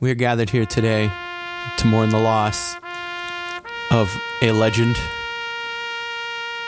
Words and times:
We 0.00 0.12
are 0.12 0.14
gathered 0.14 0.50
here 0.50 0.64
today 0.64 1.10
to 1.78 1.86
mourn 1.88 2.10
the 2.10 2.20
loss 2.20 2.76
of 3.90 4.16
a 4.42 4.52
legend 4.52 4.96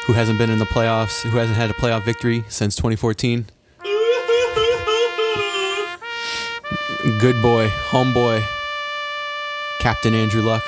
who 0.07 0.15
hasn't 0.15 0.37
been 0.37 0.51
in 0.51 0.59
the 0.59 0.65
playoffs, 0.65 1.23
who 1.23 1.39
hasn't 1.39 1.57
had 1.57 1.71
a 1.71 1.75
playoff 1.75 2.03
victory 2.03 2.45
since 2.49 2.75
2014. 2.75 3.47
Good 7.21 7.41
boy, 7.41 7.69
homeboy, 7.69 8.45
Captain 9.79 10.13
Andrew 10.13 10.43
Luck 10.43 10.65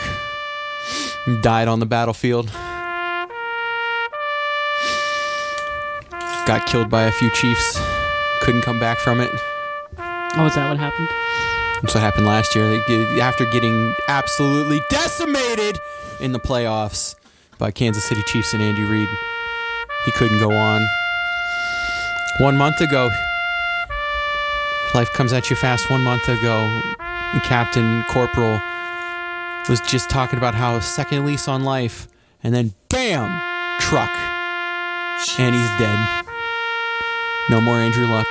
died 1.40 1.66
on 1.66 1.80
the 1.80 1.86
battlefield. 1.86 2.46
Got 6.46 6.66
killed 6.66 6.88
by 6.88 7.04
a 7.04 7.12
few 7.12 7.30
chiefs. 7.32 7.80
Couldn't 8.42 8.62
come 8.62 8.78
back 8.78 8.98
from 8.98 9.20
it. 9.20 9.30
Oh, 10.36 10.46
is 10.46 10.54
that 10.54 10.68
what 10.68 10.78
happened? 10.78 11.08
That's 11.82 11.94
what 11.94 12.00
happened 12.00 12.26
last 12.26 12.54
year. 12.54 12.80
After 13.20 13.44
getting 13.46 13.92
absolutely 14.08 14.80
decimated 14.88 15.78
in 16.20 16.30
the 16.30 16.38
playoffs 16.38 17.16
by 17.58 17.72
Kansas 17.72 18.04
City 18.04 18.22
Chiefs 18.22 18.54
and 18.54 18.62
Andy 18.62 18.84
Reid, 18.84 19.08
he 20.04 20.12
couldn't 20.12 20.38
go 20.38 20.52
on. 20.52 20.86
One 22.38 22.56
month 22.56 22.80
ago, 22.80 23.10
life 24.94 25.12
comes 25.12 25.32
at 25.32 25.50
you 25.50 25.56
fast. 25.56 25.90
One 25.90 26.02
month 26.02 26.28
ago, 26.28 26.80
Captain 27.42 28.04
Corporal 28.04 28.60
was 29.68 29.80
just 29.80 30.08
talking 30.08 30.38
about 30.38 30.54
how 30.54 30.76
a 30.76 30.82
second 30.82 31.26
lease 31.26 31.48
on 31.48 31.64
life, 31.64 32.06
and 32.44 32.54
then 32.54 32.74
bam, 32.90 33.28
truck, 33.80 34.10
and 35.38 35.54
he's 35.54 35.78
dead. 35.78 36.24
No 37.50 37.60
more 37.60 37.80
Andrew 37.80 38.06
Luck. 38.06 38.26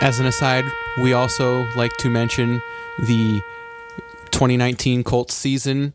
As 0.00 0.20
an 0.20 0.26
aside, 0.26 0.64
we 0.98 1.12
also 1.12 1.66
like 1.74 1.96
to 1.98 2.08
mention 2.08 2.62
the 2.98 3.42
2019 4.30 5.02
Colts 5.02 5.34
season 5.34 5.92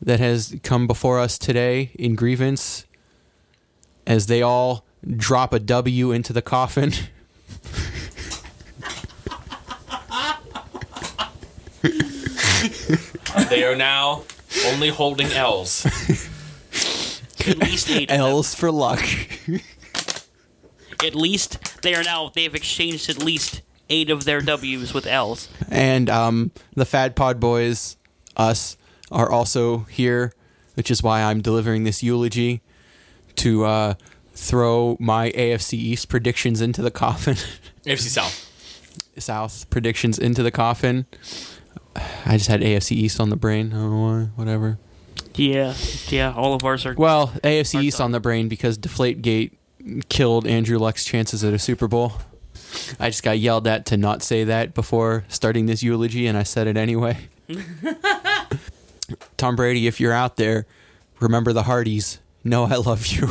that 0.00 0.20
has 0.20 0.56
come 0.62 0.86
before 0.86 1.18
us 1.18 1.38
today 1.38 1.90
in 1.94 2.14
grievance 2.14 2.86
as 4.06 4.26
they 4.26 4.42
all 4.42 4.84
drop 5.16 5.52
a 5.52 5.58
W 5.58 6.12
into 6.12 6.32
the 6.32 6.42
coffin. 6.42 6.92
They 13.48 13.64
are 13.64 13.76
now 13.76 14.22
only 14.66 14.88
holding 14.88 15.30
L's. 15.32 15.84
At 17.46 17.58
least 17.58 17.90
eight. 17.90 18.10
L's 18.10 18.54
for 18.54 18.70
luck. 18.70 19.02
At 21.04 21.14
least 21.14 21.71
they 21.82 21.94
are 21.94 22.02
now. 22.02 22.30
They 22.34 22.44
have 22.44 22.54
exchanged 22.54 23.08
at 23.10 23.18
least 23.18 23.62
eight 23.90 24.10
of 24.10 24.24
their 24.24 24.40
W's 24.40 24.94
with 24.94 25.06
L's. 25.06 25.48
And 25.70 26.08
um, 26.08 26.50
the 26.74 26.84
Fad 26.84 27.14
Pod 27.14 27.38
Boys, 27.38 27.96
us, 28.36 28.76
are 29.10 29.30
also 29.30 29.80
here, 29.90 30.32
which 30.74 30.90
is 30.90 31.02
why 31.02 31.22
I'm 31.22 31.42
delivering 31.42 31.84
this 31.84 32.02
eulogy 32.02 32.62
to 33.36 33.64
uh, 33.64 33.94
throw 34.32 34.96
my 34.98 35.30
AFC 35.32 35.74
East 35.74 36.08
predictions 36.08 36.60
into 36.60 36.82
the 36.82 36.90
coffin. 36.90 37.34
AFC 37.84 38.08
South. 38.08 38.48
South 39.18 39.68
predictions 39.68 40.18
into 40.18 40.42
the 40.42 40.50
coffin. 40.50 41.06
I 42.24 42.38
just 42.38 42.48
had 42.48 42.60
AFC 42.62 42.92
East 42.92 43.20
on 43.20 43.28
the 43.28 43.36
brain. 43.36 43.72
I 43.72 43.76
don't 43.76 43.90
know 43.90 44.02
why. 44.02 44.22
Whatever. 44.36 44.78
Yeah, 45.34 45.74
yeah. 46.08 46.32
All 46.34 46.54
of 46.54 46.64
ours 46.64 46.86
are. 46.86 46.94
Well, 46.94 47.28
AFC 47.42 47.74
Hard 47.74 47.84
East 47.84 47.98
done. 47.98 48.06
on 48.06 48.12
the 48.12 48.20
brain 48.20 48.48
because 48.48 48.78
Deflategate 48.78 49.52
killed 50.08 50.46
Andrew 50.46 50.78
Luck's 50.78 51.04
chances 51.04 51.42
at 51.44 51.52
a 51.52 51.58
Super 51.58 51.88
Bowl. 51.88 52.14
I 52.98 53.10
just 53.10 53.22
got 53.22 53.38
yelled 53.38 53.66
at 53.66 53.84
to 53.86 53.96
not 53.96 54.22
say 54.22 54.44
that 54.44 54.74
before 54.74 55.24
starting 55.28 55.66
this 55.66 55.82
eulogy, 55.82 56.26
and 56.26 56.38
I 56.38 56.42
said 56.42 56.66
it 56.66 56.76
anyway. 56.76 57.28
Tom 59.36 59.56
Brady, 59.56 59.86
if 59.86 60.00
you're 60.00 60.12
out 60.12 60.36
there, 60.36 60.66
remember 61.20 61.52
the 61.52 61.64
Hardys. 61.64 62.18
Know 62.44 62.64
I 62.64 62.76
love 62.76 63.06
you. 63.06 63.26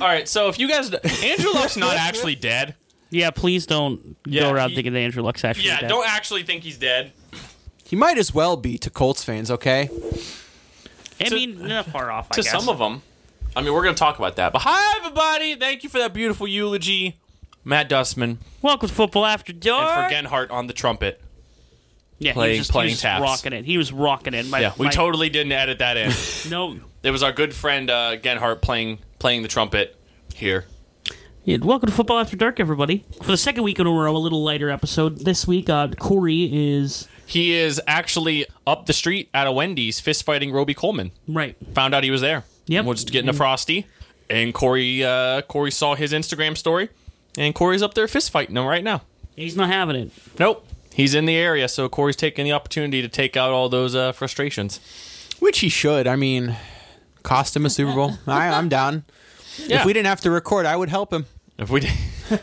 All 0.00 0.06
right, 0.08 0.26
so 0.28 0.48
if 0.48 0.58
you 0.58 0.68
guys, 0.68 0.90
Andrew 1.22 1.52
Luck's 1.52 1.76
not 1.76 1.96
actually 1.96 2.34
dead. 2.34 2.74
Yeah, 3.10 3.30
please 3.30 3.66
don't 3.66 4.16
Yeah, 4.26 4.42
go 4.42 4.50
around 4.52 4.70
he- 4.70 4.74
thinking 4.76 4.92
that 4.94 4.98
Andrew 5.00 5.22
Luck's 5.22 5.44
actually 5.44 5.66
Yeah, 5.66 5.80
dead. 5.82 5.88
don't 5.88 6.06
actually 6.08 6.42
think 6.42 6.64
he's 6.64 6.76
dead. 6.76 7.12
he 7.84 7.94
might 7.96 8.18
as 8.18 8.34
well 8.34 8.56
be 8.56 8.78
to 8.78 8.90
Colts 8.90 9.22
fans, 9.22 9.50
okay? 9.50 9.88
I 11.20 11.24
to- 11.24 11.34
mean, 11.34 11.66
not 11.66 11.86
far 11.86 12.10
off. 12.10 12.28
I 12.32 12.34
to 12.36 12.42
guess. 12.42 12.50
some 12.50 12.68
of 12.68 12.78
them. 12.78 13.02
I 13.56 13.62
mean, 13.62 13.72
we're 13.72 13.82
going 13.82 13.94
to 13.94 13.98
talk 13.98 14.18
about 14.18 14.36
that. 14.36 14.52
But 14.52 14.60
hi, 14.62 14.98
everybody. 14.98 15.54
Thank 15.54 15.82
you 15.82 15.88
for 15.88 15.98
that 15.98 16.12
beautiful 16.12 16.46
eulogy. 16.46 17.18
Matt 17.64 17.88
Dustman 17.88 18.38
Welcome 18.62 18.88
to 18.88 18.94
Football 18.94 19.24
After 19.26 19.52
Dark. 19.52 20.12
and 20.12 20.28
for 20.28 20.34
Genhart 20.34 20.50
on 20.52 20.66
the 20.68 20.72
trumpet. 20.72 21.20
yeah, 22.18 22.30
he 22.30 22.34
playing- 22.34 22.50
was 22.52 22.58
just, 22.58 22.70
playing 22.70 22.88
he 22.90 22.92
was 22.92 23.00
taps. 23.00 23.22
rocking 23.22 23.52
it. 23.52 23.64
He 23.64 23.76
was 23.78 23.92
rocking 23.92 24.34
it. 24.34 24.46
My, 24.46 24.60
Yeah, 24.60 24.72
we 24.78 24.86
my- 24.86 24.92
totally 24.92 25.30
didn't 25.30 25.52
edit 25.52 25.78
that 25.78 25.96
in. 25.96 26.12
No. 26.50 26.76
it 27.02 27.10
was 27.10 27.22
our 27.24 27.32
good 27.32 27.52
friend 27.54 27.90
uh, 27.90 28.18
Genhart 28.18 28.60
playing 28.62 28.98
playing 29.18 29.42
the 29.42 29.48
trumpet 29.48 29.96
here. 30.34 30.66
Yeah, 31.44 31.56
welcome 31.62 31.88
to 31.88 31.94
Football 31.94 32.18
After 32.18 32.36
Dark, 32.36 32.60
everybody. 32.60 33.04
For 33.22 33.30
the 33.32 33.36
second 33.36 33.62
week 33.64 33.78
in 33.80 33.86
a 33.86 33.90
row, 33.90 34.14
a 34.14 34.18
little 34.18 34.44
lighter 34.44 34.68
episode. 34.70 35.18
This 35.24 35.46
week, 35.46 35.68
uh, 35.70 35.88
Corey 35.98 36.50
is 36.52 37.08
He 37.24 37.54
is 37.54 37.80
actually 37.88 38.46
up 38.66 38.86
the 38.86 38.92
street 38.92 39.28
at 39.34 39.46
a 39.46 39.52
Wendy's 39.52 39.98
fist 39.98 40.24
fighting 40.24 40.52
Robey-Coleman. 40.52 41.10
right. 41.26 41.56
Found 41.74 41.94
out 41.94 42.04
he 42.04 42.10
was 42.12 42.20
there. 42.20 42.44
Yep. 42.66 42.84
we're 42.84 42.94
just 42.94 43.10
getting 43.12 43.28
a 43.28 43.32
frosty, 43.32 43.86
and 44.28 44.52
Corey 44.52 45.04
uh, 45.04 45.42
Corey 45.42 45.70
saw 45.70 45.94
his 45.94 46.12
Instagram 46.12 46.56
story, 46.56 46.88
and 47.38 47.54
Corey's 47.54 47.82
up 47.82 47.94
there 47.94 48.08
fist 48.08 48.30
fighting 48.30 48.56
him 48.56 48.64
right 48.66 48.82
now. 48.84 49.02
He's 49.36 49.56
not 49.56 49.68
having 49.68 49.96
it. 49.96 50.10
Nope. 50.38 50.66
He's 50.94 51.14
in 51.14 51.26
the 51.26 51.36
area, 51.36 51.68
so 51.68 51.88
Corey's 51.88 52.16
taking 52.16 52.44
the 52.44 52.52
opportunity 52.52 53.02
to 53.02 53.08
take 53.08 53.36
out 53.36 53.50
all 53.52 53.68
those 53.68 53.94
uh, 53.94 54.12
frustrations. 54.12 54.80
Which 55.40 55.58
he 55.58 55.68
should. 55.68 56.06
I 56.06 56.16
mean, 56.16 56.56
cost 57.22 57.54
him 57.54 57.66
a 57.66 57.70
Super 57.70 57.92
Bowl. 57.94 58.14
I, 58.26 58.48
I'm 58.48 58.68
down. 58.70 59.04
Yeah. 59.58 59.80
If 59.80 59.84
we 59.84 59.92
didn't 59.92 60.06
have 60.06 60.22
to 60.22 60.30
record, 60.30 60.64
I 60.64 60.74
would 60.74 60.88
help 60.88 61.12
him. 61.12 61.26
If 61.58 61.68
we 61.70 61.80
did, 61.80 61.92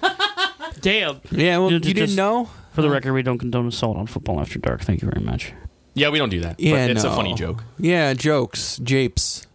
Damn. 0.81 1.21
Yeah, 1.31 1.57
well, 1.59 1.69
You 1.69 1.75
you 1.75 1.79
just- 1.79 1.95
didn't 1.95 2.15
know? 2.15 2.49
For 2.73 2.81
the 2.81 2.89
record, 2.89 3.13
we 3.13 3.21
don't 3.21 3.37
condone 3.37 3.67
assault 3.67 3.97
on 3.97 4.07
Football 4.07 4.39
After 4.39 4.57
Dark. 4.57 4.81
Thank 4.81 5.01
you 5.03 5.09
very 5.09 5.23
much. 5.23 5.53
yeah, 5.93 6.09
we 6.09 6.17
don't 6.17 6.29
do 6.29 6.39
that. 6.41 6.59
Yeah, 6.59 6.87
but 6.87 6.89
it's 6.91 7.03
no. 7.03 7.11
a 7.11 7.15
funny 7.15 7.35
joke. 7.35 7.63
Yeah, 7.77 8.13
jokes, 8.15 8.77
japes. 8.79 9.45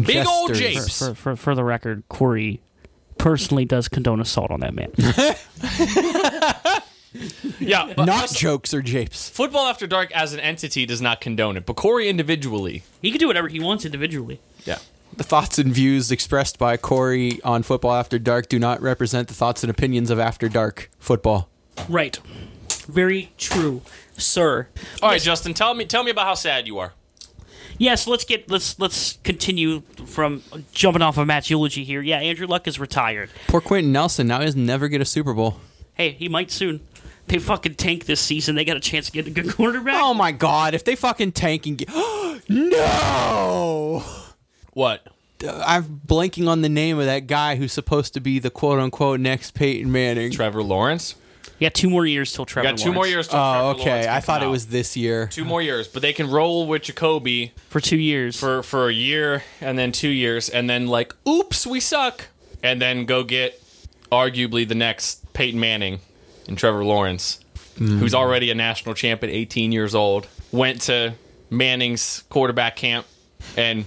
Big 0.00 0.26
old 0.26 0.54
japes. 0.54 0.98
For, 0.98 1.14
for, 1.14 1.36
for 1.36 1.54
the 1.54 1.64
record, 1.64 2.02
Corey 2.08 2.60
personally 3.18 3.64
does 3.64 3.88
condone 3.88 4.20
assault 4.20 4.50
on 4.50 4.60
that 4.60 4.74
man. 4.74 4.92
Yeah, 7.60 7.92
but 7.96 8.06
Not 8.06 8.30
jokes 8.30 8.74
or 8.74 8.82
japes. 8.82 9.30
Football 9.30 9.66
After 9.68 9.86
Dark 9.86 10.10
as 10.12 10.32
an 10.32 10.40
entity 10.40 10.84
does 10.84 11.00
not 11.00 11.20
condone 11.20 11.56
it, 11.56 11.64
but 11.64 11.76
Corey 11.76 12.08
individually. 12.08 12.82
he 13.00 13.10
can 13.10 13.20
do 13.20 13.28
whatever 13.28 13.46
he 13.48 13.60
wants 13.60 13.84
individually. 13.84 14.40
Yeah. 14.64 14.78
The 15.16 15.22
thoughts 15.22 15.58
and 15.58 15.72
views 15.72 16.10
expressed 16.10 16.58
by 16.58 16.76
Corey 16.76 17.40
on 17.44 17.62
Football 17.62 17.94
After 17.94 18.18
Dark 18.18 18.48
do 18.48 18.58
not 18.58 18.82
represent 18.82 19.28
the 19.28 19.34
thoughts 19.34 19.62
and 19.62 19.70
opinions 19.70 20.10
of 20.10 20.18
After 20.18 20.48
Dark 20.48 20.90
football. 20.98 21.48
Right. 21.88 22.18
Very 22.88 23.30
true, 23.38 23.82
sir. 24.18 24.68
All 25.00 25.10
right, 25.10 25.22
Justin, 25.22 25.54
tell 25.54 25.72
me 25.74 25.84
tell 25.84 26.02
me 26.02 26.10
about 26.10 26.26
how 26.26 26.34
sad 26.34 26.66
you 26.66 26.78
are. 26.78 26.92
Yes, 27.78 28.06
let's 28.06 28.24
get 28.24 28.50
let's 28.50 28.78
let's 28.78 29.18
continue 29.24 29.80
from 30.06 30.42
jumping 30.72 31.02
off 31.02 31.18
of 31.18 31.26
Matt's 31.26 31.50
eulogy 31.50 31.84
here. 31.84 32.00
Yeah, 32.00 32.18
Andrew 32.18 32.46
Luck 32.46 32.68
is 32.68 32.78
retired. 32.78 33.30
Poor 33.48 33.60
Quenton 33.60 33.92
Nelson 33.92 34.26
now 34.26 34.40
he'll 34.40 34.56
never 34.56 34.88
get 34.88 35.00
a 35.00 35.04
Super 35.04 35.34
Bowl. 35.34 35.58
Hey, 35.94 36.10
he 36.10 36.28
might 36.28 36.50
soon. 36.50 36.80
They 37.26 37.38
fucking 37.38 37.76
tank 37.76 38.04
this 38.04 38.20
season. 38.20 38.54
They 38.54 38.64
got 38.64 38.76
a 38.76 38.80
chance 38.80 39.06
to 39.06 39.12
get 39.12 39.26
a 39.26 39.30
good 39.30 39.50
quarterback. 39.50 39.94
Oh 39.96 40.14
my 40.14 40.32
god, 40.32 40.74
if 40.74 40.84
they 40.84 40.94
fucking 40.94 41.32
tank 41.32 41.66
and 41.66 41.78
get. 41.78 41.88
no! 42.48 44.04
What? 44.72 45.06
Uh, 45.44 45.62
I'm 45.66 46.00
blanking 46.06 46.48
on 46.48 46.62
the 46.62 46.68
name 46.68 46.98
of 46.98 47.06
that 47.06 47.26
guy 47.26 47.56
who's 47.56 47.72
supposed 47.72 48.14
to 48.14 48.20
be 48.20 48.38
the 48.38 48.50
quote 48.50 48.78
unquote 48.78 49.20
next 49.20 49.52
Peyton 49.52 49.90
Manning. 49.90 50.30
Trevor 50.32 50.62
Lawrence? 50.62 51.14
Yeah, 51.64 51.70
two 51.70 51.88
more 51.88 52.04
years 52.04 52.30
till 52.30 52.44
Trevor. 52.44 52.68
We 52.68 52.72
got 52.72 52.78
two 52.78 52.92
more 52.92 53.06
years. 53.06 53.26
Till 53.26 53.38
Oh, 53.38 53.42
Trevor 53.42 53.62
Lawrence 53.64 53.80
okay. 53.80 54.00
can 54.02 54.14
I 54.14 54.20
thought 54.20 54.42
it 54.42 54.44
out. 54.44 54.50
was 54.50 54.66
this 54.66 54.98
year. 54.98 55.28
two 55.28 55.46
more 55.46 55.62
years, 55.62 55.88
but 55.88 56.02
they 56.02 56.12
can 56.12 56.28
roll 56.30 56.66
with 56.66 56.82
Jacoby 56.82 57.52
for 57.70 57.80
two 57.80 57.96
years. 57.96 58.38
for 58.38 58.62
for 58.62 58.90
a 58.90 58.92
year 58.92 59.42
and 59.62 59.78
then 59.78 59.90
two 59.90 60.10
years, 60.10 60.50
and 60.50 60.68
then 60.68 60.86
like, 60.88 61.14
oops, 61.26 61.66
we 61.66 61.80
suck, 61.80 62.26
and 62.62 62.82
then 62.82 63.06
go 63.06 63.24
get 63.24 63.62
arguably 64.12 64.68
the 64.68 64.74
next 64.74 65.32
Peyton 65.32 65.58
Manning 65.58 66.00
and 66.48 66.58
Trevor 66.58 66.84
Lawrence, 66.84 67.40
mm. 67.78 67.98
who's 67.98 68.14
already 68.14 68.50
a 68.50 68.54
national 68.54 68.94
champ 68.94 69.24
at 69.24 69.30
18 69.30 69.72
years 69.72 69.94
old. 69.94 70.28
Went 70.52 70.82
to 70.82 71.14
Manning's 71.48 72.24
quarterback 72.28 72.76
camp, 72.76 73.06
and 73.56 73.86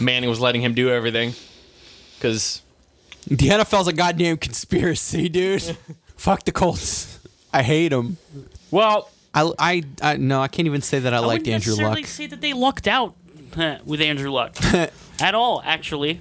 Manning 0.00 0.28
was 0.28 0.40
letting 0.40 0.60
him 0.60 0.74
do 0.74 0.90
everything 0.90 1.34
because 2.16 2.62
The 3.28 3.48
NFL's 3.48 3.86
a 3.86 3.92
goddamn 3.92 4.38
conspiracy, 4.38 5.28
dude. 5.28 5.76
Fuck 6.16 6.44
the 6.44 6.52
Colts. 6.52 7.11
I 7.52 7.62
hate 7.62 7.88
them. 7.88 8.16
well, 8.70 9.10
I, 9.34 9.50
I, 9.58 9.82
I, 10.02 10.16
no, 10.16 10.40
I 10.40 10.48
can't 10.48 10.66
even 10.66 10.82
say 10.82 10.98
that 11.00 11.12
I, 11.14 11.18
I 11.18 11.20
liked 11.20 11.40
wouldn't 11.42 11.54
Andrew 11.54 11.70
necessarily 11.72 12.02
Luck. 12.02 12.06
say 12.10 12.26
that 12.26 12.40
they 12.40 12.52
lucked 12.52 12.86
out 12.88 13.14
with 13.84 14.00
Andrew 14.00 14.30
Luck 14.30 14.56
at 15.20 15.34
all, 15.34 15.62
actually. 15.64 16.18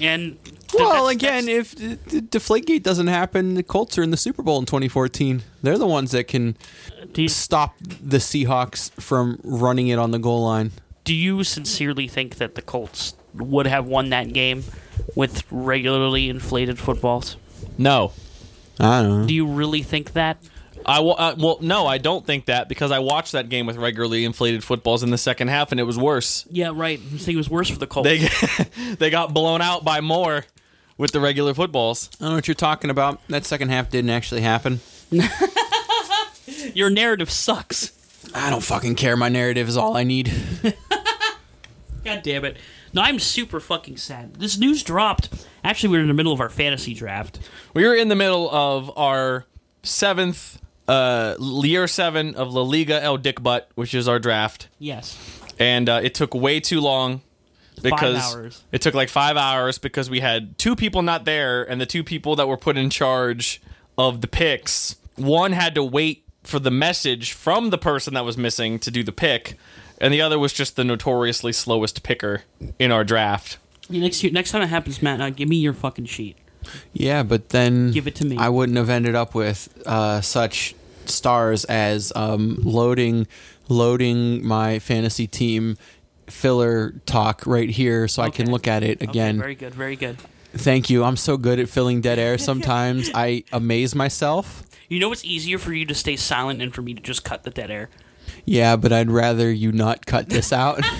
And 0.00 0.38
Well, 0.74 1.06
that's- 1.06 1.10
again, 1.14 1.46
that's- 1.46 1.74
if 1.74 2.08
D- 2.08 2.20
D- 2.20 2.38
Deflategate 2.38 2.82
doesn't 2.82 3.06
happen, 3.08 3.54
the 3.54 3.62
Colts 3.62 3.96
are 3.98 4.02
in 4.02 4.10
the 4.10 4.16
Super 4.16 4.42
Bowl 4.42 4.58
in 4.58 4.64
2014. 4.66 5.42
They're 5.62 5.78
the 5.78 5.86
ones 5.86 6.10
that 6.12 6.24
can 6.28 6.56
you, 7.14 7.28
stop 7.28 7.74
the 7.80 8.18
Seahawks 8.18 8.90
from 9.00 9.38
running 9.44 9.88
it 9.88 9.98
on 9.98 10.10
the 10.12 10.18
goal 10.18 10.44
line. 10.44 10.72
do 11.04 11.14
you 11.14 11.44
sincerely 11.44 12.08
think 12.08 12.36
that 12.36 12.54
the 12.54 12.62
Colts 12.62 13.14
would 13.34 13.66
have 13.66 13.86
won 13.86 14.10
that 14.10 14.32
game 14.32 14.64
with 15.14 15.44
regularly 15.50 16.28
inflated 16.28 16.78
footballs? 16.78 17.36
No. 17.78 18.12
I 18.80 19.02
don't 19.02 19.20
know. 19.22 19.26
Do 19.26 19.34
you 19.34 19.46
really 19.46 19.82
think 19.82 20.12
that? 20.14 20.38
I 20.86 21.00
wa- 21.00 21.14
uh, 21.14 21.34
well, 21.38 21.58
no, 21.60 21.86
I 21.86 21.98
don't 21.98 22.26
think 22.26 22.46
that 22.46 22.68
because 22.68 22.90
I 22.90 22.98
watched 22.98 23.32
that 23.32 23.48
game 23.48 23.66
with 23.66 23.76
regularly 23.76 24.24
inflated 24.24 24.64
footballs 24.64 25.02
in 25.02 25.10
the 25.10 25.18
second 25.18 25.48
half, 25.48 25.70
and 25.72 25.80
it 25.80 25.84
was 25.84 25.98
worse. 25.98 26.46
Yeah, 26.50 26.72
right. 26.74 26.98
I 26.98 27.16
think 27.18 27.34
it 27.34 27.36
was 27.36 27.50
worse 27.50 27.68
for 27.70 27.78
the 27.78 27.86
Colts. 27.86 28.08
They 28.08 28.94
they 28.98 29.10
got 29.10 29.32
blown 29.34 29.60
out 29.60 29.84
by 29.84 30.00
more 30.00 30.44
with 30.98 31.12
the 31.12 31.20
regular 31.20 31.54
footballs. 31.54 32.10
I 32.14 32.24
don't 32.24 32.30
know 32.30 32.36
what 32.36 32.48
you're 32.48 32.54
talking 32.54 32.90
about. 32.90 33.20
That 33.28 33.44
second 33.44 33.70
half 33.70 33.90
didn't 33.90 34.10
actually 34.10 34.42
happen. 34.42 34.80
Your 36.74 36.90
narrative 36.90 37.30
sucks. 37.30 37.92
I 38.34 38.50
don't 38.50 38.62
fucking 38.62 38.94
care. 38.94 39.16
My 39.16 39.28
narrative 39.28 39.68
is 39.68 39.76
all 39.76 39.96
I 39.96 40.04
need. 40.04 40.32
God 42.04 42.22
damn 42.22 42.44
it. 42.44 42.56
No, 42.94 43.02
I'm 43.02 43.18
super 43.18 43.60
fucking 43.60 43.96
sad. 43.96 44.34
This 44.34 44.58
news 44.58 44.82
dropped. 44.82 45.28
Actually, 45.64 45.90
we 45.90 45.96
were 45.98 46.02
in 46.02 46.08
the 46.08 46.14
middle 46.14 46.32
of 46.32 46.40
our 46.40 46.48
fantasy 46.48 46.94
draft. 46.94 47.38
We 47.74 47.86
were 47.86 47.94
in 47.94 48.08
the 48.08 48.16
middle 48.16 48.50
of 48.50 48.96
our 48.98 49.46
seventh 49.82 50.60
uh, 50.92 51.36
year 51.64 51.86
seven 51.86 52.34
of 52.34 52.52
La 52.52 52.62
Liga 52.62 53.02
El 53.02 53.18
Dickbutt, 53.18 53.62
which 53.74 53.94
is 53.94 54.08
our 54.08 54.18
draft, 54.18 54.68
Yes. 54.78 55.16
and 55.58 55.88
uh, 55.88 56.00
it 56.02 56.14
took 56.14 56.34
way 56.34 56.60
too 56.60 56.80
long 56.80 57.20
because 57.82 58.34
hours. 58.34 58.62
it 58.72 58.82
took 58.82 58.94
like 58.94 59.08
five 59.08 59.36
hours 59.36 59.78
because 59.78 60.08
we 60.10 60.20
had 60.20 60.58
two 60.58 60.76
people 60.76 61.02
not 61.02 61.24
there, 61.24 61.62
and 61.68 61.80
the 61.80 61.86
two 61.86 62.04
people 62.04 62.36
that 62.36 62.46
were 62.48 62.56
put 62.56 62.76
in 62.76 62.90
charge 62.90 63.60
of 63.98 64.20
the 64.20 64.28
picks, 64.28 64.96
one 65.16 65.52
had 65.52 65.74
to 65.74 65.82
wait 65.82 66.24
for 66.44 66.58
the 66.58 66.70
message 66.70 67.32
from 67.32 67.70
the 67.70 67.78
person 67.78 68.14
that 68.14 68.24
was 68.24 68.36
missing 68.36 68.78
to 68.80 68.90
do 68.90 69.02
the 69.02 69.12
pick, 69.12 69.56
and 70.00 70.12
the 70.12 70.20
other 70.20 70.38
was 70.38 70.52
just 70.52 70.76
the 70.76 70.84
notoriously 70.84 71.52
slowest 71.52 72.02
picker 72.02 72.42
in 72.78 72.90
our 72.92 73.04
draft. 73.04 73.58
Yeah, 73.88 74.00
next 74.00 74.22
year, 74.22 74.32
next 74.32 74.50
time 74.52 74.62
it 74.62 74.66
happens, 74.68 75.02
Matt, 75.02 75.20
uh, 75.20 75.30
give 75.30 75.48
me 75.48 75.56
your 75.56 75.72
fucking 75.74 76.06
sheet. 76.06 76.36
Yeah, 76.92 77.22
but 77.24 77.48
then 77.50 77.90
Give 77.90 78.06
it 78.06 78.14
to 78.16 78.24
me. 78.24 78.36
I 78.38 78.48
wouldn't 78.48 78.78
have 78.78 78.88
ended 78.88 79.14
up 79.16 79.34
with 79.34 79.68
uh, 79.84 80.20
such 80.20 80.74
stars 81.08 81.64
as 81.66 82.12
um, 82.16 82.58
loading 82.62 83.26
loading 83.68 84.46
my 84.46 84.78
fantasy 84.78 85.26
team 85.26 85.76
filler 86.26 86.92
talk 87.06 87.46
right 87.46 87.70
here 87.70 88.08
so 88.08 88.22
I 88.22 88.30
can 88.30 88.50
look 88.50 88.66
at 88.66 88.82
it 88.82 88.98
Okay, 89.02 89.04
again. 89.10 89.38
very 89.38 89.54
good, 89.54 89.74
very 89.74 89.96
good. 89.96 90.18
Thank 90.54 90.90
you. 90.90 91.04
I'm 91.04 91.16
so 91.16 91.36
good 91.36 91.58
at 91.58 91.68
filling 91.68 92.00
dead 92.00 92.18
air 92.18 92.36
sometimes. 92.50 93.10
I 93.14 93.44
amaze 93.52 93.94
myself. 93.94 94.62
You 94.88 94.98
know 95.00 95.10
it's 95.12 95.24
easier 95.24 95.58
for 95.58 95.72
you 95.72 95.86
to 95.86 95.94
stay 95.94 96.16
silent 96.16 96.60
and 96.60 96.74
for 96.74 96.82
me 96.82 96.92
to 96.94 97.00
just 97.00 97.24
cut 97.24 97.44
the 97.44 97.50
dead 97.50 97.70
air. 97.70 97.88
Yeah, 98.44 98.76
but 98.76 98.92
I'd 98.92 99.10
rather 99.10 99.50
you 99.50 99.72
not 99.72 100.04
cut 100.06 100.28
this 100.28 100.52
out. 100.52 100.80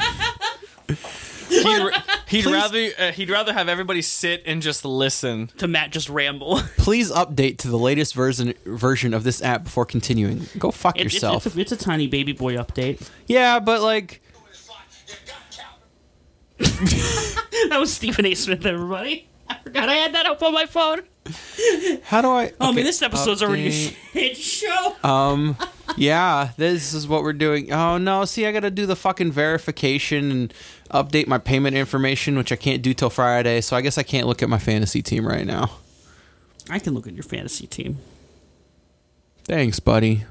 He'd, 1.52 1.92
he'd 2.28 2.46
rather 2.46 2.88
uh, 2.98 3.12
he'd 3.12 3.28
rather 3.30 3.52
have 3.52 3.68
everybody 3.68 4.00
sit 4.02 4.42
and 4.46 4.62
just 4.62 4.84
listen. 4.84 5.48
To 5.58 5.68
Matt 5.68 5.90
just 5.92 6.08
ramble. 6.08 6.56
Please 6.78 7.10
update 7.12 7.58
to 7.58 7.68
the 7.68 7.78
latest 7.78 8.14
version 8.14 8.54
version 8.64 9.12
of 9.14 9.22
this 9.24 9.42
app 9.42 9.64
before 9.64 9.84
continuing. 9.84 10.46
Go 10.58 10.70
fuck 10.70 10.96
It- 10.96 11.00
it's- 11.02 11.14
yourself. 11.14 11.46
It's, 11.46 11.56
a, 11.56 11.60
it's 11.60 11.72
a 11.72 11.76
tiny 11.76 12.06
baby 12.06 12.32
boy 12.32 12.54
update. 12.56 13.06
yeah, 13.26 13.58
but 13.60 13.82
like 13.82 14.22
That 16.58 17.76
was 17.78 17.92
Stephen 17.92 18.26
A. 18.26 18.34
Smith, 18.34 18.64
everybody. 18.66 19.28
I 19.48 19.58
forgot 19.62 19.88
I 19.88 19.94
had 19.94 20.14
that 20.14 20.26
up 20.26 20.42
on 20.42 20.52
my 20.52 20.66
phone. 20.66 21.02
how 22.04 22.20
do 22.22 22.28
I 22.28 22.52
Oh, 22.60 22.66
I 22.66 22.68
okay, 22.68 22.76
mean, 22.76 22.84
this 22.84 23.00
episode's 23.02 23.42
already 23.42 23.66
a 23.66 23.70
update. 23.70 23.94
shit 24.12 24.36
show. 24.36 24.96
Um, 25.04 25.56
yeah, 25.96 26.50
this 26.56 26.92
is 26.94 27.06
what 27.06 27.22
we're 27.22 27.32
doing. 27.32 27.72
Oh 27.72 27.98
no, 27.98 28.24
see, 28.24 28.46
I 28.46 28.52
gotta 28.52 28.70
do 28.70 28.86
the 28.86 28.96
fucking 28.96 29.30
verification 29.32 30.30
and 30.30 30.54
update 30.92 31.26
my 31.26 31.38
payment 31.38 31.76
information, 31.76 32.36
which 32.36 32.52
I 32.52 32.56
can't 32.56 32.82
do 32.82 32.94
till 32.94 33.10
Friday. 33.10 33.60
So 33.60 33.76
I 33.76 33.80
guess 33.80 33.98
I 33.98 34.02
can't 34.02 34.26
look 34.26 34.42
at 34.42 34.48
my 34.48 34.58
fantasy 34.58 35.02
team 35.02 35.26
right 35.26 35.46
now. 35.46 35.70
I 36.70 36.78
can 36.78 36.94
look 36.94 37.06
at 37.06 37.14
your 37.14 37.22
fantasy 37.24 37.66
team. 37.66 37.98
Thanks, 39.44 39.80
buddy. 39.80 40.24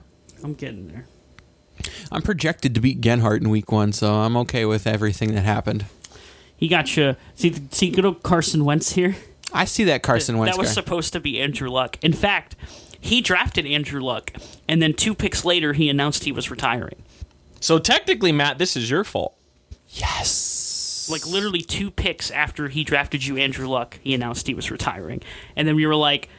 I'm 0.43 0.53
getting 0.53 0.87
there. 0.87 1.05
I'm 2.11 2.21
projected 2.21 2.75
to 2.75 2.81
beat 2.81 3.01
Genhart 3.01 3.41
in 3.41 3.49
week 3.49 3.71
one, 3.71 3.91
so 3.91 4.13
I'm 4.13 4.37
okay 4.37 4.65
with 4.65 4.87
everything 4.87 5.33
that 5.33 5.41
happened. 5.41 5.85
He 6.55 6.67
got 6.67 6.95
you. 6.95 7.15
See, 7.35 7.55
see, 7.71 7.89
good 7.89 8.05
old 8.05 8.23
Carson 8.23 8.65
Wentz 8.65 8.91
here. 8.93 9.15
I 9.51 9.65
see 9.65 9.83
that 9.85 10.03
Carson 10.03 10.37
Wentz 10.37 10.55
that 10.55 10.61
was 10.61 10.69
guy. 10.69 10.73
supposed 10.73 11.13
to 11.13 11.19
be 11.19 11.41
Andrew 11.41 11.69
Luck. 11.69 11.97
In 12.03 12.13
fact, 12.13 12.55
he 12.99 13.19
drafted 13.19 13.65
Andrew 13.65 13.99
Luck, 13.99 14.31
and 14.67 14.81
then 14.81 14.93
two 14.93 15.15
picks 15.15 15.43
later, 15.43 15.73
he 15.73 15.89
announced 15.89 16.23
he 16.23 16.31
was 16.31 16.51
retiring. 16.51 17.03
So 17.59 17.79
technically, 17.79 18.31
Matt, 18.31 18.59
this 18.59 18.77
is 18.77 18.89
your 18.89 19.03
fault. 19.03 19.35
Yes. 19.91 21.07
Like 21.11 21.25
literally 21.25 21.61
two 21.61 21.91
picks 21.91 22.31
after 22.31 22.69
he 22.69 22.83
drafted 22.83 23.25
you, 23.25 23.37
Andrew 23.37 23.67
Luck, 23.67 23.99
he 24.03 24.13
announced 24.13 24.47
he 24.47 24.53
was 24.53 24.71
retiring, 24.71 25.21
and 25.55 25.67
then 25.67 25.75
we 25.75 25.85
were 25.85 25.95
like, 25.95 26.29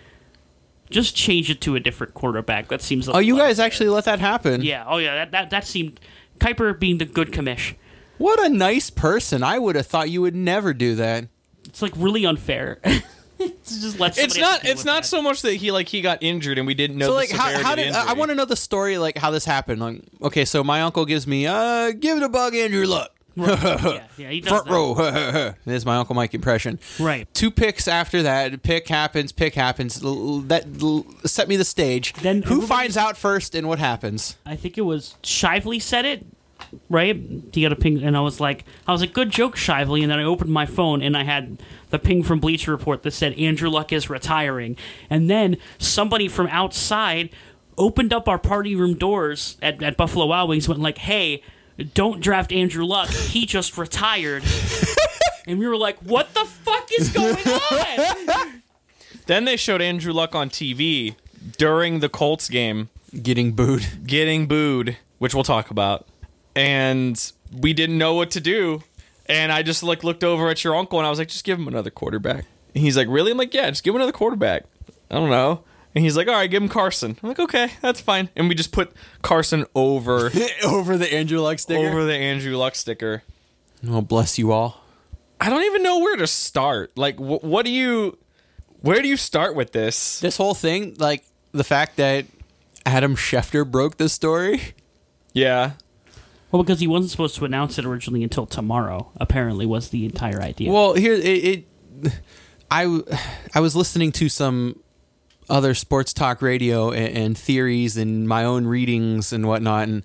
just 0.90 1.16
change 1.16 1.50
it 1.50 1.60
to 1.62 1.74
a 1.74 1.80
different 1.80 2.14
quarterback. 2.14 2.68
That 2.68 2.82
seems. 2.82 3.08
Like 3.08 3.16
oh, 3.16 3.20
you 3.20 3.36
guys 3.36 3.58
actually 3.58 3.88
let 3.88 4.04
that 4.04 4.20
happen. 4.20 4.62
Yeah. 4.62 4.84
Oh, 4.86 4.98
yeah. 4.98 5.14
That 5.16 5.30
that, 5.32 5.50
that 5.50 5.66
seemed 5.66 5.98
Kuiper 6.38 6.78
being 6.78 6.98
the 6.98 7.04
good 7.04 7.32
commish. 7.32 7.74
What 8.18 8.40
a 8.44 8.48
nice 8.48 8.90
person. 8.90 9.42
I 9.42 9.58
would 9.58 9.74
have 9.74 9.86
thought 9.86 10.10
you 10.10 10.20
would 10.22 10.36
never 10.36 10.72
do 10.72 10.94
that. 10.96 11.26
It's 11.64 11.82
like 11.82 11.92
really 11.96 12.24
unfair. 12.24 12.80
It's 13.44 13.80
just 13.80 13.98
let 13.98 14.16
It's 14.18 14.38
not. 14.38 14.64
It's 14.64 14.84
not 14.84 15.02
that. 15.02 15.08
so 15.08 15.20
much 15.20 15.42
that 15.42 15.54
he 15.54 15.72
like 15.72 15.88
he 15.88 16.00
got 16.00 16.22
injured 16.22 16.58
and 16.58 16.66
we 16.66 16.74
didn't 16.74 16.96
know. 16.96 17.06
so 17.06 17.10
the 17.12 17.16
like 17.16 17.30
how, 17.30 17.50
how 17.60 17.72
of 17.72 17.76
the 17.76 17.82
did 17.84 17.92
I 17.92 18.02
injury. 18.02 18.18
want 18.18 18.28
to 18.30 18.34
know 18.36 18.44
the 18.44 18.54
story 18.54 18.98
like 18.98 19.18
how 19.18 19.32
this 19.32 19.44
happened 19.44 19.80
like 19.80 20.00
okay 20.22 20.44
so 20.44 20.62
my 20.62 20.82
uncle 20.82 21.04
gives 21.04 21.26
me 21.26 21.48
uh 21.48 21.90
give 21.90 22.18
it 22.18 22.22
a 22.22 22.28
bug 22.28 22.54
Andrew 22.54 22.86
Luck 22.86 23.10
yeah, 23.36 24.04
yeah, 24.16 24.30
he 24.30 24.40
does 24.40 24.48
front 24.50 24.66
that. 24.66 24.72
row 24.72 25.54
there's 25.64 25.86
my 25.86 25.96
uncle 25.96 26.14
Mike 26.14 26.34
impression 26.34 26.78
Right. 27.00 27.26
two 27.34 27.50
picks 27.50 27.88
after 27.88 28.22
that 28.22 28.62
pick 28.62 28.88
happens 28.88 29.32
pick 29.32 29.54
happens 29.54 30.02
L- 30.04 30.40
that 30.40 30.66
l- 30.82 31.06
set 31.24 31.48
me 31.48 31.56
the 31.56 31.64
stage 31.64 32.12
Then 32.14 32.42
who 32.42 32.54
everybody- 32.56 32.66
finds 32.66 32.96
out 32.96 33.16
first 33.16 33.54
and 33.54 33.68
what 33.68 33.78
happens 33.78 34.36
I 34.44 34.56
think 34.56 34.76
it 34.78 34.82
was 34.82 35.16
Shively 35.22 35.80
said 35.80 36.04
it, 36.04 36.26
right? 36.88 37.16
He 37.52 37.62
got 37.62 37.72
a 37.72 37.76
ping, 37.76 38.02
and 38.02 38.16
I 38.16 38.20
was 38.20 38.38
like, 38.40 38.64
I 38.86 38.92
was 38.92 39.00
like, 39.00 39.12
good 39.12 39.30
joke, 39.30 39.56
Shively. 39.56 40.02
And 40.02 40.10
then 40.10 40.18
I 40.18 40.24
opened 40.24 40.50
my 40.50 40.64
phone, 40.66 41.02
and 41.02 41.16
I 41.16 41.24
had 41.24 41.60
the 41.90 41.98
ping 41.98 42.22
from 42.22 42.38
Bleacher 42.40 42.70
Report 42.70 43.02
that 43.02 43.10
said 43.12 43.32
Andrew 43.34 43.68
Luck 43.68 43.92
is 43.92 44.08
retiring. 44.08 44.76
And 45.10 45.28
then 45.28 45.56
somebody 45.78 46.28
from 46.28 46.46
outside 46.48 47.30
opened 47.78 48.12
up 48.12 48.28
our 48.28 48.38
party 48.38 48.74
room 48.76 48.94
doors 48.94 49.56
at, 49.62 49.82
at 49.82 49.96
Buffalo 49.96 50.26
Wild 50.26 50.48
Wings, 50.50 50.68
went 50.68 50.80
like, 50.80 50.98
hey, 50.98 51.42
don't 51.94 52.20
draft 52.20 52.52
Andrew 52.52 52.84
Luck. 52.84 53.08
He 53.08 53.46
just 53.46 53.76
retired. 53.78 54.44
and 55.46 55.58
we 55.58 55.66
were 55.66 55.76
like, 55.76 55.98
what 55.98 56.32
the 56.34 56.44
fuck 56.44 56.88
is 56.98 57.10
going 57.10 57.36
on? 57.36 58.62
Then 59.26 59.44
they 59.44 59.56
showed 59.56 59.80
Andrew 59.80 60.12
Luck 60.12 60.34
on 60.34 60.50
TV 60.50 61.16
during 61.58 62.00
the 62.00 62.08
Colts 62.08 62.48
game 62.48 62.88
getting 63.22 63.52
booed 63.52 64.06
getting 64.06 64.46
booed, 64.46 64.96
which 65.18 65.34
we'll 65.34 65.44
talk 65.44 65.70
about. 65.70 66.06
And 66.54 67.32
we 67.52 67.72
didn't 67.72 67.98
know 67.98 68.14
what 68.14 68.30
to 68.32 68.40
do. 68.40 68.82
And 69.26 69.52
I 69.52 69.62
just 69.62 69.82
like 69.82 70.04
looked 70.04 70.24
over 70.24 70.48
at 70.48 70.64
your 70.64 70.74
uncle 70.76 70.98
and 70.98 71.06
I 71.06 71.10
was 71.10 71.18
like, 71.18 71.28
just 71.28 71.44
give 71.44 71.58
him 71.58 71.68
another 71.68 71.90
quarterback. 71.90 72.44
And 72.74 72.82
he's 72.82 72.96
like, 72.96 73.08
really? 73.08 73.30
I'm 73.30 73.38
like, 73.38 73.54
yeah, 73.54 73.68
just 73.70 73.84
give 73.84 73.94
him 73.94 74.00
another 74.00 74.12
quarterback. 74.12 74.64
I 75.10 75.14
don't 75.14 75.30
know. 75.30 75.62
And 75.94 76.02
he's 76.04 76.16
like, 76.16 76.26
all 76.28 76.34
right, 76.34 76.50
give 76.50 76.62
him 76.62 76.68
Carson. 76.68 77.18
I'm 77.22 77.28
like, 77.28 77.38
okay, 77.38 77.70
that's 77.82 78.00
fine. 78.00 78.30
And 78.34 78.48
we 78.48 78.54
just 78.54 78.72
put 78.72 78.92
Carson 79.20 79.66
over 79.74 80.30
over 80.64 80.96
the 80.96 81.12
Andrew 81.12 81.40
Luck 81.40 81.58
sticker 81.58 81.86
over 81.88 82.04
the 82.04 82.14
Andrew 82.14 82.56
Luck 82.56 82.74
sticker. 82.76 83.22
oh 83.88 84.00
bless 84.00 84.38
you 84.38 84.52
all 84.52 84.80
I 85.40 85.50
don't 85.50 85.64
even 85.64 85.82
know 85.82 85.98
where 85.98 86.16
to 86.16 86.26
start. 86.28 86.96
Like, 86.96 87.16
wh- 87.16 87.42
what 87.42 87.64
do 87.66 87.72
you, 87.72 88.16
where 88.80 89.02
do 89.02 89.08
you 89.08 89.16
start 89.16 89.56
with 89.56 89.72
this? 89.72 90.20
this 90.20 90.36
whole 90.36 90.54
thing 90.54 90.94
like 91.00 91.24
the 91.50 91.64
fact 91.64 91.96
that 91.96 92.26
Adam 92.86 93.16
Schefter 93.16 93.68
broke 93.68 93.96
this 93.96 94.12
story 94.12 94.74
Yeah. 95.32 95.72
well, 96.52 96.62
because 96.62 96.78
he 96.78 96.86
wasn't 96.86 97.10
supposed 97.10 97.34
to 97.36 97.44
announce 97.44 97.76
it 97.76 97.84
originally 97.84 98.22
until 98.22 98.46
tomorrow, 98.46 99.10
apparently, 99.16 99.66
was 99.66 99.88
the 99.88 100.04
entire 100.04 100.40
idea. 100.40 100.70
Well, 100.72 100.94
here 100.94 101.14
it, 101.14 101.24
it 101.24 101.64
I 102.70 102.84
w- 102.84 103.04
I 103.52 103.58
was 103.60 103.74
listening 103.74 104.12
to 104.12 104.28
some 104.28 104.78
other 105.48 105.74
sports 105.74 106.12
talk 106.12 106.42
radio 106.42 106.90
and, 106.90 107.16
and 107.16 107.38
theories 107.38 107.96
and 107.96 108.28
my 108.28 108.44
own 108.44 108.66
readings 108.66 109.32
and 109.32 109.46
whatnot. 109.46 109.88
And 109.88 110.02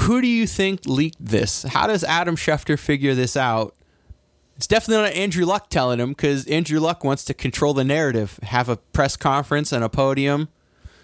who 0.00 0.20
do 0.20 0.26
you 0.26 0.46
think 0.46 0.86
leaked 0.86 1.24
this? 1.24 1.62
How 1.64 1.86
does 1.86 2.04
Adam 2.04 2.36
Schefter 2.36 2.78
figure 2.78 3.14
this 3.14 3.36
out? 3.36 3.74
It's 4.56 4.66
definitely 4.66 5.04
not 5.04 5.14
Andrew 5.14 5.44
Luck 5.44 5.70
telling 5.70 5.98
him 5.98 6.10
because 6.10 6.46
Andrew 6.46 6.78
Luck 6.78 7.04
wants 7.04 7.24
to 7.24 7.34
control 7.34 7.74
the 7.74 7.84
narrative, 7.84 8.38
have 8.42 8.68
a 8.68 8.76
press 8.76 9.16
conference 9.16 9.72
and 9.72 9.82
a 9.82 9.88
podium. 9.88 10.48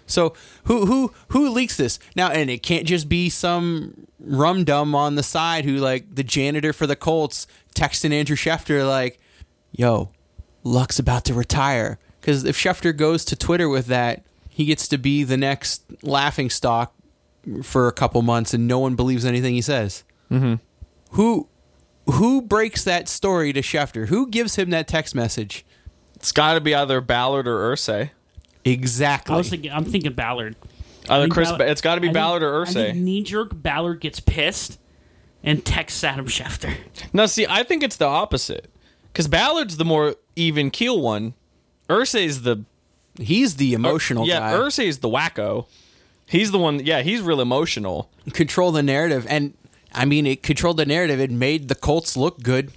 So 0.05 0.33
who 0.63 0.85
who 0.85 1.13
who 1.29 1.49
leaks 1.49 1.77
this 1.77 1.99
now? 2.15 2.29
And 2.31 2.49
it 2.49 2.63
can't 2.63 2.85
just 2.85 3.07
be 3.09 3.29
some 3.29 4.07
rum 4.19 4.63
dum 4.63 4.95
on 4.95 5.15
the 5.15 5.23
side 5.23 5.65
who 5.65 5.77
like 5.77 6.15
the 6.15 6.23
janitor 6.23 6.73
for 6.73 6.87
the 6.87 6.95
Colts 6.95 7.47
texting 7.75 8.11
Andrew 8.11 8.35
Schefter 8.35 8.87
like, 8.87 9.19
"Yo, 9.71 10.09
Luck's 10.63 10.99
about 10.99 11.25
to 11.25 11.33
retire. 11.33 11.99
Because 12.19 12.43
if 12.43 12.57
Schefter 12.57 12.95
goes 12.95 13.23
to 13.25 13.35
Twitter 13.35 13.69
with 13.69 13.87
that, 13.87 14.23
he 14.49 14.65
gets 14.65 14.87
to 14.89 14.97
be 14.97 15.23
the 15.23 15.37
next 15.37 15.83
laughing 16.03 16.49
stock 16.49 16.93
for 17.63 17.87
a 17.87 17.91
couple 17.93 18.21
months, 18.21 18.53
and 18.53 18.67
no 18.67 18.79
one 18.79 18.95
believes 18.95 19.25
anything 19.25 19.53
he 19.53 19.61
says. 19.61 20.03
Mm-hmm. 20.31 20.55
Who 21.15 21.47
who 22.11 22.41
breaks 22.41 22.83
that 22.83 23.07
story 23.07 23.53
to 23.53 23.61
Schefter? 23.61 24.07
Who 24.07 24.27
gives 24.29 24.55
him 24.55 24.69
that 24.71 24.87
text 24.87 25.13
message? 25.15 25.65
It's 26.15 26.31
got 26.31 26.55
to 26.55 26.61
be 26.61 26.75
either 26.75 26.99
Ballard 27.01 27.47
or 27.47 27.71
Irsay. 27.73 28.09
Exactly. 28.65 29.33
I 29.33 29.37
was 29.37 29.49
thinking. 29.49 29.71
I'm 29.71 29.85
thinking 29.85 30.13
Ballard. 30.13 30.55
I 31.07 31.15
Either 31.15 31.23
think 31.23 31.33
Chris, 31.33 31.49
Ballard- 31.51 31.69
it's 31.69 31.81
got 31.81 31.95
to 31.95 32.01
be 32.01 32.07
I 32.07 32.09
think- 32.09 32.15
Ballard 32.15 32.43
or 32.43 32.61
I 32.61 32.65
Irsay. 32.65 32.95
knee 32.95 33.23
jerk 33.23 33.49
Ballard 33.53 34.01
gets 34.01 34.19
pissed 34.19 34.77
and 35.43 35.63
texts 35.63 36.03
Adam 36.03 36.27
Schefter. 36.27 36.75
Now, 37.13 37.25
see, 37.27 37.47
I 37.49 37.63
think 37.63 37.81
it's 37.83 37.95
the 37.95 38.05
opposite. 38.05 38.69
Because 39.13 39.27
Ballard's 39.27 39.77
the 39.77 39.85
more 39.85 40.15
even 40.35 40.69
keel 40.69 40.99
one. 41.01 41.33
Irsay's 41.89 42.43
the 42.43 42.63
He's 43.19 43.55
the 43.57 43.73
emotional 43.73 44.25
yeah. 44.25 44.39
guy. 44.39 44.53
Irsay's 44.53 44.99
the 44.99 45.09
wacko. 45.09 45.67
He's 46.25 46.51
the 46.51 46.57
one. 46.57 46.85
Yeah, 46.85 47.01
he's 47.01 47.21
real 47.21 47.41
emotional. 47.41 48.09
control 48.33 48.71
the 48.71 48.83
narrative, 48.83 49.25
and 49.29 49.53
I 49.93 50.05
mean, 50.05 50.25
it 50.25 50.43
controlled 50.43 50.77
the 50.77 50.85
narrative. 50.85 51.19
It 51.19 51.31
made 51.31 51.67
the 51.67 51.75
Colts 51.75 52.15
look 52.15 52.41
good. 52.41 52.71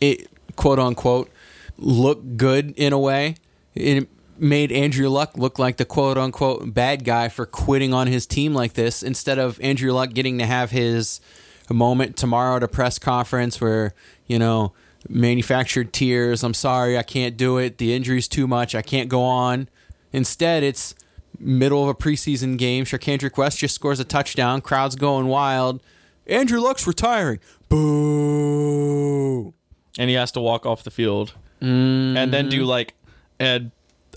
It 0.00 0.28
quote 0.56 0.78
unquote 0.78 1.30
look 1.76 2.36
good 2.36 2.72
in 2.76 2.92
a 2.92 2.98
way. 2.98 3.36
It 3.74 4.08
made 4.38 4.70
Andrew 4.72 5.08
Luck 5.08 5.36
look 5.36 5.58
like 5.58 5.76
the 5.76 5.84
quote 5.84 6.16
unquote 6.16 6.72
bad 6.72 7.04
guy 7.04 7.28
for 7.28 7.44
quitting 7.44 7.92
on 7.92 8.06
his 8.06 8.26
team 8.26 8.54
like 8.54 8.74
this 8.74 9.02
instead 9.02 9.38
of 9.38 9.60
Andrew 9.60 9.92
Luck 9.92 10.12
getting 10.12 10.38
to 10.38 10.46
have 10.46 10.70
his 10.70 11.20
moment 11.68 12.16
tomorrow 12.16 12.56
at 12.56 12.62
a 12.62 12.68
press 12.68 12.98
conference 12.98 13.60
where 13.60 13.92
you 14.26 14.38
know 14.38 14.72
manufactured 15.08 15.92
tears. 15.92 16.42
I'm 16.42 16.54
sorry, 16.54 16.98
I 16.98 17.02
can't 17.02 17.36
do 17.36 17.58
it. 17.58 17.78
The 17.78 17.94
injury's 17.94 18.28
too 18.28 18.46
much. 18.46 18.74
I 18.74 18.82
can't 18.82 19.08
go 19.08 19.22
on. 19.22 19.68
Instead, 20.12 20.62
it's 20.62 20.94
middle 21.38 21.82
of 21.82 21.88
a 21.88 21.94
preseason 21.94 22.56
game. 22.58 22.84
Sharkandrick 22.84 23.36
West 23.36 23.58
just 23.58 23.74
scores 23.74 24.00
a 24.00 24.04
touchdown. 24.04 24.60
Crowd's 24.60 24.96
going 24.96 25.26
wild. 25.26 25.82
Andrew 26.26 26.60
Luck's 26.60 26.86
retiring. 26.86 27.38
Boo. 27.68 29.52
and 29.98 30.08
he 30.08 30.16
has 30.16 30.30
to 30.32 30.40
walk 30.40 30.66
off 30.66 30.84
the 30.84 30.90
field 30.90 31.34
mm-hmm. 31.60 32.16
and 32.16 32.32
then 32.32 32.48
do 32.48 32.64
like 32.64 32.94
a, 33.40 33.66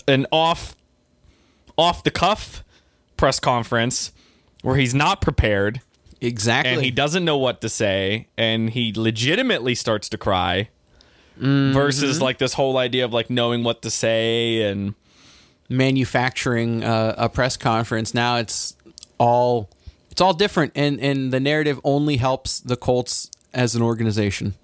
an 0.06 0.26
off 0.30 0.76
off 1.76 2.04
the 2.04 2.10
cuff 2.10 2.62
press 3.16 3.40
conference 3.40 4.12
where 4.62 4.76
he's 4.76 4.94
not 4.94 5.20
prepared 5.20 5.80
Exactly. 6.20 6.72
and 6.74 6.82
he 6.82 6.90
doesn't 6.90 7.24
know 7.24 7.38
what 7.38 7.60
to 7.62 7.68
say 7.68 8.28
and 8.36 8.70
he 8.70 8.92
legitimately 8.94 9.74
starts 9.74 10.08
to 10.10 10.18
cry 10.18 10.68
versus 11.40 12.20
like 12.20 12.38
this 12.38 12.54
whole 12.54 12.76
idea 12.76 13.04
of 13.04 13.12
like 13.12 13.30
knowing 13.30 13.64
what 13.64 13.82
to 13.82 13.90
say 13.90 14.62
and 14.62 14.94
manufacturing 15.68 16.84
uh, 16.84 17.14
a 17.16 17.28
press 17.28 17.56
conference. 17.56 18.12
Now 18.14 18.36
it's 18.36 18.76
all 19.18 19.70
it's 20.10 20.20
all 20.20 20.34
different, 20.34 20.72
and 20.74 21.00
and 21.00 21.32
the 21.32 21.40
narrative 21.40 21.80
only 21.84 22.16
helps 22.16 22.60
the 22.60 22.76
Colts 22.76 23.30
as 23.54 23.74
an 23.74 23.82
organization. 23.82 24.54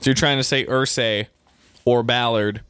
so 0.00 0.10
you're 0.10 0.14
trying 0.14 0.38
to 0.38 0.44
say 0.44 0.64
Irsay 0.64 1.26
or 1.84 2.02
Ballard 2.02 2.62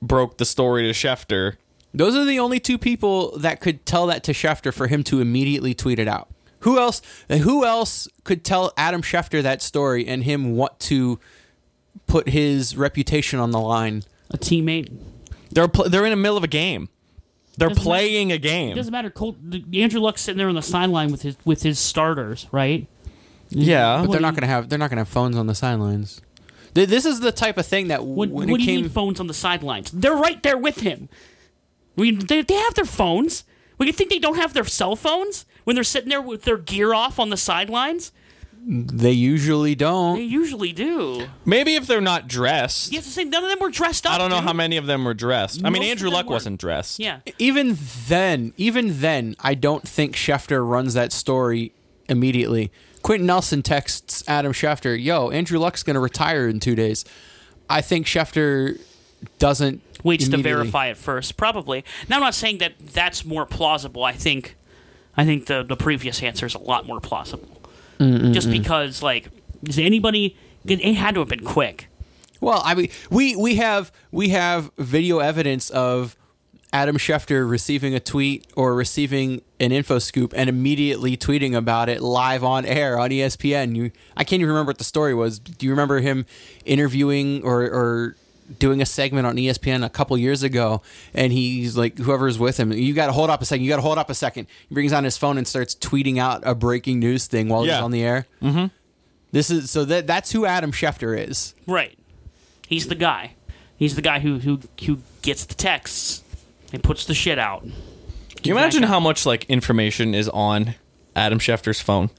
broke 0.00 0.38
the 0.38 0.44
story 0.44 0.84
to 0.84 0.90
Schefter 0.90 1.56
Those 1.92 2.16
are 2.16 2.24
the 2.24 2.38
only 2.38 2.60
two 2.60 2.78
people 2.78 3.36
that 3.38 3.60
could 3.60 3.84
tell 3.84 4.06
that 4.06 4.22
to 4.24 4.32
Schefter 4.32 4.72
for 4.72 4.86
him 4.86 5.02
to 5.04 5.20
immediately 5.20 5.74
tweet 5.74 5.98
it 5.98 6.08
out. 6.08 6.28
Who 6.60 6.78
else? 6.78 7.02
Who 7.28 7.64
else 7.64 8.06
could 8.24 8.44
tell 8.44 8.72
Adam 8.76 9.02
Schefter 9.02 9.42
that 9.42 9.62
story 9.62 10.06
and 10.06 10.24
him 10.24 10.56
want 10.56 10.78
to 10.80 11.18
put 12.06 12.28
his 12.28 12.76
reputation 12.76 13.38
on 13.38 13.50
the 13.50 13.60
line? 13.60 14.02
A 14.30 14.38
teammate. 14.38 14.90
they're 15.50 15.68
pl- 15.68 15.88
they're 15.88 16.04
in 16.04 16.10
the 16.10 16.16
middle 16.16 16.36
of 16.36 16.44
a 16.44 16.48
game 16.48 16.88
they're 17.56 17.68
Doesn't 17.68 17.82
playing 17.82 18.30
a 18.32 18.36
It 18.36 18.42
game 18.42 18.76
doesn't 18.76 18.92
matter. 18.92 19.10
Colt, 19.10 19.36
Andrew 19.74 20.00
Luck's 20.00 20.22
sitting 20.22 20.38
there 20.38 20.48
on 20.48 20.54
the 20.54 20.62
sideline 20.62 21.10
with 21.10 21.22
his 21.22 21.36
with 21.44 21.62
his 21.62 21.78
starters, 21.78 22.46
right? 22.52 22.86
yeah 23.50 24.02
But 24.02 24.12
they're 24.12 24.20
not 24.20 24.34
going 24.34 24.42
to 24.42 24.46
have 24.46 24.68
they're 24.68 24.78
not 24.78 24.88
going 24.88 24.96
to 24.98 25.00
have 25.00 25.08
phones 25.08 25.36
on 25.36 25.46
the 25.46 25.54
sidelines. 25.54 26.22
Th- 26.74 26.88
This 26.88 27.04
is 27.04 27.20
the 27.20 27.32
type 27.32 27.58
of 27.58 27.66
thing 27.66 27.88
that 27.88 28.06
When, 28.06 28.30
when, 28.30 28.32
when 28.32 28.48
it 28.50 28.58
do 28.58 28.62
you 28.64 28.66
came 28.66 28.82
need 28.82 28.92
phones 28.92 29.18
on 29.20 29.26
the 29.26 29.34
sidelines? 29.34 29.90
They're 29.90 30.14
right 30.14 30.40
there 30.42 30.56
with 30.56 30.80
him. 30.80 31.08
I 31.98 32.00
mean, 32.02 32.24
they, 32.26 32.42
they 32.42 32.54
have 32.54 32.74
their 32.74 32.84
phones. 32.84 33.44
Well, 33.76 33.86
you 33.88 33.92
think 33.92 34.08
they 34.10 34.18
don't 34.20 34.36
have 34.36 34.54
their 34.54 34.64
cell 34.64 34.94
phones 34.94 35.44
when 35.64 35.74
they're 35.74 35.82
sitting 35.84 36.08
there 36.08 36.22
with 36.22 36.44
their 36.44 36.56
gear 36.58 36.94
off 36.94 37.18
on 37.18 37.30
the 37.30 37.36
sidelines? 37.36 38.12
They 38.62 39.12
usually 39.12 39.74
don't. 39.74 40.16
They 40.16 40.22
usually 40.24 40.72
do. 40.72 41.26
maybe 41.46 41.74
if 41.76 41.86
they're 41.86 42.00
not 42.00 42.28
dressed 42.28 42.92
You 42.92 42.98
have 42.98 43.04
to 43.06 43.10
say 43.10 43.24
none 43.24 43.42
of 43.42 43.48
them 43.50 43.58
were 43.58 43.70
dressed 43.70 44.06
up. 44.06 44.12
I 44.12 44.18
don't 44.18 44.28
know 44.30 44.36
dude. 44.36 44.44
how 44.44 44.52
many 44.52 44.76
of 44.76 44.86
them 44.86 45.04
were 45.04 45.14
dressed. 45.14 45.62
I 45.64 45.70
mean, 45.70 45.82
Most 45.82 45.90
Andrew 45.90 46.10
Luck 46.10 46.26
weren't. 46.26 46.30
wasn't 46.30 46.60
dressed. 46.60 46.98
Yeah, 46.98 47.20
Even 47.38 47.78
then, 48.06 48.52
even 48.58 49.00
then, 49.00 49.34
I 49.40 49.54
don't 49.54 49.86
think 49.88 50.14
Schefter 50.14 50.66
runs 50.68 50.94
that 50.94 51.10
story 51.12 51.72
immediately. 52.08 52.70
Quenton 53.02 53.26
Nelson 53.26 53.62
texts 53.62 54.22
Adam 54.28 54.52
Schefter, 54.52 55.02
"Yo, 55.02 55.30
Andrew 55.30 55.58
Luck's 55.58 55.82
going 55.82 55.94
to 55.94 56.00
retire 56.00 56.46
in 56.46 56.60
two 56.60 56.74
days." 56.74 57.04
I 57.70 57.80
think 57.80 58.06
Schefter 58.06 58.78
doesn't 59.38 59.80
waits 60.04 60.28
to 60.28 60.36
verify 60.36 60.88
it 60.88 60.98
first, 60.98 61.36
probably. 61.38 61.82
Now, 62.10 62.16
I'm 62.16 62.22
not 62.22 62.34
saying 62.34 62.58
that 62.58 62.74
that's 62.78 63.24
more 63.24 63.46
plausible. 63.46 64.04
I 64.04 64.12
think, 64.12 64.56
I 65.16 65.24
think 65.24 65.46
the 65.46 65.62
the 65.62 65.76
previous 65.76 66.22
answer 66.22 66.44
is 66.44 66.54
a 66.54 66.58
lot 66.58 66.86
more 66.86 67.00
plausible. 67.00 67.56
Just 68.32 68.50
because, 68.50 69.02
like, 69.02 69.28
is 69.68 69.78
anybody? 69.78 70.36
It 70.64 70.80
it 70.80 70.94
had 70.94 71.14
to 71.14 71.20
have 71.20 71.28
been 71.28 71.44
quick. 71.44 71.88
Well, 72.40 72.62
I 72.64 72.74
mean, 72.74 72.88
we 73.10 73.36
we 73.36 73.56
have 73.56 73.92
we 74.10 74.30
have 74.30 74.70
video 74.78 75.18
evidence 75.18 75.68
of 75.70 76.16
Adam 76.72 76.96
Schefter 76.96 77.48
receiving 77.48 77.94
a 77.94 78.00
tweet 78.00 78.46
or 78.56 78.74
receiving 78.74 79.42
an 79.58 79.72
info 79.72 79.98
scoop 79.98 80.32
and 80.36 80.48
immediately 80.48 81.16
tweeting 81.16 81.54
about 81.54 81.88
it 81.88 82.00
live 82.00 82.44
on 82.44 82.64
air 82.64 82.98
on 82.98 83.10
ESPN. 83.10 83.74
You, 83.74 83.90
I 84.16 84.24
can't 84.24 84.40
even 84.40 84.48
remember 84.50 84.70
what 84.70 84.78
the 84.78 84.84
story 84.84 85.12
was. 85.14 85.38
Do 85.38 85.66
you 85.66 85.70
remember 85.72 86.00
him 86.00 86.26
interviewing 86.64 87.42
or, 87.42 87.62
or 87.62 88.16
doing 88.58 88.80
a 88.82 88.86
segment 88.86 89.26
on 89.26 89.36
ESPN 89.36 89.84
a 89.84 89.90
couple 89.90 90.16
years 90.18 90.42
ago? 90.42 90.82
And 91.14 91.32
he's 91.32 91.76
like, 91.76 91.98
whoever's 91.98 92.38
with 92.38 92.58
him, 92.58 92.72
you 92.72 92.94
got 92.94 93.06
to 93.06 93.12
hold 93.12 93.30
up 93.30 93.42
a 93.42 93.44
second. 93.44 93.64
You 93.64 93.70
got 93.70 93.76
to 93.76 93.82
hold 93.82 93.98
up 93.98 94.10
a 94.10 94.14
second. 94.14 94.46
He 94.68 94.74
brings 94.74 94.92
on 94.92 95.04
his 95.04 95.16
phone 95.16 95.38
and 95.38 95.46
starts 95.46 95.74
tweeting 95.74 96.18
out 96.18 96.42
a 96.44 96.54
breaking 96.54 96.98
news 96.98 97.26
thing 97.26 97.48
while 97.48 97.62
he's 97.62 97.72
on 97.72 97.90
the 97.90 98.02
air. 98.02 98.26
Mm-hmm. 98.42 98.66
This 99.32 99.50
is 99.50 99.70
so 99.70 99.84
that 99.84 100.06
that's 100.06 100.32
who 100.32 100.44
Adam 100.44 100.72
Schefter 100.72 101.16
is. 101.16 101.54
Right. 101.66 101.96
He's 102.66 102.88
the 102.88 102.94
guy. 102.94 103.34
He's 103.76 103.94
the 103.94 104.02
guy 104.02 104.18
who 104.20 104.38
who 104.40 104.60
who 104.84 104.98
gets 105.22 105.44
the 105.44 105.54
texts 105.54 106.22
and 106.72 106.82
puts 106.82 107.04
the 107.06 107.14
shit 107.14 107.38
out. 107.38 107.62
Can 107.62 108.44
you 108.44 108.52
imagine 108.58 108.82
how 108.82 109.00
much 109.00 109.26
like 109.26 109.44
information 109.44 110.14
is 110.14 110.28
on 110.28 110.74
Adam 111.14 111.38
Schefter's 111.38 111.80
phone? 111.80 112.10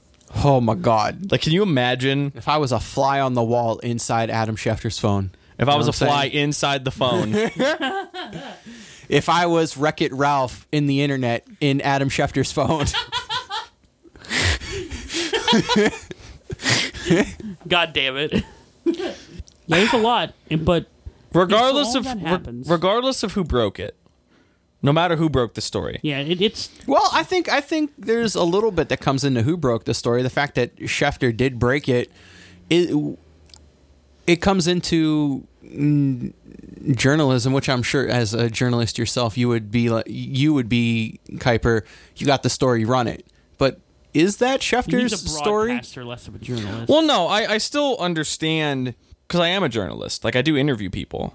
Oh 0.44 0.60
my 0.60 0.74
god. 0.74 1.30
Like, 1.30 1.42
can 1.42 1.52
you 1.52 1.62
imagine 1.62 2.32
If 2.34 2.48
I 2.48 2.56
was 2.56 2.72
a 2.72 2.80
fly 2.80 3.20
on 3.20 3.34
the 3.34 3.42
wall 3.42 3.78
inside 3.80 4.30
Adam 4.30 4.56
Schefter's 4.56 4.98
phone, 4.98 5.30
if 5.58 5.68
I 5.68 5.76
was 5.76 5.88
a 5.88 5.92
fly 5.92 6.24
inside 6.26 6.84
the 6.84 6.90
phone? 6.90 7.30
if 9.08 9.28
I 9.28 9.46
was 9.46 9.76
Wreck 9.76 10.00
It 10.02 10.12
Ralph 10.12 10.66
in 10.72 10.86
the 10.86 11.02
internet 11.02 11.46
in 11.60 11.80
Adam 11.80 12.08
Schefter's 12.08 12.52
phone, 12.52 12.86
God 17.68 17.92
damn 17.92 18.16
it. 18.16 18.44
yeah, 18.84 19.12
there's 19.68 19.92
a 19.92 19.98
lot, 19.98 20.34
and- 20.50 20.64
but 20.64 20.86
regardless 21.32 21.88
all 21.88 21.98
of 21.98 22.04
that 22.04 22.16
re- 22.16 22.22
happens- 22.22 22.68
regardless 22.68 23.22
of 23.22 23.32
who 23.32 23.44
broke 23.44 23.78
it, 23.78 23.96
no 24.82 24.92
matter 24.92 25.16
who 25.16 25.28
broke 25.28 25.54
the 25.54 25.60
story, 25.60 26.00
yeah, 26.02 26.18
it, 26.18 26.40
it's 26.40 26.70
well, 26.86 27.08
I 27.12 27.22
think 27.22 27.48
I 27.48 27.60
think 27.60 27.92
there's 27.98 28.34
a 28.34 28.44
little 28.44 28.70
bit 28.72 28.88
that 28.88 29.00
comes 29.00 29.24
into 29.24 29.42
who 29.42 29.56
broke 29.56 29.84
the 29.84 29.94
story. 29.94 30.22
The 30.22 30.30
fact 30.30 30.54
that 30.56 30.74
Schefter 30.76 31.36
did 31.36 31.58
break 31.58 31.88
it, 31.88 32.10
it 32.68 32.92
it 34.26 34.36
comes 34.36 34.66
into 34.66 35.46
journalism, 36.94 37.52
which 37.52 37.68
I'm 37.68 37.82
sure 37.82 38.08
as 38.08 38.34
a 38.34 38.50
journalist 38.50 38.98
yourself, 38.98 39.36
you 39.36 39.48
would 39.48 39.70
be 39.70 39.88
like 39.88 40.06
you 40.08 40.52
would 40.54 40.68
be 40.68 41.20
Kuiper. 41.32 41.82
You 42.16 42.26
got 42.26 42.42
the 42.42 42.50
story, 42.50 42.84
run 42.84 43.06
it. 43.06 43.26
But 43.58 43.80
is 44.14 44.38
that 44.38 44.62
he's 44.62 44.70
Schefter's 44.72 45.12
a 45.12 45.16
story? 45.28 45.80
less 46.04 46.28
of 46.28 46.34
a 46.34 46.38
journalist. 46.38 46.88
Well, 46.88 47.02
no, 47.02 47.26
I, 47.28 47.52
I 47.52 47.58
still 47.58 47.96
understand 47.98 48.94
because 49.26 49.40
I 49.40 49.48
am 49.48 49.62
a 49.62 49.68
journalist. 49.68 50.24
Like, 50.24 50.36
I 50.36 50.42
do 50.42 50.56
interview 50.56 50.90
people, 50.90 51.34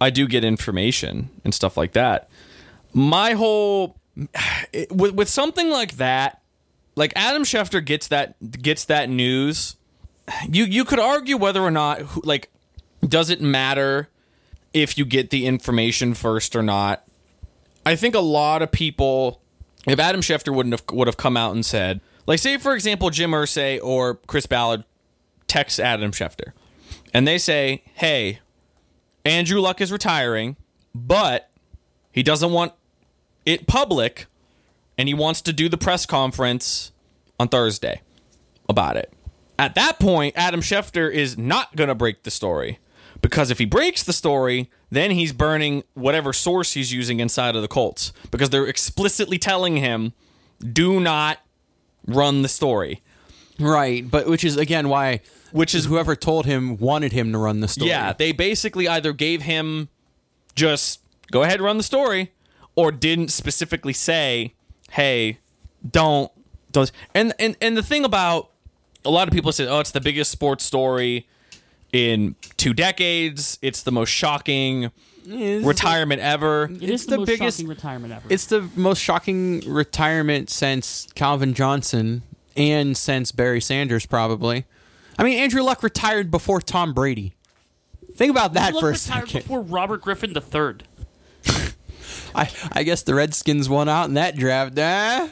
I 0.00 0.10
do 0.10 0.26
get 0.26 0.44
information 0.44 1.30
and 1.44 1.54
stuff 1.54 1.76
like 1.76 1.92
that. 1.92 2.28
My 2.92 3.32
whole 3.32 3.96
it- 4.72 4.90
with 4.92 5.14
with 5.14 5.28
something 5.28 5.70
like 5.70 5.96
that, 5.96 6.42
like 6.94 7.12
Adam 7.16 7.42
Schefter 7.44 7.84
gets 7.84 8.08
that 8.08 8.62
gets 8.62 8.84
that 8.86 9.08
news. 9.10 9.76
You 10.48 10.64
you 10.64 10.84
could 10.84 10.98
argue 10.98 11.36
whether 11.36 11.60
or 11.60 11.70
not 11.70 12.26
like 12.26 12.50
does 13.06 13.30
it 13.30 13.40
matter 13.40 14.08
if 14.72 14.98
you 14.98 15.04
get 15.04 15.30
the 15.30 15.46
information 15.46 16.14
first 16.14 16.54
or 16.54 16.62
not. 16.62 17.04
I 17.84 17.96
think 17.96 18.14
a 18.14 18.20
lot 18.20 18.62
of 18.62 18.72
people, 18.72 19.40
if 19.86 19.98
Adam 19.98 20.20
Schefter 20.20 20.54
wouldn't 20.54 20.74
have 20.78 20.84
would 20.94 21.06
have 21.06 21.16
come 21.16 21.36
out 21.36 21.54
and 21.54 21.64
said, 21.64 22.00
like, 22.26 22.40
say 22.40 22.58
for 22.58 22.74
example, 22.74 23.10
Jim 23.10 23.30
Irsay 23.30 23.80
or 23.82 24.16
Chris 24.26 24.46
Ballard 24.46 24.84
text 25.46 25.78
Adam 25.80 26.10
Schefter, 26.10 26.52
and 27.14 27.26
they 27.26 27.38
say, 27.38 27.84
"Hey, 27.94 28.40
Andrew 29.24 29.60
Luck 29.60 29.80
is 29.80 29.90
retiring, 29.90 30.56
but 30.94 31.50
he 32.12 32.22
doesn't 32.22 32.52
want 32.52 32.72
it 33.46 33.66
public, 33.66 34.26
and 34.98 35.08
he 35.08 35.14
wants 35.14 35.40
to 35.42 35.52
do 35.52 35.68
the 35.68 35.78
press 35.78 36.04
conference 36.04 36.92
on 37.38 37.48
Thursday 37.48 38.02
about 38.68 38.96
it. 38.96 39.12
At 39.58 39.74
that 39.74 39.98
point, 39.98 40.34
Adam 40.36 40.60
Schefter 40.60 41.10
is 41.10 41.38
not 41.38 41.74
going 41.76 41.88
to 41.88 41.94
break 41.94 42.24
the 42.24 42.30
story 42.30 42.78
because 43.22 43.50
if 43.50 43.58
he 43.58 43.64
breaks 43.64 44.02
the 44.02 44.12
story, 44.12 44.70
then 44.90 45.12
he's 45.12 45.32
burning 45.32 45.82
whatever 45.94 46.32
source 46.32 46.72
he's 46.72 46.92
using 46.92 47.20
inside 47.20 47.56
of 47.56 47.62
the 47.62 47.68
Colts 47.68 48.12
because 48.30 48.50
they're 48.50 48.66
explicitly 48.66 49.38
telling 49.38 49.78
him, 49.78 50.12
do 50.72 51.00
not 51.00 51.38
run 52.06 52.42
the 52.42 52.48
story. 52.48 53.02
Right, 53.58 54.08
but 54.08 54.26
which 54.26 54.44
is 54.44 54.58
again 54.58 54.90
why 54.90 55.20
Which 55.50 55.74
is 55.74 55.86
whoever 55.86 56.14
told 56.14 56.44
him 56.44 56.76
wanted 56.76 57.12
him 57.12 57.32
to 57.32 57.38
run 57.38 57.60
the 57.60 57.68
story. 57.68 57.88
Yeah, 57.88 58.12
they 58.12 58.32
basically 58.32 58.86
either 58.86 59.14
gave 59.14 59.42
him 59.42 59.88
just 60.54 61.00
go 61.30 61.42
ahead 61.42 61.54
and 61.54 61.64
run 61.64 61.78
the 61.78 61.82
story, 61.82 62.32
or 62.74 62.92
didn't 62.92 63.28
specifically 63.28 63.94
say, 63.94 64.54
"Hey, 64.90 65.38
don't 65.88 66.30
don't." 66.70 66.92
And 67.14 67.32
and 67.38 67.56
and 67.62 67.78
the 67.78 67.82
thing 67.82 68.04
about 68.04 68.50
a 69.06 69.10
lot 69.10 69.28
of 69.28 69.34
people 69.34 69.52
say, 69.52 69.66
"Oh, 69.66 69.80
it's 69.80 69.90
the 69.92 70.00
biggest 70.00 70.30
sports 70.30 70.64
story 70.64 71.26
in 71.92 72.34
two 72.56 72.74
decades. 72.74 73.58
It's 73.62 73.82
the 73.82 73.92
most 73.92 74.10
shocking 74.10 74.90
retirement 75.26 76.20
ever." 76.20 76.64
It 76.64 76.82
is 76.84 77.02
It's 77.02 77.06
the, 77.06 77.18
the 77.18 77.24
biggest- 77.26 77.62
retirement 77.62 78.12
ever. 78.12 78.26
It's 78.28 78.46
the 78.46 78.68
most 78.76 79.00
shocking 79.02 79.62
retirement 79.66 80.50
since 80.50 81.06
Calvin 81.14 81.54
Johnson 81.54 82.22
and 82.56 82.96
since 82.96 83.32
Barry 83.32 83.60
Sanders, 83.60 84.06
probably. 84.06 84.64
I 85.18 85.22
mean, 85.24 85.38
Andrew 85.38 85.62
Luck 85.62 85.82
retired 85.82 86.30
before 86.30 86.60
Tom 86.60 86.92
Brady. 86.92 87.34
Think 88.16 88.30
about 88.30 88.54
that 88.54 88.72
Luck 88.74 88.80
for 88.82 88.88
a 88.88 88.92
retired 88.92 89.28
second. 89.28 89.42
before 89.42 89.60
Robert 89.62 90.00
Griffin 90.00 90.34
III. 90.34 90.74
I, 92.34 92.50
I 92.72 92.82
guess 92.82 93.02
the 93.02 93.14
Redskins 93.14 93.68
won 93.68 93.88
out 93.88 94.08
in 94.08 94.14
that 94.14 94.36
draft. 94.36 94.78
Eh? 94.78 95.28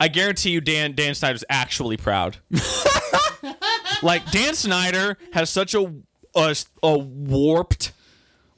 I 0.00 0.08
guarantee 0.08 0.50
you, 0.50 0.60
Dan 0.60 0.94
Dan 0.94 1.14
Snyder's 1.14 1.44
actually 1.50 1.96
proud. 1.98 2.38
like 4.02 4.28
Dan 4.30 4.54
Snyder 4.54 5.18
has 5.32 5.50
such 5.50 5.74
a, 5.74 5.92
a 6.34 6.56
a 6.82 6.98
warped, 6.98 7.92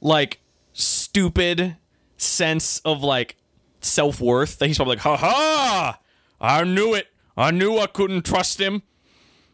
like 0.01 0.39
stupid 0.71 1.75
sense 2.17 2.79
of 2.79 3.03
like 3.03 3.35
self 3.81 4.21
worth 4.21 4.59
that 4.59 4.67
he's 4.67 4.77
probably 4.77 4.95
like, 4.95 5.03
ha 5.03 5.17
ha! 5.17 5.99
I 6.39 6.63
knew 6.63 6.93
it. 6.93 7.07
I 7.35 7.51
knew 7.51 7.77
I 7.77 7.87
couldn't 7.87 8.23
trust 8.25 8.59
him. 8.59 8.83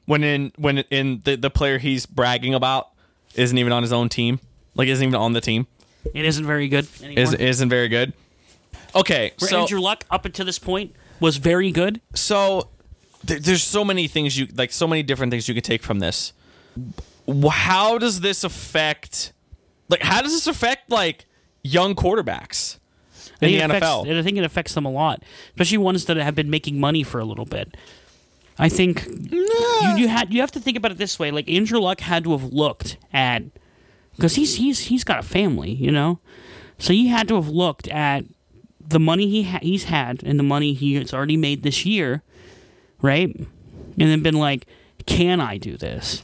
When 0.06 0.24
in 0.24 0.52
when 0.58 0.80
in 0.90 1.22
the 1.24 1.36
the 1.38 1.50
player 1.50 1.78
he's 1.78 2.06
bragging 2.06 2.54
about 2.54 2.90
isn't 3.36 3.58
even 3.58 3.72
on 3.72 3.84
his 3.84 3.94
own 3.94 4.10
team, 4.10 4.40
like 4.76 4.88
isn't 4.88 5.04
even 5.04 5.16
on 5.16 5.34
the 5.34 5.42
team, 5.42 5.68
It 6.14 6.26
isn't 6.26 6.46
very 6.46 6.68
good 6.68 6.88
anymore. 7.02 7.24
is 7.24 7.34
isn't 7.34 7.70
very 7.70 7.88
good. 7.88 8.14
Okay, 8.96 9.34
Where 9.38 9.50
so 9.50 9.62
Andrew 9.62 9.80
Luck, 9.80 10.04
up 10.10 10.26
until 10.26 10.48
this 10.48 10.58
point, 10.58 10.96
was 11.20 11.38
very 11.38 11.72
good. 11.72 12.02
so 12.14 12.70
there, 13.24 13.40
there's 13.40 13.64
so 13.64 13.84
many 13.84 14.08
things 14.08 14.38
you 14.38 14.48
like 14.56 14.72
so 14.72 14.88
many 14.88 15.04
different 15.04 15.32
things 15.32 15.48
you 15.48 15.54
can 15.54 15.64
take 15.64 15.84
from 15.84 16.00
this 16.00 16.34
how 17.52 17.98
does 17.98 18.22
this 18.22 18.44
affect 18.44 19.34
like 19.90 20.02
how 20.02 20.22
does 20.22 20.32
this 20.32 20.48
affect 20.48 20.90
like 20.90 21.26
young 21.64 21.94
quarterbacks 21.96 22.78
in 23.42 23.48
the 23.50 23.58
it 23.58 23.70
nfl 23.70 24.02
affects- 24.02 24.18
I 24.20 24.22
think 24.24 24.38
it 24.38 24.44
affects 24.44 24.74
them 24.74 24.86
a 24.86 24.92
lot, 24.92 25.24
especially 25.50 25.78
ones 25.78 26.06
that 26.06 26.18
have 26.18 26.36
been 26.36 26.50
making 26.50 26.80
money 26.80 27.04
for 27.04 27.20
a 27.20 27.26
little 27.26 27.46
bit. 27.46 27.76
I 28.58 28.68
think 28.68 29.06
you, 29.08 29.94
you 29.98 30.08
had 30.10 30.34
you 30.34 30.42
have 30.42 30.52
to 30.52 30.60
think 30.60 30.76
about 30.78 30.92
it 30.92 30.98
this 30.98 31.18
way: 31.20 31.32
like 31.32 31.50
Andrew 31.50 31.80
Luck 31.80 32.02
had 32.02 32.26
to 32.26 32.32
have 32.32 32.52
looked 32.52 32.98
at 33.14 33.44
because 34.16 34.36
he's 34.36 34.56
he's 34.56 34.80
he's 34.88 35.04
got 35.06 35.20
a 35.20 35.24
family, 35.24 35.72
you 35.72 35.92
know, 35.92 36.20
so 36.78 36.92
he 36.92 37.08
had 37.08 37.28
to 37.30 37.36
have 37.36 37.48
looked 37.48 37.88
at 37.88 38.26
the 38.86 39.00
money 39.00 39.28
he 39.30 39.44
ha- 39.44 39.60
he's 39.62 39.86
had 39.86 40.24
and 40.24 40.40
the 40.40 40.44
money 40.44 40.74
he 40.74 40.96
has 40.96 41.14
already 41.14 41.38
made 41.38 41.64
this 41.64 41.86
year, 41.86 42.22
right? 43.02 43.36
And 43.36 43.48
then 43.98 44.22
been 44.24 44.36
like, 44.36 44.66
can 45.06 45.40
I 45.42 45.58
do 45.58 45.78
this? 45.78 46.24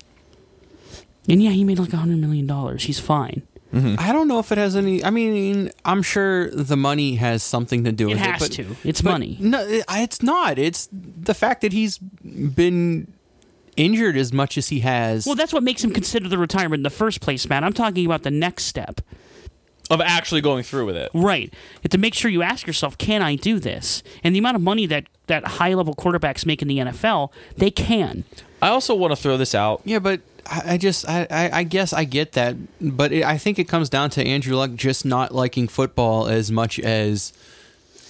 And 1.27 1.41
yeah, 1.41 1.51
he 1.51 1.63
made 1.63 1.79
like 1.79 1.93
a 1.93 1.97
hundred 1.97 2.17
million 2.19 2.45
dollars. 2.47 2.83
He's 2.83 2.99
fine. 2.99 3.41
Mm-hmm. 3.73 3.95
I 3.97 4.13
don't 4.13 4.27
know 4.27 4.39
if 4.39 4.51
it 4.51 4.57
has 4.57 4.75
any. 4.75 5.03
I 5.03 5.09
mean, 5.09 5.69
I'm 5.83 6.01
sure 6.01 6.49
the 6.49 6.77
money 6.77 7.15
has 7.15 7.43
something 7.43 7.83
to 7.83 7.91
do 7.91 8.07
It 8.07 8.13
with 8.13 8.19
has 8.19 8.41
it. 8.43 8.47
but- 8.47 8.51
to. 8.81 8.87
It's 8.87 9.01
but 9.01 9.11
money. 9.11 9.37
No, 9.41 9.65
it's 9.67 10.21
not. 10.23 10.57
It's 10.57 10.87
the 10.91 11.33
fact 11.33 11.61
that 11.61 11.73
he's 11.73 11.97
been 11.97 13.11
injured 13.75 14.15
as 14.15 14.31
much 14.31 14.57
as 14.57 14.69
he 14.69 14.79
has. 14.81 15.25
Well, 15.25 15.35
that's 15.35 15.51
what 15.51 15.63
makes 15.63 15.83
him 15.83 15.91
consider 15.91 16.29
the 16.29 16.37
retirement 16.37 16.79
in 16.79 16.83
the 16.83 16.89
first 16.89 17.19
place, 17.19 17.49
Matt. 17.49 17.63
I'm 17.63 17.73
talking 17.73 18.05
about 18.05 18.23
the 18.23 18.31
next 18.31 18.65
step. 18.65 19.01
Of 19.89 20.01
actually 20.01 20.41
going 20.41 20.63
through 20.63 20.85
with 20.85 20.97
it 20.97 21.11
Right. 21.13 21.53
You 21.53 21.79
have 21.83 21.91
to 21.91 21.97
make 21.97 22.13
sure 22.13 22.29
you 22.31 22.41
ask 22.41 22.65
yourself, 22.65 22.97
can 22.97 23.21
I 23.21 23.35
do 23.35 23.59
this? 23.59 24.03
And 24.23 24.33
the 24.35 24.39
amount 24.39 24.55
of 24.55 24.61
money 24.61 24.85
that, 24.87 25.05
that 25.27 25.45
high 25.45 25.73
level 25.73 25.93
quarterbacks 25.93 26.45
make 26.45 26.61
in 26.61 26.67
the 26.67 26.77
NFL, 26.79 27.31
they 27.57 27.71
can. 27.71 28.23
i 28.61 28.69
also 28.69 28.95
want 28.95 29.11
to 29.11 29.15
throw 29.15 29.37
this 29.37 29.53
out 29.53 29.81
yeah, 29.85 29.99
but 29.99 30.21
I, 30.49 30.73
I 30.73 30.77
just, 30.77 31.07
I, 31.07 31.27
I, 31.29 31.59
I 31.59 31.63
guess 31.63 31.93
I 31.93 32.03
get 32.03 32.33
that, 32.33 32.55
but 32.79 33.11
it, 33.11 33.23
I 33.23 33.37
think 33.37 33.59
it 33.59 33.65
comes 33.65 33.89
down 33.89 34.09
to 34.11 34.25
Andrew 34.25 34.55
Luck 34.55 34.75
just 34.75 35.05
not 35.05 35.33
liking 35.33 35.67
football 35.67 36.27
as 36.27 36.51
much 36.51 36.79
as 36.79 37.33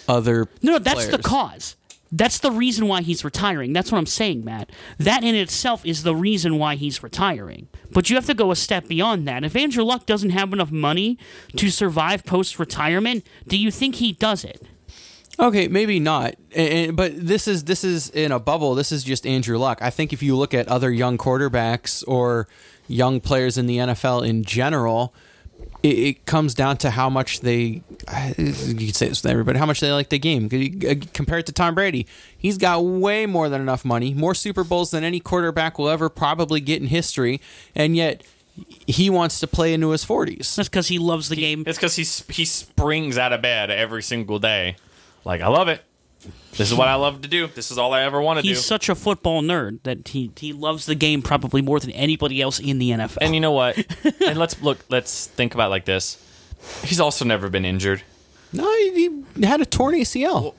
other. 0.08 0.48
No, 0.62 0.74
no, 0.74 0.80
that's 0.80 1.08
the 1.08 1.18
cause. 1.18 1.76
That's 2.18 2.40
the 2.40 2.52
reason 2.52 2.88
why 2.88 3.02
he's 3.02 3.26
retiring. 3.26 3.74
That's 3.74 3.92
what 3.92 3.98
I'm 3.98 4.06
saying, 4.06 4.46
Matt. 4.46 4.70
That 4.98 5.24
in 5.24 5.36
itself 5.36 5.86
is 5.86 6.04
the 6.04 6.16
reason 6.16 6.58
why 6.58 6.76
he's 6.76 7.04
retiring. 7.04 7.68
But 7.92 8.10
you 8.10 8.16
have 8.16 8.26
to 8.28 8.34
go 8.34 8.52
a 8.52 8.56
step 8.56 8.88
beyond 8.88 9.28
that. 9.28 9.44
If 9.44 9.54
Andrew 9.56 9.84
Luck 9.84 10.06
doesn't 10.06 10.30
have 10.30 10.54
enough 10.54 10.72
money 10.72 11.18
to 11.58 11.70
survive 11.70 12.24
post 12.26 12.58
retirement, 12.58 13.26
do 13.48 13.58
you 13.58 13.70
think 13.70 13.96
he 13.96 14.14
does 14.14 14.46
it? 14.46 14.62
Okay, 15.38 15.68
maybe 15.68 16.00
not. 16.00 16.36
But 16.56 17.12
this 17.28 17.50
is 17.50 17.66
this 17.66 17.84
is 17.84 18.10
in 18.12 18.32
a 18.32 18.40
bubble. 18.40 18.76
This 18.76 18.94
is 18.94 19.04
just 19.04 19.28
Andrew 19.28 19.58
Luck. 19.58 19.80
I 19.82 19.90
think 19.90 20.14
if 20.14 20.24
you 20.24 20.38
look 20.38 20.54
at 20.54 20.70
other 20.70 20.92
young 20.92 21.18
quarterbacks 21.18 22.02
or 22.08 22.48
young 22.88 23.20
players 23.20 23.58
in 23.58 23.66
the 23.66 23.78
NFL 23.78 24.26
in 24.26 24.46
general, 24.46 25.14
it, 25.86 26.00
it 26.00 26.26
comes 26.26 26.54
down 26.54 26.78
to 26.78 26.90
how 26.90 27.10
much 27.10 27.42
they. 27.42 27.84
You 28.38 28.54
could 28.88 28.96
say 28.96 29.10
this 29.10 29.22
with 29.24 29.32
everybody. 29.32 29.60
How 29.60 29.66
much 29.66 29.80
they 29.80 29.92
like 29.92 30.10
the 30.10 30.20
game. 30.20 30.50
Compared 31.14 31.46
to 31.46 31.52
Tom 31.52 31.76
Brady, 31.76 32.08
he's 32.38 32.58
got 32.58 32.80
way 32.84 33.26
more 33.26 33.50
than 33.50 33.62
enough 33.62 33.86
money, 33.86 34.14
more 34.14 34.34
Super 34.34 34.64
Bowls 34.64 34.92
than 34.92 35.04
any 35.04 35.20
quarterback 35.20 35.78
will 35.78 35.90
ever 35.90 36.10
probably 36.10 36.60
get 36.60 36.82
in 36.82 36.88
history, 36.88 37.40
and 37.76 37.96
yet 37.96 38.24
he 38.88 39.10
wants 39.10 39.40
to 39.42 39.48
play 39.48 39.74
into 39.74 39.90
his 39.92 40.04
forties. 40.04 40.56
That's 40.56 40.70
because 40.70 40.88
he 40.88 40.98
loves 40.98 41.30
the 41.30 41.36
game. 41.36 41.64
it's 41.68 41.78
because 41.78 41.96
he 41.96 42.04
he 42.34 42.46
springs 42.46 43.18
out 43.18 43.34
of 43.34 43.42
bed 43.42 43.70
every 43.70 44.02
single 44.02 44.40
day 44.40 44.78
like 45.26 45.42
i 45.42 45.48
love 45.48 45.68
it 45.68 45.82
this 46.52 46.72
is 46.72 46.74
what 46.78 46.88
i 46.88 46.96
love 46.96 47.22
to 47.22 47.28
do 47.28 47.48
this 47.48 47.70
is 47.72 47.78
all 47.78 47.94
i 47.94 48.02
ever 48.04 48.22
want 48.22 48.38
to 48.38 48.44
do 48.44 48.50
He's 48.50 48.64
such 48.64 48.88
a 48.90 48.96
football 48.96 49.42
nerd 49.42 49.80
that 49.84 50.08
he, 50.10 50.32
he 50.38 50.54
loves 50.54 50.86
the 50.86 50.96
game 50.96 51.22
probably 51.22 51.62
more 51.62 51.80
than 51.80 51.92
anybody 51.92 52.42
else 52.42 52.60
in 52.60 52.80
the 52.80 52.92
NFL. 52.92 53.18
and 53.22 53.34
you 53.36 53.42
know 53.42 53.52
what 53.52 53.78
and 54.28 54.38
let's 54.40 54.62
look 54.62 54.80
let's 54.90 55.28
think 55.28 55.54
about 55.54 55.68
it 55.68 55.70
like 55.72 55.86
this 55.86 56.18
he's 56.84 57.00
also 57.00 57.26
never 57.26 57.50
been 57.50 57.66
injured 57.66 58.02
No, 58.54 58.64
he, 58.78 59.10
he 59.36 59.46
had 59.46 59.60
a 59.62 59.66
torn 59.66 59.96
ACL. 59.96 60.54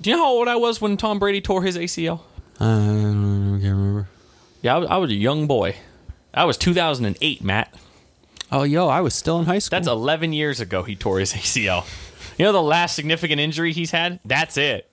do 0.00 0.10
you 0.10 0.16
know 0.16 0.22
how 0.22 0.30
old 0.30 0.48
i 0.48 0.56
was 0.56 0.80
when 0.80 0.96
tom 0.96 1.18
brady 1.18 1.40
tore 1.40 1.62
his 1.62 1.76
acl 1.76 2.20
Uh, 2.60 2.64
I 2.64 2.86
don't 2.86 3.56
I 3.56 3.60
can't 3.62 3.76
remember. 3.76 4.08
Yeah, 4.62 4.74
I 4.74 4.78
was, 4.78 4.88
I 4.90 4.96
was 4.98 5.10
a 5.10 5.14
young 5.14 5.46
boy. 5.46 5.76
I 6.34 6.44
was 6.44 6.56
2008, 6.58 7.42
Matt. 7.42 7.74
Oh, 8.52 8.62
yo, 8.64 8.88
I 8.88 9.00
was 9.00 9.14
still 9.14 9.38
in 9.38 9.46
high 9.46 9.58
school. 9.60 9.76
That's 9.78 9.88
11 9.88 10.32
years 10.34 10.60
ago 10.60 10.82
he 10.82 10.94
tore 10.96 11.18
his 11.20 11.32
ACL. 11.32 11.86
You 12.38 12.44
know 12.44 12.52
the 12.52 12.60
last 12.62 12.94
significant 12.96 13.40
injury 13.40 13.72
he's 13.72 13.90
had? 13.92 14.18
That's 14.24 14.56
it. 14.58 14.89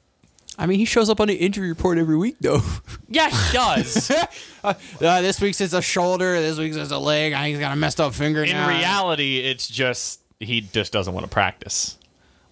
I 0.58 0.66
mean, 0.66 0.80
he 0.80 0.86
shows 0.86 1.10
up 1.10 1.20
on 1.20 1.28
the 1.28 1.36
injury 1.36 1.70
report 1.70 1.98
every 1.98 2.18
week, 2.18 2.38
though. 2.42 2.62
Yeah, 3.10 3.30
he 3.30 3.54
does. 3.54 4.12
uh, 4.64 4.74
this 5.00 5.40
week's 5.40 5.62
it's 5.62 5.74
a 5.74 5.82
shoulder. 5.82 6.40
This 6.42 6.58
week's 6.58 6.76
it's 6.76 6.92
a 6.92 6.98
leg. 6.98 7.32
I 7.34 7.44
think 7.44 7.56
he's 7.56 7.60
got 7.62 7.72
a 7.72 7.76
messed 7.78 8.02
up 8.02 8.14
finger 8.14 8.44
In 8.44 8.50
now. 8.52 8.68
reality, 8.68 9.38
it's 9.40 9.68
just 9.68 10.20
he 10.40 10.60
just 10.62 10.92
doesn't 10.92 11.14
want 11.14 11.24
to 11.26 11.30
practice. 11.30 11.98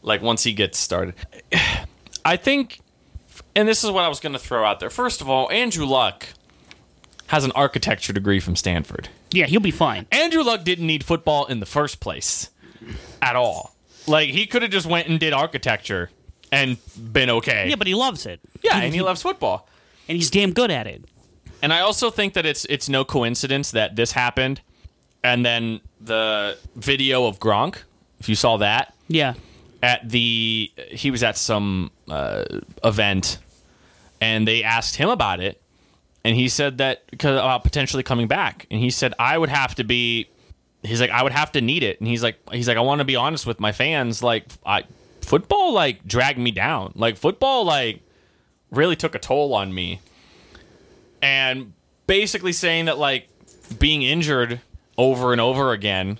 Like 0.02 0.22
once 0.22 0.44
he 0.44 0.54
gets 0.54 0.78
started. 0.78 1.16
I 2.26 2.38
think 2.38 2.80
and 3.56 3.68
this 3.68 3.84
is 3.84 3.92
what 3.92 4.04
I 4.04 4.08
was 4.08 4.20
going 4.22 4.34
to 4.34 4.40
throw 4.40 4.64
out 4.66 4.80
there. 4.80 4.90
First 4.90 5.20
of 5.22 5.30
all, 5.30 5.52
Andrew 5.52 5.86
Luck 5.86 6.28
has 7.28 7.44
an 7.44 7.52
architecture 7.54 8.14
degree 8.14 8.40
from 8.40 8.56
Stanford. 8.56 9.10
yeah, 9.32 9.46
he'll 9.48 9.60
be 9.60 9.72
fine. 9.72 10.06
Andrew 10.12 10.44
Luck 10.44 10.64
didn't 10.64 10.88
need 10.88 11.04
football 11.04 11.46
in 11.46 11.60
the 11.60 11.66
first 11.66 12.00
place 12.00 12.50
at 13.22 13.36
all. 13.36 13.76
Like 14.08 14.30
he 14.30 14.46
could 14.48 14.62
have 14.62 14.72
just 14.72 14.86
went 14.86 15.08
and 15.10 15.20
did 15.20 15.34
architecture 15.34 16.12
and 16.56 16.78
been 17.14 17.30
okay. 17.30 17.68
Yeah, 17.70 17.76
but 17.76 17.88
he 17.88 17.96
loves 17.96 18.26
it. 18.26 18.40
yeah, 18.64 18.78
and 18.78 18.94
he 18.94 19.02
loves 19.02 19.22
football. 19.22 19.68
And 20.08 20.16
he's 20.18 20.30
damn 20.30 20.54
good 20.54 20.72
at 20.72 20.88
it. 20.88 21.04
And 21.62 21.74
I 21.74 21.80
also 21.82 22.10
think 22.12 22.34
that 22.34 22.46
it's 22.46 22.66
it's 22.66 22.88
no 22.90 23.04
coincidence 23.06 23.72
that 23.72 23.96
this 23.96 24.12
happened 24.12 24.62
and 25.24 25.44
then 25.46 25.82
the 26.00 26.58
video 26.76 27.26
of 27.26 27.40
Gronk, 27.40 27.78
if 28.20 28.30
you 28.30 28.36
saw 28.36 28.58
that, 28.58 28.94
Yeah. 29.08 29.34
at 29.82 30.08
the 30.10 30.72
he 30.92 31.10
was 31.12 31.24
at 31.24 31.38
some 31.38 31.90
uh, 32.10 32.44
event 32.84 33.40
and 34.22 34.48
they 34.48 34.64
asked 34.64 34.96
him 34.98 35.10
about 35.10 35.40
it 35.40 35.60
and 36.24 36.36
he 36.36 36.48
said 36.50 36.78
that 36.78 37.04
about 37.24 37.64
potentially 37.64 38.04
coming 38.04 38.28
back 38.28 38.68
and 38.70 38.80
he 38.80 38.92
said 38.92 39.14
I 39.18 39.38
would 39.38 39.50
have 39.50 39.74
to 39.76 39.84
be 39.84 40.28
he's 40.84 41.02
like, 41.02 41.10
I 41.10 41.24
would 41.24 41.32
have 41.32 41.52
to 41.54 41.62
need 41.62 41.82
it, 41.82 42.00
and 42.00 42.08
he's 42.08 42.22
like, 42.22 42.38
he's 42.52 42.68
like, 42.68 42.78
I 42.78 42.82
want 42.82 43.00
to 43.00 43.06
be 43.06 43.16
honest 43.16 43.48
with 43.48 43.60
my 43.60 43.72
fans. 43.72 44.22
Like, 44.22 44.46
I 44.64 44.84
football 45.26 45.74
like 45.74 46.06
dragged 46.08 46.40
me 46.40 46.52
down. 46.52 46.94
Like 46.96 47.18
football 47.18 47.66
like 47.66 48.02
really 48.72 48.96
took 48.96 49.16
a 49.16 49.20
toll 49.20 49.54
on 49.54 49.74
me, 49.74 50.00
and 51.22 51.74
basically 52.08 52.54
saying 52.54 52.86
that 52.86 52.98
like 52.98 53.28
being 53.80 54.04
injured 54.04 54.62
over 54.98 55.32
and 55.32 55.42
over 55.42 55.72
again 55.72 56.20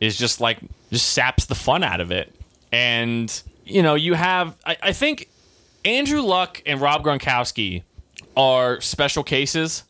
is 0.00 0.16
just 0.16 0.40
like 0.40 0.58
just 0.90 1.10
saps 1.10 1.46
the 1.46 1.54
fun 1.54 1.84
out 1.84 2.00
of 2.00 2.10
it. 2.10 2.34
And 2.72 3.42
you 3.64 3.82
know, 3.82 3.94
you 3.94 4.14
have 4.14 4.56
I, 4.64 4.76
I 4.82 4.92
think 4.92 5.28
Andrew 5.84 6.22
Luck 6.22 6.62
and 6.66 6.80
Rob 6.80 7.04
Gronkowski 7.04 7.82
are 8.36 8.80
special 8.80 9.22
cases 9.22 9.84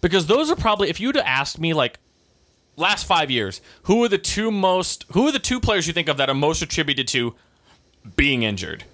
because 0.00 0.26
those 0.26 0.50
are 0.50 0.56
probably 0.56 0.88
if 0.88 1.00
you'd 1.00 1.16
asked 1.16 1.58
me 1.58 1.74
like 1.74 1.98
last 2.76 3.06
five 3.06 3.30
years, 3.30 3.60
who 3.84 4.02
are 4.04 4.08
the 4.08 4.18
two 4.18 4.50
most 4.50 5.04
who 5.12 5.28
are 5.28 5.32
the 5.32 5.38
two 5.38 5.60
players 5.60 5.86
you 5.86 5.92
think 5.92 6.08
of 6.08 6.16
that 6.16 6.28
are 6.28 6.34
most 6.34 6.62
attributed 6.62 7.08
to 7.08 7.34
being 8.16 8.42
injured? 8.42 8.84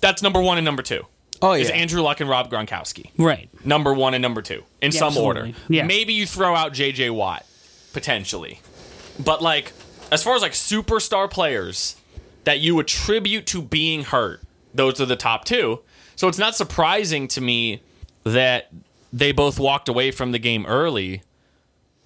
That's 0.00 0.22
number 0.22 0.40
one 0.40 0.58
and 0.58 0.64
number 0.64 0.82
two. 0.82 1.06
Oh 1.42 1.52
yeah. 1.52 1.62
Is. 1.64 1.70
Andrew 1.70 2.02
Luck 2.02 2.20
and 2.20 2.30
Rob 2.30 2.50
Gronkowski 2.50 3.10
Right. 3.18 3.48
number 3.64 3.92
one 3.92 4.14
and 4.14 4.22
number 4.22 4.40
two 4.42 4.62
in 4.80 4.92
Yeah, 4.92 4.98
some 4.98 5.08
absolutely. 5.08 5.40
order. 5.42 5.58
Yeah. 5.68 5.84
Maybe 5.84 6.12
you 6.12 6.26
throw 6.26 6.54
out 6.54 6.72
JJ 6.72 7.10
Watt 7.10 7.44
potentially, 7.92 8.60
but 9.18 9.42
like 9.42 9.72
as 10.12 10.22
far 10.22 10.36
as 10.36 10.42
like 10.42 10.52
superstar 10.52 11.30
players 11.30 11.96
that 12.44 12.60
you 12.60 12.78
attribute 12.78 13.46
to 13.48 13.62
being 13.62 14.04
hurt, 14.04 14.42
those 14.72 15.00
are 15.00 15.06
the 15.06 15.16
top 15.16 15.44
two. 15.44 15.80
So 16.16 16.28
it's 16.28 16.38
not 16.38 16.54
surprising 16.54 17.26
to 17.28 17.40
me 17.40 17.80
that 18.22 18.70
they 19.12 19.32
both 19.32 19.58
walked 19.58 19.88
away 19.88 20.10
from 20.10 20.32
the 20.32 20.38
game 20.38 20.64
early, 20.66 21.22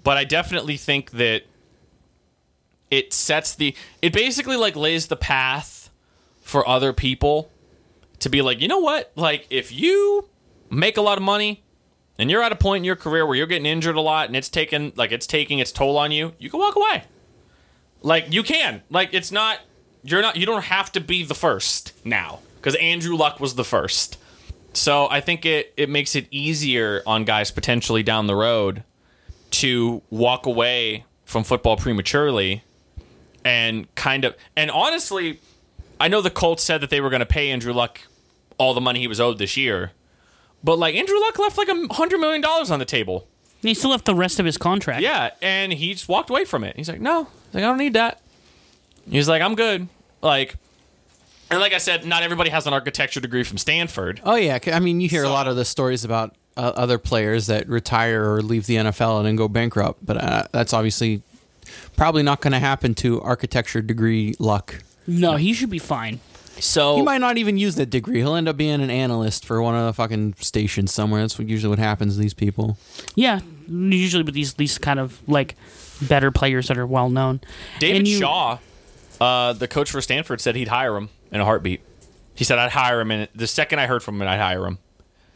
but 0.04 0.16
I 0.16 0.24
definitely 0.24 0.76
think 0.76 1.10
that 1.12 1.42
it 2.90 3.12
sets 3.12 3.54
the 3.54 3.74
it 4.00 4.12
basically 4.12 4.56
like 4.56 4.74
lays 4.74 5.08
the 5.08 5.16
path 5.16 5.77
for 6.48 6.66
other 6.66 6.94
people 6.94 7.50
to 8.20 8.30
be 8.30 8.40
like, 8.40 8.58
you 8.58 8.68
know 8.68 8.78
what? 8.78 9.12
Like, 9.16 9.46
if 9.50 9.70
you 9.70 10.26
make 10.70 10.96
a 10.96 11.02
lot 11.02 11.18
of 11.18 11.22
money 11.22 11.62
and 12.18 12.30
you're 12.30 12.42
at 12.42 12.52
a 12.52 12.56
point 12.56 12.80
in 12.80 12.84
your 12.84 12.96
career 12.96 13.26
where 13.26 13.36
you're 13.36 13.46
getting 13.46 13.66
injured 13.66 13.96
a 13.96 14.00
lot 14.00 14.28
and 14.28 14.34
it's 14.34 14.48
taking 14.48 14.94
like 14.96 15.12
it's 15.12 15.26
taking 15.26 15.58
its 15.58 15.70
toll 15.70 15.98
on 15.98 16.10
you, 16.10 16.32
you 16.38 16.48
can 16.48 16.58
walk 16.58 16.74
away. 16.74 17.04
Like 18.00 18.32
you 18.32 18.42
can. 18.42 18.82
Like 18.88 19.12
it's 19.12 19.30
not 19.30 19.60
you're 20.02 20.22
not 20.22 20.36
you 20.36 20.46
don't 20.46 20.64
have 20.64 20.90
to 20.92 21.00
be 21.02 21.22
the 21.22 21.34
first 21.34 21.92
now 22.02 22.38
because 22.56 22.74
Andrew 22.76 23.14
Luck 23.14 23.40
was 23.40 23.54
the 23.54 23.64
first. 23.64 24.16
So 24.72 25.06
I 25.10 25.20
think 25.20 25.44
it 25.44 25.74
it 25.76 25.90
makes 25.90 26.16
it 26.16 26.28
easier 26.30 27.02
on 27.06 27.26
guys 27.26 27.50
potentially 27.50 28.02
down 28.02 28.26
the 28.26 28.34
road 28.34 28.84
to 29.50 30.00
walk 30.08 30.46
away 30.46 31.04
from 31.26 31.44
football 31.44 31.76
prematurely 31.76 32.62
and 33.44 33.94
kind 33.96 34.24
of 34.24 34.34
and 34.56 34.70
honestly 34.70 35.40
I 36.00 36.08
know 36.08 36.20
the 36.20 36.30
Colts 36.30 36.62
said 36.62 36.80
that 36.80 36.90
they 36.90 37.00
were 37.00 37.10
going 37.10 37.20
to 37.20 37.26
pay 37.26 37.50
Andrew 37.50 37.72
Luck 37.72 38.00
all 38.58 38.74
the 38.74 38.80
money 38.80 39.00
he 39.00 39.06
was 39.06 39.20
owed 39.20 39.38
this 39.38 39.56
year. 39.56 39.92
But 40.62 40.78
like 40.78 40.94
Andrew 40.94 41.18
Luck 41.20 41.38
left 41.38 41.56
like 41.56 41.68
a 41.68 41.94
hundred 41.94 42.18
million 42.18 42.40
dollars 42.40 42.70
on 42.70 42.78
the 42.78 42.84
table. 42.84 43.26
He 43.62 43.74
still 43.74 43.90
left 43.90 44.04
the 44.04 44.14
rest 44.14 44.38
of 44.38 44.46
his 44.46 44.56
contract. 44.56 45.02
Yeah, 45.02 45.30
and 45.42 45.72
he 45.72 45.92
just 45.92 46.08
walked 46.08 46.30
away 46.30 46.44
from 46.44 46.62
it. 46.62 46.76
He's 46.76 46.88
like, 46.88 47.00
no, 47.00 47.24
He's 47.24 47.54
like 47.54 47.64
I 47.64 47.66
don't 47.66 47.78
need 47.78 47.94
that. 47.94 48.20
He's 49.10 49.28
like, 49.28 49.42
I'm 49.42 49.54
good. 49.54 49.88
Like, 50.20 50.54
and 51.50 51.60
like 51.60 51.72
I 51.72 51.78
said, 51.78 52.04
not 52.04 52.22
everybody 52.22 52.50
has 52.50 52.66
an 52.66 52.72
architecture 52.72 53.20
degree 53.20 53.42
from 53.42 53.58
Stanford. 53.58 54.20
Oh 54.24 54.36
yeah. 54.36 54.58
I 54.66 54.80
mean, 54.80 55.00
you 55.00 55.08
hear 55.08 55.24
a 55.24 55.30
lot 55.30 55.48
of 55.48 55.56
the 55.56 55.64
stories 55.64 56.04
about 56.04 56.34
uh, 56.56 56.72
other 56.74 56.98
players 56.98 57.46
that 57.46 57.68
retire 57.68 58.34
or 58.34 58.42
leave 58.42 58.66
the 58.66 58.76
NFL 58.76 59.18
and 59.18 59.26
then 59.26 59.36
go 59.36 59.48
bankrupt, 59.48 60.04
but 60.04 60.16
uh, 60.18 60.44
that's 60.52 60.72
obviously 60.72 61.22
probably 61.96 62.22
not 62.22 62.40
going 62.40 62.52
to 62.52 62.58
happen 62.58 62.94
to 62.96 63.20
architecture 63.22 63.80
degree 63.80 64.34
luck. 64.38 64.82
No, 65.08 65.34
he 65.36 65.52
should 65.54 65.70
be 65.70 65.78
fine. 65.78 66.20
So 66.60 66.96
He 66.96 67.02
might 67.02 67.18
not 67.18 67.38
even 67.38 67.56
use 67.56 67.76
that 67.76 67.88
degree. 67.88 68.18
He'll 68.18 68.34
end 68.34 68.48
up 68.48 68.56
being 68.56 68.80
an 68.80 68.90
analyst 68.90 69.44
for 69.44 69.62
one 69.62 69.74
of 69.74 69.86
the 69.86 69.92
fucking 69.92 70.34
stations 70.38 70.92
somewhere. 70.92 71.20
That's 71.22 71.38
what, 71.38 71.48
usually 71.48 71.70
what 71.70 71.78
happens 71.78 72.14
to 72.16 72.20
these 72.20 72.34
people. 72.34 72.76
Yeah, 73.14 73.40
usually 73.68 74.22
with 74.24 74.34
these 74.34 74.54
these 74.54 74.76
kind 74.76 74.98
of 75.00 75.20
like 75.28 75.54
better 76.02 76.30
players 76.30 76.68
that 76.68 76.76
are 76.76 76.86
well 76.86 77.10
known. 77.10 77.40
David 77.78 78.06
you- 78.08 78.18
Shaw, 78.18 78.58
uh, 79.20 79.52
the 79.54 79.68
coach 79.68 79.90
for 79.90 80.00
Stanford, 80.00 80.40
said 80.40 80.56
he'd 80.56 80.68
hire 80.68 80.96
him 80.96 81.08
in 81.32 81.40
a 81.40 81.44
heartbeat. 81.44 81.80
He 82.34 82.44
said 82.44 82.58
I'd 82.58 82.72
hire 82.72 83.00
him, 83.00 83.10
and 83.12 83.28
the 83.34 83.46
second 83.46 83.78
I 83.80 83.86
heard 83.86 84.02
from 84.02 84.20
him, 84.20 84.28
I'd 84.28 84.38
hire 84.38 84.64
him. 84.66 84.78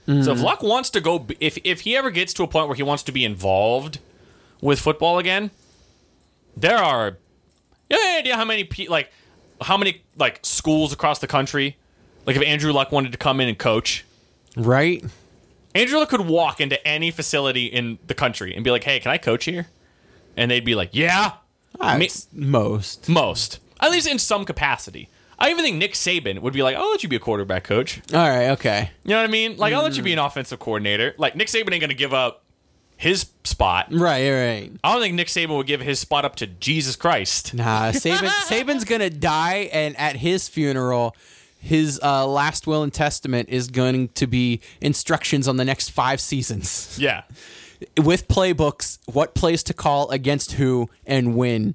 So 0.06 0.32
if 0.32 0.42
Luck 0.42 0.62
wants 0.64 0.90
to 0.90 1.00
go, 1.00 1.24
if 1.38 1.56
if 1.62 1.80
he 1.82 1.96
ever 1.96 2.10
gets 2.10 2.34
to 2.34 2.42
a 2.42 2.48
point 2.48 2.66
where 2.66 2.74
he 2.76 2.82
wants 2.82 3.04
to 3.04 3.12
be 3.12 3.24
involved 3.24 4.00
with 4.60 4.80
football 4.80 5.18
again, 5.20 5.52
there 6.56 6.78
are. 6.78 7.16
You 7.88 7.96
have 7.96 8.04
any 8.06 8.18
idea 8.18 8.36
how 8.36 8.44
many 8.44 8.64
pe- 8.64 8.88
like 8.88 9.12
how 9.62 9.76
many 9.76 10.02
like 10.16 10.40
schools 10.42 10.92
across 10.92 11.18
the 11.18 11.26
country, 11.26 11.76
like 12.26 12.36
if 12.36 12.42
Andrew 12.42 12.72
Luck 12.72 12.92
wanted 12.92 13.12
to 13.12 13.18
come 13.18 13.40
in 13.40 13.48
and 13.48 13.58
coach, 13.58 14.04
Right? 14.56 15.02
Andrew 15.74 15.98
Luck 15.98 16.10
could 16.10 16.20
walk 16.26 16.60
into 16.60 16.86
any 16.86 17.10
facility 17.10 17.64
in 17.66 17.98
the 18.06 18.14
country 18.14 18.54
and 18.54 18.62
be 18.62 18.70
like, 18.70 18.84
"Hey, 18.84 19.00
can 19.00 19.10
I 19.10 19.16
coach 19.18 19.44
here?" 19.46 19.68
And 20.36 20.50
they'd 20.50 20.64
be 20.64 20.74
like, 20.74 20.90
"Yeah." 20.92 21.32
Ah, 21.80 21.96
Me- 21.96 22.04
it's 22.04 22.28
most. 22.32 23.08
Most. 23.08 23.58
At 23.80 23.90
least 23.90 24.06
in 24.06 24.18
some 24.18 24.44
capacity. 24.44 25.08
I 25.38 25.50
even 25.50 25.64
think 25.64 25.76
Nick 25.78 25.94
Saban 25.94 26.40
would 26.40 26.52
be 26.52 26.62
like, 26.62 26.76
I'll 26.76 26.90
let 26.90 27.02
you 27.02 27.08
be 27.08 27.16
a 27.16 27.18
quarterback 27.18 27.64
coach. 27.64 28.00
All 28.14 28.28
right. 28.28 28.50
Okay. 28.50 28.90
You 29.04 29.10
know 29.10 29.16
what 29.16 29.24
I 29.24 29.32
mean? 29.32 29.56
Like, 29.56 29.72
I'll 29.74 29.82
let 29.82 29.96
you 29.96 30.02
be 30.02 30.12
an 30.12 30.18
offensive 30.20 30.60
coordinator. 30.60 31.14
Like, 31.18 31.34
Nick 31.34 31.48
Saban 31.48 31.72
ain't 31.72 31.80
going 31.80 31.88
to 31.88 31.94
give 31.94 32.14
up 32.14 32.44
his 33.02 33.26
spot. 33.44 33.88
Right. 33.90 34.30
Right. 34.30 34.70
I 34.84 34.92
don't 34.92 35.02
think 35.02 35.14
Nick 35.16 35.26
Saban 35.26 35.56
would 35.56 35.66
give 35.66 35.80
his 35.80 35.98
spot 35.98 36.24
up 36.24 36.36
to 36.36 36.46
Jesus 36.46 36.94
Christ. 36.96 37.52
Nah, 37.52 37.90
Saban, 37.92 38.28
Saban's 38.28 38.84
gonna 38.84 39.10
die, 39.10 39.68
and 39.72 39.96
at 39.98 40.16
his 40.16 40.48
funeral, 40.48 41.16
his 41.58 41.98
uh, 42.02 42.26
last 42.26 42.66
will 42.66 42.82
and 42.82 42.92
testament 42.92 43.48
is 43.48 43.68
going 43.68 44.08
to 44.10 44.26
be 44.26 44.60
instructions 44.80 45.48
on 45.48 45.56
the 45.56 45.64
next 45.64 45.90
five 45.90 46.20
seasons 46.20 46.96
Yeah. 47.00 47.22
with 48.00 48.28
playbooks, 48.28 48.98
what 49.06 49.34
plays 49.34 49.62
to 49.64 49.74
call 49.74 50.08
against 50.10 50.52
who 50.52 50.88
and 51.06 51.34
when, 51.36 51.74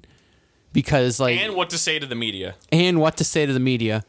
because 0.72 1.20
like 1.20 1.38
And 1.38 1.54
what 1.54 1.68
to 1.70 1.78
say 1.78 1.98
to 1.98 2.06
the 2.06 2.14
media. 2.14 2.54
and 2.72 3.00
what 3.00 3.16
to 3.18 3.24
say 3.24 3.44
to 3.46 3.52
the 3.52 3.60
media. 3.60 4.04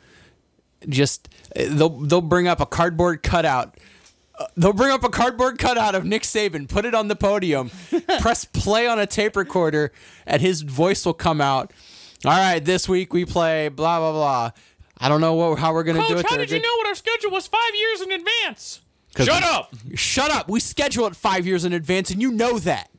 Just 0.87 1.27
uh, 1.57 1.63
they'll 1.69 1.89
they'll 1.89 2.21
bring 2.21 2.47
up 2.47 2.61
a 2.61 2.65
cardboard 2.65 3.23
cutout. 3.23 3.77
Uh, 4.39 4.47
They'll 4.57 4.73
bring 4.73 4.91
up 4.91 5.03
a 5.03 5.09
cardboard 5.09 5.57
cutout 5.59 5.95
of 5.95 6.05
Nick 6.05 6.23
Saban, 6.23 6.67
put 6.67 6.85
it 6.85 6.95
on 6.95 7.07
the 7.07 7.15
podium, 7.15 7.71
press 8.19 8.45
play 8.45 8.87
on 8.87 8.99
a 8.99 9.05
tape 9.05 9.35
recorder, 9.35 9.91
and 10.25 10.41
his 10.41 10.61
voice 10.61 11.05
will 11.05 11.13
come 11.13 11.41
out. 11.41 11.71
All 12.25 12.31
right, 12.31 12.63
this 12.63 12.89
week 12.89 13.13
we 13.13 13.25
play 13.25 13.69
blah 13.69 13.99
blah 13.99 14.11
blah. 14.11 14.51
I 14.97 15.07
don't 15.07 15.21
know 15.21 15.33
what, 15.33 15.59
how 15.59 15.73
we're 15.73 15.83
gonna 15.83 15.99
do 16.07 16.15
Coach, 16.15 16.25
it. 16.25 16.29
how 16.29 16.37
did 16.37 16.51
you 16.51 16.59
know 16.61 16.75
what 16.77 16.87
our 16.87 16.95
schedule 16.95 17.31
was 17.31 17.47
five 17.47 17.75
years 17.75 18.01
in 18.01 18.11
advance? 18.11 18.81
Shut 19.17 19.43
up. 19.43 19.73
Shut 19.95 20.31
up. 20.31 20.49
We 20.49 20.59
schedule 20.59 21.07
it 21.07 21.15
five 21.15 21.45
years 21.45 21.65
in 21.65 21.73
advance, 21.73 22.11
and 22.11 22.21
you 22.21 22.31
know 22.31 22.59
that. 22.59 22.89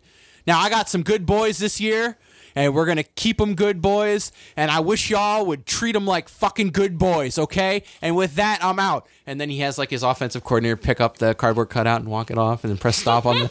Now, 0.46 0.58
I 0.58 0.68
got 0.70 0.88
some 0.88 1.02
good 1.02 1.26
boys 1.26 1.58
this 1.58 1.80
year, 1.80 2.18
and 2.54 2.74
we're 2.74 2.84
going 2.84 2.96
to 2.96 3.02
keep 3.02 3.38
them 3.38 3.54
good 3.54 3.80
boys, 3.80 4.32
and 4.56 4.70
I 4.70 4.80
wish 4.80 5.10
y'all 5.10 5.46
would 5.46 5.66
treat 5.66 5.92
them 5.92 6.06
like 6.06 6.28
fucking 6.28 6.70
good 6.70 6.98
boys, 6.98 7.38
okay? 7.38 7.82
And 8.02 8.16
with 8.16 8.34
that, 8.36 8.62
I'm 8.62 8.78
out. 8.78 9.06
And 9.26 9.40
then 9.40 9.50
he 9.50 9.58
has 9.60 9.78
like 9.78 9.90
his 9.90 10.02
offensive 10.02 10.44
coordinator 10.44 10.76
pick 10.76 11.00
up 11.00 11.18
the 11.18 11.34
cardboard 11.34 11.70
cutout 11.70 12.00
and 12.00 12.08
walk 12.10 12.30
it 12.30 12.38
off, 12.38 12.64
and 12.64 12.70
then 12.70 12.78
press 12.78 12.96
stop 12.96 13.26
on 13.26 13.38
the. 13.38 13.50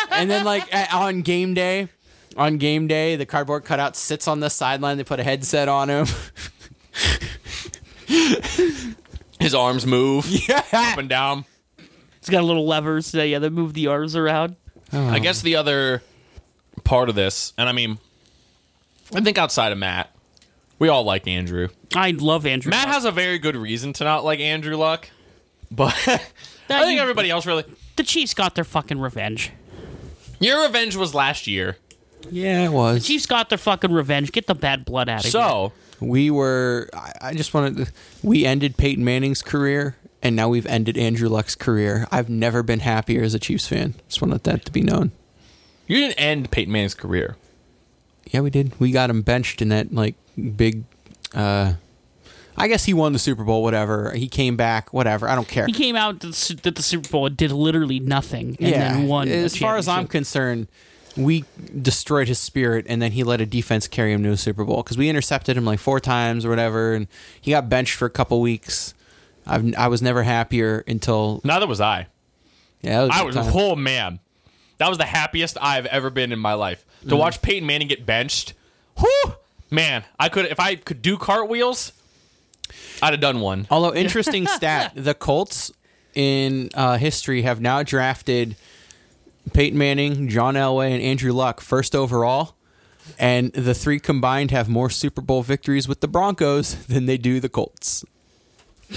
and 0.10 0.30
then, 0.30 0.44
like, 0.44 0.72
at, 0.74 0.92
on 0.92 1.22
game 1.22 1.54
day, 1.54 1.88
on 2.36 2.58
game 2.58 2.86
day, 2.86 3.16
the 3.16 3.26
cardboard 3.26 3.64
cutout 3.64 3.96
sits 3.96 4.28
on 4.28 4.40
the 4.40 4.50
sideline. 4.50 4.96
They 4.96 5.04
put 5.04 5.20
a 5.20 5.24
headset 5.24 5.68
on 5.68 5.88
him. 5.88 6.06
His 9.40 9.54
arms 9.54 9.86
move 9.86 10.26
yeah. 10.48 10.64
up 10.72 10.98
and 10.98 11.08
down. 11.08 11.44
It's 12.18 12.30
got 12.30 12.42
little 12.44 12.66
levers. 12.66 13.14
Uh, 13.14 13.22
yeah, 13.22 13.38
they 13.38 13.48
move 13.48 13.74
the 13.74 13.86
arms 13.86 14.16
around. 14.16 14.56
I 14.92 15.18
guess 15.18 15.42
the 15.42 15.56
other 15.56 16.02
part 16.86 17.08
of 17.10 17.14
this, 17.14 17.52
and 17.58 17.68
I 17.68 17.72
mean, 17.72 17.98
I 19.14 19.20
think 19.20 19.36
outside 19.38 19.72
of 19.72 19.78
Matt, 19.78 20.10
we 20.78 20.88
all 20.88 21.04
like 21.04 21.26
Andrew. 21.26 21.68
I 21.94 22.10
love 22.12 22.46
Andrew. 22.46 22.70
Matt 22.70 22.86
Luck. 22.86 22.94
has 22.94 23.04
a 23.04 23.10
very 23.12 23.38
good 23.38 23.56
reason 23.56 23.92
to 23.94 24.04
not 24.04 24.24
like 24.24 24.40
Andrew 24.40 24.76
Luck, 24.76 25.08
but 25.70 25.94
I 26.06 26.18
think 26.84 26.96
you- 26.96 27.00
everybody 27.00 27.30
else 27.30 27.44
really. 27.46 27.64
the 27.96 28.02
Chiefs 28.02 28.34
got 28.34 28.54
their 28.54 28.64
fucking 28.64 28.98
revenge. 28.98 29.50
Your 30.40 30.64
revenge 30.66 30.96
was 30.96 31.14
last 31.14 31.46
year, 31.46 31.76
Yeah, 32.30 32.64
it 32.64 32.72
was. 32.72 33.06
Chiefs 33.06 33.24
got 33.26 33.48
their 33.48 33.56
fucking 33.58 33.90
revenge. 33.92 34.32
Get 34.32 34.46
the 34.46 34.54
bad 34.54 34.84
blood 34.84 35.08
out 35.08 35.20
of 35.20 35.24
here. 35.24 35.30
so 35.30 35.72
We 36.00 36.30
were. 36.30 36.90
I, 36.92 37.12
I 37.22 37.34
just 37.34 37.54
wanted. 37.54 37.86
To, 37.86 37.92
we 38.22 38.44
ended 38.44 38.76
Peyton 38.76 39.02
Manning's 39.02 39.40
career, 39.40 39.96
and 40.22 40.36
now 40.36 40.50
we've 40.50 40.66
ended 40.66 40.98
Andrew 40.98 41.30
Luck's 41.30 41.54
career. 41.54 42.06
I've 42.12 42.28
never 42.28 42.62
been 42.62 42.80
happier 42.80 43.22
as 43.22 43.32
a 43.32 43.38
Chiefs 43.38 43.66
fan. 43.66 43.94
Just 44.08 44.20
wanted 44.20 44.44
that 44.44 44.66
to 44.66 44.72
be 44.72 44.82
known. 44.82 45.12
You 45.86 45.96
didn't 45.96 46.18
end 46.20 46.50
Peyton 46.50 46.72
Manning's 46.72 46.94
career. 46.94 47.36
Yeah, 48.26 48.40
we 48.40 48.50
did. 48.50 48.78
We 48.80 48.90
got 48.90 49.10
him 49.10 49.22
benched 49.22 49.62
in 49.62 49.68
that 49.70 49.92
like 49.92 50.14
big. 50.56 50.84
uh 51.34 51.74
I 52.58 52.68
guess 52.68 52.86
he 52.86 52.94
won 52.94 53.12
the 53.12 53.18
Super 53.18 53.44
Bowl. 53.44 53.62
Whatever. 53.62 54.12
He 54.12 54.28
came 54.28 54.56
back. 54.56 54.92
Whatever. 54.92 55.28
I 55.28 55.34
don't 55.34 55.48
care. 55.48 55.66
he 55.66 55.72
came 55.72 55.94
out 55.94 56.20
to 56.20 56.28
the, 56.28 56.60
at 56.64 56.74
the 56.74 56.82
Super 56.82 57.08
Bowl 57.08 57.26
and 57.26 57.36
did 57.36 57.52
literally 57.52 58.00
nothing, 58.00 58.56
and 58.58 58.70
yeah. 58.70 58.92
then 58.94 59.06
won. 59.08 59.28
the 59.28 59.34
as 59.34 59.56
far 59.56 59.76
as 59.76 59.88
I'm 59.88 60.06
concerned, 60.06 60.68
we 61.16 61.44
destroyed 61.80 62.28
his 62.28 62.38
spirit, 62.38 62.86
and 62.88 63.00
then 63.00 63.12
he 63.12 63.24
let 63.24 63.40
a 63.40 63.46
defense 63.46 63.86
carry 63.88 64.12
him 64.12 64.22
to 64.22 64.30
a 64.30 64.36
Super 64.36 64.64
Bowl 64.64 64.82
because 64.82 64.96
we 64.96 65.08
intercepted 65.08 65.56
him 65.56 65.64
like 65.64 65.78
four 65.78 66.00
times 66.00 66.44
or 66.44 66.50
whatever, 66.50 66.94
and 66.94 67.08
he 67.40 67.50
got 67.50 67.68
benched 67.68 67.94
for 67.94 68.06
a 68.06 68.10
couple 68.10 68.40
weeks. 68.40 68.94
I've, 69.46 69.74
I 69.76 69.88
was 69.88 70.02
never 70.02 70.22
happier 70.22 70.82
until 70.88 71.40
Neither 71.44 71.66
was 71.66 71.80
I. 71.80 72.08
yeah. 72.82 73.02
That 73.04 73.12
I 73.12 73.22
was 73.22 73.36
time. 73.36 73.44
whole 73.46 73.76
man, 73.76 74.18
that 74.78 74.88
was 74.88 74.98
the 74.98 75.04
happiest 75.06 75.56
I've 75.60 75.86
ever 75.86 76.10
been 76.10 76.32
in 76.32 76.38
my 76.38 76.54
life. 76.54 76.84
To 77.02 77.06
Mm-hmm. 77.08 77.18
watch 77.18 77.42
Peyton 77.42 77.66
Manning 77.66 77.88
get 77.88 78.04
benched, 78.06 78.54
whew, 78.98 79.34
man, 79.70 80.04
I 80.18 80.28
could 80.28 80.46
if 80.46 80.58
I 80.60 80.74
could 80.76 81.02
do 81.02 81.16
cartwheels, 81.16 81.92
I'd 83.02 83.12
have 83.12 83.20
done 83.20 83.40
one. 83.40 83.66
Although 83.70 83.94
interesting 83.94 84.46
stat, 84.56 84.92
the 84.94 85.14
Colts 85.14 85.70
in 86.14 86.70
uh, 86.74 86.96
history 86.98 87.42
have 87.42 87.60
now 87.60 87.82
drafted 87.82 88.56
Peyton 89.52 89.78
Manning, 89.78 90.28
John 90.28 90.54
Elway, 90.54 90.92
and 90.92 91.02
Andrew 91.02 91.32
Luck 91.32 91.60
first 91.60 91.94
overall, 91.94 92.54
and 93.18 93.52
the 93.52 93.74
three 93.74 94.00
combined 94.00 94.50
have 94.50 94.68
more 94.68 94.90
Super 94.90 95.20
Bowl 95.20 95.42
victories 95.42 95.86
with 95.86 96.00
the 96.00 96.08
Broncos 96.08 96.86
than 96.86 97.06
they 97.06 97.16
do 97.18 97.38
the 97.38 97.48
Colts. 97.48 98.04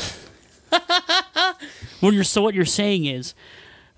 Well, 2.02 2.14
you're 2.14 2.24
so 2.24 2.42
what 2.42 2.54
you're 2.56 2.64
saying 2.64 3.06
is, 3.08 3.34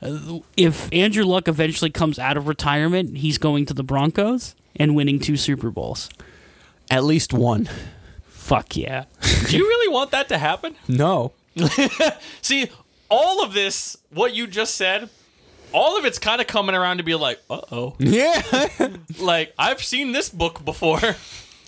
if 0.01 0.91
Andrew 0.91 1.23
Luck 1.23 1.47
eventually 1.47 1.91
comes 1.91 2.17
out 2.17 2.37
of 2.37 2.47
retirement, 2.47 3.17
he's 3.17 3.37
going 3.37 3.65
to 3.67 3.73
the 3.73 3.83
Broncos 3.83 4.55
and 4.75 4.95
winning 4.95 5.19
two 5.19 5.37
Super 5.37 5.69
Bowls. 5.69 6.09
At 6.89 7.03
least 7.03 7.33
one. 7.33 7.69
Fuck 8.27 8.75
yeah! 8.75 9.05
Do 9.47 9.55
you 9.55 9.63
really 9.67 9.93
want 9.93 10.11
that 10.11 10.27
to 10.29 10.37
happen? 10.37 10.75
No. 10.87 11.33
See, 12.41 12.69
all 13.09 13.43
of 13.43 13.53
this, 13.53 13.97
what 14.09 14.33
you 14.33 14.47
just 14.47 14.75
said, 14.75 15.09
all 15.73 15.97
of 15.97 16.05
it's 16.05 16.19
kind 16.19 16.41
of 16.41 16.47
coming 16.47 16.75
around 16.75 16.97
to 16.97 17.03
be 17.03 17.15
like, 17.15 17.39
uh 17.49 17.61
oh. 17.71 17.95
Yeah. 17.99 18.41
Like, 19.19 19.53
I've 19.59 19.83
seen 19.83 20.11
this 20.13 20.29
book 20.29 20.65
before. 20.65 20.99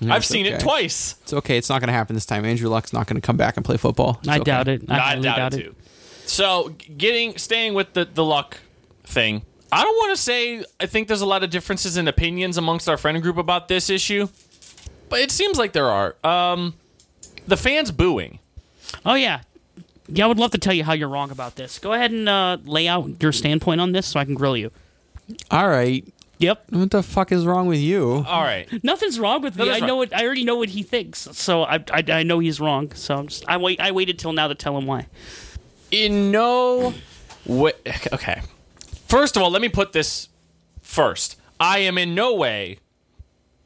I've 0.10 0.26
seen 0.26 0.46
it 0.46 0.60
twice. 0.60 1.16
it's 1.22 1.34
okay. 1.34 1.58
It's 1.58 1.70
not 1.70 1.80
going 1.80 1.88
to 1.88 1.94
happen 1.94 2.16
this 2.16 2.26
time. 2.26 2.44
Andrew 2.46 2.68
Luck's 2.68 2.92
not 2.92 3.06
going 3.08 3.16
to 3.16 3.26
come 3.26 3.38
back 3.38 3.56
and 3.58 3.66
play 3.66 3.78
football. 3.78 4.18
It's 4.20 4.28
I 4.28 4.36
okay. 4.38 4.44
doubt 4.44 4.68
it. 4.68 4.90
I, 4.90 5.12
I 5.12 5.16
doubt, 5.20 5.36
doubt 5.38 5.54
it 5.54 5.60
it. 5.60 5.64
too. 5.64 5.76
So, 6.26 6.76
getting 6.98 7.38
staying 7.38 7.74
with 7.74 7.94
the 7.94 8.06
the 8.06 8.24
luck 8.24 8.58
thing, 9.04 9.44
I 9.72 9.84
don't 9.84 9.96
want 9.96 10.16
to 10.16 10.22
say 10.22 10.64
I 10.80 10.86
think 10.86 11.08
there's 11.08 11.22
a 11.22 11.26
lot 11.26 11.44
of 11.44 11.50
differences 11.50 11.98
in 11.98 12.08
opinions 12.08 12.58
amongst 12.58 12.88
our 12.88 12.98
friend 12.98 13.22
group 13.22 13.38
about 13.38 13.68
this 13.68 13.90
issue, 13.90 14.28
but 15.10 15.20
it 15.20 15.32
seems 15.32 15.58
like 15.58 15.74
there 15.74 15.90
are. 15.90 16.16
Um, 16.24 16.76
the 17.48 17.58
fans 17.58 17.92
booing. 17.92 18.40
Oh 19.06 19.16
yeah, 19.16 19.42
yeah. 20.08 20.26
I 20.26 20.28
would 20.28 20.40
love 20.40 20.52
to 20.52 20.58
tell 20.58 20.74
you 20.74 20.84
how 20.84 20.94
you're 20.94 21.10
wrong 21.10 21.32
about 21.32 21.56
this. 21.56 21.80
Go 21.80 21.94
ahead 21.94 22.12
and 22.12 22.30
uh, 22.30 22.58
lay 22.64 22.88
out 22.88 23.22
your 23.22 23.32
standpoint 23.32 23.82
on 23.82 23.92
this 23.92 24.08
so 24.08 24.20
I 24.20 24.26
can 24.26 24.36
grill 24.36 24.56
you. 24.56 24.72
All 25.52 25.68
right. 25.68 26.06
Yep. 26.40 26.66
What 26.72 26.92
the 26.92 27.04
fuck 27.04 27.32
is 27.32 27.46
wrong 27.46 27.68
with 27.68 27.80
you? 27.80 28.26
All 28.28 28.42
right. 28.42 28.68
Nothing's 28.84 29.20
wrong 29.20 29.42
with 29.42 29.56
me. 29.58 29.70
I 29.70 29.80
know 29.80 29.90
wrong. 29.90 29.98
what. 29.98 30.16
I 30.16 30.26
already 30.26 30.44
know 30.44 30.56
what 30.56 30.70
he 30.70 30.84
thinks. 30.84 31.20
So 31.32 31.64
I, 31.64 31.76
I, 31.92 32.04
I 32.10 32.24
know 32.24 32.40
he's 32.40 32.60
wrong. 32.60 32.92
So 32.94 33.16
I'm 33.16 33.28
just, 33.28 33.48
I 33.48 33.58
wait. 33.58 33.80
I 33.80 33.92
waited 33.92 34.20
till 34.20 34.34
now 34.34 34.48
to 34.48 34.56
tell 34.56 34.78
him 34.78 34.86
why. 34.86 35.08
In 35.94 36.32
no 36.32 36.94
way. 37.46 37.74
Okay. 38.12 38.42
First 39.08 39.38
of 39.38 39.44
all, 39.44 39.52
let 39.52 39.62
me 39.62 39.70
put 39.70 39.94
this 39.94 40.30
first. 40.82 41.40
I 41.60 41.80
am 41.80 41.98
in 41.98 42.16
no 42.16 42.34
way 42.36 42.80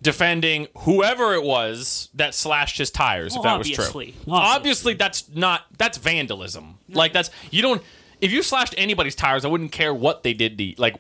defending 0.01 0.67
whoever 0.79 1.33
it 1.33 1.41
was 1.43 2.09
that 2.13 2.35
slashed 2.35 2.77
his 2.77 2.91
tires. 2.91 3.33
if 3.33 3.37
Well, 3.41 3.43
that 3.43 3.57
was 3.57 3.67
obviously. 3.71 4.11
true, 4.11 4.21
Obviously. 4.27 4.55
obviously 4.55 4.93
that's 4.93 5.29
not 5.33 5.61
that's 5.77 5.97
vandalism. 5.97 6.75
Like 6.89 7.13
that's 7.13 7.31
you 7.49 7.61
don't. 7.61 7.81
If 8.19 8.31
you 8.31 8.43
slashed 8.43 8.73
anybody's 8.77 9.15
tires, 9.15 9.45
I 9.45 9.47
wouldn't 9.47 9.71
care 9.71 9.93
what 9.93 10.23
they 10.23 10.33
did. 10.33 10.57
To, 10.57 10.73
like 10.77 10.95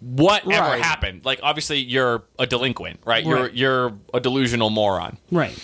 whatever 0.00 0.68
Right. 0.68 0.82
happened. 0.82 1.24
Like 1.24 1.40
obviously 1.42 1.78
you're 1.78 2.22
a 2.38 2.46
delinquent, 2.46 3.00
right? 3.04 3.24
You're 3.24 3.42
Right. 3.44 3.54
you're 3.54 3.92
a 4.14 4.20
delusional 4.20 4.70
moron 4.70 5.18
Right. 5.30 5.56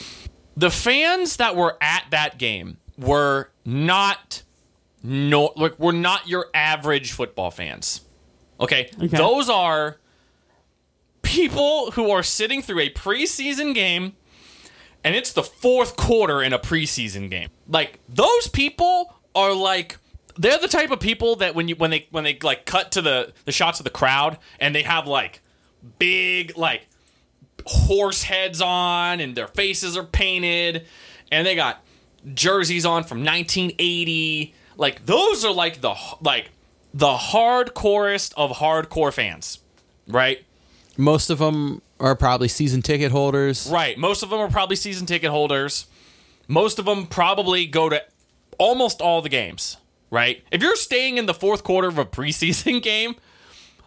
the 0.56 0.70
fans 0.70 1.36
that 1.36 1.56
were 1.56 1.76
at 1.80 2.04
that 2.10 2.38
game 2.38 2.78
were 2.96 3.50
not 3.64 4.42
no 5.02 5.52
like 5.56 5.78
we're 5.78 5.92
not 5.92 6.28
your 6.28 6.46
average 6.54 7.12
football 7.12 7.50
fans. 7.50 8.02
Okay? 8.60 8.90
Okay. 8.96 9.16
Those 9.16 9.48
are 9.48 9.98
people 11.22 11.92
who 11.92 12.10
are 12.10 12.22
sitting 12.22 12.62
through 12.62 12.80
a 12.80 12.90
preseason 12.90 13.74
game 13.74 14.14
and 15.04 15.14
it's 15.14 15.32
the 15.32 15.42
fourth 15.42 15.96
quarter 15.96 16.42
in 16.42 16.52
a 16.52 16.58
preseason 16.58 17.30
game. 17.30 17.50
Like 17.68 18.00
those 18.08 18.48
people 18.48 19.14
are 19.34 19.54
like 19.54 19.98
they're 20.36 20.58
the 20.58 20.68
type 20.68 20.90
of 20.90 21.00
people 21.00 21.36
that 21.36 21.54
when 21.54 21.68
you 21.68 21.76
when 21.76 21.90
they 21.90 22.06
when 22.10 22.24
they 22.24 22.38
like 22.42 22.64
cut 22.64 22.92
to 22.92 23.02
the 23.02 23.32
the 23.44 23.52
shots 23.52 23.80
of 23.80 23.84
the 23.84 23.90
crowd 23.90 24.38
and 24.60 24.74
they 24.74 24.82
have 24.82 25.06
like 25.06 25.40
big 25.98 26.56
like 26.56 26.86
horse 27.66 28.22
heads 28.22 28.60
on 28.60 29.20
and 29.20 29.36
their 29.36 29.48
faces 29.48 29.96
are 29.96 30.04
painted 30.04 30.86
and 31.30 31.46
they 31.46 31.54
got 31.54 31.84
jerseys 32.34 32.84
on 32.84 33.04
from 33.04 33.18
1980 33.24 34.54
like 34.78 35.04
those 35.04 35.44
are 35.44 35.52
like 35.52 35.82
the 35.82 35.94
like 36.22 36.50
the 36.94 37.12
hardcorest 37.14 38.32
of 38.36 38.52
hardcore 38.52 39.12
fans 39.12 39.58
right 40.06 40.44
Most 40.96 41.28
of 41.30 41.38
them 41.38 41.82
are 42.00 42.16
probably 42.16 42.48
season 42.48 42.80
ticket 42.80 43.12
holders. 43.12 43.68
right 43.70 43.98
most 43.98 44.22
of 44.22 44.30
them 44.30 44.40
are 44.40 44.48
probably 44.48 44.76
season 44.76 45.04
ticket 45.06 45.30
holders 45.30 45.86
most 46.46 46.78
of 46.78 46.86
them 46.86 47.06
probably 47.06 47.66
go 47.66 47.90
to 47.90 48.02
almost 48.58 49.00
all 49.02 49.20
the 49.20 49.28
games 49.28 49.76
right 50.10 50.42
if 50.50 50.62
you're 50.62 50.76
staying 50.76 51.18
in 51.18 51.26
the 51.26 51.34
fourth 51.34 51.62
quarter 51.62 51.88
of 51.88 51.98
a 51.98 52.04
preseason 52.06 52.82
game 52.90 53.14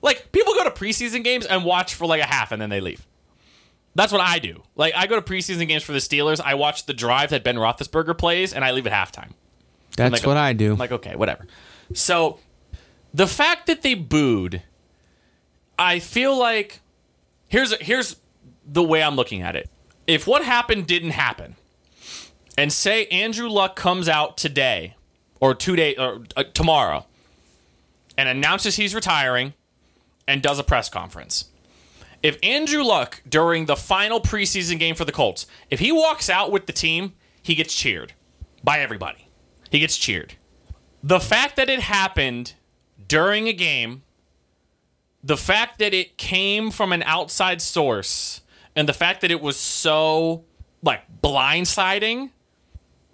like 0.03 0.31
people 0.31 0.53
go 0.53 0.63
to 0.63 0.71
preseason 0.71 1.23
games 1.23 1.45
and 1.45 1.65
watch 1.65 1.95
for 1.95 2.05
like 2.05 2.21
a 2.21 2.25
half 2.27 2.51
and 2.51 2.61
then 2.61 2.69
they 2.69 2.81
leave 2.81 3.05
That's 3.95 4.11
what 4.13 4.21
I 4.21 4.39
do. 4.39 4.63
Like 4.75 4.93
I 4.95 5.05
go 5.07 5.15
to 5.19 5.21
preseason 5.21 5.67
games 5.67 5.83
for 5.83 5.91
the 5.91 5.99
Steelers. 5.99 6.39
I 6.39 6.53
watch 6.55 6.85
the 6.85 6.93
drive 6.93 7.29
that 7.31 7.43
Ben 7.43 7.57
Roethlisberger 7.57 8.17
plays, 8.17 8.53
and 8.53 8.63
I 8.63 8.71
leave 8.71 8.87
at 8.87 8.93
halftime. 8.93 9.31
That's 9.97 10.13
like- 10.13 10.25
what 10.25 10.37
I 10.37 10.53
do. 10.53 10.73
I'm 10.73 10.77
like, 10.77 10.91
okay, 10.91 11.15
whatever. 11.15 11.45
So 11.93 12.39
the 13.13 13.27
fact 13.27 13.67
that 13.67 13.81
they 13.81 13.93
booed, 13.93 14.61
I 15.77 15.99
feel 15.99 16.37
like 16.37 16.79
here's 17.47 17.73
here's 17.81 18.15
the 18.65 18.83
way 18.83 19.03
I'm 19.03 19.15
looking 19.15 19.41
at 19.41 19.55
it. 19.55 19.69
If 20.07 20.27
what 20.27 20.43
happened 20.43 20.87
didn't 20.87 21.11
happen, 21.11 21.55
and 22.57 22.71
say 22.71 23.05
Andrew 23.07 23.49
Luck 23.49 23.75
comes 23.75 24.07
out 24.09 24.37
today 24.37 24.95
or 25.39 25.55
two 25.55 25.75
days 25.75 25.97
or 25.97 26.23
uh, 26.35 26.43
tomorrow 26.53 27.05
and 28.17 28.29
announces 28.29 28.75
he's 28.75 28.93
retiring 28.93 29.53
and 30.27 30.41
does 30.41 30.59
a 30.59 30.63
press 30.63 30.89
conference. 30.89 31.45
If 32.21 32.37
Andrew 32.43 32.83
Luck 32.83 33.21
during 33.27 33.65
the 33.65 33.75
final 33.75 34.21
preseason 34.21 34.77
game 34.77 34.95
for 34.95 35.05
the 35.05 35.11
Colts, 35.11 35.47
if 35.71 35.79
he 35.79 35.91
walks 35.91 36.29
out 36.29 36.51
with 36.51 36.67
the 36.67 36.73
team, 36.73 37.13
he 37.41 37.55
gets 37.55 37.73
cheered 37.73 38.13
by 38.63 38.79
everybody. 38.79 39.27
He 39.71 39.79
gets 39.79 39.97
cheered. 39.97 40.35
The 41.01 41.19
fact 41.19 41.55
that 41.55 41.69
it 41.69 41.79
happened 41.79 42.53
during 43.07 43.47
a 43.47 43.53
game, 43.53 44.03
the 45.23 45.37
fact 45.37 45.79
that 45.79 45.93
it 45.93 46.17
came 46.17 46.69
from 46.71 46.91
an 46.91 47.01
outside 47.03 47.61
source, 47.61 48.41
and 48.75 48.87
the 48.87 48.93
fact 48.93 49.21
that 49.21 49.31
it 49.31 49.41
was 49.41 49.57
so 49.57 50.43
like 50.83 51.01
blindsiding, 51.21 52.31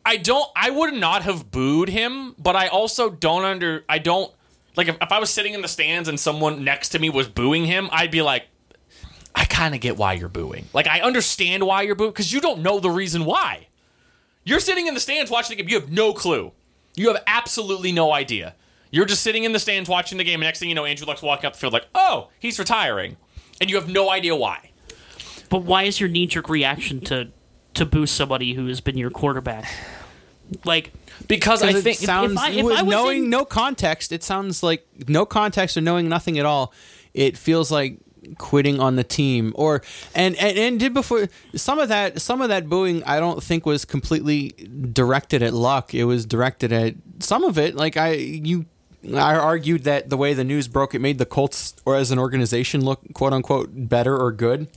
I 0.03 0.17
don't 0.17 0.49
I 0.55 0.71
would 0.71 0.95
not 0.95 1.21
have 1.23 1.51
booed 1.51 1.89
him, 1.89 2.33
but 2.39 2.55
I 2.55 2.67
also 2.67 3.09
don't 3.09 3.43
under 3.43 3.85
I 3.87 3.99
don't 3.99 4.33
like 4.75 4.87
if, 4.87 4.97
if 4.99 5.11
I 5.11 5.19
was 5.19 5.29
sitting 5.29 5.53
in 5.53 5.61
the 5.61 5.67
stands 5.67 6.09
and 6.09 6.19
someone 6.19 6.63
next 6.63 6.89
to 6.89 6.99
me 6.99 7.09
was 7.09 7.27
booing 7.27 7.65
him, 7.65 7.87
I'd 7.91 8.11
be 8.11 8.21
like, 8.21 8.45
I 9.35 9.45
kind 9.45 9.75
of 9.75 9.81
get 9.81 9.95
why 9.95 10.13
you're 10.13 10.27
booing. 10.27 10.65
Like 10.73 10.87
I 10.87 11.01
understand 11.01 11.63
why 11.63 11.83
you're 11.83 11.95
booing 11.95 12.11
because 12.11 12.33
you 12.33 12.41
don't 12.41 12.61
know 12.61 12.79
the 12.79 12.89
reason 12.89 13.25
why. 13.25 13.67
You're 14.47 14.59
sitting 14.61 14.87
in 14.87 14.93
the 14.93 14.99
stands 14.99 15.29
watching 15.29 15.57
the 15.57 15.61
game. 15.63 15.69
You 15.69 15.79
have 15.79 15.91
no 15.91 16.13
clue. 16.13 16.53
You 16.95 17.09
have 17.13 17.21
absolutely 17.27 17.91
no 17.91 18.13
idea. 18.13 18.55
You're 18.91 19.05
just 19.05 19.21
sitting 19.21 19.43
in 19.43 19.51
the 19.51 19.59
stands 19.59 19.89
watching 19.89 20.17
the 20.17 20.23
game. 20.23 20.35
And 20.35 20.47
next 20.47 20.59
thing 20.59 20.69
you 20.69 20.75
know, 20.75 20.85
Andrew 20.85 21.05
Luck's 21.05 21.21
walking 21.21 21.45
up 21.45 21.53
the 21.53 21.59
field 21.59 21.73
like, 21.73 21.85
oh, 21.93 22.29
he's 22.39 22.57
retiring. 22.57 23.17
And 23.59 23.69
you 23.69 23.75
have 23.75 23.89
no 23.89 24.09
idea 24.09 24.35
why. 24.35 24.71
But 25.49 25.63
why 25.63 25.83
is 25.83 25.99
your 25.99 26.07
knee 26.09 26.27
jerk 26.27 26.47
reaction 26.49 27.01
to 27.01 27.29
to 27.73 27.85
boost 27.85 28.15
somebody 28.15 28.53
who 28.53 28.67
has 28.67 28.79
been 28.81 28.97
your 28.97 29.11
quarterback? 29.11 29.65
Like, 30.63 30.93
Because 31.27 31.61
I 31.61 31.73
think 31.73 32.01
it 32.01 32.05
sounds 32.05 32.31
if 32.31 32.37
I- 32.39 32.49
if 32.51 32.63
with 32.65 32.77
I 32.77 32.81
was 32.83 32.91
knowing 32.91 33.23
in- 33.25 33.29
no 33.29 33.43
context, 33.43 34.11
it 34.13 34.23
sounds 34.23 34.63
like 34.63 34.87
no 35.07 35.25
context 35.25 35.75
or 35.75 35.81
knowing 35.81 36.07
nothing 36.07 36.39
at 36.39 36.45
all. 36.45 36.73
It 37.13 37.37
feels 37.37 37.69
like 37.69 37.97
quitting 38.37 38.79
on 38.79 38.95
the 38.95 39.03
team 39.03 39.53
or 39.55 39.81
and, 40.15 40.35
and 40.37 40.57
and 40.57 40.79
did 40.79 40.93
before 40.93 41.27
some 41.55 41.79
of 41.79 41.89
that 41.89 42.21
some 42.21 42.41
of 42.41 42.49
that 42.49 42.67
booing 42.69 43.03
I 43.03 43.19
don't 43.19 43.41
think 43.41 43.65
was 43.65 43.85
completely 43.85 44.49
directed 44.49 45.41
at 45.41 45.53
luck. 45.53 45.93
It 45.93 46.05
was 46.05 46.25
directed 46.25 46.71
at 46.71 46.95
some 47.19 47.43
of 47.43 47.57
it. 47.57 47.75
Like 47.75 47.97
I 47.97 48.13
you 48.13 48.65
I 49.13 49.35
argued 49.35 49.83
that 49.83 50.09
the 50.09 50.17
way 50.17 50.33
the 50.33 50.43
news 50.43 50.67
broke 50.67 50.93
it 50.93 50.99
made 50.99 51.17
the 51.17 51.25
Colts 51.25 51.75
or 51.85 51.95
as 51.95 52.11
an 52.11 52.19
organization 52.19 52.83
look 52.83 53.01
quote 53.13 53.33
unquote 53.33 53.69
better 53.73 54.17
or 54.17 54.31
good. 54.31 54.67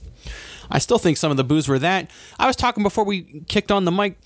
I 0.69 0.79
still 0.79 0.97
think 0.97 1.17
some 1.17 1.31
of 1.31 1.37
the 1.37 1.43
boos 1.43 1.67
were 1.67 1.79
that. 1.79 2.09
I 2.39 2.47
was 2.47 2.55
talking 2.55 2.81
before 2.81 3.03
we 3.03 3.43
kicked 3.47 3.71
on 3.71 3.83
the 3.85 3.91
mic. 3.91 4.17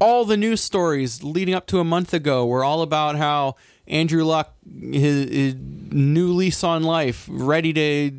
All 0.00 0.24
the 0.24 0.38
news 0.38 0.62
stories 0.62 1.22
leading 1.22 1.54
up 1.54 1.66
to 1.66 1.80
a 1.80 1.84
month 1.84 2.14
ago 2.14 2.46
were 2.46 2.64
all 2.64 2.80
about 2.80 3.16
how 3.16 3.56
Andrew 3.86 4.24
Luck, 4.24 4.54
his, 4.64 5.28
his 5.28 5.54
new 5.54 6.28
lease 6.32 6.64
on 6.64 6.82
life, 6.82 7.26
ready 7.30 7.72
to 7.74 8.10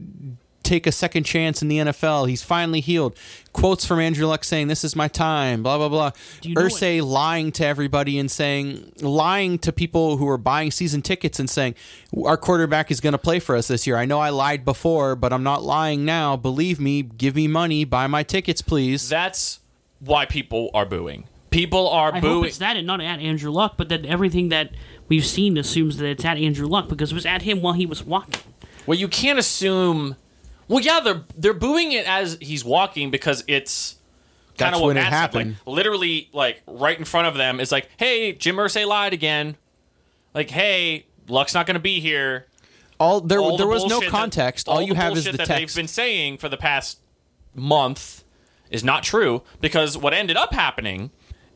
take 0.63 0.88
a 0.88 0.91
second 0.91 1.26
chance 1.26 1.62
in 1.62 1.67
the 1.67 1.78
NFL. 1.78 2.28
He's 2.28 2.41
finally 2.41 2.80
healed. 2.80 3.17
Quotes 3.52 3.86
from 3.86 3.99
Andrew 3.99 4.26
Luck 4.26 4.43
saying, 4.43 4.67
"This 4.67 4.84
is 4.84 4.95
my 4.95 5.08
time." 5.08 5.62
Blah 5.62 5.78
blah 5.78 5.89
blah. 5.89 6.12
Do 6.41 6.49
you 6.49 6.56
know 6.56 6.62
Irsay 6.62 7.06
lying 7.06 7.52
to 7.54 7.65
everybody 7.65 8.17
and 8.17 8.32
saying, 8.32 8.93
lying 9.02 9.60
to 9.60 9.71
people 9.71 10.17
who 10.17 10.28
are 10.28 10.38
buying 10.38 10.71
season 10.71 11.02
tickets 11.02 11.39
and 11.39 11.49
saying, 11.49 11.76
"Our 12.26 12.38
quarterback 12.38 12.89
is 12.89 12.99
going 12.99 13.12
to 13.12 13.17
play 13.19 13.39
for 13.39 13.56
us 13.56 13.67
this 13.67 13.86
year." 13.86 13.97
I 13.97 14.06
know 14.06 14.19
I 14.19 14.30
lied 14.30 14.65
before, 14.65 15.15
but 15.15 15.32
I'm 15.32 15.43
not 15.43 15.63
lying 15.63 16.06
now. 16.06 16.36
Believe 16.36 16.80
me. 16.80 17.04
Give 17.04 17.36
me 17.36 17.47
money. 17.47 17.84
Buy 17.86 18.08
my 18.08 18.23
tickets, 18.23 18.62
please. 18.62 19.08
That's 19.10 19.60
why 19.99 20.26
people 20.26 20.69
are 20.73 20.86
booing. 20.86 21.26
People 21.49 21.88
are 21.88 22.10
I 22.10 22.19
hope 22.19 22.21
booing. 22.23 22.45
it's 22.45 22.58
that 22.58 22.78
and 22.78 22.88
not 22.88 22.99
at 22.99 23.19
Andrew 23.19 23.52
Luck, 23.52 23.76
but 23.78 23.89
that 23.89 24.06
everything 24.08 24.49
that 24.49 24.71
we've 25.08 25.26
seen 25.26 25.56
assumes 25.58 25.97
that 25.97 26.08
it's 26.08 26.26
at 26.26 26.38
Andrew 26.38 26.65
Luck 26.65 26.89
because 26.89 27.12
it 27.12 27.15
was 27.15 27.28
at 27.28 27.43
him 27.43 27.62
while 27.62 27.73
he 27.73 27.86
was 27.86 28.04
walking. 28.04 28.41
Well, 28.88 28.97
you 28.97 29.08
can't 29.08 29.38
assume. 29.38 30.15
Well, 30.67 30.80
yeah, 30.84 30.99
they're 30.99 31.23
they're 31.38 31.54
booing 31.54 31.91
it 31.91 32.08
as 32.08 32.38
he's 32.41 32.63
walking 32.63 33.12
because 33.12 33.43
it's 33.47 33.95
kind 34.58 34.69
That's 34.73 34.76
of 34.78 34.82
what 34.82 34.88
when 34.89 34.97
it 34.97 35.02
Matt 35.02 35.12
said. 35.12 35.17
happened. 35.17 35.52
Like, 35.65 35.76
literally, 35.76 36.30
like 36.34 36.62
right 36.67 36.97
in 36.97 37.06
front 37.06 37.28
of 37.28 37.36
them 37.36 37.60
is 37.60 37.71
like, 37.71 37.89
"Hey, 37.97 38.34
Jim 38.34 38.56
Irsay 38.56 38.88
lied 38.88 39.13
again." 39.13 39.58
Like, 40.34 40.49
"Hey, 40.49 41.06
Luck's 41.28 41.54
not 41.54 41.65
going 41.65 41.76
to 41.76 41.80
be 41.82 41.99
here." 41.99 42.47
All 42.99 43.19
there, 43.19 43.39
All 43.39 43.58
there 43.58 43.65
the 43.65 43.71
was 43.71 43.84
no 43.84 43.89
bullshit 43.95 44.12
that- 44.12 44.17
context. 44.17 44.67
all 44.69 44.82
you 44.82 44.93
the 44.93 44.99
have 44.99 45.13
is 45.13 45.26
bullshit 45.26 45.32
the 45.34 45.38
that 45.39 45.47
text. 45.47 45.76
they've 45.76 45.84
been 45.84 45.88
saying 45.88 46.38
for 46.38 46.47
the 46.47 46.58
past 46.58 46.99
month 47.56 48.23
is 48.69 48.84
not 48.84 49.04
true 49.04 49.41
because 49.62 49.97
what 49.97 50.13
ended 50.13 50.38
up 50.38 50.54
happening 50.54 51.12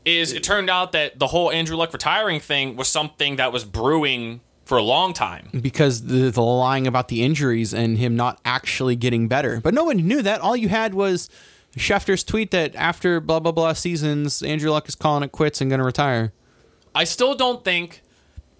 is 0.05 0.31
it 0.33 0.43
turned 0.43 0.69
out 0.69 0.91
that 0.91 1.19
the 1.19 1.27
whole 1.27 1.51
Andrew 1.51 1.75
Luck 1.75 1.91
retiring 1.93 2.39
thing 2.39 2.75
was 2.75 2.87
something 2.87 3.35
that 3.37 3.51
was 3.51 3.63
brewing 3.65 4.41
for 4.67 4.77
a 4.77 4.83
long 4.83 5.13
time. 5.13 5.49
because 5.61 6.03
the, 6.03 6.29
the 6.29 6.41
lying 6.41 6.85
about 6.87 7.07
the 7.07 7.23
injuries 7.23 7.73
and 7.73 7.97
him 7.97 8.15
not 8.15 8.39
actually 8.43 8.95
getting 8.95 9.27
better. 9.27 9.61
But 9.61 9.73
no 9.73 9.85
one 9.85 9.97
knew 9.97 10.21
that. 10.21 10.41
All 10.41 10.55
you 10.57 10.69
had 10.69 10.93
was 10.93 11.29
Schefter's 11.77 12.23
tweet 12.23 12.51
that 12.51 12.75
after 12.75 13.19
blah 13.19 13.39
blah 13.39 13.51
blah 13.51 13.73
seasons, 13.73 14.41
Andrew 14.43 14.71
Luck 14.71 14.87
is 14.87 14.95
calling 14.95 15.23
it 15.23 15.31
quits 15.31 15.61
and 15.61 15.69
going 15.69 15.79
to 15.79 15.85
retire. 15.85 16.33
I 16.93 17.03
still 17.05 17.35
don't 17.35 17.63
think 17.63 18.01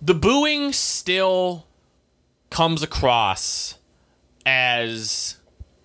the 0.02 0.14
booing 0.14 0.72
still 0.74 1.66
comes 2.50 2.84
across 2.84 3.78
as 4.46 5.38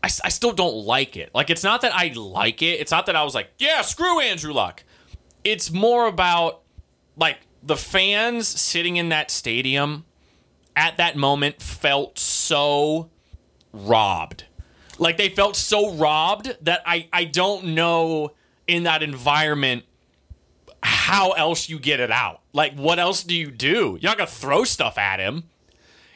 I 0.05 0.29
still 0.29 0.53
don't 0.53 0.85
like 0.85 1.17
it. 1.17 1.31
Like 1.35 1.49
it's 1.49 1.63
not 1.65 1.81
that 1.83 1.95
I 1.95 2.13
like 2.15 2.61
it. 2.63 2.81
It's 2.81 2.91
not 2.91 3.07
that 3.07 3.17
I 3.17 3.23
was 3.23 3.35
like, 3.35 3.51
yeah, 3.59 3.83
screw 3.83 4.21
Andrew 4.21 4.53
Luck. 4.53 4.83
It's 5.45 5.71
more 5.71 6.07
about 6.07 6.63
like 7.17 7.39
the 7.63 7.77
fans 7.77 8.49
sitting 8.49 8.97
in 8.97 9.11
that 9.11 9.31
stadium 9.31 10.05
at 10.77 10.97
that 10.97 11.17
moment 11.17 11.61
felt 11.61 12.19
so 12.19 13.11
robbed. 13.73 14.45
Like 14.99 15.17
they 15.17 15.29
felt 15.29 15.57
so 15.57 15.95
robbed 15.95 16.57
that 16.63 16.83
I 16.87 17.09
I 17.13 17.25
don't 17.25 17.75
know 17.75 18.33
in 18.67 18.85
that 18.85 19.03
environment 19.03 19.85
how 20.83 21.33
else 21.33 21.69
you 21.69 21.79
get 21.79 22.01
it 22.01 22.11
out. 22.11 22.41
Like, 22.53 22.75
what 22.75 22.99
else 22.99 23.23
do 23.23 23.35
you 23.35 23.51
do? 23.51 23.99
You're 24.01 24.11
not 24.11 24.19
to 24.19 24.27
throw 24.27 24.65
stuff 24.65 24.99
at 24.99 25.21
him. 25.21 25.45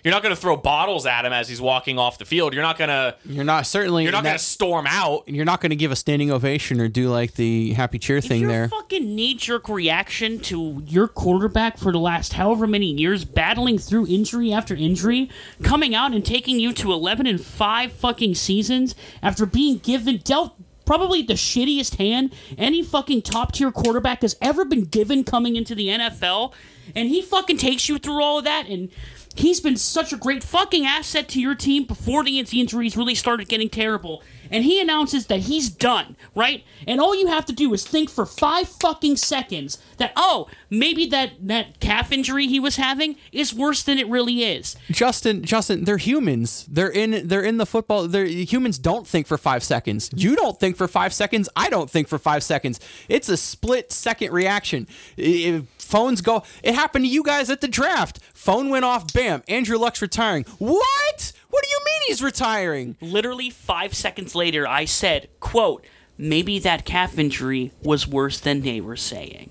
You're 0.07 0.15
not 0.15 0.23
going 0.23 0.37
to 0.37 0.41
throw 0.41 0.57
bottles 0.57 1.05
at 1.05 1.25
him 1.25 1.33
as 1.33 1.49
he's 1.49 1.61
walking 1.61 1.99
off 1.99 2.17
the 2.17 2.25
field. 2.25 2.55
You're 2.55 2.63
not 2.63 2.79
going 2.79 2.91
to. 2.91 3.17
You're 3.25 3.43
not 3.43 3.67
certainly 3.67 4.05
You're 4.05 4.13
not 4.13 4.23
going 4.23 4.37
to 4.37 4.39
storm 4.39 4.87
out. 4.87 5.25
And 5.27 5.35
you're 5.35 5.45
not 5.45 5.61
going 5.61 5.71
to 5.71 5.77
give 5.77 5.91
a 5.91 5.97
standing 5.97 6.31
ovation 6.31 6.81
or 6.81 6.87
do 6.87 7.09
like 7.09 7.35
the 7.35 7.73
happy 7.73 7.99
cheer 7.99 8.19
If 8.19 8.27
thing 8.27 8.43
your 8.43 8.51
there. 8.53 8.69
fucking 8.69 9.17
knee 9.17 9.35
jerk 9.35 9.69
reaction 9.69 10.39
to 10.43 10.81
your 10.87 11.09
quarterback 11.09 11.77
for 11.77 11.91
the 11.91 11.99
last 11.99 12.35
however 12.35 12.69
many 12.69 12.87
years, 12.87 13.25
battling 13.25 13.79
through 13.79 14.07
injury 14.07 14.53
after 14.53 14.77
injury, 14.77 15.29
coming 15.65 15.93
out 15.93 16.13
and 16.13 16.25
taking 16.25 16.61
you 16.61 16.73
to 16.75 16.93
11 16.93 17.27
and 17.27 17.41
5 17.41 17.91
fucking 17.91 18.37
seasons 18.37 18.95
after 19.25 19.45
being 19.45 19.79
given, 19.79 20.19
dealt 20.19 20.55
probably 20.85 21.21
the 21.21 21.35
shittiest 21.35 21.97
hand 21.97 22.33
any 22.57 22.81
fucking 22.81 23.23
top 23.23 23.51
tier 23.51 23.73
quarterback 23.73 24.23
has 24.23 24.37
ever 24.41 24.65
been 24.65 24.85
given 24.85 25.25
coming 25.25 25.57
into 25.57 25.75
the 25.75 25.89
NFL, 25.89 26.53
and 26.95 27.09
he 27.09 27.21
fucking 27.23 27.57
takes 27.57 27.89
you 27.89 27.99
through 27.99 28.23
all 28.23 28.39
of 28.39 28.45
that 28.45 28.69
and. 28.69 28.89
He's 29.37 29.61
been 29.61 29.77
such 29.77 30.13
a 30.13 30.17
great 30.17 30.43
fucking 30.43 30.87
asset 30.87 31.29
to 31.29 31.41
your 31.41 31.55
team 31.55 31.85
before 31.85 32.25
the 32.25 32.39
injuries 32.39 32.97
really 32.97 33.15
started 33.15 33.49
getting 33.49 33.69
terrible. 33.69 34.23
And 34.51 34.65
he 34.65 34.81
announces 34.81 35.27
that 35.27 35.41
he's 35.41 35.69
done, 35.69 36.17
right? 36.35 36.65
And 36.87 37.01
all 37.01 37.15
you 37.15 37.27
have 37.27 37.47
to 37.47 37.53
do 37.53 37.73
is 37.75 37.87
think 37.87 38.11
for 38.11 38.25
five 38.27 38.69
fucking 38.69 39.17
seconds 39.17 39.79
that, 39.99 40.13
oh, 40.17 40.49
maybe 40.71 41.07
that, 41.07 41.33
that 41.49 41.81
calf 41.81 42.13
injury 42.13 42.47
he 42.47 42.61
was 42.61 42.77
having 42.77 43.17
is 43.33 43.53
worse 43.53 43.83
than 43.83 43.99
it 43.99 44.09
really 44.09 44.45
is. 44.45 44.77
Justin, 44.91 45.43
Justin, 45.43 45.85
they're 45.85 45.97
humans. 45.97 46.67
They're 46.71 46.91
in 46.91 47.27
they're 47.29 47.43
in 47.43 47.57
the 47.57 47.67
football. 47.67 48.07
They're 48.07 48.25
humans 48.25 48.79
don't 48.79 49.07
think 49.07 49.27
for 49.27 49.39
5 49.39 49.63
seconds. 49.63 50.11
You 50.15 50.37
don't 50.37 50.59
think 50.59 50.77
for 50.77 50.89
5 50.89 51.13
seconds. 51.13 51.49
I 51.57 51.69
don't 51.69 51.91
think 51.91 52.09
for 52.09 52.19
5 52.19 52.43
seconds. 52.43 52.81
It's 53.09 53.29
a 53.29 53.37
split 53.37 53.93
second 53.93 54.33
reaction. 54.33 54.87
If 55.17 55.65
phones 55.79 56.21
go 56.21 56.43
It 56.63 56.75
happened 56.75 57.05
to 57.05 57.09
you 57.09 57.23
guys 57.23 57.51
at 57.51 57.61
the 57.61 57.69
draft. 57.69 58.21
Phone 58.35 58.71
went 58.71 58.85
off, 58.85 59.13
bam. 59.13 59.26
Andrew 59.49 59.79
Luck's 59.79 60.01
retiring. 60.03 60.45
What? 60.59 61.33
What 61.51 61.63
do 61.65 61.69
you 61.71 61.79
mean 61.85 62.01
he's 62.09 62.23
retiring? 62.23 62.97
Literally 63.01 63.51
five 63.51 63.95
seconds 63.95 64.35
later, 64.35 64.67
I 64.69 64.85
said, 64.85 65.29
quote, 65.41 65.85
maybe 66.19 66.59
that 66.61 66.85
calf 66.85 67.19
injury 67.19 67.73
was 67.83 68.07
worse 68.07 68.39
than 68.41 68.63
they 68.63 68.81
were 68.81 68.97
saying. 68.97 69.51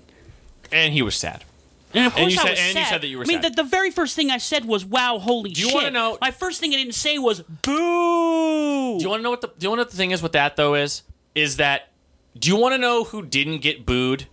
And 0.72 0.92
he 0.92 1.02
was 1.02 1.14
sad. 1.14 1.44
And 1.94 2.06
of 2.06 2.12
course 2.14 2.22
And 2.24 2.32
you 2.32 2.38
I 2.38 2.42
said- 2.42 2.50
was 2.50 2.58
and 2.58 2.68
you 2.68 2.74
sad. 2.74 2.88
said 2.88 3.00
that 3.00 3.06
you 3.06 3.18
were 3.18 3.24
sad. 3.24 3.30
I 3.32 3.34
mean, 3.36 3.42
sad. 3.42 3.56
the, 3.56 3.62
the 3.62 3.68
very 3.68 3.90
first 3.90 4.16
thing 4.16 4.30
I 4.30 4.38
said 4.38 4.64
was, 4.66 4.84
"Wow, 4.84 5.18
holy 5.18 5.50
you 5.50 5.66
shit!" 5.66 5.74
wanna 5.74 5.90
know- 5.90 6.18
My 6.20 6.30
first 6.30 6.60
thing 6.60 6.74
I 6.74 6.76
didn't 6.76 6.94
say 6.94 7.18
was, 7.18 7.40
"Boo." 7.40 8.98
Do 8.98 9.02
you 9.04 9.08
want 9.08 9.20
to 9.20 9.22
know 9.22 9.30
what 9.30 9.40
the 9.40 9.46
Do 9.48 9.54
you 9.64 9.68
want 9.70 9.78
to 9.78 9.82
know 9.82 9.82
what 9.82 9.90
the 9.90 9.96
thing 9.96 10.10
is 10.10 10.22
with 10.22 10.32
that 10.32 10.56
though? 10.56 10.74
Is 10.74 11.02
is 11.34 11.56
that 11.56 11.92
Do 12.38 12.48
you 12.48 12.56
want 12.56 12.74
to 12.74 12.78
know 12.78 13.04
who 13.04 13.22
didn't 13.22 13.58
get 13.58 13.86
booed 13.86 14.26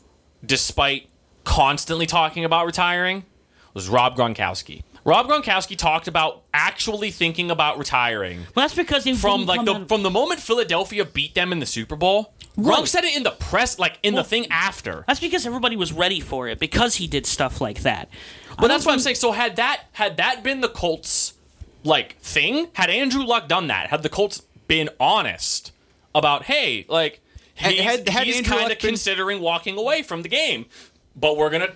despite 0.46 1.08
constantly 1.46 2.06
talking 2.06 2.44
about 2.44 2.66
retiring? 2.66 3.20
It 3.20 3.76
was 3.76 3.88
Rob 3.88 4.18
Gronkowski. 4.18 4.84
Rob 5.06 5.28
Gronkowski 5.28 5.78
talked 5.78 6.08
about 6.08 6.44
actually 6.54 7.12
thinking 7.12 7.52
about 7.52 7.78
retiring 7.78 8.40
well, 8.56 8.64
that's 8.64 8.74
because 8.76 9.04
they 9.04 9.14
from 9.14 9.40
didn't 9.42 9.48
like 9.50 9.58
come 9.58 9.66
the 9.66 9.74
out- 9.76 9.88
from 9.90 10.04
the 10.04 10.10
moment 10.10 10.40
Philadelphia 10.40 11.04
beat 11.06 11.36
them 11.36 11.52
in 11.52 11.60
the 11.60 11.66
Super 11.66 11.96
Bowl. 11.96 12.34
Gronk 12.58 12.88
said 12.88 13.04
it 13.04 13.16
in 13.18 13.24
the 13.24 13.32
press, 13.32 13.80
like 13.80 13.98
in 14.04 14.14
Well, 14.14 14.22
the 14.24 14.30
thing 14.30 14.46
after. 14.52 15.04
That's 15.08 15.20
because 15.20 15.46
everybody 15.48 15.76
was 15.76 15.92
ready 15.92 16.20
for 16.20 16.48
it 16.48 16.60
because 16.60 16.96
he 16.96 17.08
did 17.08 17.26
stuff 17.26 17.60
like 17.60 17.82
that. 17.82 18.10
But 18.60 18.68
that's 18.68 18.86
what 18.86 18.94
I'm 18.94 19.00
saying. 19.00 19.16
So 19.16 19.32
had 19.32 19.56
that 19.56 19.86
had 19.94 20.18
that 20.18 20.44
been 20.44 20.62
the 20.62 20.70
Colts 20.70 21.34
like 21.84 22.18
thing, 22.20 22.68
had 22.74 22.90
Andrew 22.90 23.24
Luck 23.24 23.48
done 23.48 23.68
that, 23.68 23.88
had 23.88 24.04
the 24.04 24.10
Colts 24.10 24.44
been 24.68 24.90
honest 25.00 25.72
about, 26.16 26.44
hey, 26.44 26.86
like 26.88 27.20
he's, 27.56 27.80
had- 27.82 28.08
had 28.08 28.26
he's 28.28 28.42
kind 28.48 28.72
of 28.72 28.80
been- 28.80 28.90
considering 28.90 29.42
walking 29.42 29.78
away 29.78 30.04
from 30.04 30.22
the 30.22 30.30
game, 30.30 30.68
but 31.16 31.36
we're 31.36 31.50
gonna 31.50 31.72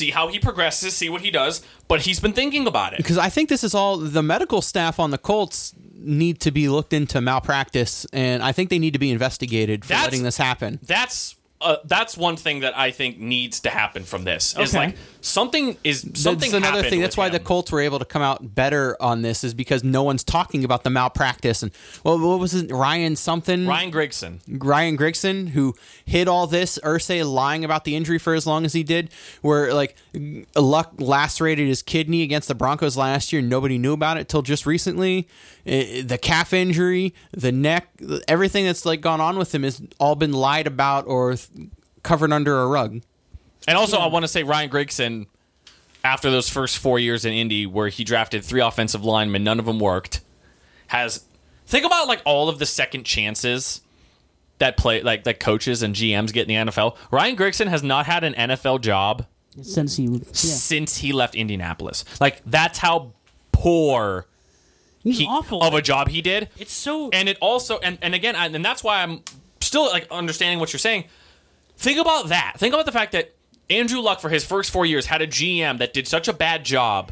see 0.00 0.10
how 0.10 0.28
he 0.28 0.38
progresses, 0.38 0.96
see 0.96 1.08
what 1.08 1.20
he 1.20 1.30
does. 1.30 1.62
But 1.88 2.00
he's 2.02 2.20
been 2.20 2.32
thinking 2.32 2.66
about 2.66 2.92
it. 2.94 2.96
Because 2.96 3.18
I 3.18 3.28
think 3.28 3.48
this 3.48 3.62
is 3.62 3.74
all 3.74 3.96
the 3.98 4.22
medical 4.22 4.62
staff 4.62 4.98
on 4.98 5.10
the 5.10 5.18
Colts 5.18 5.74
need 5.94 6.40
to 6.40 6.50
be 6.50 6.68
looked 6.68 6.92
into 6.92 7.20
malpractice, 7.20 8.06
and 8.12 8.42
I 8.42 8.52
think 8.52 8.70
they 8.70 8.78
need 8.78 8.94
to 8.94 8.98
be 8.98 9.10
investigated 9.10 9.84
for 9.84 9.90
That's- 9.90 10.06
letting 10.06 10.22
this 10.22 10.38
happen. 10.38 10.78
That's 10.82 11.36
uh, 11.60 11.76
that's 11.84 12.16
one 12.16 12.36
thing 12.36 12.60
that 12.60 12.76
I 12.76 12.90
think 12.90 13.18
needs 13.18 13.60
to 13.60 13.70
happen 13.70 14.04
from 14.04 14.24
this. 14.24 14.56
Is 14.58 14.74
Okay. 14.74 14.86
like 14.86 14.96
something 15.20 15.76
is 15.84 16.00
something. 16.14 16.50
That's 16.50 16.66
another 16.66 16.88
thing. 16.88 17.00
That's 17.00 17.16
why 17.16 17.28
the. 17.28 17.40
Colts 17.40 17.72
were 17.72 17.80
able 17.80 17.98
to 17.98 18.04
come 18.04 18.22
out 18.22 18.54
better 18.54 18.96
on 19.00 19.22
this, 19.22 19.42
is 19.44 19.54
because 19.54 19.82
no 19.82 20.02
one's 20.02 20.22
talking 20.22 20.64
about 20.64 20.84
the 20.84 20.90
malpractice 20.90 21.62
and 21.62 21.72
well, 22.04 22.18
what 22.18 22.38
was 22.38 22.54
it, 22.54 22.70
Ryan 22.70 23.16
something, 23.16 23.66
Ryan 23.66 23.90
Grigson. 23.90 24.38
Ryan 24.48 24.96
Grigson, 24.96 25.48
who 25.48 25.74
hid 26.04 26.28
all 26.28 26.46
this, 26.46 26.78
Irsay 26.84 27.28
lying 27.30 27.64
about 27.64 27.84
the 27.84 27.96
injury 27.96 28.18
for 28.18 28.34
as 28.34 28.46
long 28.46 28.64
as 28.64 28.72
he 28.72 28.82
did, 28.82 29.10
where 29.42 29.74
like 29.74 29.96
Luck 30.54 30.92
lacerated 30.98 31.66
his 31.66 31.82
kidney 31.82 32.22
against 32.22 32.48
the 32.48 32.54
Broncos 32.54 32.96
last 32.96 33.32
year. 33.32 33.42
Nobody 33.42 33.78
knew 33.78 33.92
about 33.92 34.16
it 34.16 34.28
till 34.28 34.42
just 34.42 34.64
recently. 34.66 35.26
The 35.64 36.18
calf 36.20 36.52
injury, 36.52 37.14
the 37.32 37.52
neck, 37.52 37.88
everything 38.28 38.64
that's 38.64 38.86
like 38.86 39.00
gone 39.00 39.20
on 39.20 39.36
with 39.38 39.54
him 39.54 39.62
has 39.62 39.82
all 39.98 40.14
been 40.14 40.32
lied 40.32 40.66
about 40.66 41.06
or 41.06 41.36
covered 42.02 42.32
under 42.32 42.60
a 42.60 42.66
rug. 42.66 43.02
And 43.68 43.76
also, 43.76 43.98
I 43.98 44.06
want 44.06 44.24
to 44.24 44.28
say 44.28 44.42
Ryan 44.42 44.70
Grigson, 44.70 45.26
after 46.02 46.30
those 46.30 46.48
first 46.48 46.78
four 46.78 46.98
years 46.98 47.24
in 47.24 47.32
Indy, 47.32 47.66
where 47.66 47.88
he 47.88 48.04
drafted 48.04 48.44
three 48.44 48.60
offensive 48.60 49.04
linemen, 49.04 49.44
none 49.44 49.58
of 49.58 49.66
them 49.66 49.78
worked, 49.78 50.20
has 50.88 51.24
think 51.66 51.84
about 51.84 52.08
like 52.08 52.22
all 52.24 52.48
of 52.48 52.58
the 52.58 52.66
second 52.66 53.04
chances 53.04 53.80
that 54.58 54.76
play 54.76 55.02
like 55.02 55.24
that 55.24 55.40
coaches 55.40 55.82
and 55.82 55.94
GMs 55.94 56.32
get 56.32 56.48
in 56.48 56.66
the 56.66 56.72
NFL. 56.72 56.96
Ryan 57.10 57.36
Grigson 57.36 57.68
has 57.68 57.82
not 57.82 58.06
had 58.06 58.24
an 58.24 58.34
NFL 58.34 58.80
job 58.80 59.26
since 59.62 59.96
he, 59.96 60.04
yeah. 60.04 60.20
since 60.32 60.98
he 60.98 61.12
left 61.12 61.34
Indianapolis. 61.34 62.04
Like 62.20 62.42
that's 62.46 62.78
how 62.78 63.12
poor 63.52 64.26
he's 65.02 65.18
he, 65.18 65.26
awful. 65.26 65.62
of 65.62 65.74
a 65.74 65.82
job 65.82 66.08
he 66.08 66.22
did. 66.22 66.48
it's 66.58 66.72
so 66.72 67.10
And 67.12 67.28
it 67.28 67.38
also, 67.40 67.78
and, 67.78 67.98
and 68.02 68.14
again, 68.14 68.36
I, 68.36 68.46
and 68.46 68.64
that's 68.64 68.84
why 68.84 69.02
I'm 69.02 69.22
still 69.60 69.86
like 69.86 70.06
understanding 70.10 70.60
what 70.60 70.72
you're 70.72 70.78
saying. 70.78 71.04
Think 71.80 71.98
about 71.98 72.28
that. 72.28 72.56
Think 72.58 72.74
about 72.74 72.84
the 72.84 72.92
fact 72.92 73.12
that 73.12 73.34
Andrew 73.70 74.00
Luck, 74.00 74.20
for 74.20 74.28
his 74.28 74.44
first 74.44 74.70
four 74.70 74.84
years, 74.84 75.06
had 75.06 75.22
a 75.22 75.26
GM 75.26 75.78
that 75.78 75.94
did 75.94 76.06
such 76.06 76.28
a 76.28 76.32
bad 76.34 76.62
job 76.62 77.10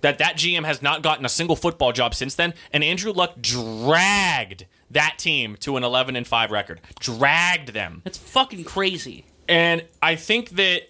that 0.00 0.18
that 0.18 0.36
GM 0.36 0.64
has 0.64 0.80
not 0.80 1.02
gotten 1.02 1.24
a 1.24 1.28
single 1.28 1.56
football 1.56 1.90
job 1.90 2.14
since 2.14 2.36
then, 2.36 2.54
and 2.72 2.84
Andrew 2.84 3.10
Luck 3.10 3.40
dragged 3.40 4.66
that 4.92 5.16
team 5.18 5.56
to 5.56 5.76
an 5.76 5.82
11 5.82 6.14
and 6.14 6.24
5 6.24 6.52
record. 6.52 6.80
Dragged 7.00 7.72
them. 7.72 8.02
That's 8.04 8.16
fucking 8.16 8.62
crazy. 8.62 9.24
And 9.48 9.82
I 10.00 10.14
think 10.14 10.50
that 10.50 10.82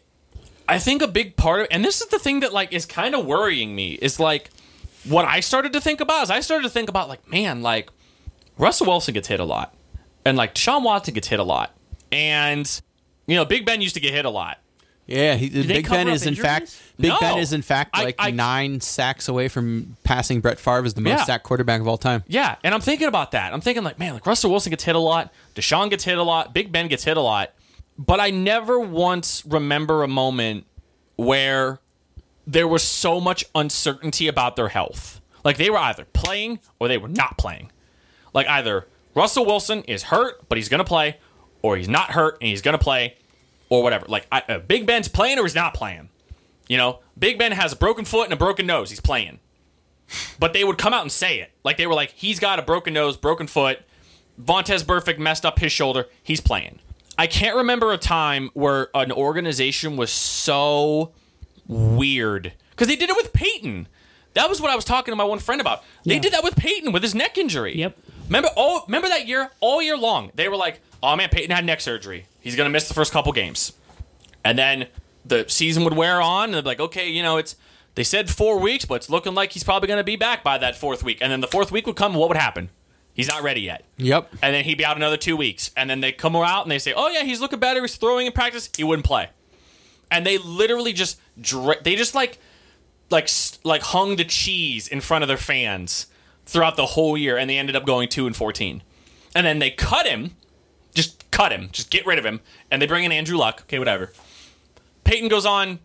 I 0.68 0.78
think 0.78 1.00
a 1.00 1.08
big 1.08 1.36
part 1.36 1.62
of 1.62 1.66
and 1.70 1.82
this 1.82 2.02
is 2.02 2.08
the 2.08 2.18
thing 2.18 2.40
that 2.40 2.52
like 2.52 2.70
is 2.74 2.84
kind 2.84 3.14
of 3.14 3.24
worrying 3.24 3.74
me 3.74 3.92
is 3.92 4.20
like 4.20 4.50
what 5.04 5.24
I 5.24 5.40
started 5.40 5.72
to 5.72 5.80
think 5.80 6.02
about 6.02 6.24
is 6.24 6.30
I 6.30 6.40
started 6.40 6.64
to 6.64 6.70
think 6.70 6.90
about 6.90 7.08
like 7.08 7.30
man 7.30 7.62
like 7.62 7.88
Russell 8.58 8.88
Wilson 8.88 9.14
gets 9.14 9.28
hit 9.28 9.40
a 9.40 9.44
lot 9.44 9.74
and 10.24 10.36
like 10.36 10.54
Deshaun 10.54 10.82
Watson 10.82 11.14
gets 11.14 11.28
hit 11.28 11.38
a 11.38 11.44
lot 11.44 11.74
and 12.12 12.80
you 13.26 13.36
know 13.36 13.44
Big 13.44 13.64
Ben 13.66 13.80
used 13.80 13.94
to 13.94 14.00
get 14.00 14.12
hit 14.12 14.24
a 14.24 14.30
lot. 14.30 14.58
Yeah, 15.08 15.34
he, 15.36 15.48
Big 15.48 15.88
Ben 15.88 16.08
is 16.08 16.22
in 16.22 16.30
injuries? 16.30 16.44
fact 16.44 16.82
Big 16.98 17.10
No. 17.10 17.18
Ben 17.20 17.38
is 17.38 17.52
in 17.52 17.62
fact 17.62 17.90
I- 17.94 18.02
like 18.04 18.16
I- 18.18 18.30
nine 18.32 18.80
sacks 18.80 19.28
away 19.28 19.46
from 19.48 19.96
passing 20.02 20.40
Brett 20.40 20.58
Favre 20.58 20.84
as 20.84 20.94
the 20.94 21.00
most 21.00 21.10
Yeah. 21.18 21.24
sacked 21.24 21.44
quarterback 21.44 21.80
of 21.80 21.86
all 21.86 21.96
time. 21.96 22.24
Yeah, 22.26 22.56
and 22.64 22.74
I'm 22.74 22.80
thinking 22.80 23.06
about 23.06 23.30
that. 23.30 23.52
I'm 23.52 23.60
thinking 23.60 23.84
like 23.84 23.98
man 24.00 24.14
like 24.14 24.26
Russell 24.26 24.50
Wilson 24.50 24.70
gets 24.70 24.82
hit 24.84 24.96
a 24.96 25.00
lot, 25.00 25.32
Deshaun 25.54 25.90
gets 25.90 26.02
hit 26.04 26.18
a 26.18 26.22
lot, 26.24 26.52
Big 26.52 26.72
Ben 26.72 26.88
gets 26.88 27.04
hit 27.04 27.16
a 27.16 27.20
lot, 27.20 27.52
but 27.96 28.18
I 28.18 28.30
never 28.30 28.80
once 28.80 29.44
remember 29.46 30.02
a 30.02 30.08
moment 30.08 30.66
where 31.14 31.78
there 32.46 32.66
was 32.68 32.82
so 32.82 33.20
much 33.20 33.44
uncertainty 33.54 34.26
about 34.28 34.56
their 34.56 34.68
health. 34.68 35.20
Like 35.44 35.56
they 35.56 35.70
were 35.70 35.78
either 35.78 36.04
playing 36.12 36.58
or 36.80 36.88
they 36.88 36.98
were 36.98 37.08
not 37.08 37.38
playing. 37.38 37.70
Like 38.34 38.48
either 38.48 38.86
Russell 39.14 39.46
Wilson 39.46 39.82
is 39.84 40.04
hurt 40.04 40.48
but 40.48 40.58
he's 40.58 40.68
going 40.68 40.78
to 40.78 40.84
play, 40.84 41.18
or 41.66 41.76
he's 41.76 41.88
not 41.88 42.10
hurt 42.12 42.38
and 42.40 42.48
he's 42.48 42.62
going 42.62 42.76
to 42.78 42.82
play, 42.82 43.16
or 43.68 43.82
whatever. 43.82 44.06
Like 44.08 44.26
I, 44.30 44.42
uh, 44.48 44.58
Big 44.58 44.86
Ben's 44.86 45.08
playing 45.08 45.38
or 45.38 45.42
he's 45.42 45.54
not 45.54 45.74
playing. 45.74 46.08
You 46.68 46.76
know, 46.76 47.00
Big 47.18 47.38
Ben 47.38 47.52
has 47.52 47.72
a 47.72 47.76
broken 47.76 48.04
foot 48.04 48.24
and 48.24 48.32
a 48.32 48.36
broken 48.36 48.66
nose. 48.66 48.90
He's 48.90 49.00
playing. 49.00 49.38
But 50.38 50.52
they 50.52 50.62
would 50.64 50.78
come 50.78 50.94
out 50.94 51.02
and 51.02 51.10
say 51.12 51.40
it. 51.40 51.50
Like 51.64 51.76
they 51.76 51.86
were 51.86 51.94
like, 51.94 52.10
he's 52.10 52.38
got 52.38 52.58
a 52.58 52.62
broken 52.62 52.94
nose, 52.94 53.16
broken 53.16 53.46
foot. 53.46 53.80
Vontaze 54.40 54.84
Burfict 54.84 55.18
messed 55.18 55.44
up 55.46 55.58
his 55.58 55.72
shoulder. 55.72 56.06
He's 56.22 56.40
playing. 56.40 56.78
I 57.18 57.26
can't 57.26 57.56
remember 57.56 57.92
a 57.92 57.98
time 57.98 58.50
where 58.54 58.88
an 58.94 59.10
organization 59.10 59.96
was 59.96 60.10
so 60.12 61.12
weird 61.66 62.52
because 62.70 62.88
they 62.88 62.96
did 62.96 63.10
it 63.10 63.16
with 63.16 63.32
Peyton. 63.32 63.88
That 64.34 64.48
was 64.50 64.60
what 64.60 64.70
I 64.70 64.76
was 64.76 64.84
talking 64.84 65.12
to 65.12 65.16
my 65.16 65.24
one 65.24 65.38
friend 65.38 65.60
about. 65.60 65.82
They 66.04 66.14
Yeah. 66.16 66.20
did 66.20 66.32
that 66.34 66.44
with 66.44 66.56
Peyton 66.56 66.92
with 66.92 67.02
his 67.02 67.14
neck 67.14 67.38
injury. 67.38 67.76
Yep. 67.78 67.96
Remember? 68.26 68.48
Oh, 68.56 68.82
remember 68.86 69.08
that 69.08 69.26
year? 69.26 69.50
All 69.60 69.82
year 69.82 69.96
long, 69.96 70.30
they 70.34 70.48
were 70.48 70.56
like, 70.56 70.80
"Oh 71.02 71.14
man, 71.16 71.28
Peyton 71.28 71.50
had 71.50 71.64
neck 71.64 71.80
surgery. 71.80 72.26
He's 72.40 72.56
gonna 72.56 72.70
miss 72.70 72.88
the 72.88 72.94
first 72.94 73.12
couple 73.12 73.32
games." 73.32 73.72
And 74.44 74.58
then 74.58 74.88
the 75.24 75.44
season 75.48 75.84
would 75.84 75.96
wear 75.96 76.20
on, 76.20 76.44
and 76.44 76.54
they'd 76.54 76.62
be 76.62 76.68
like, 76.68 76.80
"Okay, 76.80 77.08
you 77.08 77.22
know, 77.22 77.36
it's." 77.38 77.56
They 77.94 78.04
said 78.04 78.28
four 78.28 78.58
weeks, 78.58 78.84
but 78.84 78.96
it's 78.96 79.08
looking 79.08 79.34
like 79.34 79.52
he's 79.52 79.64
probably 79.64 79.88
gonna 79.88 80.04
be 80.04 80.16
back 80.16 80.44
by 80.44 80.58
that 80.58 80.76
fourth 80.76 81.02
week. 81.02 81.18
And 81.22 81.32
then 81.32 81.40
the 81.40 81.46
fourth 81.46 81.72
week 81.72 81.86
would 81.86 81.96
come, 81.96 82.12
what 82.12 82.28
would 82.28 82.36
happen? 82.36 82.68
He's 83.14 83.28
not 83.28 83.42
ready 83.42 83.62
yet. 83.62 83.84
Yep. 83.96 84.30
And 84.42 84.54
then 84.54 84.64
he'd 84.64 84.76
be 84.76 84.84
out 84.84 84.96
another 84.96 85.16
two 85.16 85.38
weeks. 85.38 85.70
And 85.74 85.88
then 85.88 86.02
they 86.02 86.12
come 86.12 86.36
out 86.36 86.64
and 86.64 86.70
they 86.70 86.78
say, 86.78 86.92
"Oh 86.94 87.08
yeah, 87.08 87.22
he's 87.22 87.40
looking 87.40 87.58
better. 87.58 87.80
He's 87.80 87.96
throwing 87.96 88.26
in 88.26 88.32
practice." 88.32 88.68
He 88.76 88.84
wouldn't 88.84 89.06
play. 89.06 89.30
And 90.10 90.26
they 90.26 90.36
literally 90.36 90.92
just 90.92 91.18
they 91.82 91.96
just 91.96 92.14
like 92.14 92.38
like 93.08 93.30
like 93.64 93.82
hung 93.82 94.16
the 94.16 94.24
cheese 94.24 94.86
in 94.86 95.00
front 95.00 95.24
of 95.24 95.28
their 95.28 95.38
fans 95.38 96.06
throughout 96.47 96.76
the 96.76 96.86
whole 96.86 97.18
year, 97.18 97.36
and 97.36 97.51
they 97.51 97.59
ended 97.59 97.76
up 97.76 97.84
going 97.84 98.09
two 98.09 98.26
and 98.26 98.34
fourteen. 98.34 98.82
And 99.34 99.47
then 99.47 99.59
they 99.59 99.70
cut 99.70 100.07
him, 100.07 100.36
just 100.94 101.30
cut 101.30 101.53
him, 101.53 101.68
just 101.72 101.90
get 101.90 102.07
rid 102.07 102.18
of 102.18 102.24
him, 102.24 102.40
and 102.70 102.80
they 102.80 102.86
bring 102.86 103.05
in 103.05 103.12
Andrew 103.12 103.36
Luck. 103.36 103.62
Okay, 103.62 103.78
whatever. 103.78 104.12
Peyton 105.05 105.28
goes 105.28 105.44
on 105.44 105.78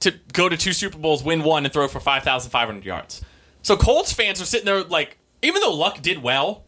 to 0.00 0.14
go 0.32 0.48
to 0.48 0.56
two 0.56 0.72
Super 0.72 0.98
Bowls, 0.98 1.22
win 1.22 1.42
one, 1.42 1.64
and 1.64 1.72
throw 1.72 1.86
for 1.88 2.00
five 2.00 2.22
thousand 2.22 2.50
five 2.50 2.66
hundred 2.66 2.84
yards. 2.84 3.22
So 3.62 3.76
Colts 3.76 4.12
fans 4.12 4.40
are 4.40 4.46
sitting 4.46 4.66
there 4.66 4.82
like, 4.82 5.18
even 5.42 5.60
though 5.60 5.74
Luck 5.74 6.00
did 6.00 6.22
well, 6.22 6.64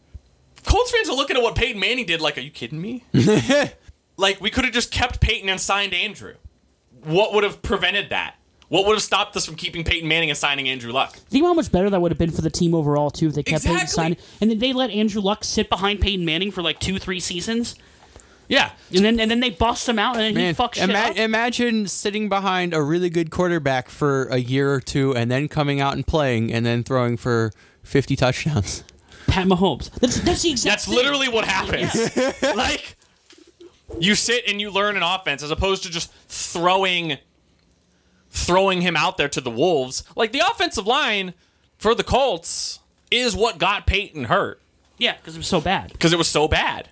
Colts 0.63 0.91
fans 0.91 1.09
are 1.09 1.15
looking 1.15 1.35
at 1.35 1.43
what 1.43 1.55
Peyton 1.55 1.79
Manning 1.79 2.05
did 2.05 2.21
like, 2.21 2.37
are 2.37 2.41
you 2.41 2.51
kidding 2.51 2.81
me? 2.81 3.03
like 4.17 4.39
we 4.39 4.49
could 4.49 4.63
have 4.63 4.73
just 4.73 4.91
kept 4.91 5.19
Peyton 5.19 5.49
and 5.49 5.59
signed 5.59 5.93
Andrew. 5.93 6.35
What 7.03 7.33
would 7.33 7.43
have 7.43 7.61
prevented 7.61 8.09
that? 8.09 8.35
What 8.73 8.87
would 8.87 8.93
have 8.95 9.03
stopped 9.03 9.37
us 9.37 9.45
from 9.45 9.55
keeping 9.55 9.83
Peyton 9.83 10.09
Manning 10.09 10.31
and 10.31 10.37
signing 10.37 10.67
Andrew 10.67 10.91
Luck? 10.91 11.15
Think 11.15 11.45
how 11.45 11.53
much 11.53 11.71
better 11.71 11.91
that 11.91 12.01
would 12.01 12.09
have 12.09 12.17
been 12.17 12.31
for 12.31 12.41
the 12.41 12.49
team 12.49 12.73
overall 12.73 13.11
too 13.11 13.27
if 13.27 13.35
they 13.35 13.43
kept 13.43 13.63
Peyton 13.65 13.75
Exactly. 13.81 13.93
signing, 14.03 14.17
and 14.41 14.49
then 14.49 14.57
they 14.57 14.73
let 14.73 14.89
Andrew 14.89 15.21
Luck 15.21 15.43
sit 15.43 15.69
behind 15.69 16.01
Peyton 16.01 16.25
Manning 16.25 16.49
for 16.49 16.63
like 16.63 16.79
two, 16.79 16.97
three 16.97 17.19
seasons, 17.19 17.75
Yeah. 18.49 18.71
and 18.91 19.05
then 19.05 19.19
and 19.19 19.29
then 19.29 19.41
they 19.41 19.51
bust 19.51 19.87
him 19.87 19.99
out, 19.99 20.15
and 20.15 20.23
then 20.23 20.35
he 20.35 20.41
Man, 20.41 20.55
fucks 20.55 20.73
shit 20.73 20.89
ima- 20.89 20.97
up. 20.97 21.15
imagine 21.17 21.87
sitting 21.87 22.29
behind 22.29 22.73
a 22.73 22.81
really 22.81 23.11
good 23.11 23.29
quarterback 23.29 23.89
for 23.89 24.23
a 24.29 24.37
year 24.39 24.73
or 24.73 24.81
two 24.81 25.15
and 25.15 25.29
then 25.29 25.47
coming 25.47 25.79
out 25.79 25.93
and 25.93 26.07
playing 26.07 26.51
and 26.51 26.65
then 26.65 26.83
throwing 26.83 27.15
for 27.15 27.51
50 27.83 28.15
touchdowns. 28.15 28.83
Pat 29.27 29.45
Mahomes. 29.45 29.91
That's 29.99 30.19
that's 30.21 30.41
the 30.41 30.49
exact. 30.49 30.71
That's 30.71 30.85
thing. 30.85 30.95
literally 30.95 31.29
what 31.29 31.45
happens. 31.45 31.93
like 32.55 32.95
you 33.99 34.15
sit 34.15 34.45
and 34.47 34.59
you 34.59 34.71
learn 34.71 34.97
an 34.97 35.03
offense 35.03 35.43
as 35.43 35.51
opposed 35.51 35.83
to 35.83 35.91
just 35.91 36.11
throwing 36.27 37.19
throwing 38.33 38.81
him 38.81 38.97
out 38.97 39.17
there 39.17 39.29
to 39.29 39.39
the 39.39 39.51
wolves. 39.51 40.03
Like 40.15 40.33
the 40.33 40.39
offensive 40.39 40.85
line 40.85 41.33
for 41.77 41.95
the 41.95 42.03
Colts 42.03 42.79
is 43.09 43.35
what 43.35 43.59
got 43.59 43.87
Peyton 43.87 44.25
hurt 44.25 44.59
yeah, 44.97 45.15
because 45.17 45.35
it 45.35 45.39
was 45.39 45.47
so 45.47 45.61
bad. 45.61 45.91
because 45.91 46.13
it 46.13 46.17
was 46.17 46.27
so 46.27 46.47
bad. 46.47 46.89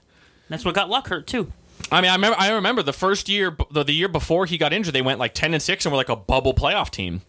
That's 0.50 0.66
what 0.66 0.76
got 0.76 0.90
Luck 0.90 1.08
hurt 1.08 1.28
too. 1.28 1.52
I 1.92 2.02
mean, 2.02 2.12
I 2.12 2.16
remember. 2.16 2.38
I 2.40 2.52
remember 2.52 2.84
the 2.84 2.94
first 2.94 3.30
year, 3.30 3.56
the, 3.72 3.84
the 3.84 3.94
year 3.94 4.08
before 4.08 4.46
he 4.46 4.58
got 4.58 4.74
injured, 4.74 4.94
they 4.94 5.02
went 5.02 5.20
like 5.20 5.34
ten 5.34 5.54
and 5.54 5.62
six 5.62 5.86
and 5.86 5.92
were 5.92 5.98
like 5.98 6.10
a 6.10 6.16
bubble 6.16 6.54
playoff 6.54 6.90
team, 6.90 7.22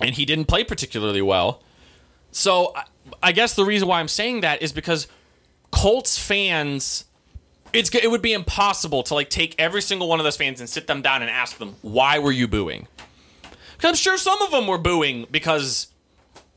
and 0.00 0.14
he 0.14 0.24
didn't 0.24 0.46
play 0.46 0.64
particularly 0.64 1.22
well. 1.22 1.62
So, 2.32 2.72
I, 2.76 2.84
I 3.24 3.32
guess 3.32 3.54
the 3.54 3.64
reason 3.64 3.88
why 3.88 3.98
I'm 3.98 4.08
saying 4.08 4.42
that 4.42 4.62
is 4.62 4.72
because 4.72 5.08
Colts 5.72 6.18
fans, 6.18 7.06
it's 7.72 7.92
it 7.94 8.10
would 8.10 8.22
be 8.22 8.32
impossible 8.32 9.02
to 9.04 9.14
like 9.14 9.30
take 9.30 9.54
every 9.58 9.82
single 9.82 10.08
one 10.08 10.20
of 10.20 10.24
those 10.24 10.36
fans 10.36 10.60
and 10.60 10.68
sit 10.68 10.86
them 10.86 11.02
down 11.02 11.22
and 11.22 11.30
ask 11.30 11.58
them 11.58 11.76
why 11.82 12.18
were 12.18 12.32
you 12.32 12.46
booing? 12.46 12.86
Because 13.80 13.88
I'm 13.92 13.96
sure 13.96 14.18
some 14.18 14.42
of 14.42 14.50
them 14.50 14.66
were 14.66 14.76
booing 14.76 15.26
because 15.30 15.86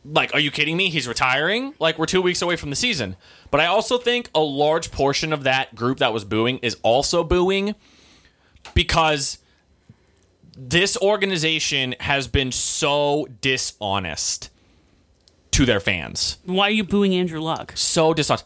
like, 0.03 0.34
are 0.34 0.41
you 0.41 0.51
kidding 0.51 0.76
me? 0.76 0.89
He's 0.89 1.07
retiring? 1.07 1.74
Like, 1.80 1.97
we're 1.97 2.05
two 2.05 2.21
weeks 2.21 2.41
away 2.41 2.57
from 2.57 2.69
the 2.69 2.76
season. 2.76 3.15
But 3.49 3.61
I 3.61 3.67
also 3.67 3.97
think 3.97 4.30
a 4.36 4.41
large 4.41 4.91
portion 4.91 5.32
of 5.32 5.43
that 5.43 5.74
group 5.74 5.99
that 5.99 6.11
was 6.11 6.26
booing 6.26 6.57
is 6.57 6.76
also 6.84 7.24
booing 7.24 7.76
because 8.74 9.38
this 10.57 10.97
organization 10.97 11.95
has 12.01 12.28
been 12.28 12.51
so 12.51 13.30
dishonest 13.39 14.49
to 15.51 15.65
their 15.65 15.80
fans. 15.80 16.39
Why 16.43 16.67
are 16.67 16.71
you 16.71 16.84
booing 16.84 17.15
Andrew 17.15 17.39
Luck? 17.39 17.71
So 17.76 18.13
dishonest. 18.13 18.43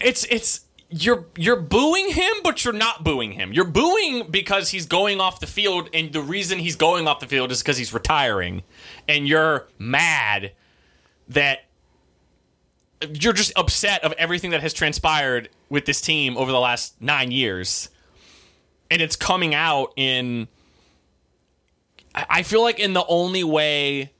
It's 0.00 0.24
it's 0.24 0.62
you're 0.92 1.26
you're 1.36 1.60
booing 1.60 2.10
him, 2.10 2.32
but 2.44 2.64
you're 2.64 2.74
not 2.74 3.02
booing 3.02 3.32
him. 3.32 3.52
You're 3.52 3.64
booing 3.64 4.30
because 4.30 4.70
he's 4.70 4.86
going 4.86 5.20
off 5.20 5.40
the 5.40 5.46
field, 5.46 5.88
and 5.94 6.12
the 6.12 6.20
reason 6.20 6.58
he's 6.58 6.76
going 6.76 7.08
off 7.08 7.20
the 7.20 7.26
field 7.26 7.50
is 7.50 7.62
because 7.62 7.78
he's 7.78 7.92
retiring, 7.92 8.62
and 9.08 9.26
you're 9.26 9.66
mad 9.78 10.52
that 11.28 11.64
you're 13.20 13.32
just 13.32 13.52
upset 13.56 14.04
of 14.04 14.12
everything 14.12 14.50
that 14.50 14.60
has 14.60 14.72
transpired 14.72 15.48
with 15.68 15.86
this 15.86 16.00
team 16.00 16.36
over 16.36 16.52
the 16.52 16.60
last 16.60 17.00
nine 17.00 17.30
years, 17.30 17.88
and 18.90 19.00
it's 19.00 19.16
coming 19.16 19.54
out 19.54 19.92
in. 19.96 20.48
I 22.14 22.42
feel 22.42 22.60
like 22.60 22.78
in 22.78 22.92
the 22.92 23.06
only 23.06 23.42
way 23.42 24.12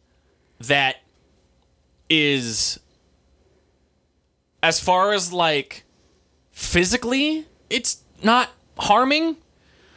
that 0.60 0.96
is 2.08 2.80
as 4.62 4.80
far 4.80 5.12
as 5.12 5.30
like 5.30 5.84
physically 6.62 7.44
it's 7.68 8.02
not 8.22 8.50
harming. 8.78 9.36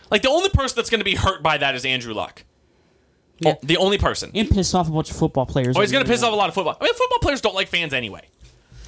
Like 0.10 0.24
the 0.24 0.30
only 0.30 0.50
person 0.50 0.76
that's 0.76 0.90
going 0.90 1.00
to 1.00 1.06
be 1.06 1.16
hurt 1.16 1.44
by 1.44 1.58
that 1.58 1.76
is 1.76 1.86
andrew 1.86 2.14
luck. 2.14 2.44
Yeah. 3.40 3.54
Oh, 3.56 3.60
the 3.64 3.78
only 3.78 3.98
person. 3.98 4.32
And 4.34 4.50
piss 4.50 4.74
off 4.74 4.88
a 4.88 4.92
bunch 4.92 5.12
of 5.12 5.18
football 5.18 5.46
players. 5.46 5.76
oh 5.78 5.82
he's 5.82 5.92
going 5.92 6.04
to 6.04 6.10
piss 6.10 6.24
off 6.24 6.34
a 6.34 6.36
lot 6.36 6.50
of 6.50 6.56
football. 6.56 6.78
I 6.80 6.84
mean 6.84 6.94
football 6.94 7.20
players 7.20 7.42
don't 7.42 7.56
like 7.56 7.68
fans 7.68 7.94
anyway 7.94 8.28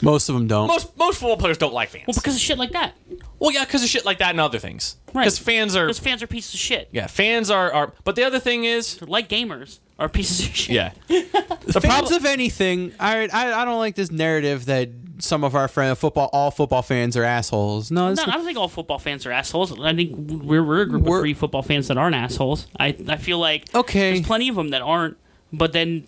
Most 0.02 0.30
of 0.30 0.36
them 0.36 0.48
don't. 0.48 0.68
most 0.68 0.96
most 0.98 1.20
football 1.20 1.38
players 1.38 1.58
don't 1.58 1.74
like 1.74 1.90
fans 1.90 2.06
Well, 2.08 2.14
because 2.16 2.36
of 2.36 2.42
shit 2.42 2.58
like 2.58 2.72
that. 2.72 2.94
well 3.40 3.52
yeah 3.52 3.66
because 3.66 3.84
of 3.84 3.90
shit 3.90 4.06
like 4.06 4.20
that 4.20 4.32
and 4.32 4.40
other 4.40 4.60
things 4.60 4.96
Right. 5.14 5.24
because 5.24 5.40
fans 5.40 5.76
are 5.76 5.86
Because 5.88 6.00
fans 6.00 6.22
are 6.24 6.28
pieces 6.28 6.54
of 6.54 6.60
shit. 6.60 6.90
yeah 6.92 7.08
fans 7.08 7.50
are, 7.50 7.72
are 7.72 7.94
but 8.04 8.16
the 8.16 8.24
other 8.24 8.40
thing 8.40 8.64
is 8.66 9.02
Like 9.02 9.28
gamers 9.30 9.80
are 10.00 10.08
pieces 10.10 10.42
of 10.48 10.56
shit. 10.56 10.76
yeah 10.76 10.92
the 11.08 11.80
Fans 11.82 11.86
problem 11.86 12.14
of 12.14 12.26
anything, 12.26 12.94
I, 13.00 13.28
I 13.34 13.62
I 13.62 13.66
don't 13.66 13.80
like 13.80 13.96
this 13.96 14.12
narrative 14.12 14.66
that 14.66 14.90
some 15.20 15.44
of 15.44 15.56
our 15.56 15.68
friend 15.68 15.98
football 15.98 16.30
all 16.32 16.52
football 16.52 16.84
fans 16.84 17.18
are 17.18 17.24
assholes. 17.24 17.90
No, 17.90 18.10
it's 18.12 18.24
No, 18.26 18.32
I 18.32 18.36
don't 18.36 18.46
think 18.46 18.58
all 18.60 18.68
football 18.68 19.00
fans 19.00 19.26
are 19.26 19.32
assholes. 19.32 19.78
I 19.80 19.96
think 19.96 20.14
we're, 20.44 20.64
we're 20.64 20.82
a 20.82 20.86
group 20.86 21.02
We're- 21.04 21.18
of 21.18 21.24
free 21.24 21.34
football 21.34 21.64
fans 21.64 21.88
that 21.88 21.98
aren't 21.98 22.16
assholes. 22.16 22.68
I, 22.80 22.96
I 23.10 23.18
feel 23.18 23.40
like 23.40 23.74
Okay. 23.74 24.14
there's 24.14 24.28
plenty 24.28 24.48
of 24.50 24.56
them 24.56 24.70
that 24.70 24.84
aren't. 24.84 25.18
But 25.52 25.74
then 25.74 26.08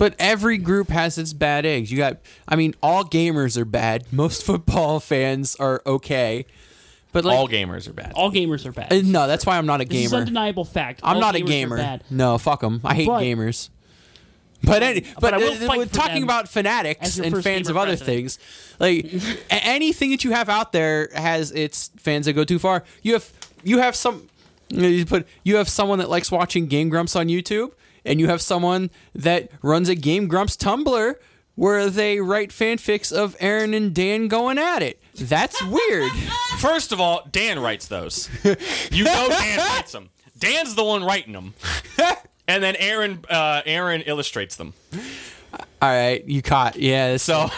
But 0.00 0.14
every 0.18 0.56
group 0.56 0.88
has 0.88 1.18
its 1.18 1.34
bad 1.34 1.66
eggs. 1.66 1.92
You 1.92 1.98
got, 1.98 2.16
I 2.48 2.56
mean, 2.56 2.74
all 2.82 3.04
gamers 3.04 3.58
are 3.58 3.66
bad. 3.66 4.10
Most 4.10 4.42
football 4.46 4.98
fans 4.98 5.54
are 5.56 5.82
okay. 5.84 6.46
But 7.12 7.26
like, 7.26 7.36
all 7.36 7.46
gamers 7.48 7.86
are 7.86 7.92
bad 7.92 8.12
all 8.14 8.30
gamers 8.32 8.64
are 8.64 8.72
bad. 8.72 8.90
uh, 8.92 9.00
no, 9.04 9.26
that's 9.26 9.44
why 9.44 9.58
I'm 9.58 9.66
not 9.66 9.80
a 9.82 9.84
this 9.84 10.04
is 10.04 10.10
gamer. 10.10 10.20
undeniable 10.22 10.64
fact. 10.64 11.00
I'm 11.02 11.16
All 11.16 11.20
not 11.20 11.34
a 11.34 11.40
gamers 11.40 11.42
are 11.42 11.46
gamer. 11.48 11.76
Bad. 11.76 12.04
No, 12.08 12.38
fuck 12.38 12.60
them. 12.60 12.80
I 12.82 12.94
hate 12.94 13.06
But- 13.08 13.20
gamers. 13.22 13.68
But 14.62 14.82
any, 14.82 15.04
but, 15.20 15.32
I 15.34 15.38
will 15.38 15.52
uh, 15.52 15.56
fight 15.56 15.78
we're 15.78 15.86
for 15.86 15.94
talking 15.94 16.14
them 16.16 16.24
about 16.24 16.46
fanatics 16.48 17.16
your 17.16 17.24
and 17.26 17.34
first 17.34 17.44
fans 17.44 17.68
of 17.68 17.74
gamer 17.74 17.80
other 17.82 17.96
president. 17.96 18.16
things, 18.32 18.38
like 18.78 19.06
a- 19.50 19.64
anything 19.66 20.10
that 20.12 20.22
you 20.24 20.32
have 20.32 20.48
out 20.50 20.72
there 20.72 21.08
has 21.14 21.50
its 21.50 21.90
fans 21.96 22.26
that 22.26 22.34
go 22.34 22.44
too 22.44 22.58
far. 22.58 22.84
You 23.02 23.14
have 23.14 23.30
you 23.64 23.78
have 23.78 23.96
some 23.96 24.28
you, 24.68 24.80
know, 24.82 24.88
you 24.88 25.06
put 25.06 25.26
you 25.44 25.56
have 25.56 25.68
someone 25.68 25.98
that 25.98 26.10
likes 26.10 26.30
watching 26.30 26.66
Game 26.66 26.90
Grumps 26.90 27.16
on 27.16 27.28
YouTube, 27.28 27.72
and 28.04 28.20
you 28.20 28.28
have 28.28 28.40
someone 28.40 28.90
that 29.14 29.50
runs 29.62 29.88
a 29.88 29.94
Game 29.94 30.28
Grumps 30.28 30.56
Tumblr 30.56 31.14
where 31.54 31.90
they 31.90 32.20
write 32.20 32.50
fanfics 32.50 33.12
of 33.12 33.36
Arin 33.38 33.76
and 33.76 33.94
Dan 33.94 34.28
going 34.28 34.56
at 34.58 34.82
it. 34.82 35.00
That's 35.16 35.62
weird. 35.64 36.10
First 36.58 36.92
of 36.92 37.00
all, 37.00 37.28
Dan 37.30 37.58
writes 37.58 37.86
those. 37.88 38.30
You 38.90 39.04
know 39.04 39.28
Dan 39.28 39.58
writes 39.58 39.92
them. 39.92 40.08
Dan's 40.38 40.74
the 40.74 40.84
one 40.84 41.04
writing 41.04 41.32
them. 41.32 41.54
And 42.48 42.64
then 42.64 42.74
Arin 42.74 43.24
uh, 43.30 43.62
Arin 43.62 44.02
illustrates 44.06 44.56
them. 44.56 44.74
All 45.80 45.88
right, 45.88 46.26
you 46.26 46.42
caught. 46.42 46.74
Yeah, 46.74 47.16
so 47.16 47.46
So 47.46 47.54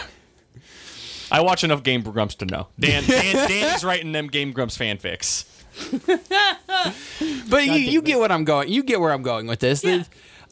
I 1.31 1.41
watch 1.41 1.63
enough 1.63 1.81
Game 1.81 2.03
Grumps 2.03 2.35
to 2.35 2.45
know. 2.45 2.67
Dan 2.79 3.03
Dan, 3.07 3.33
Dan 3.49 3.75
is 3.75 3.83
writing 3.83 4.11
them 4.11 4.27
Game 4.27 4.51
Grumps 4.51 4.77
fanfics. 4.77 5.45
But 7.49 7.65
you, 7.65 7.73
you 7.73 8.01
get 8.03 8.19
what 8.19 8.31
I'm 8.31 8.43
going. 8.43 8.69
You 8.69 8.83
get 8.83 8.99
where 8.99 9.11
I'm 9.11 9.23
going 9.23 9.47
with 9.47 9.59
this. 9.59 9.83
Yeah. 9.83 10.03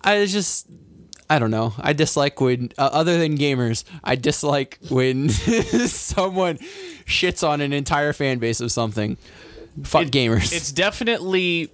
I 0.04 0.26
just, 0.26 0.68
I 1.30 1.40
don't 1.40 1.52
know. 1.52 1.74
I 1.80 1.94
dislike 1.94 2.40
when, 2.42 2.72
uh, 2.78 2.90
other 2.92 3.18
than 3.18 3.38
gamers, 3.38 3.84
I 4.04 4.16
dislike 4.16 4.80
when 4.90 5.30
someone 5.30 6.58
shits 7.06 7.48
on 7.48 7.62
an 7.62 7.74
entire 7.74 8.14
fan 8.14 8.40
base 8.40 8.62
of 8.62 8.72
something. 8.72 9.18
Fuck 9.84 10.08
gamers. 10.08 10.54
It's 10.54 10.72
definitely. 10.72 11.72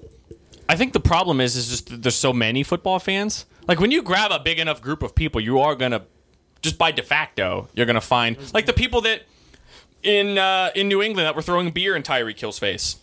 I 0.69 0.75
think 0.75 0.93
the 0.93 0.99
problem 0.99 1.39
is 1.39 1.55
is 1.55 1.69
just 1.69 1.89
that 1.89 2.03
there's 2.03 2.15
so 2.15 2.33
many 2.33 2.61
football 2.61 2.99
fans. 2.99 3.45
Like 3.67 3.79
when 3.79 3.91
you 3.91 4.01
grab 4.03 4.31
a 4.31 4.39
big 4.39 4.59
enough 4.59 4.81
group 4.81 5.01
of 5.01 5.15
people, 5.15 5.41
you 5.41 5.59
are 5.59 5.75
gonna 5.75 6.03
just 6.61 6.77
by 6.77 6.91
de 6.91 7.03
facto 7.03 7.67
you're 7.75 7.85
gonna 7.85 8.01
find 8.01 8.35
like 8.53 8.65
the 8.65 8.73
people 8.73 9.01
that 9.01 9.21
in 10.03 10.37
uh, 10.37 10.69
in 10.75 10.87
New 10.87 11.01
England 11.01 11.25
that 11.25 11.35
were 11.35 11.41
throwing 11.41 11.71
beer 11.71 11.95
in 11.95 12.03
Tyreek 12.03 12.39
Hill's 12.39 12.59
face. 12.59 12.97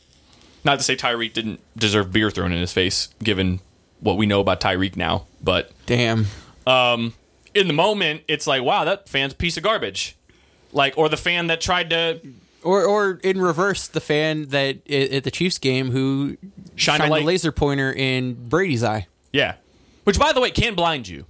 Not 0.64 0.78
to 0.78 0.84
say 0.84 0.96
Tyreek 0.96 1.32
didn't 1.32 1.60
deserve 1.76 2.12
beer 2.12 2.30
thrown 2.30 2.52
in 2.52 2.60
his 2.60 2.72
face, 2.72 3.08
given 3.22 3.60
what 4.00 4.16
we 4.16 4.26
know 4.26 4.40
about 4.40 4.60
Tyreek 4.60 4.96
now, 4.96 5.26
but 5.42 5.70
Damn. 5.86 6.26
Um, 6.66 7.14
in 7.54 7.66
the 7.68 7.72
moment, 7.74 8.22
it's 8.28 8.46
like, 8.46 8.62
wow, 8.62 8.84
that 8.84 9.08
fan's 9.08 9.32
a 9.32 9.36
piece 9.36 9.56
of 9.56 9.62
garbage. 9.62 10.16
Like, 10.72 10.96
or 10.98 11.08
the 11.08 11.16
fan 11.16 11.46
that 11.48 11.60
tried 11.60 11.90
to 11.90 12.20
Or, 12.62 12.84
or 12.84 13.20
in 13.22 13.40
reverse, 13.40 13.86
the 13.86 14.00
fan 14.00 14.46
that 14.48 14.90
at 14.90 15.24
the 15.24 15.30
Chiefs 15.30 15.58
game 15.58 15.90
who 15.90 16.36
Shine 16.74 17.00
a 17.00 17.04
shined 17.04 17.12
the 17.14 17.20
laser 17.26 17.52
pointer 17.52 17.92
in 17.92 18.48
Brady's 18.48 18.82
eye. 18.82 19.06
Yeah. 19.32 19.54
Which, 20.04 20.18
by 20.18 20.32
the 20.32 20.40
way, 20.40 20.50
can 20.50 20.74
blind 20.74 21.06
you. 21.08 21.26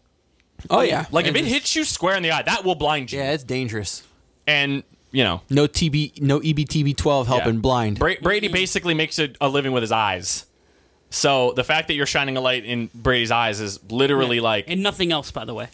Oh 0.71 0.81
yeah, 0.81 1.05
Like, 1.11 1.27
if 1.27 1.35
it 1.37 1.45
hits 1.45 1.77
you 1.77 1.85
square 1.85 2.17
in 2.17 2.23
the 2.23 2.31
eye, 2.33 2.43
that 2.43 2.65
will 2.65 2.75
blind 2.75 3.13
you. 3.13 3.19
yeah, 3.19 3.33
it's 3.33 3.45
dangerous. 3.45 4.03
And, 4.47 4.83
you 5.11 5.23
know, 5.23 5.43
No 5.51 5.67
TB, 5.67 6.23
no 6.23 6.41
E 6.43 6.55
EBTB12 6.55 7.27
helping 7.27 7.55
yeah. 7.55 7.61
blind. 7.61 7.99
Bra- 7.99 8.15
Brady 8.23 8.49
basically 8.49 8.95
makes 8.95 9.19
a, 9.19 9.29
a 9.41 9.49
living 9.49 9.73
with 9.73 9.83
his 9.83 9.93
eyes. 9.93 10.47
So 11.15 11.53
the 11.53 11.63
fact 11.63 11.87
that 11.89 11.95
you're 11.95 12.07
shining 12.07 12.37
a 12.37 12.41
light 12.41 12.65
in 12.65 12.91
Brady's 12.93 13.31
eyes 13.31 13.61
is 13.61 13.79
literally 13.89 14.41
like 14.41 14.65
and 14.67 14.83
nothing 14.83 15.13
else, 15.13 15.31
by 15.31 15.45
the 15.45 15.55
way. 15.55 15.69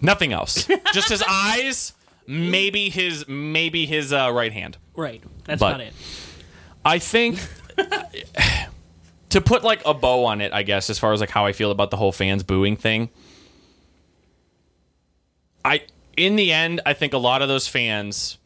nothing 0.00 0.32
else. 0.32 0.68
Just 0.94 1.08
his 1.08 1.24
eyes, 1.28 1.92
maybe 2.26 2.88
his 2.88 3.26
maybe 3.26 3.84
his 3.84 4.12
uh, 4.12 4.30
right 4.32 4.52
hand. 4.52 4.76
Right. 4.94 5.22
That's 5.44 5.58
But- 5.58 5.74
about 5.74 5.80
it. 5.86 5.94
I 6.84 7.00
think 7.00 7.40
to 9.30 9.40
put 9.40 9.64
like 9.64 9.82
a 9.84 9.92
bow 9.92 10.24
on 10.26 10.40
it, 10.40 10.52
I 10.52 10.62
guess, 10.62 10.88
as 10.88 11.00
far 11.00 11.12
as 11.12 11.18
like 11.20 11.30
how 11.30 11.44
I 11.44 11.52
feel 11.52 11.72
about 11.72 11.90
the 11.90 11.96
whole 11.96 12.12
fans 12.12 12.44
booing 12.44 12.76
thing. 12.76 13.10
I 15.64 15.82
in 16.16 16.36
the 16.36 16.52
end, 16.52 16.80
I 16.86 16.92
think 16.92 17.12
a 17.12 17.18
lot 17.18 17.42
of 17.42 17.48
those 17.48 17.66
fans 17.66 18.38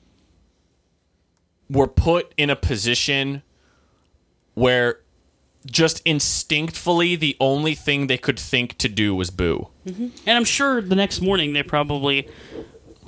were 1.68 1.86
put 1.86 2.32
in 2.38 2.48
a 2.48 2.56
position 2.56 3.42
where 4.54 5.00
just 5.66 6.00
instinctively 6.06 7.16
the 7.16 7.36
only 7.40 7.74
thing 7.74 8.06
they 8.06 8.16
could 8.18 8.38
think 8.38 8.78
to 8.78 8.88
do 8.88 9.14
was 9.14 9.30
boo. 9.30 9.68
And 9.86 10.12
I'm 10.26 10.44
sure 10.44 10.80
the 10.80 10.96
next 10.96 11.20
morning 11.20 11.52
they 11.52 11.62
probably 11.62 12.28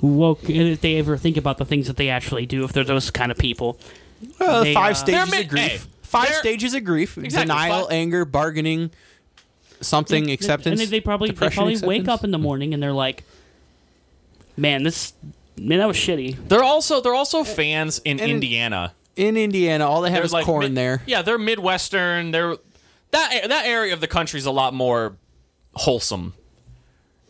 woke, 0.01 0.43
and 0.49 0.57
if 0.67 0.81
they 0.81 0.97
ever 0.97 1.17
think 1.17 1.37
about 1.37 1.57
the 1.57 1.65
things 1.65 1.87
that 1.87 1.97
they 1.97 2.09
actually 2.09 2.45
do, 2.45 2.63
if 2.63 2.71
they're 2.73 2.83
those 2.83 3.09
kind 3.09 3.31
of 3.31 3.37
people. 3.37 3.79
Uh, 4.39 4.63
They, 4.63 4.73
five 4.73 4.91
uh, 4.91 4.95
stages 4.95 5.31
They're 5.31 5.41
of 5.41 5.47
grief. 5.49 5.61
hey, 5.83 5.89
five 6.03 6.33
stages 6.35 6.73
of 6.73 6.83
grief: 6.83 7.17
Exactly, 7.17 7.41
denial, 7.47 7.83
five- 7.85 7.91
anger, 7.91 8.23
bargaining, 8.25 8.91
something, 9.81 10.29
acceptance. 10.31 10.79
And 10.79 10.87
they, 10.89 10.97
they 10.97 11.01
probably 11.01 11.29
they 11.29 11.33
depression, 11.33 11.55
probably 11.63 11.87
wake 11.87 12.07
up 12.07 12.23
in 12.23 12.31
the 12.31 12.37
morning 12.37 12.73
and 12.73 12.81
they're 12.81 12.93
like, 12.93 13.23
"Man, 14.55 14.83
this 14.83 15.13
man, 15.57 15.79
that 15.79 15.87
was 15.87 15.97
shitty." 15.97 16.47
They're 16.47 16.63
also 16.63 17.01
they're 17.01 17.15
also 17.15 17.43
fans 17.43 17.99
in 18.05 18.19
and- 18.19 18.31
Indiana. 18.31 18.93
In 19.15 19.37
Indiana. 19.37 19.87
All 19.87 20.01
they 20.01 20.09
have 20.09 20.17
They're 20.19 20.25
is 20.25 20.33
like 20.33 20.45
corn 20.45 20.63
mid- 20.65 20.75
there. 20.75 21.01
Yeah, 21.05 21.21
they're 21.21 21.37
Midwestern. 21.37 22.31
They're 22.31 22.55
that 23.11 23.45
that 23.47 23.65
area 23.65 23.93
of 23.93 24.01
the 24.01 24.07
country 24.07 24.37
is 24.39 24.45
a 24.45 24.51
lot 24.51 24.73
more 24.73 25.15
wholesome 25.75 26.33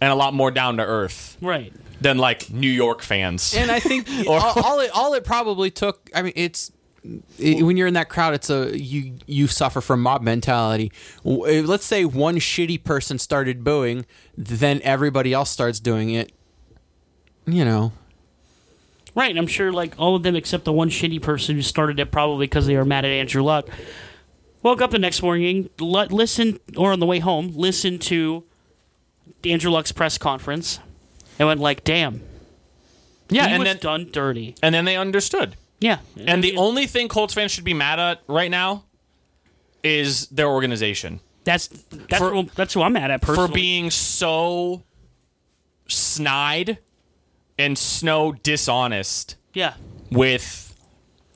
and 0.02 0.12
a 0.12 0.16
lot 0.16 0.34
more 0.34 0.52
down 0.52 0.78
to 0.78 0.84
earth 0.84 1.38
Right. 1.42 1.74
than 2.02 2.18
like 2.18 2.50
New 2.50 2.70
York 2.70 3.02
fans. 3.02 3.54
And 3.56 3.70
I 3.72 3.80
think 3.80 4.08
Or- 4.28 4.40
all, 4.40 4.54
all 4.64 4.80
it 4.80 4.92
all 4.94 5.14
it 5.14 5.24
probably 5.26 5.72
took. 5.72 6.10
I 6.16 6.22
mean, 6.22 6.34
it's 6.36 6.72
it, 7.38 7.64
when 7.64 7.76
you're 7.76 7.88
in 7.88 7.96
that 7.96 8.08
crowd, 8.08 8.34
it's 8.34 8.50
a 8.50 8.78
you 8.80 9.16
you 9.28 9.48
suffer 9.48 9.82
from 9.82 10.02
mob 10.02 10.22
mentality. 10.22 10.92
Let's 11.26 11.86
say 11.86 12.06
one 12.06 12.38
shitty 12.38 12.82
person 12.86 13.20
started 13.20 13.64
booing, 13.64 14.06
then 14.38 14.80
everybody 14.84 15.34
else 15.34 15.50
starts 15.50 15.82
doing 15.82 16.12
it. 16.12 16.32
You 17.46 17.66
know, 17.66 17.92
Right, 19.16 19.30
and 19.30 19.38
I'm 19.38 19.48
sure 19.48 19.72
like 19.72 19.94
all 20.00 20.16
of 20.16 20.24
them 20.24 20.36
except 20.36 20.64
the 20.66 20.74
one 20.74 20.90
shitty 20.90 21.22
person 21.22 21.56
who 21.56 21.62
started 21.62 22.00
it 22.00 22.12
probably 22.12 22.48
because 22.48 22.66
they 22.66 22.76
were 22.76 22.86
mad 22.86 23.06
at 23.06 23.12
Andrew 23.12 23.44
Luck. 23.44 23.68
Woke 24.64 24.82
up 24.82 24.92
the 24.92 25.00
next 25.00 25.22
morning, 25.22 25.70
let, 25.80 26.12
listen, 26.12 26.60
or 26.78 26.94
on 26.94 27.00
the 27.00 27.06
way 27.06 27.20
home, 27.20 27.52
listen 27.56 28.00
to 28.00 28.44
Andrew 29.44 29.70
Luck's 29.72 29.92
press 29.92 30.18
conference, 30.18 30.80
and 31.38 31.48
went 31.48 31.60
like, 31.60 31.84
"Damn, 31.84 32.22
yeah, 33.30 33.48
he 33.48 33.54
and 33.56 33.64
was 33.64 33.70
then 33.74 33.78
done 33.80 34.10
dirty." 34.12 34.56
and 34.64 34.74
then 34.74 34.86
they 34.86 34.96
understood. 34.98 35.58
Yeah, 35.80 35.98
And 36.16 36.42
the 36.42 36.56
only 36.56 36.88
thing 36.88 37.10
Colts 37.10 37.34
fans 37.34 37.52
should 37.52 37.66
be 37.66 37.74
mad 37.74 38.00
at 38.00 38.22
right 38.28 38.50
now 38.50 38.86
is 39.84 40.28
their 40.28 40.48
organization 40.48 41.20
that's 41.44 41.68
that's 41.68 42.18
for- 42.20 42.30
who, 42.32 42.44
that's 42.56 42.74
who 42.74 42.82
I'm 42.82 42.94
mad 42.94 43.12
at 43.12 43.22
personally. 43.22 43.48
for 43.50 43.54
being 43.54 43.92
so 43.92 44.82
snide 45.88 46.78
and 47.58 47.78
snow 47.78 48.32
dishonest 48.32 49.36
yeah, 49.54 49.76
with 50.12 50.64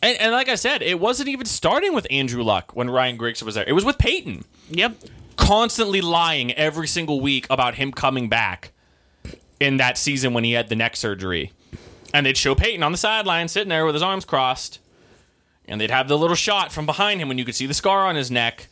and, 0.02 0.20
and 0.20 0.32
like 0.32 0.50
I 0.50 0.56
said, 0.56 0.82
it 0.82 1.00
wasn't 1.00 1.30
even 1.30 1.46
starting 1.46 1.94
with 1.94 2.06
Andrew 2.12 2.44
Luck 2.44 2.76
when 2.76 2.90
Ryan 2.90 3.18
Griggs 3.18 3.44
was 3.44 3.56
there. 3.56 3.66
It 3.68 3.74
was 3.74 3.86
with 3.86 3.98
Peyton. 3.98 4.46
yep, 4.70 4.96
Constantly 5.36 6.02
lying 6.02 6.52
every 6.54 6.88
single 6.88 7.20
week 7.20 7.48
about 7.50 7.76
him 7.76 7.92
coming 7.92 8.30
back 8.30 8.72
in 9.60 9.78
that 9.78 9.98
season 9.98 10.34
when 10.34 10.44
he 10.44 10.52
had 10.54 10.70
the 10.70 10.76
neck 10.76 10.96
surgery. 10.96 11.52
And 12.14 12.26
they'd 12.26 12.38
show 12.38 12.56
Peyton 12.56 12.84
on 12.84 12.92
the 12.92 12.98
sideline 12.98 13.48
sitting 13.48 13.70
there 13.70 13.86
with 13.86 13.96
his 13.96 14.04
arms 14.04 14.26
crossed. 14.26 14.80
And 15.68 15.82
they'd 15.82 15.92
have 15.92 16.08
the 16.08 16.18
little 16.18 16.36
shot 16.36 16.72
from 16.72 16.86
behind 16.86 17.20
him 17.20 17.28
when 17.28 17.38
you 17.38 17.44
could 17.44 17.56
see 17.56 17.66
the 17.66 17.74
scar 17.74 18.06
on 18.06 18.16
his 18.16 18.32
neck. 18.32 18.68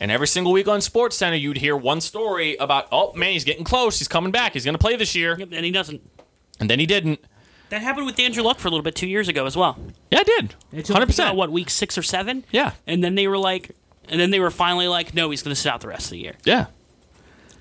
And 0.00 0.10
every 0.10 0.26
single 0.26 0.52
week 0.52 0.68
on 0.68 0.80
SportsCenter, 0.80 1.40
you'd 1.40 1.58
hear 1.58 1.76
one 1.76 2.00
story 2.00 2.56
about, 2.56 2.88
oh 2.92 3.12
man, 3.14 3.32
he's 3.32 3.44
getting 3.44 3.64
close. 3.64 3.98
He's 3.98 4.08
coming 4.08 4.32
back. 4.32 4.52
He's 4.52 4.64
going 4.64 4.74
to 4.74 4.78
play 4.78 4.96
this 4.96 5.14
year. 5.14 5.36
yep, 5.38 5.50
and 5.52 5.64
he 5.64 5.70
doesn't. 5.70 6.02
And 6.60 6.70
then 6.70 6.78
he 6.80 6.86
didn't. 6.86 7.20
That 7.70 7.82
happened 7.82 8.06
with 8.06 8.18
Andrew 8.20 8.42
Luck 8.42 8.58
for 8.58 8.68
a 8.68 8.70
little 8.70 8.84
bit 8.84 8.94
two 8.94 9.08
years 9.08 9.28
ago 9.28 9.46
as 9.46 9.56
well. 9.56 9.76
Yeah, 10.10 10.20
it 10.20 10.26
did. 10.26 10.54
Until 10.72 10.94
Hundred 10.94 11.06
percent. 11.06 11.36
What 11.36 11.50
week 11.50 11.70
six 11.70 11.98
or 11.98 12.02
seven? 12.02 12.44
Yeah. 12.52 12.72
and 12.86 13.02
then 13.02 13.14
they 13.16 13.26
were 13.26 13.38
like, 13.38 13.70
and 14.08 14.20
then 14.20 14.30
they 14.30 14.38
were 14.40 14.50
finally 14.50 14.86
like, 14.86 15.14
"No, 15.14 15.30
he's 15.30 15.42
going 15.42 15.54
to 15.54 15.60
sit 15.60 15.72
out 15.72 15.80
the 15.80 15.88
rest 15.88 16.06
of 16.06 16.10
the 16.10 16.18
year." 16.18 16.34
Yeah. 16.44 16.66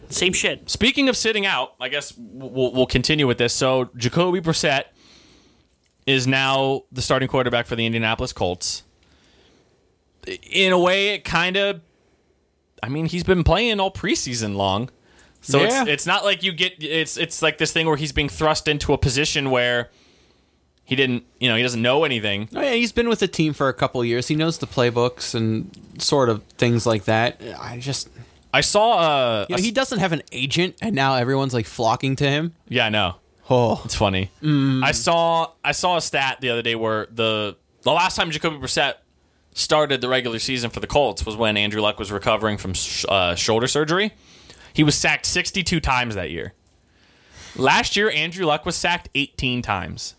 Same 0.09 0.33
shit. 0.33 0.69
Speaking 0.69 1.09
of 1.09 1.17
sitting 1.17 1.45
out, 1.45 1.73
I 1.79 1.89
guess 1.89 2.13
we'll, 2.17 2.71
we'll 2.73 2.85
continue 2.85 3.25
with 3.25 3.37
this. 3.39 3.53
So 3.53 3.89
Jacoby 3.95 4.41
Brissett 4.41 4.83
is 6.05 6.27
now 6.27 6.83
the 6.91 7.01
starting 7.01 7.29
quarterback 7.29 7.65
for 7.65 7.75
the 7.75 7.85
Indianapolis 7.85 8.33
Colts. 8.33 8.83
In 10.51 10.71
a 10.71 10.77
way, 10.79 11.09
it 11.15 11.23
kind 11.23 11.57
of. 11.57 11.81
I 12.83 12.89
mean, 12.89 13.05
he's 13.05 13.23
been 13.23 13.43
playing 13.45 13.79
all 13.79 13.91
preseason 13.91 14.55
long, 14.55 14.89
so 15.43 15.61
Yeah. 15.61 15.81
it's 15.83 15.89
it's 15.91 16.05
not 16.07 16.23
like 16.25 16.41
you 16.41 16.51
get 16.51 16.81
it's 16.83 17.15
it's 17.17 17.41
like 17.43 17.59
this 17.59 17.71
thing 17.71 17.85
where 17.85 17.95
he's 17.97 18.11
being 18.11 18.29
thrust 18.29 18.67
into 18.67 18.91
a 18.93 18.97
position 18.97 19.51
where 19.51 19.89
he 20.85 20.95
didn't 20.95 21.23
you 21.39 21.47
know 21.49 21.55
he 21.55 21.61
doesn't 21.63 21.81
know 21.81 22.03
anything. 22.03 22.49
oh, 22.55 22.61
yeah, 22.61 22.73
he's 22.73 22.91
been 22.91 23.07
with 23.09 23.19
the 23.19 23.27
team 23.27 23.53
for 23.53 23.69
a 23.69 23.73
couple 23.73 24.01
of 24.01 24.07
years. 24.07 24.27
He 24.27 24.35
knows 24.35 24.57
the 24.57 24.67
playbooks 24.67 25.35
and 25.35 25.69
sort 25.99 26.29
of 26.29 26.43
things 26.57 26.85
like 26.85 27.05
that. 27.05 27.39
I 27.59 27.77
just, 27.79 28.09
I 28.53 28.61
saw 28.61 28.97
uh 28.99 29.45
you 29.49 29.55
know, 29.55 29.59
a- 29.59 29.61
he 29.63 29.71
doesn't 29.71 29.99
have 29.99 30.11
an 30.11 30.23
agent, 30.31 30.75
and 30.81 30.95
now 30.95 31.15
everyone's 31.15 31.53
like 31.53 31.65
flocking 31.67 32.15
to 32.17 32.27
him. 32.29 32.53
yeah 32.67 32.87
I 32.87 32.89
know 32.89 33.15
Oh, 33.49 33.81
It's 33.83 33.95
funny. 33.95 34.31
I 34.41 34.93
saw 34.93 35.51
I 35.63 35.73
saw 35.73 35.97
a 35.97 36.01
stat 36.01 36.37
the 36.41 36.49
other 36.49 36.61
day 36.61 36.75
where 36.75 37.07
the 37.11 37.57
the 37.81 37.91
last 37.91 38.15
time 38.15 38.31
Jacoby 38.31 38.55
Brissett 38.57 38.95
started 39.53 39.99
the 40.01 40.07
regular 40.07 40.39
season 40.39 40.69
for 40.69 40.79
the 40.79 40.87
Colts 40.87 41.25
was 41.25 41.35
when 41.35 41.57
Andrew 41.57 41.81
Luck 41.81 41.99
was 41.99 42.11
recovering 42.11 42.57
from 42.57 42.73
sh- 42.73 43.05
uh, 43.09 43.35
shoulder 43.35 43.67
surgery. 43.67 44.13
He 44.73 44.83
was 44.83 44.95
sacked 44.95 45.25
62 45.25 45.79
times 45.79 46.15
that 46.15 46.31
year. 46.31 46.53
Last 47.55 47.95
year, 47.95 48.09
Andrew 48.09 48.45
Luck 48.45 48.65
was 48.65 48.75
sacked 48.75 49.09
18 49.13 49.61
times. 49.61 50.15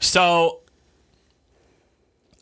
So, 0.00 0.60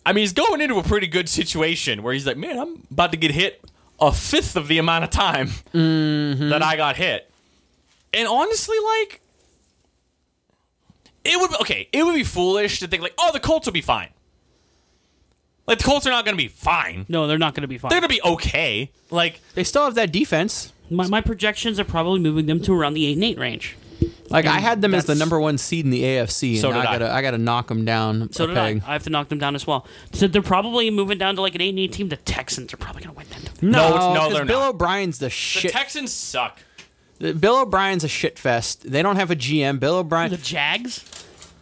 I 0.04 0.12
mean, 0.12 0.22
he's 0.22 0.32
going 0.32 0.60
into 0.60 0.78
a 0.78 0.82
pretty 0.82 1.06
good 1.06 1.28
situation 1.28 2.02
where 2.02 2.12
he's 2.12 2.26
like, 2.26 2.36
man, 2.36 2.58
I'm 2.58 2.82
about 2.90 3.12
to 3.12 3.18
get 3.18 3.30
hit 3.30 3.62
a 4.00 4.10
fifth 4.10 4.56
of 4.56 4.68
the 4.68 4.78
amount 4.78 5.04
of 5.04 5.10
time 5.10 5.48
mm-hmm. 5.72 6.48
that 6.48 6.62
I 6.62 6.76
got 6.76 6.96
hit. 6.96 7.30
And 8.12 8.26
honestly, 8.26 8.76
like, 8.98 9.20
it 11.24 11.38
would 11.40 11.60
okay. 11.60 11.88
It 11.92 12.04
would 12.04 12.14
be 12.14 12.24
foolish 12.24 12.80
to 12.80 12.88
think 12.88 13.02
like, 13.02 13.14
oh, 13.18 13.30
the 13.32 13.40
Colts 13.40 13.66
will 13.66 13.72
be 13.72 13.80
fine. 13.80 14.08
Like 15.66 15.78
the 15.78 15.84
Colts 15.84 16.06
are 16.06 16.10
not 16.10 16.24
going 16.24 16.36
to 16.36 16.42
be 16.42 16.48
fine. 16.48 17.06
No, 17.08 17.26
they're 17.26 17.38
not 17.38 17.54
going 17.54 17.62
to 17.62 17.68
be 17.68 17.78
fine. 17.78 17.90
They're 17.90 18.00
going 18.00 18.08
to 18.10 18.14
be 18.14 18.22
okay. 18.22 18.90
Like 19.10 19.40
They 19.54 19.64
still 19.64 19.84
have 19.84 19.94
that 19.94 20.10
defense. 20.12 20.72
my, 20.90 21.06
my 21.06 21.20
projections 21.20 21.78
are 21.78 21.84
probably 21.84 22.18
moving 22.20 22.46
them 22.46 22.60
to 22.62 22.72
around 22.74 22.94
the 22.94 23.06
eight 23.06 23.14
and 23.14 23.24
eight 23.24 23.38
range. 23.38 23.76
Like 24.28 24.46
I 24.46 24.58
had 24.60 24.80
them 24.80 24.94
as 24.94 25.04
the 25.04 25.08
that's- 25.08 25.18
number 25.20 25.38
one 25.38 25.58
seed 25.58 25.84
in 25.84 25.90
the 25.90 26.02
AFC, 26.02 26.52
and 26.52 26.58
So 26.60 26.70
now 26.70 26.80
did 26.80 26.86
I 26.86 26.90
I. 26.90 26.98
gotta 26.98 27.12
I 27.12 27.22
gotta 27.22 27.38
knock 27.38 27.68
them 27.68 27.84
down. 27.84 28.32
So 28.32 28.44
a 28.44 28.46
did 28.48 28.56
I. 28.56 28.72
peg. 28.74 28.82
I 28.86 28.92
have 28.94 29.02
to 29.04 29.10
knock 29.10 29.28
them 29.28 29.38
down 29.38 29.54
as 29.54 29.66
well. 29.66 29.86
So 30.12 30.26
they're 30.26 30.40
probably 30.42 30.90
moving 30.90 31.18
down 31.18 31.36
to 31.36 31.42
like 31.42 31.54
an 31.54 31.60
eight 31.60 31.68
and 31.70 31.78
eight 31.78 31.92
team. 31.92 32.08
The 32.08 32.16
Texans 32.16 32.72
are 32.72 32.78
probably 32.78 33.02
going 33.04 33.14
to 33.14 33.18
win 33.18 33.26
that. 33.30 33.62
No, 33.62 33.88
it's- 33.88 34.14
no, 34.14 34.20
'cause 34.20 34.32
they're 34.32 34.44
Bill 34.46 34.60
not. 34.60 34.70
O'Brien's 34.70 35.18
the 35.18 35.26
the 35.26 35.30
shit. 35.30 35.72
Texans 35.72 36.12
suck. 36.12 36.58
Bill 37.20 37.58
O'Brien's 37.60 38.02
a 38.04 38.08
shit 38.08 38.38
fest. 38.38 38.90
They 38.90 39.02
don't 39.02 39.16
have 39.16 39.30
a 39.30 39.36
GM. 39.36 39.78
Bill 39.78 39.96
O'Brien. 39.96 40.30
The 40.30 40.38
Jags. 40.38 41.04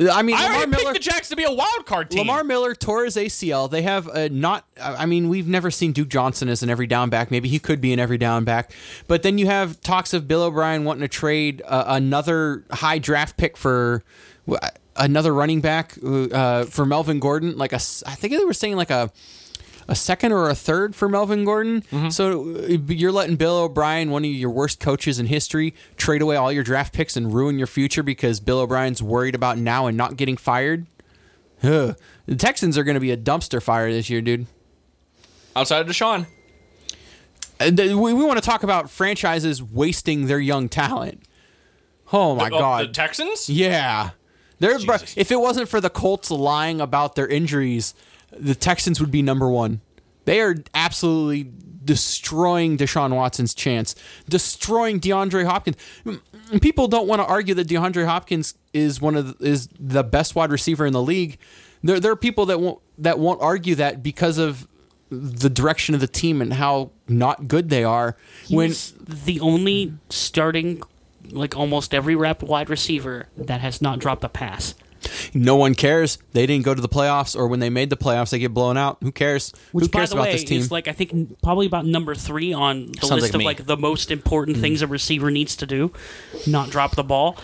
I 0.09 0.23
mean, 0.23 0.37
I 0.37 0.45
Lamar 0.45 0.57
already 0.57 0.71
Miller. 0.71 0.93
picked 0.93 1.05
the 1.05 1.11
Jacks 1.11 1.29
to 1.29 1.37
be 1.37 1.45
a 1.45 1.51
wild 1.53 1.85
card 1.85 2.11
team. 2.11 2.21
Lamar 2.21 2.45
Miller 2.45 2.75
tore 2.75 3.05
his 3.05 3.17
ACL. 3.17 3.71
They 3.71 3.83
have 3.83 4.07
a 4.09 4.29
not. 4.29 4.65
I 4.81 5.05
mean, 5.07 5.29
we've 5.29 5.49
never 5.49 5.71
seen 5.71 5.93
Duke 5.93 6.09
Johnson 6.09 6.49
as 6.49 6.63
an 6.63 6.71
every 6.71 6.87
down 6.87 7.11
back. 7.11 7.31
Maybe 7.31 7.49
he 7.49 7.59
could 7.59 7.81
be 7.81 7.93
an 7.93 7.99
every 7.99 8.17
down 8.19 8.45
back. 8.45 8.73
But 9.09 9.23
then 9.23 9.37
you 9.37 9.47
have 9.47 9.81
talks 9.81 10.15
of 10.15 10.27
Bill 10.27 10.43
O'Brien 10.43 10.85
wanting 10.85 11.03
to 11.03 11.09
trade 11.09 11.61
uh, 11.67 11.85
another 11.89 12.65
high 12.71 12.99
draft 12.99 13.37
pick 13.37 13.57
for 13.57 14.03
another 14.97 15.35
running 15.35 15.61
back 15.61 15.95
uh, 16.03 16.65
for 16.65 16.87
Melvin 16.87 17.21
Gordon. 17.21 17.59
Like 17.59 17.73
a, 17.73 17.81
I 18.07 18.15
think 18.15 18.33
they 18.37 18.45
were 18.45 18.53
saying 18.55 18.77
like 18.77 18.91
a. 18.91 19.11
A 19.91 19.95
second 19.97 20.30
or 20.32 20.49
a 20.49 20.55
third 20.55 20.95
for 20.95 21.09
Melvin 21.09 21.45
Gordon. 21.45 21.82
So 22.12 22.55
uh, 22.55 22.66
you're 22.88 23.11
letting 23.12 23.34
Bill 23.36 23.57
O'Brien, 23.59 24.11
one 24.11 24.24
of 24.24 24.30
your 24.30 24.49
worst 24.51 24.78
coaches 24.78 25.18
in 25.18 25.26
history, 25.26 25.74
trade 25.97 26.22
away 26.22 26.36
all 26.36 26.53
your 26.53 26.62
draft 26.62 26.95
picks 26.95 27.16
and 27.16 27.34
ruin 27.34 27.59
your 27.59 27.66
future 27.66 28.03
because 28.05 28.38
Bill 28.41 28.61
O'Brien's 28.61 29.03
worried 29.03 29.34
about 29.34 29.59
now 29.59 29.86
and 29.88 29.97
not 29.97 30.16
getting 30.16 30.36
fired. 30.36 30.86
Ugh. 31.64 31.97
The 32.26 32.36
Texans 32.36 32.78
are 32.78 32.84
going 32.84 32.95
to 32.95 33.01
be 33.01 33.11
a 33.11 33.16
dumpster 33.16 33.61
fire 33.61 33.91
this 33.93 34.09
year, 34.09 34.20
dude. 34.20 34.47
outside 35.57 35.80
of 35.80 35.88
Deshaun. 35.88 36.26
Uh, 37.61 37.70
We, 37.76 38.14
we 38.14 38.24
want 38.24 38.38
to 38.41 38.47
talk 38.49 38.62
about 38.62 38.88
franchises 38.91 39.62
wasting 39.62 40.26
their 40.26 40.38
young 40.38 40.68
talent. 40.68 41.22
Oh 42.12 42.34
my 42.34 42.47
Oh, 42.47 42.51
god! 42.59 42.88
the 42.88 42.93
Texans. 42.93 43.49
yeah, 43.51 44.11
They're, 44.59 44.78
Jesus. 44.78 45.14
if 45.16 45.30
it 45.30 45.41
wasn't 45.41 45.68
for 45.68 45.80
the 45.80 45.91
Colts 45.91 46.30
lying 46.30 46.80
about 46.80 47.14
their 47.14 47.26
injuries, 47.28 47.95
the 48.33 48.55
Texans 48.55 49.01
would 49.01 49.11
be 49.11 49.22
number 49.22 49.49
one. 49.49 49.81
They 50.24 50.41
are 50.41 50.57
absolutely 50.74 51.51
destroying 51.85 52.76
Deshaun 52.76 53.14
Watson's 53.14 53.55
chance, 53.55 53.95
destroying 54.28 55.01
DeAndre 55.01 55.45
Hopkins. 55.45 55.76
People 56.61 56.89
don't 56.89 57.09
want 57.09 57.20
to 57.20 57.26
argue 57.26 57.55
that 57.55 57.68
DeAndre 57.68 58.07
Hopkins 58.07 58.55
is 58.72 59.01
one 59.01 59.16
of 59.16 59.39
the, 59.39 59.45
is 59.45 59.68
the 59.78 60.05
best 60.05 60.35
wide 60.35 60.51
receiver 60.51 60.87
in 60.87 60.93
the 60.93 61.03
league. 61.03 61.39
There, 61.83 61.99
there 61.99 62.12
are 62.12 62.16
people 62.16 62.47
that 62.47 62.61
won't 62.61 62.81
that 62.99 63.18
won't 63.18 63.41
argue 63.41 63.74
that 63.76 64.03
because 64.03 64.37
of 64.39 64.68
the 65.11 65.51
direction 65.51 65.95
of 65.95 66.01
the 66.01 66.07
team 66.07 66.41
and 66.41 66.53
how 66.53 66.91
not 67.09 67.49
good 67.49 67.68
they 67.68 67.83
are. 67.83 68.16
when 68.49 68.72
the 69.09 69.41
only 69.41 69.95
starting, 70.09 70.83
like 71.31 71.57
almost 71.57 71.93
every 71.93 72.14
rep 72.14 72.43
wide 72.43 72.70
receiver 72.70 73.26
that 73.37 73.61
has 73.61 73.83
not 73.83 73.99
dropped 73.99 74.22
a 74.22 74.28
pass. 74.28 74.74
No 75.35 75.57
one 75.57 75.75
cares, 75.75 76.19
they 76.33 76.47
didn't 76.47 76.65
go 76.65 76.75
to 76.75 76.81
the 76.83 76.89
playoffs, 76.89 77.37
or 77.37 77.47
when 77.49 77.61
they 77.61 77.71
made 77.71 77.91
the 77.91 77.97
playoffs, 77.97 78.31
they 78.31 78.39
get 78.39 78.53
blown 78.55 78.77
out. 78.77 78.99
Who 79.03 79.13
cares? 79.13 79.53
Which, 79.73 79.85
Who 79.87 79.89
by 79.91 79.99
cares 80.01 80.11
the 80.11 80.17
about 80.17 80.27
way, 80.27 80.33
this 80.33 80.45
team? 80.45 80.59
is 80.61 80.71
like 80.71 80.89
I 80.89 80.93
think 80.93 81.41
probably 81.43 81.67
about 81.67 81.87
number 81.87 82.15
three 82.15 82.53
on 82.53 82.93
the 82.93 83.01
Sounds 83.07 83.11
list 83.23 83.23
like 83.25 83.35
of 83.35 83.39
me. 83.39 83.45
like 83.45 83.67
the 83.67 83.77
most 83.77 84.11
important 84.11 84.57
things 84.59 84.83
a 84.83 84.87
receiver 84.87 85.31
needs 85.31 85.57
to 85.57 85.67
do, 85.67 85.93
not 86.47 86.71
drop 86.71 86.97
the 86.97 87.05
ball. 87.05 87.37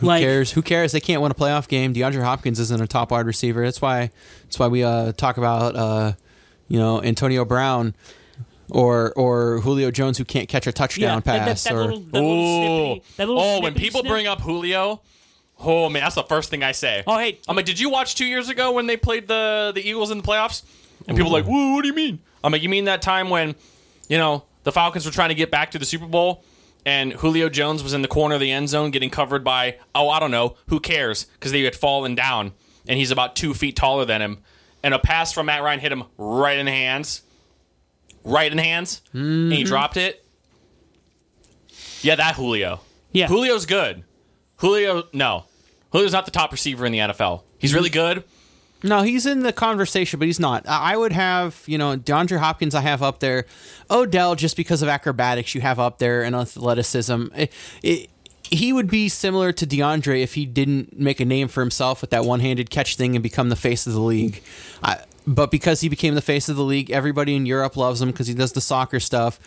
Who 0.00 0.06
like, 0.08 0.22
cares? 0.22 0.50
Who 0.52 0.62
cares? 0.62 0.90
They 0.92 1.00
can't 1.00 1.22
win 1.22 1.30
a 1.30 1.34
playoff 1.36 1.68
game. 1.68 1.94
DeAndre 1.94 2.22
Hopkins 2.24 2.58
isn't 2.58 2.80
a 2.82 2.86
top 2.88 3.12
wide 3.12 3.26
receiver. 3.26 3.62
That's 3.64 3.80
why. 3.80 4.10
That's 4.42 4.58
why 4.58 4.66
we 4.66 4.82
uh, 4.82 5.12
talk 5.12 5.36
about 5.36 5.76
uh, 5.76 6.12
you 6.68 6.78
know 6.80 7.00
Antonio 7.02 7.44
Brown 7.44 7.94
or 8.70 9.12
or 9.16 9.60
Julio 9.60 9.90
Jones 9.90 10.18
who 10.18 10.24
can't 10.24 10.48
catch 10.48 10.66
a 10.66 10.72
touchdown 10.72 11.22
that- 11.24 11.24
that- 11.24 11.46
pass. 11.46 11.64
that 11.64 11.74
or 11.74 11.80
little- 11.84 12.00
that 12.00 12.12
little 12.12 12.30
Oh, 12.30 12.92
snippy- 12.94 13.04
that 13.18 13.28
little 13.28 13.42
oh, 13.42 13.60
when 13.60 13.74
people 13.74 14.00
snip- 14.00 14.10
bring 14.12 14.26
up 14.26 14.40
Julio, 14.40 15.00
oh 15.60 15.88
man, 15.88 16.02
that's 16.02 16.14
the 16.14 16.24
first 16.24 16.50
thing 16.50 16.62
I 16.62 16.72
say. 16.72 17.02
Oh, 17.06 17.18
hey. 17.18 17.38
I'm 17.48 17.56
like, 17.56 17.66
did 17.66 17.78
you 17.80 17.90
watch 17.90 18.14
two 18.14 18.26
years 18.26 18.48
ago 18.48 18.72
when 18.72 18.86
they 18.86 18.96
played 18.96 19.28
the 19.28 19.72
the 19.74 19.86
Eagles 19.86 20.10
in 20.10 20.18
the 20.18 20.24
playoffs? 20.24 20.62
And 21.06 21.16
people 21.16 21.30
are 21.34 21.40
like, 21.40 21.44
whoa, 21.44 21.74
what 21.74 21.82
do 21.82 21.88
you 21.88 21.94
mean? 21.94 22.20
I'm 22.42 22.52
like, 22.52 22.62
you 22.62 22.68
mean 22.68 22.84
that 22.84 23.02
time 23.02 23.30
when, 23.30 23.54
you 24.08 24.16
know, 24.16 24.44
the 24.62 24.72
Falcons 24.72 25.04
were 25.04 25.12
trying 25.12 25.28
to 25.30 25.34
get 25.34 25.50
back 25.50 25.70
to 25.72 25.78
the 25.78 25.84
Super 25.84 26.06
Bowl, 26.06 26.44
and 26.86 27.12
Julio 27.12 27.48
Jones 27.48 27.82
was 27.82 27.92
in 27.92 28.02
the 28.02 28.08
corner 28.08 28.34
of 28.34 28.40
the 28.40 28.50
end 28.50 28.68
zone 28.68 28.90
getting 28.90 29.10
covered 29.10 29.44
by, 29.44 29.78
oh, 29.94 30.08
I 30.08 30.20
don't 30.20 30.30
know, 30.30 30.56
who 30.68 30.80
cares? 30.80 31.24
Because 31.24 31.52
they 31.52 31.62
had 31.62 31.76
fallen 31.76 32.14
down, 32.14 32.52
and 32.88 32.98
he's 32.98 33.10
about 33.10 33.36
two 33.36 33.54
feet 33.54 33.76
taller 33.76 34.04
than 34.04 34.22
him, 34.22 34.38
and 34.82 34.94
a 34.94 34.98
pass 34.98 35.32
from 35.32 35.46
Matt 35.46 35.62
Ryan 35.62 35.80
hit 35.80 35.92
him 35.92 36.04
right 36.16 36.58
in 36.58 36.66
the 36.66 36.72
hands, 36.72 37.22
right 38.24 38.50
in 38.50 38.56
the 38.56 38.62
hands, 38.62 39.02
and 39.12 39.52
he 39.52 39.60
mm-hmm. 39.60 39.68
dropped 39.68 39.96
it. 39.96 40.24
Yeah, 42.00 42.16
that 42.16 42.34
Julio. 42.34 42.80
Yeah. 43.12 43.26
Julio's 43.28 43.66
good. 43.66 44.04
Julio, 44.58 45.04
no. 45.12 45.44
Julio's 45.92 46.12
not 46.12 46.24
the 46.24 46.30
top 46.30 46.52
receiver 46.52 46.84
in 46.86 46.92
the 46.92 46.98
NFL. 46.98 47.42
He's 47.58 47.74
really 47.74 47.90
mm-hmm. 47.90 48.18
good. 48.18 48.24
no, 48.82 49.02
he's 49.02 49.26
in 49.26 49.42
the 49.42 49.52
conversation, 49.52 50.18
but 50.18 50.26
he's 50.26 50.40
not. 50.40 50.66
I 50.66 50.96
would 50.96 51.12
have 51.12 51.62
you 51.66 51.78
know 51.78 51.96
DeAndre 51.96 52.38
Hopkins. 52.38 52.74
I 52.74 52.80
have 52.80 53.02
up 53.02 53.20
there. 53.20 53.46
Odell 53.90 54.34
just 54.34 54.56
because 54.56 54.82
of 54.82 54.88
acrobatics 54.88 55.54
you 55.54 55.60
have 55.60 55.78
up 55.78 55.98
there 55.98 56.22
and 56.22 56.34
athleticism. 56.36 57.26
It- 57.36 57.52
it- 57.82 58.10
he 58.50 58.72
would 58.74 58.88
be 58.88 59.08
similar 59.08 59.52
to 59.52 59.66
DeAndre 59.66 60.22
if 60.22 60.34
he 60.34 60.44
didn't 60.44 61.00
make 61.00 61.18
a 61.18 61.24
name 61.24 61.48
for 61.48 61.60
himself 61.62 62.02
with 62.02 62.10
that 62.10 62.26
one-handed 62.26 62.68
catch 62.68 62.94
thing 62.96 63.16
and 63.16 63.22
become 63.22 63.48
the 63.48 63.56
face 63.56 63.86
of 63.86 63.94
the 63.94 64.00
league. 64.00 64.42
I, 64.82 64.98
but 65.26 65.50
because 65.50 65.80
he 65.80 65.88
became 65.88 66.14
the 66.14 66.22
face 66.22 66.50
of 66.50 66.56
the 66.56 66.62
league, 66.62 66.90
everybody 66.90 67.34
in 67.34 67.46
Europe 67.46 67.74
loves 67.76 68.02
him 68.02 68.10
because 68.10 68.26
he 68.26 68.34
does 68.34 68.52
the 68.52 68.60
soccer 68.60 69.00
stuff. 69.00 69.40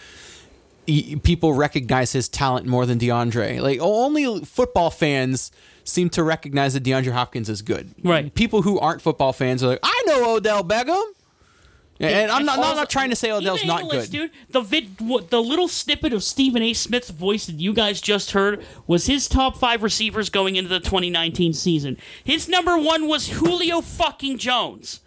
He, 0.88 1.18
people 1.18 1.54
recognize 1.54 2.14
his 2.14 2.28
talent 2.30 2.66
more 2.66 2.86
than 2.86 2.98
DeAndre. 2.98 3.62
Like 3.62 3.80
only 3.82 4.44
football 4.46 4.90
fans 4.90 5.52
seem 5.84 6.10
to 6.12 6.24
recognize 6.24 6.74
that 6.74 6.84
DeAndre 6.84 7.12
Hopkins 7.12 7.50
is 7.50 7.62
good. 7.62 7.94
Right. 8.04 8.34
People 8.34 8.62
who 8.62 8.80
aren't 8.80 9.02
football 9.02 9.34
fans 9.34 9.64
are 9.64 9.68
like, 9.68 9.80
I 9.84 10.04
know 10.08 10.36
Odell 10.36 10.64
Beckham. 10.64 11.04
And 12.00 12.32
I'm 12.32 12.46
not, 12.46 12.60
I'm 12.60 12.76
not 12.76 12.90
trying 12.90 13.10
to 13.10 13.16
say 13.16 13.32
Odell's 13.32 13.66
not 13.66 13.82
English, 13.82 14.10
good. 14.10 14.12
dude. 14.12 14.32
The 14.50 14.62
vid, 14.62 14.98
the 14.98 15.42
little 15.42 15.68
snippet 15.68 16.14
of 16.14 16.24
Stephen 16.24 16.62
A. 16.62 16.74
Smith's 16.74 17.10
voice 17.10 17.48
that 17.48 17.60
you 17.60 17.74
guys 17.74 18.00
just 18.00 18.32
heard 18.32 18.64
was 18.86 19.08
his 19.08 19.28
top 19.28 19.58
five 19.58 19.82
receivers 19.82 20.30
going 20.30 20.56
into 20.58 20.70
the 20.70 20.80
2019 20.80 21.54
season. 21.54 21.98
His 22.24 22.48
number 22.48 22.78
one 22.78 23.08
was 23.08 23.30
Julio 23.30 23.82
fucking 23.82 24.38
Jones. 24.38 25.00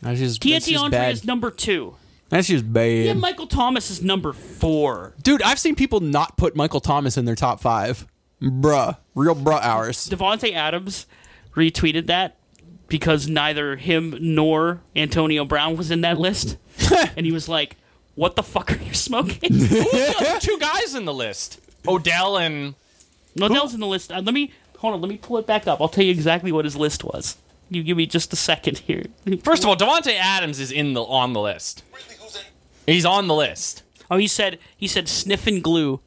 That's 0.00 0.20
just, 0.20 0.42
that's 0.42 0.66
just 0.66 0.84
DeAndre 0.84 0.90
bad. 0.90 1.12
is 1.12 1.24
number 1.24 1.50
two. 1.50 1.96
That's 2.28 2.48
just 2.48 2.70
bad. 2.70 3.06
Yeah, 3.06 3.12
Michael 3.14 3.46
Thomas 3.46 3.90
is 3.90 4.02
number 4.02 4.32
four. 4.32 5.14
Dude, 5.22 5.42
I've 5.42 5.58
seen 5.58 5.74
people 5.74 6.00
not 6.00 6.36
put 6.36 6.54
Michael 6.54 6.80
Thomas 6.80 7.16
in 7.16 7.24
their 7.24 7.34
top 7.34 7.60
five. 7.60 8.06
Bruh. 8.42 8.98
Real 9.14 9.34
bruh 9.34 9.62
hours. 9.62 10.08
Davante 10.08 10.52
Adams 10.52 11.06
retweeted 11.54 12.06
that 12.06 12.36
because 12.86 13.28
neither 13.28 13.76
him 13.76 14.16
nor 14.20 14.80
Antonio 14.94 15.44
Brown 15.44 15.76
was 15.76 15.90
in 15.90 16.02
that 16.02 16.18
list, 16.18 16.56
and 17.16 17.26
he 17.26 17.32
was 17.32 17.48
like, 17.48 17.76
"What 18.14 18.36
the 18.36 18.42
fuck 18.42 18.72
are 18.72 18.82
you 18.82 18.94
smoking?" 18.94 19.52
Who's 19.52 19.68
the 19.70 20.14
other 20.20 20.40
two 20.40 20.58
guys 20.58 20.94
in 20.94 21.04
the 21.04 21.14
list? 21.14 21.60
Odell 21.86 22.36
and 22.36 22.74
Odell's 23.40 23.74
in 23.74 23.80
the 23.80 23.86
list. 23.86 24.12
Uh, 24.12 24.20
let 24.20 24.34
me 24.34 24.52
hold 24.78 24.94
on. 24.94 25.00
Let 25.00 25.10
me 25.10 25.16
pull 25.18 25.38
it 25.38 25.46
back 25.46 25.66
up. 25.66 25.80
I'll 25.80 25.88
tell 25.88 26.04
you 26.04 26.10
exactly 26.10 26.52
what 26.52 26.64
his 26.64 26.76
list 26.76 27.04
was. 27.04 27.36
You 27.70 27.82
give 27.82 27.96
me 27.96 28.06
just 28.06 28.32
a 28.32 28.36
second 28.36 28.78
here. 28.78 29.04
first 29.42 29.62
of 29.62 29.68
all, 29.68 29.76
Davante 29.76 30.14
Adams 30.14 30.58
is 30.58 30.72
in 30.72 30.94
the 30.94 31.02
on 31.02 31.34
the 31.34 31.40
list. 31.40 31.82
He's 32.92 33.04
on 33.04 33.26
the 33.26 33.34
list. 33.34 33.82
Oh, 34.10 34.16
he 34.16 34.26
said 34.26 34.58
he 34.76 34.86
said 34.86 35.08
sniffing 35.08 35.60
glue 35.60 36.00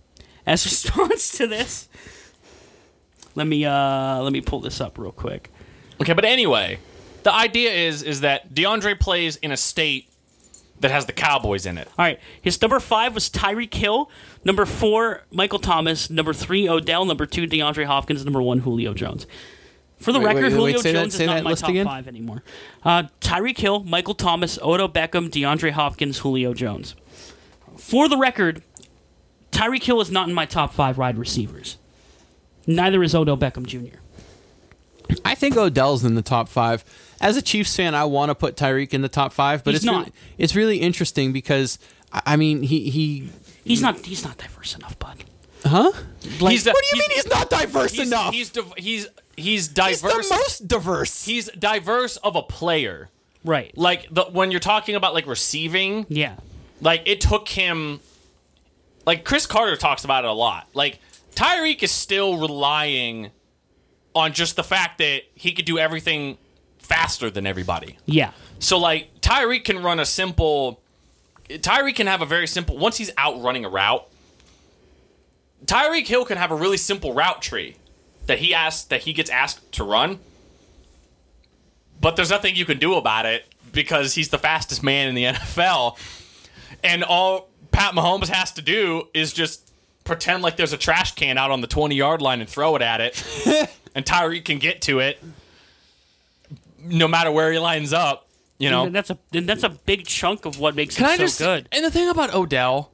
as 0.46 0.66
response 0.66 1.32
to 1.38 1.48
this. 1.48 1.88
Let 3.36 3.48
me 3.48 3.66
uh 3.66 4.22
let 4.22 4.34
me 4.34 4.42
pull 4.42 4.60
this 4.60 4.82
up 4.82 4.98
real 4.98 5.12
quick. 5.12 5.50
Okay, 6.02 6.14
but 6.14 6.26
anyway, 6.26 6.80
the 7.24 7.34
idea 7.34 7.72
is 7.72 8.02
is 8.04 8.22
that 8.22 8.54
DeAndre 8.54 9.00
plays 9.00 9.36
in 9.38 9.52
a 9.52 9.58
state 9.58 10.10
that 10.80 10.90
has 10.90 11.06
the 11.06 11.14
Cowboys 11.14 11.68
in 11.68 11.78
it. 11.78 11.88
All 11.90 12.06
right, 12.06 12.20
his 12.42 12.60
number 12.62 12.80
five 12.80 13.14
was 13.14 13.30
Tyreek 13.30 13.74
Hill. 13.74 14.10
Number 14.44 14.66
four, 14.66 15.22
Michael 15.32 15.60
Thomas. 15.60 16.10
Number 16.10 16.34
three, 16.34 16.68
Odell. 16.68 17.06
Number 17.06 17.28
two, 17.28 17.46
DeAndre 17.46 17.86
Hopkins. 17.86 18.26
Number 18.26 18.42
one, 18.42 18.60
Julio 18.60 18.96
Jones. 18.96 19.28
For 20.02 20.12
the 20.12 20.20
Wait, 20.20 20.26
record, 20.26 20.44
wait, 20.44 20.52
wait, 20.54 20.54
Julio 20.76 20.82
that- 20.82 20.94
Jones 20.94 21.14
is 21.20 21.28
not 21.28 21.44
my 21.44 21.54
top 21.54 21.70
again? 21.70 21.86
five 21.86 22.08
anymore. 22.08 22.44
Uh, 22.84 23.04
Tyreek 23.22 23.58
Hill, 23.58 23.84
Michael 23.84 24.16
Thomas, 24.16 24.58
Odell 24.62 24.90
Beckham, 24.90 25.30
DeAndre 25.30 25.72
Hopkins, 25.72 26.20
Julio 26.20 26.54
Jones. 26.54 26.96
For 27.78 28.10
the 28.10 28.18
record, 28.18 28.64
Tyreek 29.52 29.84
Hill 29.84 30.02
is 30.02 30.10
not 30.12 30.28
in 30.28 30.34
my 30.34 30.46
top 30.46 30.74
five 30.74 30.98
wide 30.98 31.18
receivers. 31.18 31.78
Neither 32.68 33.04
is 33.04 33.14
Odell 33.16 33.38
Beckham 33.38 33.66
Jr. 33.66 33.98
I 35.26 35.36
think 35.36 35.58
Odell's 35.58 36.06
in 36.06 36.16
the 36.16 36.22
top 36.22 36.48
five. 36.48 36.84
As 37.20 37.36
a 37.38 37.42
Chiefs 37.42 37.76
fan, 37.76 37.94
I 37.94 38.06
want 38.06 38.30
to 38.30 38.36
put 38.36 38.56
Tyreek 38.56 38.94
in 38.94 39.02
the 39.02 39.10
top 39.10 39.34
five, 39.34 39.64
but 39.64 39.72
He's 39.72 39.80
it's 39.80 39.86
not. 39.86 40.00
Really, 40.06 40.12
it's 40.38 40.56
really 40.56 40.78
interesting 40.78 41.34
because 41.34 41.78
I 42.12 42.36
mean 42.36 42.64
he 42.64 42.90
he 42.90 43.30
He's 43.64 43.82
not. 43.82 44.06
He's 44.06 44.24
not 44.24 44.38
diverse 44.38 44.76
enough, 44.76 44.98
bud. 44.98 45.24
huh? 45.64 45.92
Like, 46.40 46.52
He's 46.54 46.66
What 46.66 46.76
do 46.76 46.98
you 46.98 47.02
mean 47.02 47.12
he's 47.16 47.28
not 47.28 47.50
diverse 47.50 47.92
he's, 47.94 48.08
enough? 48.08 48.34
He's 48.34 48.50
div- 48.50 48.74
he's 48.78 49.08
he's 49.42 49.68
diverse. 49.68 50.02
He's 50.02 50.02
diverse. 50.02 50.30
the 50.30 50.36
most 50.36 50.68
diverse. 50.68 51.26
he's 51.26 51.50
diverse 51.52 52.18
of 52.18 52.36
a 52.36 52.42
player. 52.44 53.10
right? 53.44 53.76
Like 53.78 54.08
the 54.12 54.24
when 54.26 54.52
you're 54.52 54.60
talking 54.60 54.96
about 54.96 55.14
like 55.14 55.28
receiving, 55.28 56.06
Yeah. 56.10 56.36
like 56.82 57.04
it 57.06 57.22
took 57.22 57.48
him 57.50 58.00
like 59.06 59.26
Cris 59.26 59.46
Carter 59.46 59.76
talks 59.76 60.04
about 60.04 60.24
it 60.26 60.30
a 60.30 60.34
lot. 60.34 60.68
Like 60.74 61.00
Tyreek 61.36 61.82
is 61.84 61.92
still 61.92 62.38
relying 62.38 63.32
on 64.14 64.34
just 64.34 64.56
the 64.56 64.64
fact 64.64 64.98
that 65.00 65.22
he 65.36 65.54
could 65.54 65.66
do 65.66 65.80
everything 65.80 66.38
faster 66.80 67.30
than 67.30 67.48
everybody. 67.48 67.98
Yeah. 68.06 68.32
So 68.60 68.78
like 68.78 69.22
Tyreek 69.22 69.64
can 69.64 69.82
run 69.82 70.00
a 70.00 70.06
simple 70.06 70.80
Tyreek 71.50 71.96
can 71.96 72.08
have 72.08 72.22
a 72.22 72.26
very 72.26 72.48
simple 72.48 72.78
once 72.78 72.98
he's 72.98 73.12
out 73.18 73.42
running 73.42 73.66
a 73.66 73.70
route. 73.70 74.08
Tyreek 75.66 76.08
Hill 76.08 76.26
can 76.26 76.38
have 76.38 76.52
a 76.52 76.56
really 76.56 76.78
simple 76.78 77.14
route 77.14 77.42
tree 77.42 77.76
that 78.32 78.40
he 78.40 78.54
asks 78.54 78.86
that 78.86 79.02
he 79.02 79.12
gets 79.12 79.30
asked 79.30 79.74
to 79.74 79.84
run. 79.84 80.18
But 82.00 82.16
there's 82.16 82.30
nothing 82.30 82.56
you 82.56 82.64
can 82.64 82.80
do 82.80 82.94
about 82.94 83.26
it 83.26 83.44
because 83.74 84.14
he's 84.14 84.30
the 84.30 84.38
fastest 84.38 84.82
man 84.82 85.10
in 85.10 85.16
the 85.16 85.24
NFL. 85.34 85.98
And 86.82 87.04
all 87.04 87.50
Pat 87.74 87.94
Mahomes 87.94 88.30
has 88.30 88.54
to 88.54 88.62
do 88.62 89.10
is 89.14 89.34
just 89.34 89.70
pretend 90.06 90.44
like 90.44 90.56
there's 90.56 90.72
a 90.72 90.78
trash 90.78 91.14
can 91.16 91.38
out 91.38 91.52
on 91.52 91.60
the 91.60 91.68
20 91.68 91.94
yard 91.94 92.22
line 92.22 92.40
and 92.40 92.50
throw 92.50 92.74
it 92.78 92.82
at 92.82 93.02
it. 93.02 93.22
and 93.96 94.06
Tyreek 94.06 94.46
can 94.46 94.60
get 94.60 94.82
to 94.84 95.00
it 95.00 95.22
no 96.80 97.10
matter 97.10 97.32
where 97.34 97.52
he 97.52 97.60
lines 97.60 97.92
up. 97.92 98.30
You 98.60 98.70
know, 98.70 98.86
And 98.86 98.96
that's 98.96 99.10
a 99.10 99.18
and 99.34 99.50
that's 99.50 99.64
a 99.64 99.70
big 99.70 100.06
chunk 100.06 100.46
of 100.46 100.58
what 100.58 100.74
makes 100.74 100.96
can 100.96 101.04
him 101.04 101.12
I 101.12 101.18
so 101.18 101.24
just 101.24 101.40
good. 101.40 101.68
And 101.74 101.84
the 101.84 101.92
thing 101.92 102.08
about 102.08 102.34
Odell, 102.34 102.92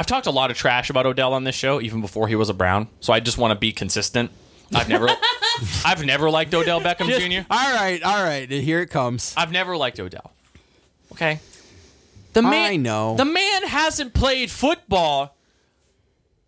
I've 0.00 0.06
talked 0.06 0.26
a 0.26 0.30
lot 0.30 0.50
of 0.50 0.56
trash 0.56 0.88
about 0.88 1.04
Odell 1.04 1.34
on 1.34 1.44
this 1.44 1.54
show, 1.54 1.78
even 1.78 2.00
before 2.00 2.26
he 2.26 2.34
was 2.34 2.48
a 2.48 2.54
Brown. 2.54 2.88
So 3.00 3.12
I 3.12 3.20
just 3.20 3.36
want 3.36 3.52
to 3.52 3.54
be 3.54 3.70
consistent. 3.70 4.30
I've 4.74 4.88
never, 4.88 5.10
I've 5.84 6.02
never 6.06 6.30
liked 6.30 6.54
Odell 6.54 6.80
Beckham 6.80 7.04
Jr. 7.04 7.46
all 7.50 7.74
right, 7.74 8.02
all 8.02 8.24
right. 8.24 8.50
Here 8.50 8.80
it 8.80 8.86
comes. 8.86 9.34
I've 9.36 9.52
never 9.52 9.76
liked 9.76 10.00
Odell. 10.00 10.32
Okay, 11.12 11.38
the 12.32 12.40
man, 12.40 12.70
I 12.70 12.76
know. 12.76 13.14
the 13.16 13.26
man 13.26 13.66
hasn't 13.66 14.14
played 14.14 14.50
football 14.50 15.36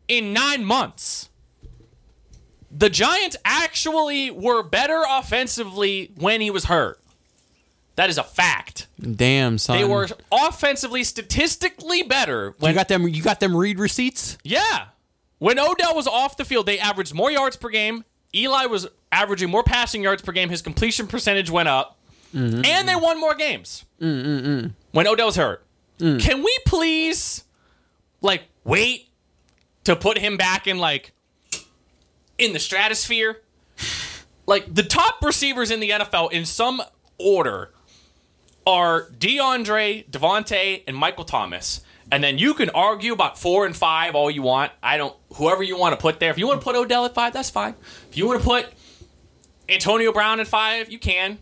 in 0.08 0.32
nine 0.32 0.64
months. 0.64 1.28
The 2.70 2.88
Giants 2.88 3.36
actually 3.44 4.30
were 4.30 4.62
better 4.62 5.02
offensively 5.06 6.10
when 6.16 6.40
he 6.40 6.50
was 6.50 6.64
hurt. 6.64 7.01
That 7.96 8.08
is 8.08 8.18
a 8.18 8.22
fact. 8.22 8.86
Damn 9.00 9.58
son. 9.58 9.76
They 9.76 9.84
were 9.84 10.08
offensively 10.30 11.04
statistically 11.04 12.02
better 12.02 12.54
You 12.60 12.72
got 12.72 12.88
them. 12.88 13.06
You 13.06 13.22
got 13.22 13.40
them 13.40 13.56
read 13.56 13.78
receipts. 13.78 14.38
yeah. 14.44 14.86
When 15.38 15.58
Odell 15.58 15.96
was 15.96 16.06
off 16.06 16.36
the 16.36 16.44
field, 16.44 16.66
they 16.66 16.78
averaged 16.78 17.12
more 17.14 17.28
yards 17.28 17.56
per 17.56 17.68
game. 17.68 18.04
Eli 18.32 18.66
was 18.66 18.86
averaging 19.10 19.50
more 19.50 19.64
passing 19.64 20.00
yards 20.00 20.22
per 20.22 20.30
game. 20.30 20.48
His 20.48 20.62
completion 20.62 21.08
percentage 21.08 21.50
went 21.50 21.68
up, 21.68 21.98
mm-hmm. 22.32 22.64
and 22.64 22.88
they 22.88 22.94
won 22.94 23.18
more 23.18 23.34
games. 23.34 23.84
Mm, 24.00 24.24
mm, 24.24 24.42
mm. 24.42 24.72
When 24.92 25.08
Odell's 25.08 25.34
hurt, 25.34 25.66
can 25.98 26.44
we 26.44 26.56
please, 26.64 27.42
like, 28.20 28.44
wait 28.62 29.08
to 29.82 29.96
put 29.96 30.16
him 30.16 30.36
back 30.36 30.68
in 30.68 30.78
like 30.78 31.12
in 32.38 32.52
the 32.52 32.60
stratosphere? 32.60 33.42
Like 34.46 34.72
the 34.72 34.82
top 34.82 35.22
receivers 35.22 35.70
in 35.70 35.80
the 35.80 35.90
NFL 35.90 36.30
in 36.30 36.44
some 36.44 36.82
order 37.18 37.72
are 38.66 39.10
DeAndre, 39.18 40.08
Davante, 40.10 40.82
and 40.86 40.96
Michael 40.96 41.24
Thomas. 41.24 41.82
And 42.10 42.22
then 42.22 42.36
you 42.38 42.52
can 42.54 42.68
argue 42.70 43.12
about 43.12 43.38
four 43.38 43.64
and 43.64 43.74
five 43.74 44.14
all 44.14 44.30
you 44.30 44.42
want. 44.42 44.70
I 44.82 44.98
don't, 44.98 45.16
whoever 45.36 45.62
you 45.62 45.78
want 45.78 45.94
to 45.94 46.00
put 46.00 46.20
there. 46.20 46.30
If 46.30 46.38
you 46.38 46.46
want 46.46 46.60
to 46.60 46.64
put 46.64 46.76
Odell 46.76 47.04
at 47.06 47.14
five, 47.14 47.32
that's 47.32 47.48
fine. 47.50 47.74
If 48.10 48.16
you 48.18 48.26
want 48.26 48.40
to 48.42 48.46
put 48.46 48.66
Antonio 49.68 50.12
Brown 50.12 50.38
at 50.40 50.46
five, 50.46 50.90
you 50.92 50.98
can. 50.98 51.38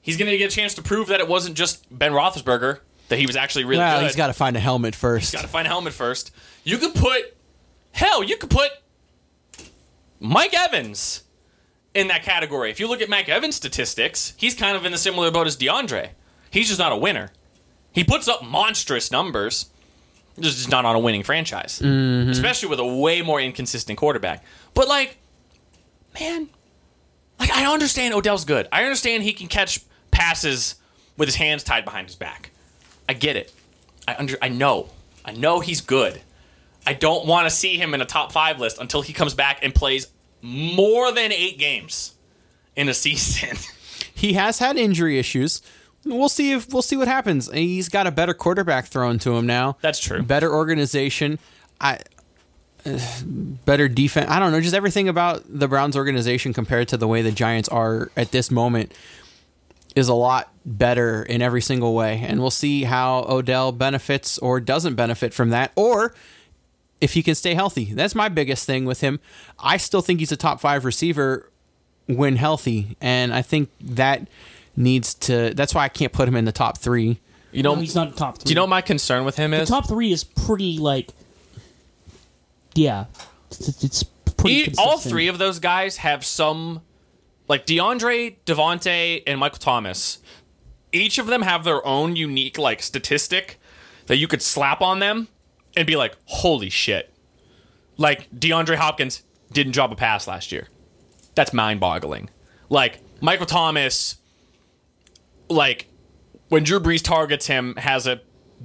He's 0.00 0.16
going 0.16 0.30
to 0.30 0.38
get 0.38 0.52
a 0.52 0.56
chance 0.56 0.74
to 0.74 0.82
prove 0.82 1.08
that 1.08 1.20
it 1.20 1.28
wasn't 1.28 1.56
just 1.56 1.86
Ben 1.96 2.12
Roethlisberger, 2.12 2.80
that 3.08 3.18
he 3.18 3.26
was 3.26 3.36
actually 3.36 3.64
really 3.64 3.78
Well, 3.80 4.00
good. 4.00 4.06
he's 4.06 4.16
got 4.16 4.28
to 4.28 4.32
find 4.32 4.56
a 4.56 4.60
helmet 4.60 4.94
first. 4.94 5.26
He's 5.32 5.32
Got 5.40 5.42
to 5.42 5.52
find 5.52 5.66
a 5.66 5.70
helmet 5.70 5.92
first. 5.92 6.30
You 6.62 6.78
could 6.78 6.94
put, 6.94 7.36
hell, 7.92 8.22
you 8.24 8.36
could 8.38 8.50
put 8.50 8.70
Mike 10.20 10.54
Evans 10.54 11.22
in 11.94 12.08
that 12.08 12.22
category. 12.22 12.70
If 12.70 12.80
you 12.80 12.88
look 12.88 13.02
at 13.02 13.08
Mike 13.08 13.28
Evans' 13.28 13.56
statistics, 13.56 14.34
he's 14.36 14.54
kind 14.54 14.76
of 14.76 14.84
in 14.84 14.92
the 14.92 14.98
similar 14.98 15.30
boat 15.30 15.46
as 15.46 15.56
DeAndre. 15.56 16.10
He's 16.54 16.68
just 16.68 16.78
not 16.78 16.92
a 16.92 16.96
winner. 16.96 17.32
He 17.90 18.04
puts 18.04 18.28
up 18.28 18.44
monstrous 18.44 19.10
numbers. 19.10 19.68
He's 20.36 20.54
just 20.54 20.70
not 20.70 20.84
on 20.84 20.94
a 20.94 21.00
winning 21.00 21.24
franchise, 21.24 21.80
mm-hmm. 21.80 22.30
especially 22.30 22.68
with 22.68 22.78
a 22.78 22.86
way 22.86 23.22
more 23.22 23.40
inconsistent 23.40 23.98
quarterback. 23.98 24.44
But 24.72 24.86
like, 24.86 25.16
man, 26.18 26.48
like 27.40 27.50
I 27.50 27.72
understand 27.72 28.14
Odell's 28.14 28.44
good. 28.44 28.68
I 28.70 28.84
understand 28.84 29.24
he 29.24 29.32
can 29.32 29.48
catch 29.48 29.80
passes 30.12 30.76
with 31.16 31.26
his 31.26 31.34
hands 31.34 31.64
tied 31.64 31.84
behind 31.84 32.06
his 32.06 32.14
back. 32.14 32.50
I 33.08 33.14
get 33.14 33.34
it. 33.34 33.52
I 34.06 34.14
under 34.16 34.36
I 34.40 34.48
know. 34.48 34.90
I 35.24 35.32
know 35.32 35.58
he's 35.58 35.80
good. 35.80 36.20
I 36.86 36.92
don't 36.92 37.26
want 37.26 37.48
to 37.48 37.50
see 37.50 37.78
him 37.78 37.94
in 37.94 38.00
a 38.00 38.04
top 38.04 38.30
five 38.30 38.60
list 38.60 38.78
until 38.80 39.02
he 39.02 39.12
comes 39.12 39.34
back 39.34 39.58
and 39.62 39.74
plays 39.74 40.06
more 40.40 41.10
than 41.10 41.32
eight 41.32 41.58
games 41.58 42.14
in 42.76 42.88
a 42.88 42.94
season. 42.94 43.56
he 44.14 44.34
has 44.34 44.60
had 44.60 44.76
injury 44.76 45.18
issues. 45.18 45.60
We'll 46.06 46.28
see 46.28 46.52
if 46.52 46.72
we'll 46.72 46.82
see 46.82 46.96
what 46.96 47.08
happens. 47.08 47.50
He's 47.52 47.88
got 47.88 48.06
a 48.06 48.10
better 48.10 48.34
quarterback 48.34 48.86
thrown 48.86 49.18
to 49.20 49.36
him 49.36 49.46
now. 49.46 49.78
That's 49.80 49.98
true. 49.98 50.22
Better 50.22 50.52
organization. 50.52 51.38
I 51.80 52.00
uh, 52.86 52.98
better 53.24 53.88
defense. 53.88 54.30
I 54.30 54.38
don't 54.38 54.52
know, 54.52 54.60
just 54.60 54.74
everything 54.74 55.08
about 55.08 55.42
the 55.48 55.66
Browns 55.66 55.96
organization 55.96 56.52
compared 56.52 56.88
to 56.88 56.98
the 56.98 57.08
way 57.08 57.22
the 57.22 57.32
Giants 57.32 57.68
are 57.70 58.10
at 58.16 58.30
this 58.30 58.50
moment 58.50 58.92
is 59.94 60.08
a 60.08 60.14
lot 60.14 60.52
better 60.66 61.22
in 61.22 61.40
every 61.40 61.62
single 61.62 61.94
way. 61.94 62.22
And 62.26 62.40
we'll 62.40 62.50
see 62.50 62.84
how 62.84 63.24
Odell 63.28 63.72
benefits 63.72 64.38
or 64.38 64.60
doesn't 64.60 64.96
benefit 64.96 65.32
from 65.32 65.50
that 65.50 65.72
or 65.76 66.14
if 67.00 67.14
he 67.14 67.22
can 67.22 67.34
stay 67.34 67.54
healthy. 67.54 67.92
That's 67.94 68.14
my 68.14 68.28
biggest 68.28 68.66
thing 68.66 68.84
with 68.84 69.00
him. 69.00 69.20
I 69.58 69.76
still 69.76 70.02
think 70.02 70.20
he's 70.20 70.32
a 70.32 70.36
top 70.36 70.60
5 70.60 70.84
receiver 70.84 71.48
when 72.06 72.36
healthy 72.36 72.98
and 73.00 73.32
I 73.32 73.40
think 73.40 73.70
that 73.80 74.28
needs 74.76 75.14
to 75.14 75.54
that's 75.54 75.74
why 75.74 75.84
I 75.84 75.88
can't 75.88 76.12
put 76.12 76.28
him 76.28 76.36
in 76.36 76.44
the 76.44 76.52
top 76.52 76.78
3. 76.78 77.20
You 77.52 77.62
know, 77.62 77.74
No, 77.76 77.80
he's 77.80 77.94
not 77.94 78.16
top 78.16 78.38
three. 78.38 78.44
do 78.46 78.50
you 78.50 78.54
know 78.56 78.62
what 78.62 78.70
my 78.70 78.80
concern 78.80 79.24
with 79.24 79.36
him 79.36 79.54
is 79.54 79.58
the 79.58 79.62
is? 79.62 79.68
top 79.68 79.86
three 79.88 80.10
is 80.12 80.24
pretty 80.24 80.78
like, 80.78 81.10
yeah, 82.74 83.04
it's, 83.50 83.84
it's 83.84 84.02
pretty. 84.02 84.64
He- 84.70 84.74
all 84.76 84.92
consistent. 84.92 85.12
three 85.12 85.28
of 85.28 85.38
those 85.38 85.58
guys 85.60 85.98
have 85.98 86.24
some, 86.24 86.80
like 87.48 87.66
DeAndre, 87.66 88.36
Davante, 88.44 89.22
and 89.26 89.38
Michael 89.38 89.58
Thomas. 89.58 90.18
Each 90.92 91.18
of 91.18 91.26
them 91.26 91.42
have 91.42 91.64
their 91.64 91.84
own 91.86 92.16
unique 92.16 92.58
like 92.58 92.82
statistic 92.82 93.60
that 94.06 94.16
you 94.16 94.26
could 94.28 94.42
slap 94.42 94.80
on 94.80 94.98
them 94.98 95.28
and 95.76 95.86
be 95.86 95.94
like, 95.96 96.16
"Holy 96.26 96.70
shit!" 96.70 97.12
Like 97.96 98.28
DeAndre 98.32 98.76
Hopkins 98.76 99.22
didn't 99.52 99.72
drop 99.72 99.92
a 99.92 99.96
pass 99.96 100.26
last 100.26 100.50
year. 100.52 100.68
That's 101.36 101.52
mind-boggling. 101.52 102.30
Like 102.68 102.98
Michael 103.20 103.46
Thomas, 103.46 104.16
like 105.48 105.86
when 106.48 106.64
Drew 106.64 106.80
Brees 106.80 107.02
targets 107.02 107.46
him, 107.46 107.74
has 107.76 108.06
a 108.06 108.20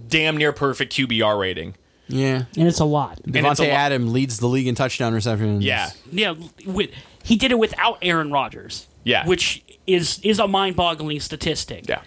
damn 0.07 0.37
near 0.37 0.51
perfect 0.53 0.93
QBR 0.93 1.39
rating. 1.39 1.75
Yeah. 2.07 2.45
and 2.57 2.67
it's 2.67 2.79
a 2.79 2.85
lot. 2.85 3.19
And 3.25 3.35
it's 3.35 3.59
a 3.59 3.63
Davante 3.63 3.67
lo- 3.67 3.73
Adam 3.73 4.13
leads 4.13 4.39
the 4.39 4.47
league 4.47 4.67
in 4.67 4.73
touchdown 4.75 5.13
receptions. 5.13 5.63
Yeah, 5.63 5.89
Yeah, 6.11 6.33
with, 6.65 6.89
he 7.23 7.35
did 7.35 7.51
it 7.51 7.59
without 7.59 7.99
Aaron 8.01 8.31
Rodgers. 8.31 8.87
Yeah. 9.03 9.25
which 9.25 9.63
is 9.87 10.19
is 10.23 10.39
a 10.39 10.47
mind-boggling 10.47 11.19
statistic. 11.21 11.87
yeah. 11.87 12.01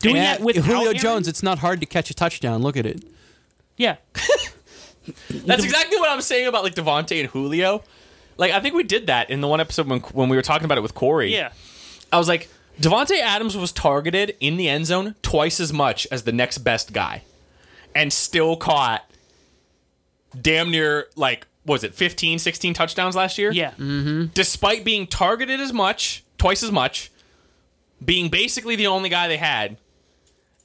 doing 0.00 0.16
And 0.16 0.24
that 0.24 0.40
with 0.40 0.56
Julio 0.56 0.92
Jones, 0.92 1.28
it's 1.28 1.42
not 1.42 1.58
hard 1.58 1.80
to 1.80 1.86
catch 1.86 2.10
a 2.10 2.14
touchdown. 2.14 2.62
Look 2.62 2.76
at 2.76 2.86
it. 2.86 3.04
Yeah, 3.76 3.96
That's 5.30 5.64
exactly 5.64 5.98
what 5.98 6.10
I'm 6.10 6.20
saying 6.20 6.46
about 6.46 6.64
like 6.64 6.74
Davante 6.74 7.20
and 7.20 7.28
Julio. 7.28 7.82
Like 8.36 8.52
I 8.52 8.60
think 8.60 8.74
we 8.74 8.82
did 8.84 9.06
that 9.08 9.30
in 9.30 9.40
the 9.40 9.48
one 9.48 9.60
episode 9.60 9.86
when 9.88 10.00
when 10.00 10.28
we 10.28 10.36
were 10.36 10.42
talking 10.42 10.64
about 10.64 10.78
it 10.78 10.82
with 10.82 10.94
Corey. 10.94 11.32
yeah. 11.32 11.52
I 12.12 12.18
was 12.18 12.26
like, 12.28 12.48
Davante 12.80 13.18
Adams 13.20 13.56
was 13.56 13.72
targeted 13.72 14.36
in 14.40 14.56
the 14.56 14.68
end 14.68 14.86
zone 14.86 15.14
twice 15.22 15.58
as 15.60 15.72
much 15.72 16.06
as 16.10 16.22
the 16.22 16.32
next 16.32 16.58
best 16.58 16.92
guy, 16.92 17.22
and 17.94 18.12
still 18.12 18.56
caught 18.56 19.04
damn 20.40 20.70
near 20.70 21.08
like 21.16 21.46
was 21.64 21.84
it 21.84 21.94
15, 21.94 22.38
16 22.38 22.74
touchdowns 22.74 23.14
last 23.14 23.36
year? 23.36 23.50
Yeah, 23.52 23.72
mm-hmm. 23.72 24.26
Despite 24.32 24.84
being 24.84 25.06
targeted 25.06 25.60
as 25.60 25.72
much, 25.72 26.24
twice 26.38 26.62
as 26.62 26.72
much, 26.72 27.10
being 28.02 28.30
basically 28.30 28.74
the 28.76 28.86
only 28.86 29.08
guy 29.08 29.28
they 29.28 29.36
had, 29.36 29.76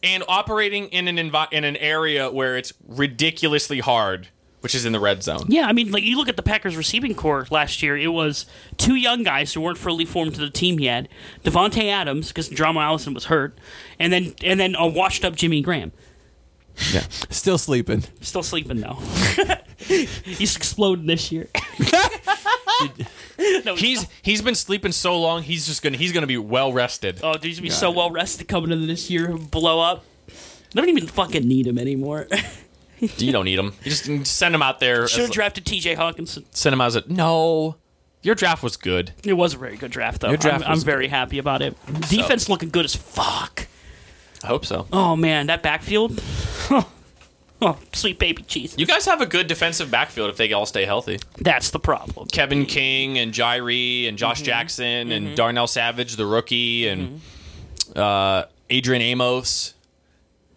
and 0.02 0.24
operating 0.28 0.88
in 0.88 1.08
an 1.08 1.18
envi- 1.18 1.52
in 1.52 1.64
an 1.64 1.78
area 1.78 2.32
where 2.32 2.58
it's 2.58 2.74
ridiculously 2.88 3.80
hard, 3.80 4.28
which 4.64 4.74
is 4.74 4.86
in 4.86 4.94
the 4.94 5.00
red 5.00 5.22
zone. 5.22 5.44
Yeah, 5.50 5.66
I 5.68 5.74
mean, 5.74 5.92
like 5.92 6.04
you 6.04 6.16
look 6.16 6.30
at 6.30 6.38
the 6.38 6.42
Packers 6.42 6.78
receiving 6.78 7.14
corps 7.16 7.46
last 7.52 7.84
year. 7.84 7.98
It 7.98 8.08
was 8.08 8.46
two 8.78 8.96
young 8.96 9.22
guys 9.22 9.54
who 9.54 9.60
weren't 9.60 9.78
fully 9.78 10.06
formed 10.06 10.36
to 10.36 10.40
the 10.40 10.50
team 10.50 10.80
yet. 10.80 11.10
Davante 11.44 11.84
Adams, 11.92 12.30
because 12.30 12.48
Geronimo 12.48 12.80
Allison 12.80 13.14
was 13.14 13.26
hurt, 13.26 13.58
and 14.00 14.14
then 14.14 14.34
and 14.42 14.62
then 14.62 14.74
a 14.76 14.88
washed 14.88 15.26
up 15.26 15.36
Jimmy 15.36 15.62
Graham. 15.62 15.92
Yeah. 16.94 17.02
Still 17.30 17.58
sleeping. 17.58 18.06
Still 18.22 18.42
sleeping 18.42 18.80
though. 18.80 19.00
he's 19.78 20.56
exploding 20.56 21.08
this 21.08 21.30
year. 21.30 21.50
no, 23.66 23.76
He's 23.76 24.08
he's 24.22 24.42
been 24.42 24.56
sleeping 24.56 24.94
so 24.94 25.20
long. 25.20 25.44
He's 25.44 25.68
just 25.68 25.82
gonna 25.82 25.98
he's 25.98 26.14
gonna 26.14 26.26
be 26.26 26.38
well 26.38 26.72
rested. 26.72 27.20
oh, 27.22 27.34
dude, 27.34 27.44
he's 27.44 27.58
gonna 27.58 27.64
be 27.64 27.70
so 27.70 27.92
well 27.92 28.12
rested 28.12 28.48
coming 28.48 28.72
into 28.72 28.88
this 28.88 29.10
year, 29.10 29.36
blow 29.36 29.82
up. 29.82 30.06
I 30.30 30.80
don't 30.80 30.88
even 30.88 31.06
fucking 31.08 31.46
need 31.46 31.68
him 31.68 31.78
anymore. 31.78 32.28
You 33.18 33.32
don't 33.32 33.46
need 33.46 33.60
him. 33.60 33.74
You 33.84 33.92
just 33.92 34.28
send 34.28 34.56
him 34.56 34.62
out 34.62 34.80
there. 34.80 35.08
Should 35.08 35.22
have 35.22 35.32
drafted 35.32 35.66
T.J. 35.66 35.96
Hockenson. 35.96 36.46
send 36.52 36.74
him 36.74 36.82
out 36.82 36.88
as 36.88 36.96
a 36.96 37.04
no. 37.08 37.76
Your 38.22 38.36
draft 38.36 38.64
was 38.64 38.78
good. 38.78 39.12
It 39.26 39.34
was 39.34 39.54
a 39.54 39.58
very 39.58 39.76
good 39.76 39.92
draft, 39.92 40.22
though. 40.22 40.30
Your 40.30 40.38
draft 40.38 40.64
I'm, 40.64 40.72
I'm 40.72 40.76
was 40.76 40.84
very 40.84 41.10
happy 41.10 41.40
about 41.40 41.62
it. 41.62 41.76
Defense 42.10 42.48
looking 42.48 42.70
good 42.70 42.86
as 42.86 42.96
fuck. 42.96 43.68
I 44.44 44.48
hope 44.48 44.66
so. 44.66 44.88
Oh 44.92 45.16
man, 45.16 45.48
that 45.48 45.62
backfield. 45.62 46.22
oh, 47.62 47.78
sweet 47.94 48.20
baby 48.20 48.44
Jesus. 48.48 48.78
You 48.78 48.86
guys 48.86 49.06
have 49.06 49.22
a 49.22 49.26
good 49.26 49.48
defensive 49.48 49.90
backfield 49.92 50.30
if 50.30 50.38
they 50.38 50.52
all 50.54 50.66
stay 50.66 50.86
healthy. 50.86 51.20
That's 51.38 51.72
the 51.72 51.80
problem. 51.80 52.28
Kevin 52.28 52.66
King 52.66 53.18
and 53.18 53.34
Jaire 53.34 54.08
and 54.08 54.18
Josh 54.18 54.42
Jackson 54.42 55.12
and 55.12 55.36
Darnell 55.36 55.68
Savage, 55.68 56.16
the 56.16 56.26
rookie, 56.26 56.88
and 56.88 57.22
uh, 57.96 58.46
Adrian 58.70 59.02
Amos. 59.02 59.74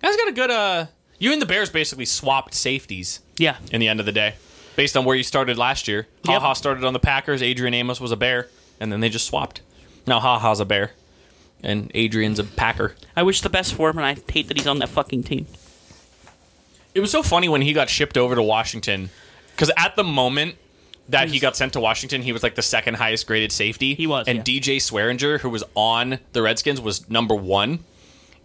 Guys 0.03 0.17
got 0.17 0.29
a 0.29 0.33
good. 0.33 0.51
Uh, 0.51 0.87
you 1.19 1.33
and 1.33 1.41
the 1.41 1.47
Bears 1.47 1.71
basically 1.71 2.05
swapped 2.05 2.55
safeties 2.55 3.21
Yeah. 3.39 3.57
in 3.71 3.81
the 3.81 3.89
end 3.89 4.01
of 4.01 4.07
the 4.07 4.13
day, 4.13 4.35
based 4.77 4.97
on 4.97 5.05
where 5.05 5.17
you 5.17 5.23
started 5.23 5.57
last 5.59 5.89
year. 5.89 6.07
Yep. 6.25 6.35
Ha 6.35 6.41
Ha 6.41 6.53
started 6.53 6.85
on 6.85 6.93
the 6.93 6.99
Packers. 6.99 7.43
Adrian 7.43 7.75
Amos 7.75 8.01
was 8.01 8.13
a 8.13 8.17
Bear, 8.17 8.49
and 8.81 8.93
then 8.93 9.01
they 9.01 9.09
just 9.09 9.27
swapped. 9.27 9.61
Now 10.07 10.21
Ha 10.21 10.39
Ha's 10.39 10.61
a 10.61 10.65
Bear, 10.65 10.93
and 11.63 11.91
Adrian's 11.95 12.39
a 12.39 12.45
Packer. 12.45 12.95
I 13.17 13.23
wish 13.23 13.41
the 13.41 13.49
best 13.51 13.75
for 13.75 13.91
him, 13.91 13.99
and 13.99 14.07
I 14.07 14.17
hate 14.33 14.49
that 14.49 14.57
he's 14.57 14.67
on 14.67 14.79
that 14.81 14.89
fucking 14.89 15.23
team. 15.25 15.47
It 16.95 17.01
was 17.01 17.11
so 17.11 17.23
funny 17.23 17.49
when 17.49 17.63
he 17.63 17.73
got 17.73 17.91
shipped 17.91 18.17
over 18.17 18.35
to 18.35 18.43
Washington, 18.43 19.11
because 19.53 19.71
at 19.77 19.97
the 19.97 20.05
moment 20.05 20.57
that 21.09 21.29
he 21.29 21.39
got 21.39 21.55
sent 21.57 21.73
to 21.75 21.81
Washington, 21.81 22.23
he 22.23 22.33
was 22.33 22.43
like 22.43 22.55
the 22.55 22.63
second 22.63 22.95
highest 22.95 23.27
graded 23.27 23.53
safety. 23.53 23.95
He 23.95 24.07
was, 24.07 24.27
and 24.27 24.39
yeah. 24.39 24.43
DJ 24.61 24.77
Swearinger, 24.79 25.41
who 25.41 25.51
was 25.51 25.63
on 25.75 26.19
the 26.33 26.43
Redskins, 26.43 26.81
was 26.81 27.09
number 27.11 27.35
one. 27.35 27.81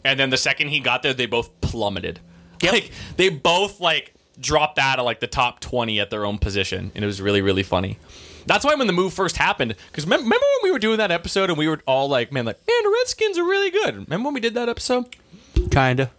And 0.03 0.19
then 0.19 0.29
the 0.31 0.37
second 0.37 0.69
he 0.69 0.79
got 0.79 1.01
there, 1.03 1.13
they 1.13 1.25
both 1.27 1.49
plummeted. 1.61 2.19
Like 2.63 2.91
they 3.17 3.29
both 3.29 3.79
like 3.79 4.13
dropped 4.39 4.79
out 4.79 4.99
of 4.99 5.05
like 5.05 5.19
the 5.19 5.27
top 5.27 5.59
twenty 5.59 5.99
at 5.99 6.09
their 6.09 6.25
own 6.25 6.37
position, 6.37 6.91
and 6.95 7.03
it 7.03 7.07
was 7.07 7.21
really 7.21 7.41
really 7.41 7.63
funny. 7.63 7.97
That's 8.45 8.65
why 8.65 8.73
when 8.75 8.87
the 8.87 8.93
move 8.93 9.13
first 9.13 9.37
happened, 9.37 9.75
because 9.91 10.05
remember 10.05 10.25
when 10.29 10.39
we 10.63 10.71
were 10.71 10.79
doing 10.79 10.97
that 10.97 11.11
episode 11.11 11.49
and 11.49 11.57
we 11.59 11.67
were 11.67 11.79
all 11.85 12.09
like, 12.09 12.31
"Man, 12.31 12.45
like, 12.45 12.57
man, 12.67 12.83
the 12.83 12.89
Redskins 13.01 13.37
are 13.37 13.43
really 13.43 13.69
good." 13.69 13.95
Remember 13.95 14.27
when 14.27 14.33
we 14.33 14.39
did 14.39 14.53
that 14.55 14.67
episode 14.69 15.05
Kinda. 15.69 16.09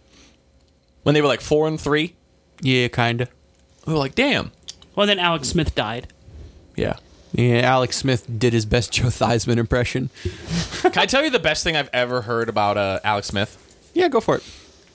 when 1.03 1.15
they 1.15 1.21
were 1.21 1.27
like 1.27 1.41
four 1.41 1.67
and 1.67 1.79
three? 1.79 2.15
Yeah, 2.61 2.87
kinda. 2.87 3.27
We 3.85 3.91
were 3.93 3.99
like, 3.99 4.15
"Damn, 4.15 4.51
Well, 4.95 5.05
then 5.07 5.19
Alex 5.19 5.49
Smith 5.49 5.75
died. 5.75 6.07
yeah." 6.75 6.97
Yeah, 7.35 7.61
Alex 7.61 7.97
Smith 7.97 8.27
did 8.37 8.53
his 8.53 8.63
best 8.67 8.91
Joe 8.91 9.05
Theismann 9.05 9.57
impression. 9.57 10.11
Can 10.83 10.99
I 10.99 11.07
tell 11.07 11.23
you 11.23 11.31
the 11.31 11.39
best 11.39 11.63
thing 11.63 11.75
I've 11.75 11.89
ever 11.91 12.21
heard 12.21 12.47
about 12.47 12.77
uh, 12.77 12.99
Alex 13.03 13.25
Smith? 13.25 13.57
Yeah, 13.95 14.07
go 14.07 14.19
for 14.19 14.35
it. 14.37 14.43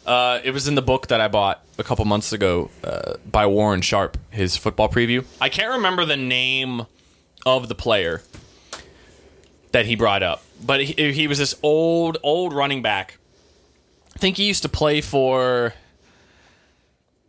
Uh, 0.08 0.40
it 0.42 0.52
was 0.52 0.66
in 0.66 0.74
the 0.74 0.80
book 0.80 1.08
that 1.08 1.20
I 1.20 1.28
bought 1.28 1.62
a 1.76 1.84
couple 1.84 2.02
months 2.06 2.32
ago 2.32 2.70
uh, 2.82 3.16
by 3.30 3.44
Warren 3.46 3.82
Sharp, 3.82 4.16
his 4.30 4.56
football 4.56 4.88
preview. 4.88 5.26
I 5.38 5.50
can't 5.50 5.70
remember 5.70 6.06
the 6.06 6.16
name 6.16 6.86
of 7.44 7.68
the 7.68 7.74
player 7.74 8.22
that 9.72 9.84
he 9.84 9.96
brought 9.96 10.22
up, 10.22 10.42
but 10.64 10.82
he, 10.82 11.12
he 11.12 11.26
was 11.26 11.36
this 11.36 11.54
old, 11.62 12.16
old 12.22 12.54
running 12.54 12.80
back. 12.80 13.18
I 14.16 14.18
think 14.18 14.38
he 14.38 14.44
used 14.44 14.62
to 14.62 14.70
play 14.70 15.02
for. 15.02 15.74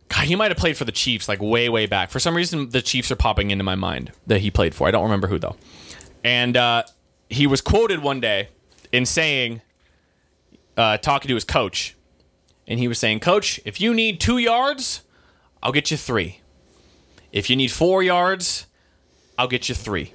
God, 0.08 0.24
he 0.24 0.34
might 0.34 0.50
have 0.50 0.56
played 0.56 0.78
for 0.78 0.86
the 0.86 0.90
Chiefs 0.92 1.28
like 1.28 1.42
way, 1.42 1.68
way 1.68 1.84
back. 1.84 2.08
For 2.08 2.18
some 2.18 2.34
reason, 2.34 2.70
the 2.70 2.80
Chiefs 2.80 3.10
are 3.10 3.16
popping 3.16 3.50
into 3.50 3.62
my 3.62 3.74
mind 3.74 4.10
that 4.26 4.40
he 4.40 4.50
played 4.50 4.74
for. 4.74 4.88
I 4.88 4.90
don't 4.90 5.04
remember 5.04 5.26
who 5.26 5.38
though. 5.38 5.56
And 6.24 6.56
uh, 6.56 6.84
he 7.28 7.46
was 7.46 7.60
quoted 7.60 8.02
one 8.02 8.20
day 8.20 8.48
in 8.90 9.04
saying, 9.04 9.60
uh, 10.78 10.96
talking 10.96 11.28
to 11.28 11.34
his 11.34 11.44
coach, 11.44 11.94
and 12.70 12.78
he 12.78 12.86
was 12.86 12.98
saying, 12.98 13.18
Coach, 13.18 13.60
if 13.64 13.80
you 13.80 13.92
need 13.92 14.20
two 14.20 14.38
yards, 14.38 15.02
I'll 15.60 15.72
get 15.72 15.90
you 15.90 15.96
three. 15.96 16.38
If 17.32 17.50
you 17.50 17.56
need 17.56 17.72
four 17.72 18.00
yards, 18.00 18.66
I'll 19.36 19.48
get 19.48 19.68
you 19.68 19.74
three. 19.74 20.14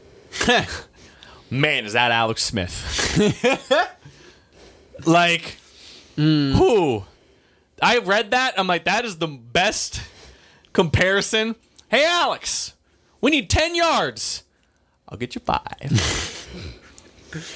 Man, 1.50 1.86
is 1.86 1.94
that 1.94 2.12
Alex 2.12 2.44
Smith? 2.44 2.74
like, 5.06 5.58
mm. 6.18 6.54
who? 6.54 7.04
I 7.82 7.98
read 7.98 8.32
that. 8.32 8.58
I'm 8.58 8.68
like, 8.68 8.86
that 8.86 9.04
is 9.04 9.18
the 9.18 9.28
best 9.28 10.02
comparison. 10.72 11.56
Hey, 11.90 12.06
Alex, 12.06 12.74
we 13.20 13.32
need 13.32 13.50
10 13.50 13.76
yards. 13.76 14.44
I'll 15.10 15.18
get 15.18 15.36
you 15.36 15.42
five. 15.42 15.92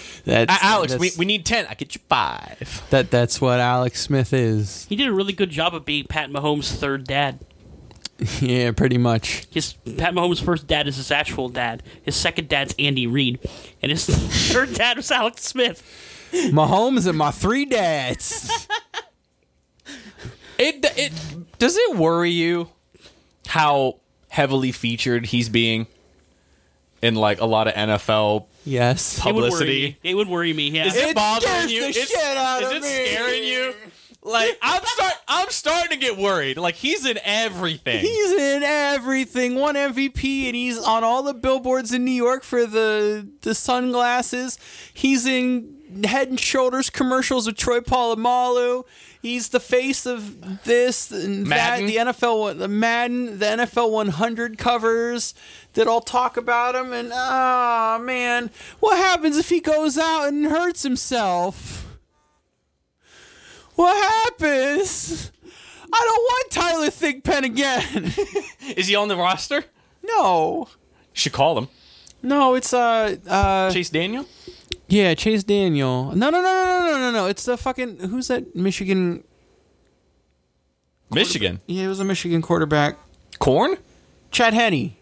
That's, 0.26 0.51
Uh, 0.51 0.57
Alex, 0.61 0.93
that's, 0.93 0.99
we, 0.99 1.11
we 1.17 1.26
need 1.26 1.45
10. 1.45 1.67
I'll 1.70 1.76
get 1.76 1.95
you 1.95 2.01
five. 2.09 2.84
that 2.89 3.09
that's 3.11 3.39
what 3.41 3.59
Alex 3.59 4.01
Smith 4.01 4.34
is. 4.34 4.86
He 4.89 4.95
did 4.95 5.07
a 5.07 5.13
really 5.13 5.34
good 5.34 5.49
job 5.49 5.74
of 5.76 5.86
being 5.86 6.05
Pat 6.05 6.30
Mahomes' 6.30 6.72
third 6.76 7.05
dad. 7.05 7.39
Yeah, 8.41 8.72
pretty 8.74 8.97
much. 8.97 9.45
His 9.51 9.74
Pat 9.74 10.13
Mahomes' 10.13 10.43
first 10.43 10.67
dad 10.67 10.88
is 10.89 10.97
his 10.97 11.09
actual 11.09 11.47
dad. 11.47 11.82
His 12.03 12.17
second 12.17 12.49
dad's 12.49 12.76
Andy 12.78 13.07
Reid, 13.07 13.39
and 13.82 13.89
his 13.91 14.05
third 14.51 14.74
dad 14.74 14.97
was 14.97 15.09
Alex 15.09 15.43
Smith. 15.43 15.82
Mahomes 16.34 17.07
and 17.07 17.17
my 17.17 17.32
three 17.32 17.63
dads. 17.65 18.67
It 20.57 20.86
it 20.97 21.13
does 21.57 21.78
it 21.78 21.95
worry 21.95 22.32
you 22.32 22.70
how 23.47 24.01
heavily 24.28 24.74
featured 24.74 25.28
he's 25.28 25.47
being 25.47 25.88
in 27.02 27.16
like 27.16 27.39
a 27.41 27.45
lot 27.45 27.68
of 27.68 27.74
NFL? 27.74 28.45
yes. 28.66 29.20
It 29.20 29.26
would 29.26 29.36
worry 29.36 29.50
Publicity. 29.52 29.82
me. 30.04 30.10
It 30.12 30.16
would 30.16 30.28
worry 30.28 30.54
me. 30.54 30.70
Yeah. 30.70 30.86
Is 30.88 30.95
it 30.95 31.10
It 31.10 31.16
bothering 31.16 31.70
you? 31.70 31.82
the 31.82 31.89
It's- 31.89 32.08
shit 32.10 32.38
out 32.38 32.62
is 32.64 32.70
of 32.70 32.76
it 32.78 32.82
me. 32.84 33.06
scaring 33.12 33.43
you? 33.43 33.74
Like 34.22 34.58
I'm 34.62 34.84
start 34.84 35.14
I'm 35.30 35.50
starting 35.50 35.91
to 35.91 35.95
get 36.06 36.18
worried. 36.18 36.58
Like 36.58 36.76
he's 36.76 37.06
in 37.06 37.18
everything. 37.24 38.02
He's 38.02 38.34
in 38.34 38.64
everything. 38.64 39.56
One 39.56 39.76
MVP, 39.76 40.47
and 40.47 40.56
he's 40.56 40.78
on 40.78 41.06
all 41.06 41.24
the 41.24 41.34
billboards 41.34 41.93
in 41.93 42.04
New 42.04 42.12
York 42.12 42.43
for 42.43 42.66
the 42.66 43.26
the 43.41 43.56
sunglasses. 43.56 44.58
He's 44.93 45.26
in 45.26 46.04
Head 46.04 46.28
and 46.28 46.39
Shoulders 46.39 46.89
commercials 46.89 47.47
with 47.47 47.56
Troy 47.56 47.80
Polamalu. 47.80 48.84
He's 49.22 49.49
the 49.49 49.59
face 49.59 50.05
of 50.05 50.63
this 50.63 51.11
and 51.11 51.45
Madden? 51.45 51.88
that. 51.88 51.91
The 51.91 51.97
NFL, 52.13 52.57
the 52.57 52.67
Madden, 52.70 53.39
the 53.39 53.45
NFL 53.45 53.91
100 53.91 54.57
covers 54.57 55.34
that 55.74 55.88
all 55.88 55.99
talk 56.01 56.38
about 56.38 56.76
him. 56.76 56.93
And 56.93 57.11
ah, 57.13 57.99
man, 58.01 58.49
what 58.80 58.97
happens 58.97 59.36
if 59.38 59.49
he 59.49 59.59
goes 59.59 59.97
out 59.97 60.30
and 60.30 60.45
hurts 60.45 60.84
himself? 60.84 61.86
What 63.76 63.95
happens? 63.95 65.32
I 65.91 66.01
don't 66.05 66.24
want 66.24 66.51
Tyler 66.51 66.89
Thigpen 66.89 67.43
again. 67.43 68.13
Is 68.78 68.88
he 68.88 68.95
on 68.95 69.07
the 69.07 69.17
roster? 69.17 69.65
no. 70.03 70.67
Should 71.13 71.34
call 71.34 71.57
him. 71.57 71.67
No, 72.22 72.53
it's 72.55 72.74
uh 72.74 73.15
uh 73.28 73.72
Chase 73.72 73.89
Daniel? 73.89 74.26
Yeah, 74.88 75.13
Chase 75.13 75.43
Daniel. 75.43 76.05
No, 76.15 76.30
no, 76.30 76.41
no, 76.41 76.41
no, 76.41 76.88
no, 76.91 76.97
no, 76.97 77.11
no. 77.11 77.26
It's 77.28 77.45
the 77.45 77.57
fucking 77.57 77.99
who's 77.99 78.28
that 78.28 78.55
Michigan? 78.55 79.24
Michigan. 81.11 81.59
Yeah, 81.67 81.86
it 81.86 81.88
was 81.88 81.99
a 81.99 82.05
Michigan 82.05 82.41
quarterback. 82.41 82.97
Corn? 83.39 83.78
Chad 84.32 84.53
Henne. 84.53 84.95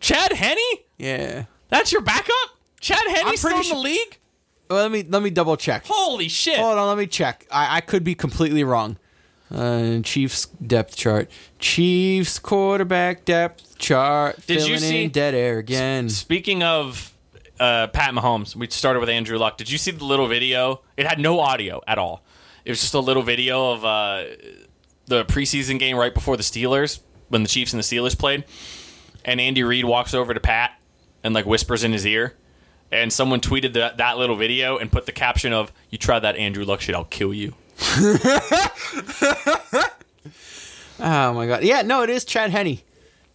Chad 0.00 0.32
Henne? 0.32 0.56
Yeah. 0.98 1.44
That's 1.68 1.92
your 1.92 2.00
backup? 2.00 2.32
Chad 2.80 2.98
Henne's 3.06 3.40
still 3.40 3.60
in 3.60 3.68
the 3.68 3.76
league? 3.76 4.18
Well, 4.68 4.82
let 4.82 4.90
me 4.90 5.04
let 5.08 5.22
me 5.22 5.30
double 5.30 5.56
check. 5.56 5.84
Holy 5.86 6.28
shit. 6.28 6.58
Hold 6.58 6.78
on, 6.78 6.88
let 6.88 6.98
me 6.98 7.06
check. 7.06 7.46
I, 7.50 7.76
I 7.76 7.80
could 7.80 8.02
be 8.04 8.14
completely 8.14 8.64
wrong. 8.64 8.96
Uh, 9.54 10.00
Chiefs 10.00 10.46
depth 10.46 10.96
chart. 10.96 11.30
Chiefs 11.58 12.38
quarterback 12.38 13.24
depth 13.26 13.78
chart. 13.78 14.44
Did 14.46 14.66
you 14.66 14.78
see- 14.78 15.04
in 15.04 15.10
dead 15.10 15.34
air 15.34 15.58
again? 15.58 16.08
Speaking 16.08 16.62
of 16.62 17.11
uh, 17.62 17.86
Pat 17.86 18.12
Mahomes, 18.12 18.56
we 18.56 18.68
started 18.70 18.98
with 18.98 19.08
Andrew 19.08 19.38
Luck. 19.38 19.56
Did 19.56 19.70
you 19.70 19.78
see 19.78 19.92
the 19.92 20.04
little 20.04 20.26
video? 20.26 20.80
It 20.96 21.06
had 21.06 21.20
no 21.20 21.38
audio 21.38 21.80
at 21.86 21.96
all. 21.96 22.24
It 22.64 22.70
was 22.70 22.80
just 22.80 22.94
a 22.94 22.98
little 22.98 23.22
video 23.22 23.70
of 23.72 23.84
uh, 23.84 24.24
the 25.06 25.24
preseason 25.24 25.78
game 25.78 25.96
right 25.96 26.12
before 26.12 26.36
the 26.36 26.42
Steelers 26.42 26.98
when 27.28 27.44
the 27.44 27.48
Chiefs 27.48 27.72
and 27.72 27.78
the 27.78 27.84
Steelers 27.84 28.18
played. 28.18 28.44
And 29.24 29.40
Andy 29.40 29.62
Reid 29.62 29.84
walks 29.84 30.12
over 30.12 30.34
to 30.34 30.40
Pat 30.40 30.72
and 31.22 31.34
like 31.34 31.46
whispers 31.46 31.84
in 31.84 31.92
his 31.92 32.04
ear. 32.04 32.34
And 32.90 33.12
someone 33.12 33.40
tweeted 33.40 33.74
that, 33.74 33.98
that 33.98 34.18
little 34.18 34.36
video 34.36 34.78
and 34.78 34.90
put 34.90 35.06
the 35.06 35.12
caption 35.12 35.52
of 35.52 35.72
"You 35.88 35.98
try 35.98 36.18
that 36.18 36.36
Andrew 36.36 36.64
Luck 36.64 36.80
shit, 36.80 36.94
I'll 36.94 37.04
kill 37.04 37.32
you." 37.32 37.54
Oh 41.04 41.32
my 41.32 41.48
god. 41.48 41.64
Yeah, 41.64 41.82
no, 41.82 42.02
it 42.02 42.10
is 42.10 42.24
Chad 42.24 42.50
Henne. 42.50 42.78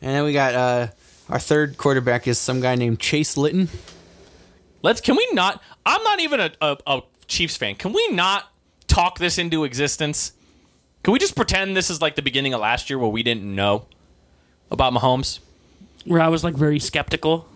And 0.01 0.11
then 0.15 0.23
we 0.23 0.31
got 0.31 0.53
uh 0.55 0.87
our 1.27 1.39
third 1.39 1.77
quarterback 1.77 2.27
is 2.27 2.39
some 2.39 2.61
guy 2.61 2.75
named 2.75 2.99
Chase 2.99 3.35
Litton. 3.35 3.67
Let's. 4.87 5.01
Can 5.01 5.17
we 5.17 5.27
not? 5.33 5.61
I'm 5.85 6.01
not 6.03 6.21
even 6.21 6.39
a, 6.39 6.51
a, 6.61 6.77
a 6.87 7.01
Chiefs 7.27 7.57
fan. 7.57 7.75
Can 7.75 7.91
we 7.91 8.07
not 8.11 8.45
talk 8.87 9.19
this 9.19 9.37
into 9.37 9.65
existence? 9.65 10.31
Can 11.03 11.11
we 11.11 11.19
just 11.19 11.35
pretend 11.35 11.75
this 11.75 11.89
is 11.89 12.01
like 12.01 12.15
the 12.15 12.21
beginning 12.21 12.53
of 12.53 12.61
last 12.61 12.89
year 12.89 12.97
where 12.97 13.09
we 13.09 13.21
didn't 13.21 13.53
know 13.53 13.85
about 14.71 14.93
Mahomes? 14.93 15.39
Where 16.05 16.21
I 16.21 16.29
was 16.29 16.45
like 16.45 16.53
very 16.53 16.79
skeptical. 16.79 17.49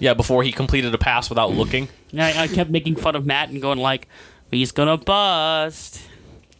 Yeah, 0.00 0.14
before 0.14 0.42
he 0.42 0.50
completed 0.50 0.92
a 0.92 0.98
pass 0.98 1.28
without 1.28 1.52
looking. 1.52 1.88
And 2.10 2.20
I, 2.20 2.42
I 2.42 2.48
kept 2.48 2.68
making 2.68 2.96
fun 2.96 3.14
of 3.14 3.24
Matt 3.24 3.50
and 3.50 3.62
going 3.62 3.78
like, 3.78 4.08
"He's 4.50 4.72
gonna 4.72 4.96
bust." 4.96 6.02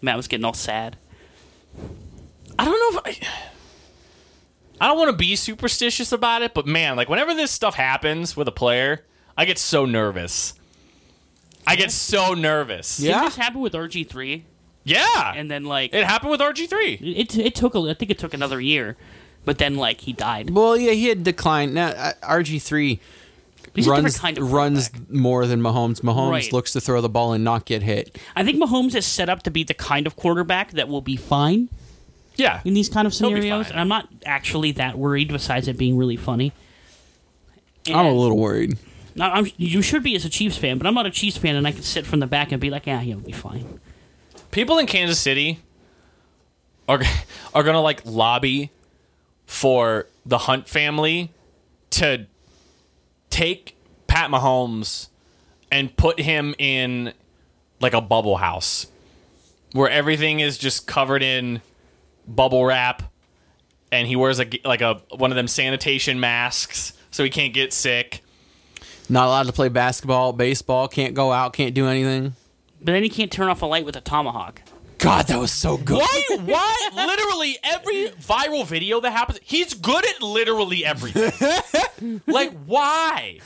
Matt 0.02 0.16
was 0.16 0.28
getting 0.28 0.44
all 0.44 0.54
sad. 0.54 0.98
I 2.60 2.64
don't 2.64 2.94
know 2.94 3.00
if 3.00 3.18
I. 3.20 4.84
I 4.84 4.86
don't 4.86 4.98
want 4.98 5.10
to 5.10 5.16
be 5.16 5.34
superstitious 5.34 6.12
about 6.12 6.42
it, 6.42 6.54
but 6.54 6.64
man, 6.64 6.94
like 6.94 7.08
whenever 7.08 7.34
this 7.34 7.50
stuff 7.50 7.74
happens 7.74 8.36
with 8.36 8.46
a 8.46 8.52
player, 8.52 9.04
I 9.36 9.44
get 9.44 9.58
so 9.58 9.84
nervous. 9.84 10.54
I 11.66 11.76
get 11.76 11.90
so 11.90 12.34
nervous. 12.34 12.98
Yeah. 13.00 13.12
Didn't 13.12 13.24
this 13.26 13.36
happen 13.36 13.60
with 13.60 13.72
RG 13.72 14.08
three? 14.08 14.44
Yeah. 14.84 15.32
And 15.36 15.50
then 15.50 15.64
like 15.64 15.94
it 15.94 16.04
happened 16.04 16.32
with 16.32 16.40
RG3. 16.40 16.98
it 17.00 17.36
it 17.38 17.54
took 17.54 17.74
a, 17.74 17.78
I 17.78 17.94
think 17.94 18.10
it 18.10 18.18
took 18.18 18.34
another 18.34 18.60
year, 18.60 18.96
but 19.44 19.58
then 19.58 19.76
like 19.76 20.00
he 20.02 20.12
died. 20.12 20.50
Well, 20.50 20.76
yeah, 20.76 20.90
he 20.92 21.06
had 21.08 21.22
declined. 21.24 21.72
Now 21.74 21.88
uh, 21.88 22.12
RG3 22.22 22.98
He's 23.74 23.86
a 23.86 23.90
runs 23.90 24.14
different 24.14 24.20
kind 24.36 24.38
of 24.38 24.52
runs 24.52 24.88
quarterback. 24.88 25.14
more 25.14 25.46
than 25.46 25.60
Mahomes. 25.62 26.00
Mahomes 26.02 26.30
Right. 26.30 26.52
looks 26.52 26.72
to 26.72 26.80
throw 26.80 27.00
the 27.00 27.08
ball 27.08 27.32
and 27.32 27.42
not 27.44 27.64
get 27.64 27.82
hit. 27.82 28.18
I 28.36 28.42
think 28.44 28.60
Mahomes 28.62 28.94
is 28.96 29.06
set 29.06 29.28
up 29.28 29.44
to 29.44 29.50
be 29.50 29.62
the 29.64 29.72
kind 29.72 30.06
of 30.06 30.16
quarterback 30.16 30.72
that 30.72 30.88
will 30.88 31.00
be 31.00 31.16
fine 31.16 31.68
Yeah. 32.36 32.60
in 32.64 32.74
these 32.74 32.88
kind 32.88 33.06
of 33.06 33.14
He'll 33.14 33.30
be 33.30 33.36
scenarios, 33.36 33.66
fine. 33.66 33.72
and 33.72 33.80
I'm 33.80 33.88
not 33.88 34.08
actually 34.26 34.72
that 34.72 34.98
worried. 34.98 35.28
Besides 35.28 35.68
it 35.68 35.78
being 35.78 35.96
really 35.96 36.16
funny, 36.16 36.52
I'm 37.86 37.94
a 38.04 38.08
And- 38.10 38.18
little 38.18 38.36
worried. 38.36 38.76
Now, 39.14 39.32
I'm, 39.32 39.46
you 39.56 39.82
should 39.82 40.02
be 40.02 40.14
as 40.16 40.24
a 40.24 40.30
Chiefs 40.30 40.56
fan, 40.56 40.78
but 40.78 40.86
I'm 40.86 40.94
not 40.94 41.06
a 41.06 41.10
Chiefs 41.10 41.36
fan, 41.36 41.56
and 41.56 41.66
I 41.66 41.72
can 41.72 41.82
sit 41.82 42.06
from 42.06 42.20
the 42.20 42.26
back 42.26 42.52
and 42.52 42.60
be 42.60 42.70
like, 42.70 42.86
"Yeah, 42.86 43.00
he'll 43.00 43.18
be 43.18 43.32
fine." 43.32 43.80
People 44.50 44.78
in 44.78 44.86
Kansas 44.86 45.18
City 45.18 45.60
are 46.88 47.00
are 47.54 47.62
to 47.62 47.78
like 47.80 48.02
lobby 48.04 48.70
for 49.46 50.06
the 50.24 50.38
Hunt 50.38 50.68
family 50.68 51.30
to 51.90 52.26
take 53.30 53.76
Pat 54.06 54.30
Mahomes 54.30 55.08
and 55.70 55.94
put 55.96 56.20
him 56.20 56.54
in 56.58 57.12
like 57.80 57.94
a 57.94 58.00
bubble 58.00 58.36
house 58.36 58.86
where 59.72 59.88
everything 59.88 60.40
is 60.40 60.58
just 60.58 60.86
covered 60.86 61.22
in 61.22 61.60
bubble 62.26 62.64
wrap 62.64 63.02
and 63.90 64.06
he 64.06 64.16
wears 64.16 64.40
a 64.40 64.48
like 64.64 64.80
a 64.80 65.00
one 65.16 65.30
of 65.30 65.36
them 65.36 65.48
sanitation 65.48 66.20
masks 66.20 66.92
so 67.10 67.22
he 67.24 67.30
can't 67.30 67.52
get 67.52 67.72
sick. 67.72 68.21
Not 69.12 69.26
allowed 69.26 69.46
to 69.46 69.52
play 69.52 69.68
basketball, 69.68 70.32
baseball. 70.32 70.88
Can't 70.88 71.12
go 71.12 71.32
out. 71.32 71.52
Can't 71.52 71.74
do 71.74 71.86
anything. 71.86 72.32
But 72.78 72.92
then 72.92 73.02
he 73.02 73.10
can't 73.10 73.30
turn 73.30 73.50
off 73.50 73.60
a 73.60 73.66
light 73.66 73.84
with 73.84 73.94
a 73.94 74.00
tomahawk. 74.00 74.62
God, 74.96 75.26
that 75.26 75.38
was 75.38 75.52
so 75.52 75.76
good. 75.76 75.98
Why? 75.98 76.36
Why? 76.40 76.90
literally 76.94 77.58
every 77.62 78.06
viral 78.22 78.64
video 78.64 79.00
that 79.00 79.10
happens, 79.10 79.38
he's 79.42 79.74
good 79.74 80.02
at 80.06 80.22
literally 80.22 80.82
everything. 80.82 82.20
like, 82.26 82.54
why? 82.64 83.40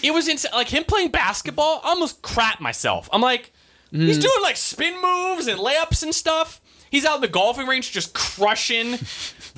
It 0.00 0.12
was 0.12 0.28
insane. 0.28 0.52
Like 0.54 0.68
him 0.68 0.84
playing 0.84 1.10
basketball, 1.10 1.80
I 1.82 1.88
almost 1.88 2.22
crap 2.22 2.60
myself. 2.60 3.08
I'm 3.12 3.20
like, 3.20 3.52
he's 3.90 4.18
mm. 4.18 4.22
doing 4.22 4.42
like 4.44 4.56
spin 4.56 4.94
moves 5.02 5.48
and 5.48 5.58
layups 5.58 6.04
and 6.04 6.14
stuff. 6.14 6.60
He's 6.88 7.04
out 7.04 7.16
in 7.16 7.20
the 7.20 7.28
golfing 7.28 7.66
range 7.66 7.90
just 7.90 8.14
crushing 8.14 8.96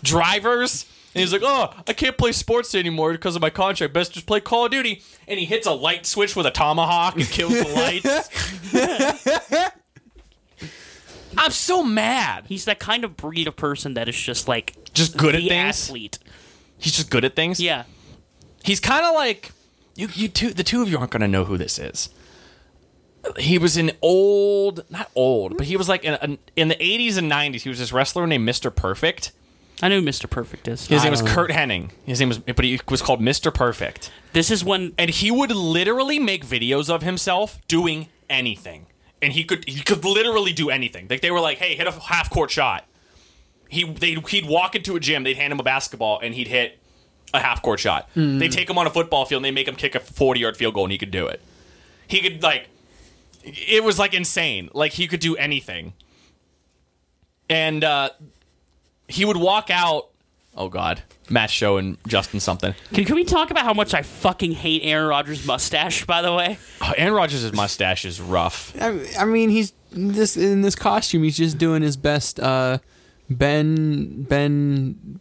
drivers. 0.03 0.87
And 1.15 1.21
he's 1.21 1.33
like, 1.33 1.43
oh, 1.45 1.75
I 1.87 1.93
can't 1.93 2.17
play 2.17 2.33
sports 2.33 2.75
anymore 2.75 3.13
because 3.13 3.37
of 3.37 3.43
my 3.43 3.51
contract. 3.51 3.93
Best 3.93 4.13
just 4.13 4.27
play 4.27 4.41
Call 4.41 4.65
of 4.65 4.71
Duty. 4.71 5.03
And 5.29 5.39
he 5.39 5.45
hits 5.45 5.67
a 5.67 5.73
light 5.73 6.07
switch 6.07 6.35
with 6.35 6.47
a 6.47 6.51
tomahawk 6.51 7.17
and 7.17 7.25
kills 7.27 7.53
the 7.53 7.69
lights. 8.73 9.69
I'm 11.39 11.51
so 11.51 11.83
mad. 11.83 12.45
He's 12.49 12.65
that 12.67 12.79
kind 12.79 13.05
of 13.05 13.17
breed 13.17 13.47
of 13.47 13.57
person 13.57 13.95
that 13.95 14.09
is 14.09 14.17
just 14.19 14.49
like 14.49 14.75
Just 14.93 15.17
good 15.17 15.35
at 15.35 15.43
things. 15.43 15.53
athlete. 15.89 16.19
He's 16.79 16.93
just 16.95 17.11
good 17.11 17.25
at 17.25 17.35
things. 17.37 17.61
Yeah, 17.61 17.85
He's 18.65 18.81
kind 18.81 19.05
of 19.05 19.15
like 19.15 19.53
you. 19.97 20.09
You 20.15 20.29
two, 20.29 20.51
the 20.53 20.63
two 20.65 20.83
of 20.83 20.89
you 20.89 20.99
aren't 20.99 21.11
going 21.11 21.21
to 21.23 21.29
know 21.29 21.45
who 21.45 21.57
this 21.57 21.79
is. 21.79 22.11
He 23.39 23.57
was 23.59 23.77
an 23.77 23.93
old, 24.03 24.85
not 24.91 25.11
old, 25.15 25.57
but 25.57 25.67
he 25.67 25.77
was 25.77 25.89
like 25.89 26.05
in, 26.05 26.15
in, 26.23 26.39
in 26.57 26.69
the 26.69 26.75
80s 26.75 27.17
and 27.19 27.31
90s. 27.31 27.61
He 27.63 27.69
was 27.69 27.79
this 27.79 27.93
wrestler 27.93 28.27
named 28.27 28.49
Mr. 28.49 28.75
Perfect. 28.75 29.31
I 29.83 29.89
know 29.89 30.01
who 30.01 30.07
Mr. 30.07 30.31
Perfect 30.31 30.69
is. 30.69 30.87
His 30.87 31.01
I 31.01 31.05
name 31.05 31.11
was 31.11 31.21
don't 31.21 31.29
know. 31.29 31.35
Curt 31.35 31.51
Hennig. 31.51 31.91
His 32.07 32.21
name 32.21 32.29
was, 32.29 32.39
but 32.39 32.65
he 32.65 32.81
was 32.89 33.03
called 33.03 33.21
Mr. 33.21 33.53
Perfect. 33.53 34.13
This 34.33 34.51
is 34.51 34.65
when 34.65 34.95
And 34.97 35.11
he 35.11 35.31
would 35.31 35.51
literally 35.51 36.21
make 36.21 36.47
videos 36.47 36.89
of 36.89 37.03
himself 37.03 37.59
doing 37.67 38.07
anything, 38.31 38.87
and 39.21 39.33
he 39.33 39.43
could 39.43 39.69
he 39.69 39.83
could 39.83 40.05
literally 40.05 40.53
do 40.53 40.71
anything. 40.71 41.09
Like 41.11 41.21
they 41.21 41.33
were 41.33 41.41
like, 41.41 41.59
"Hey, 41.59 41.75
hit 41.75 41.89
a 41.89 41.93
half 41.93 42.31
court 42.31 42.51
shot." 42.51 42.87
He 43.69 43.85
they 43.85 44.15
he'd 44.29 44.47
walk 44.47 44.77
into 44.77 44.95
a 44.95 45.01
gym, 45.01 45.25
they'd 45.25 45.37
hand 45.37 45.53
him 45.53 45.59
a 45.59 45.65
basketball, 45.65 46.21
and 46.23 46.35
he'd 46.35 46.49
hit 46.49 46.79
a 47.35 47.41
half 47.41 47.61
court 47.63 47.81
shot. 47.81 48.09
They 48.15 48.49
take 48.49 48.71
him 48.71 48.79
on 48.79 48.87
a 48.87 48.91
football 48.91 49.25
field, 49.25 49.41
and 49.41 49.45
they 49.47 49.51
make 49.51 49.67
him 49.67 49.75
kick 49.77 49.95
a 49.95 50.01
forty 50.01 50.41
yard 50.41 50.57
field 50.57 50.75
goal, 50.75 50.85
and 50.85 50.93
he 50.93 50.99
could 50.99 51.11
do 51.11 51.27
it. 51.27 51.41
He 52.07 52.21
could 52.21 52.43
like, 52.43 52.69
it 53.43 53.83
was 53.83 53.99
like 53.99 54.15
insane. 54.15 54.69
Like 54.75 54.93
he 54.93 55.09
could 55.09 55.21
do 55.21 55.35
anything, 55.37 55.95
and 57.49 57.83
uh, 57.83 58.11
he 59.13 59.25
would 59.25 59.37
walk 59.37 59.69
out. 59.71 60.09
Oh 60.55 60.69
God, 60.69 61.03
Matt 61.31 61.51
Show 61.51 61.79
and 61.79 61.97
Justin 62.07 62.39
something. 62.41 62.75
can, 62.93 63.05
can 63.07 63.15
we 63.15 63.25
talk 63.25 63.51
about 63.51 63.65
how 63.65 63.73
much 63.73 63.95
I 63.95 64.03
fucking 64.03 64.53
hate 64.53 64.83
Aaron 64.85 65.09
Rodgers' 65.09 65.47
mustache? 65.47 66.05
By 66.05 66.21
the 66.23 66.33
way, 66.33 66.59
Oh, 66.81 66.93
Aaron 66.97 67.15
Rodgers' 67.15 67.51
mustache 67.55 68.05
is 68.05 68.21
rough. 68.21 68.75
I, 68.81 69.07
I 69.19 69.25
mean, 69.25 69.49
he's 69.49 69.73
this 69.91 70.37
in 70.37 70.61
this 70.63 70.75
costume. 70.75 71.23
He's 71.23 71.37
just 71.37 71.57
doing 71.59 71.83
his 71.83 71.97
best. 71.97 72.39
Uh, 72.41 72.79
Ben 73.31 74.23
Ben. 74.25 75.21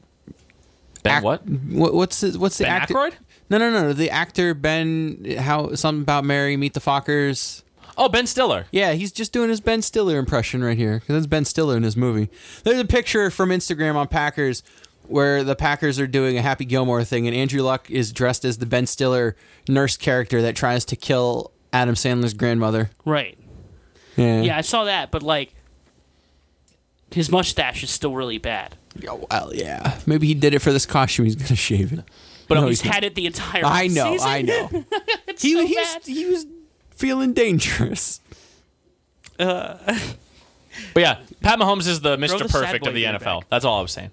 Ben, 1.03 1.13
act- 1.13 1.23
what? 1.23 1.47
what? 1.47 1.93
What's 1.93 2.19
the, 2.21 2.37
what's 2.37 2.57
the 2.57 2.65
Ben 2.65 2.73
actor? 2.73 2.93
Aykroyd? 2.93 3.13
No, 3.49 3.57
no, 3.57 3.69
no. 3.71 3.93
The 3.93 4.09
actor 4.11 4.53
Ben. 4.53 5.37
How 5.39 5.73
something 5.75 6.01
about 6.03 6.25
Mary? 6.25 6.57
Meet 6.57 6.73
the 6.73 6.79
Fockers. 6.81 7.63
Oh, 7.97 8.09
Ben 8.09 8.25
Stiller. 8.27 8.65
Yeah, 8.71 8.93
he's 8.93 9.11
just 9.11 9.31
doing 9.33 9.49
his 9.49 9.59
Ben 9.61 9.81
Stiller 9.81 10.17
impression 10.17 10.63
right 10.63 10.77
here 10.77 10.99
because 10.99 11.15
that's 11.15 11.27
Ben 11.27 11.45
Stiller 11.45 11.77
in 11.77 11.83
his 11.83 11.97
movie. 11.97 12.29
There's 12.63 12.79
a 12.79 12.85
picture 12.85 13.29
from 13.29 13.49
Instagram 13.49 13.95
on 13.95 14.07
Packers 14.07 14.63
where 15.07 15.43
the 15.43 15.55
Packers 15.55 15.99
are 15.99 16.07
doing 16.07 16.37
a 16.37 16.41
Happy 16.41 16.63
Gilmore 16.65 17.03
thing, 17.03 17.27
and 17.27 17.35
Andrew 17.35 17.61
Luck 17.61 17.89
is 17.91 18.11
dressed 18.13 18.45
as 18.45 18.59
the 18.59 18.65
Ben 18.65 18.87
Stiller 18.87 19.35
nurse 19.67 19.97
character 19.97 20.41
that 20.41 20.55
tries 20.55 20.85
to 20.85 20.95
kill 20.95 21.51
Adam 21.73 21.95
Sandler's 21.95 22.33
grandmother. 22.33 22.89
right? 23.05 23.37
Yeah. 24.15 24.41
Yeah, 24.41 24.57
I 24.57 24.61
saw 24.61 24.85
that, 24.85 25.09
but 25.11 25.23
like, 25.23 25.53
his 27.11 27.29
mustache 27.29 27.83
is 27.83 27.89
still 27.89 28.13
really 28.13 28.37
bad. 28.37 28.75
Oh, 29.07 29.25
well, 29.29 29.51
yeah. 29.53 29.99
Maybe 30.05 30.27
he 30.27 30.33
did 30.33 30.53
it 30.53 30.59
for 30.59 30.71
this 30.71 30.85
costume. 30.85 31.25
He's 31.25 31.35
gonna 31.35 31.55
shave 31.55 31.93
it. 31.93 31.99
But 32.47 32.55
No, 32.55 32.67
He's 32.67 32.81
he's 32.81 32.91
had 32.91 33.03
it 33.03 33.15
the 33.15 33.25
entire. 33.25 33.61
Time. 33.63 33.71
I 33.73 33.87
know. 33.87 34.11
season. 34.13 34.27
I 34.29 34.41
know. 34.41 34.69
it's 35.27 35.41
he, 35.41 35.53
so 35.53 35.65
he, 35.65 35.75
bad. 35.75 35.97
was, 35.97 36.05
he 36.05 36.25
was 36.25 36.45
feeling 37.01 37.33
dangerous. 37.33 38.21
but 39.37 39.89
yeah, 40.95 41.19
Pat 41.41 41.59
Mahomes 41.59 41.87
is 41.87 42.01
the 42.01 42.15
Mr. 42.17 42.39
the 42.39 42.45
Perfect 42.49 42.87
of 42.87 42.93
the 42.93 43.03
NFL. 43.05 43.41
back. 43.41 43.49
That's 43.49 43.65
all 43.65 43.79
I 43.79 43.81
was 43.81 43.91
saying. 43.91 44.11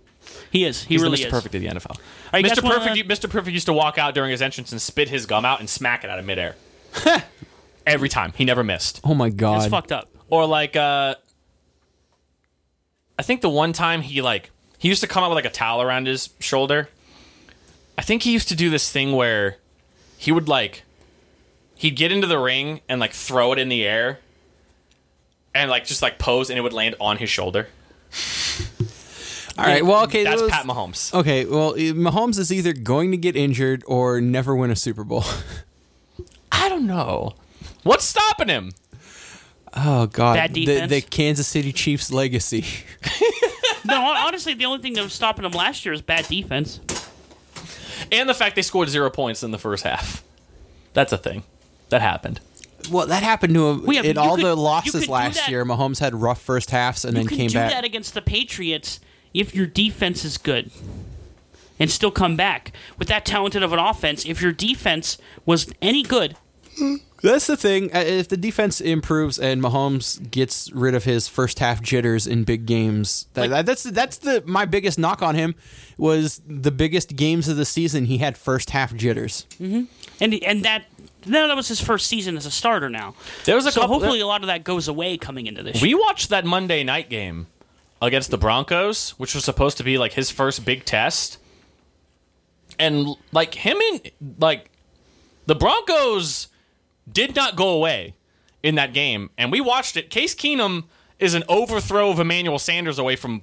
He 0.51 0.64
is. 0.64 0.82
He 0.84 0.95
He's 0.95 1.03
really 1.03 1.16
the 1.18 1.24
Mr. 1.24 1.26
is. 1.26 1.30
Perfect 1.32 1.55
of 1.55 1.61
the 1.61 1.68
NFL. 1.68 1.99
right, 2.32 2.43
you 2.43 2.49
guys 2.49 2.59
Mr. 2.59 2.62
wanna- 2.64 2.78
Perfect, 2.80 3.09
Mr. 3.09 3.30
Perfect 3.30 3.53
used 3.55 3.66
to 3.66 3.72
walk 3.72 3.99
out 3.99 4.14
during 4.14 4.30
his 4.30 4.43
entrance 4.43 4.72
and 4.72 4.80
spit 4.80 5.09
his 5.09 5.26
gum 5.26 5.45
out 5.45 5.61
and 5.61 5.68
smack 5.70 6.05
it 6.05 6.11
out 6.11 6.18
of 6.18 6.24
midair. 6.24 6.57
Every 7.86 8.09
time, 8.09 8.32
he 8.36 8.45
never 8.45 8.62
missed. 8.64 9.01
Oh 9.05 9.14
my 9.14 9.30
god, 9.30 9.57
It's 9.57 9.64
god. 9.66 9.70
fucked 9.70 9.93
up. 9.93 10.09
Or 10.30 10.47
like, 10.47 10.76
uh, 10.76 11.14
I 13.18 13.22
think 13.22 13.41
the 13.41 13.49
one 13.49 13.72
time 13.72 14.03
he 14.03 14.20
like 14.22 14.51
he 14.78 14.89
used 14.89 15.01
to 15.01 15.07
come 15.07 15.24
out 15.24 15.30
with 15.30 15.36
like 15.36 15.45
a 15.47 15.51
towel 15.51 15.80
around 15.82 16.07
his 16.07 16.30
shoulder. 16.41 16.89
I 17.97 18.03
think 18.03 18.22
he 18.22 18.32
used 18.32 18.49
to 18.49 18.55
do 18.55 18.70
this 18.70 18.91
thing 18.93 19.12
where 19.12 19.57
he 20.18 20.30
would 20.32 20.49
like 20.49 20.82
he'd 21.78 21.92
get 21.96 22.12
into 22.12 22.26
the 22.26 22.38
ring 22.38 22.80
and 22.88 23.00
like 23.00 23.12
throw 23.12 23.52
it 23.52 23.58
in 23.58 23.68
the 23.68 23.86
air 23.86 24.18
and 25.54 25.70
like 25.70 25.86
just 25.86 26.02
like 26.02 26.18
pose 26.18 26.50
and 26.50 26.58
it 26.58 26.62
would 26.62 26.72
land 26.74 26.94
on 27.00 27.16
his 27.16 27.30
shoulder. 27.30 27.68
All 29.58 29.64
right. 29.64 29.84
Well, 29.84 30.04
okay. 30.04 30.22
That's 30.22 30.40
those- 30.40 30.50
Pat 30.50 30.66
Mahomes. 30.66 31.12
Okay. 31.14 31.44
Well, 31.44 31.74
Mahomes 31.74 32.38
is 32.38 32.52
either 32.52 32.72
going 32.72 33.10
to 33.10 33.16
get 33.16 33.34
injured 33.34 33.82
or 33.86 34.20
never 34.20 34.54
win 34.54 34.70
a 34.70 34.76
Super 34.76 35.02
Bowl. 35.04 35.24
I 36.52 36.68
don't 36.68 36.86
know. 36.86 37.34
What's 37.82 38.04
stopping 38.04 38.48
him? 38.48 38.72
Oh 39.74 40.06
god. 40.06 40.34
Bad 40.34 40.54
the, 40.54 40.64
defense? 40.64 40.90
the 40.90 41.00
Kansas 41.00 41.46
City 41.46 41.72
Chiefs 41.72 42.12
legacy. 42.12 42.64
No, 43.84 44.02
honestly, 44.02 44.52
the 44.52 44.66
only 44.66 44.82
thing 44.82 44.92
that 44.94 45.02
was 45.02 45.14
stopping 45.14 45.46
him 45.46 45.52
last 45.52 45.86
year 45.86 45.94
is 45.94 46.02
bad 46.02 46.28
defense. 46.28 46.80
And 48.12 48.28
the 48.28 48.34
fact 48.34 48.54
they 48.54 48.60
scored 48.62 48.90
zero 48.90 49.08
points 49.08 49.42
in 49.42 49.50
the 49.50 49.58
first 49.58 49.82
half. 49.84 50.22
That's 50.92 51.12
a 51.12 51.16
thing. 51.16 51.42
That 51.91 52.03
happened. 52.03 52.41
Well, 52.91 53.07
that 53.07 53.22
happened 53.22 53.55
to 53.55 53.68
him 53.68 53.84
Well, 53.84 53.97
yeah, 53.97 54.11
in 54.11 54.18
all 54.18 54.36
could- 54.36 54.45
the 54.45 54.55
losses 54.57 55.09
last 55.09 55.49
year. 55.49 55.64
Mahomes 55.64 55.99
had 56.01 56.14
rough 56.14 56.41
first 56.41 56.70
halves 56.70 57.05
and 57.05 57.14
You 57.16 57.22
then 57.24 57.28
can 57.28 57.36
came 57.39 57.49
do 57.49 57.55
back. 57.55 57.70
that 57.72 57.84
against 57.84 58.14
the 58.14 58.22
Patriots 58.22 59.01
if 59.34 59.55
your 59.55 59.66
defense 59.66 60.24
is 60.24 60.39
good 60.39 60.70
and 61.78 61.91
still 61.91 62.11
come 62.11 62.36
back. 62.36 62.72
With 62.99 63.09
that 63.09 63.24
talented 63.24 63.62
of 63.62 63.72
an 63.72 63.78
offense, 63.78 64.24
if 64.24 64.41
your 64.41 64.53
defense 64.53 65.18
was 65.47 65.70
any 65.82 66.03
good, 66.03 66.36
That's 67.20 67.49
the 67.49 67.57
thing. 67.57 67.91
Uh, 67.93 67.99
If 68.07 68.28
the 68.28 68.36
defense 68.36 68.80
improves 68.80 69.41
and 69.41 69.61
Mahomes 69.61 70.30
gets 70.30 70.70
rid 70.70 70.95
of 70.95 71.03
his 71.03 71.26
first 71.26 71.59
half 71.59 71.82
jitters 71.82 72.28
in 72.28 72.45
big 72.45 72.64
games, 72.64 73.26
that, 73.34 73.51
Like- 73.51 73.66
that's 73.66 73.82
that's 73.82 74.18
the 74.18 74.45
my 74.47 74.64
biggest 74.64 74.97
knock 75.01 75.20
on 75.20 75.34
him 75.34 75.57
was 75.97 76.41
the 76.47 76.70
biggest 76.70 77.16
games 77.16 77.49
of 77.49 77.57
the 77.57 77.64
season. 77.64 78.05
He 78.05 78.18
had 78.18 78.39
first 78.39 78.70
half 78.70 78.95
jitters. 78.95 79.47
and 79.59 79.89
and 80.20 80.64
that 80.64 80.84
no, 81.26 81.48
that 81.48 81.56
was 81.56 81.68
his 81.68 81.80
first 81.80 82.06
season 82.06 82.36
as 82.36 82.46
a 82.46 82.50
starter 82.50 82.88
now. 82.88 83.14
There 83.44 83.56
was 83.56 83.66
a 83.66 83.72
so 83.72 83.80
couple- 83.82 83.96
hopefully 83.98 84.20
a 84.20 84.26
lot 84.26 84.42
of 84.42 84.46
that 84.48 84.64
goes 84.64 84.88
away 84.88 85.16
coming 85.16 85.46
into 85.46 85.62
this. 85.62 85.80
We 85.82 85.88
year. 85.90 85.98
watched 85.98 86.28
that 86.30 86.44
Monday 86.44 86.84
night 86.84 87.08
game 87.10 87.46
against 88.00 88.30
the 88.30 88.38
Broncos, 88.38 89.10
which 89.18 89.34
was 89.34 89.44
supposed 89.44 89.76
to 89.78 89.84
be 89.84 89.98
like 89.98 90.12
his 90.12 90.30
first 90.30 90.64
big 90.64 90.84
test. 90.84 91.38
And 92.78 93.16
like 93.32 93.54
him 93.54 93.76
and 93.92 94.10
like 94.38 94.70
the 95.46 95.54
Broncos 95.56 96.48
did 97.10 97.34
not 97.34 97.56
go 97.56 97.70
away 97.70 98.14
in 98.62 98.76
that 98.76 98.92
game. 98.92 99.30
And 99.36 99.50
we 99.50 99.60
watched 99.60 99.96
it. 99.96 100.10
Case 100.10 100.34
Keenum 100.34 100.84
is 101.18 101.34
an 101.34 101.42
overthrow 101.48 102.10
of 102.10 102.20
Emmanuel 102.20 102.58
Sanders 102.58 102.98
away 102.98 103.16
from 103.16 103.42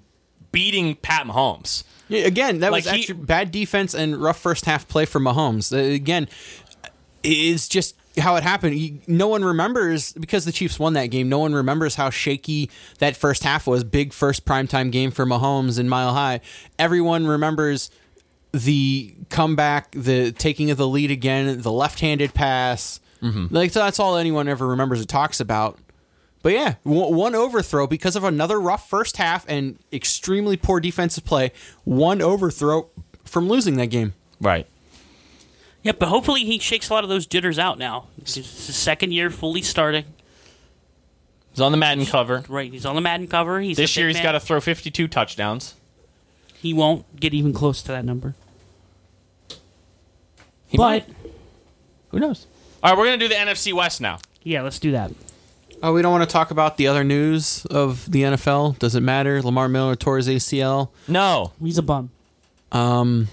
beating 0.54 0.96
Pat 0.96 1.26
Mahomes. 1.28 1.84
Yeah, 2.08 2.22
again, 2.22 2.60
that 2.60 2.72
was 2.72 2.86
Like, 2.86 2.96
he- 2.96 3.02
actually 3.02 3.26
bad 3.26 3.52
defense 3.52 3.94
and 3.94 4.16
rough 4.22 4.40
first 4.40 4.66
half 4.66 4.88
play 4.88 5.06
for 5.06 5.20
Mahomes. 5.20 5.74
Uh, 5.74 5.78
again, 5.94 6.30
it's 7.26 7.68
just 7.68 7.96
how 8.18 8.36
it 8.36 8.44
happened. 8.44 9.02
No 9.08 9.28
one 9.28 9.44
remembers 9.44 10.14
because 10.14 10.46
the 10.46 10.52
Chiefs 10.52 10.80
won 10.80 10.94
that 10.94 11.08
game. 11.08 11.28
No 11.28 11.40
one 11.40 11.54
remembers 11.54 11.96
how 11.96 12.10
shaky 12.10 12.70
that 13.00 13.18
first 13.18 13.44
half 13.44 13.68
was. 13.68 13.84
Big 13.84 14.14
first 14.14 14.46
primetime 14.46 14.92
game 14.92 15.12
for 15.12 15.26
Mahomes 15.26 15.80
in 15.80 15.90
Mile 15.90 16.14
High. 16.14 16.40
Everyone 16.80 17.28
remembers 17.28 17.92
the 18.54 19.14
comeback, 19.30 19.92
the 19.92 20.32
taking 20.32 20.72
of 20.72 20.78
the 20.78 20.88
lead 20.88 21.12
again, 21.12 21.62
the 21.62 21.72
left-handed 21.72 22.34
pass. 22.34 23.02
Mm-hmm. 23.22 23.48
Like 23.54 23.74
that's 23.74 24.00
all 24.00 24.16
anyone 24.16 24.48
ever 24.48 24.66
remembers 24.68 25.02
or 25.02 25.06
talks 25.06 25.40
about. 25.40 25.78
But 26.42 26.54
yeah, 26.54 26.76
one 26.84 27.34
overthrow 27.34 27.88
because 27.88 28.16
of 28.16 28.24
another 28.24 28.62
rough 28.62 28.88
first 28.88 29.18
half 29.18 29.46
and 29.50 29.80
extremely 29.92 30.58
poor 30.58 30.80
defensive 30.80 31.26
play. 31.26 31.52
One 31.86 32.22
overthrow 32.22 32.90
from 33.24 33.50
losing 33.50 33.78
that 33.78 33.88
game. 33.88 34.14
Right. 34.40 34.68
Yeah, 35.86 35.92
but 35.92 36.10
hopefully 36.10 36.44
he 36.46 36.58
shakes 36.58 36.90
a 36.90 36.94
lot 36.94 37.04
of 37.04 37.12
those 37.12 37.28
jitters 37.28 37.60
out 37.60 37.78
now. 37.78 38.08
It's 38.18 38.34
his 38.34 38.48
second 38.48 39.12
year 39.12 39.30
fully 39.30 39.62
starting. 39.62 40.06
He's 41.52 41.62
on 41.62 41.72
the 41.72 41.78
Madden 41.78 42.08
cover. 42.08 42.44
Right, 42.50 42.72
he's 42.72 42.88
on 42.88 42.96
the 42.96 43.02
Madden 43.02 43.28
cover. 43.28 43.62
He's 43.62 43.78
This 43.78 43.96
year 43.96 44.08
he's 44.08 44.20
got 44.20 44.32
to 44.32 44.40
throw 44.40 44.60
52 44.60 45.08
touchdowns. 45.08 45.76
He 46.56 46.74
won't 46.74 47.20
get 47.20 47.36
even 47.36 47.54
close 47.54 47.84
to 47.84 47.90
that 47.90 48.04
number. 48.04 48.34
He 50.66 50.76
but 50.76 51.08
might. 51.08 51.16
Who 52.10 52.20
knows? 52.20 52.48
All 52.82 52.90
right, 52.90 52.98
we're 52.98 53.06
going 53.06 53.20
to 53.20 53.28
do 53.28 53.30
the 53.30 53.40
NFC 53.40 53.72
West 53.72 54.02
now. 54.02 54.18
yeah, 54.42 54.64
let's 54.64 54.80
do 54.80 54.92
that. 54.94 55.12
Oh, 55.84 55.94
we 55.94 56.02
don't 56.02 56.12
want 56.12 56.28
to 56.28 56.34
talk 56.34 56.50
about 56.50 56.78
the 56.78 56.88
other 56.88 57.04
news 57.04 57.64
of 57.68 58.12
the 58.12 58.24
NFL. 58.24 58.80
Does 58.80 58.96
it 58.96 59.02
matter? 59.02 59.40
Lamar 59.44 59.70
Miller 59.70 59.96
tore 59.96 60.18
his 60.18 60.28
ACL. 60.28 60.90
No. 61.08 61.52
He's 61.62 61.78
a 61.78 61.84
bum. 61.84 62.10
Um, 62.72 63.28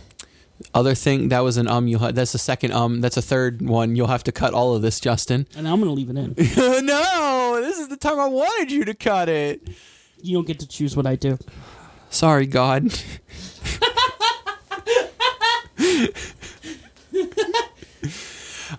other 0.74 0.94
thing 0.94 1.28
that 1.28 1.40
was 1.40 1.56
an 1.56 1.68
um. 1.68 1.86
You 1.88 1.98
will 1.98 2.12
that's 2.12 2.32
the 2.32 2.38
second 2.38 2.72
um. 2.72 3.00
That's 3.00 3.16
a 3.16 3.22
third 3.22 3.62
one. 3.62 3.96
You'll 3.96 4.06
have 4.08 4.24
to 4.24 4.32
cut 4.32 4.54
all 4.54 4.74
of 4.74 4.82
this, 4.82 5.00
Justin. 5.00 5.46
And 5.56 5.68
I'm 5.68 5.80
gonna 5.80 5.92
leave 5.92 6.10
it 6.10 6.16
in. 6.16 6.34
no, 6.86 7.58
this 7.60 7.78
is 7.78 7.88
the 7.88 7.96
time 7.96 8.18
I 8.18 8.26
wanted 8.26 8.70
you 8.70 8.84
to 8.84 8.94
cut 8.94 9.28
it. 9.28 9.68
You 10.22 10.36
don't 10.36 10.46
get 10.46 10.60
to 10.60 10.68
choose 10.68 10.96
what 10.96 11.06
I 11.06 11.16
do. 11.16 11.38
Sorry, 12.10 12.46
God. 12.46 12.92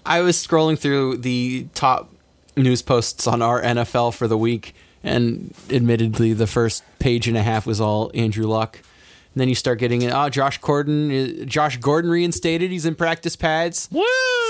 I 0.05 0.21
was 0.21 0.36
scrolling 0.36 0.78
through 0.78 1.17
the 1.17 1.67
top 1.74 2.13
news 2.55 2.82
posts 2.82 3.26
on 3.28 3.41
our 3.41 3.61
NFL 3.61 4.13
for 4.13 4.28
the 4.28 4.38
week, 4.38 4.76
and 5.03 5.53
admittedly, 5.69 6.34
the 6.34 6.47
first 6.47 6.84
page 6.99 7.28
and 7.28 7.38
a 7.38 7.43
half 7.43 7.65
was 7.65 7.82
all 7.82 8.11
Andrew 8.13 8.45
Luck. 8.45 8.80
And 9.34 9.42
then 9.42 9.50
you 9.50 9.56
start 9.56 9.80
getting 9.80 10.04
it. 10.04 10.12
Oh, 10.14 10.30
Josh 10.30 10.60
Gordon. 10.60 11.42
uh, 11.42 11.46
Josh 11.46 11.78
Gordon 11.78 12.12
reinstated. 12.12 12.70
He's 12.72 12.86
in 12.86 12.94
practice 12.96 13.36
pads. 13.36 13.90
Woo! 13.92 14.04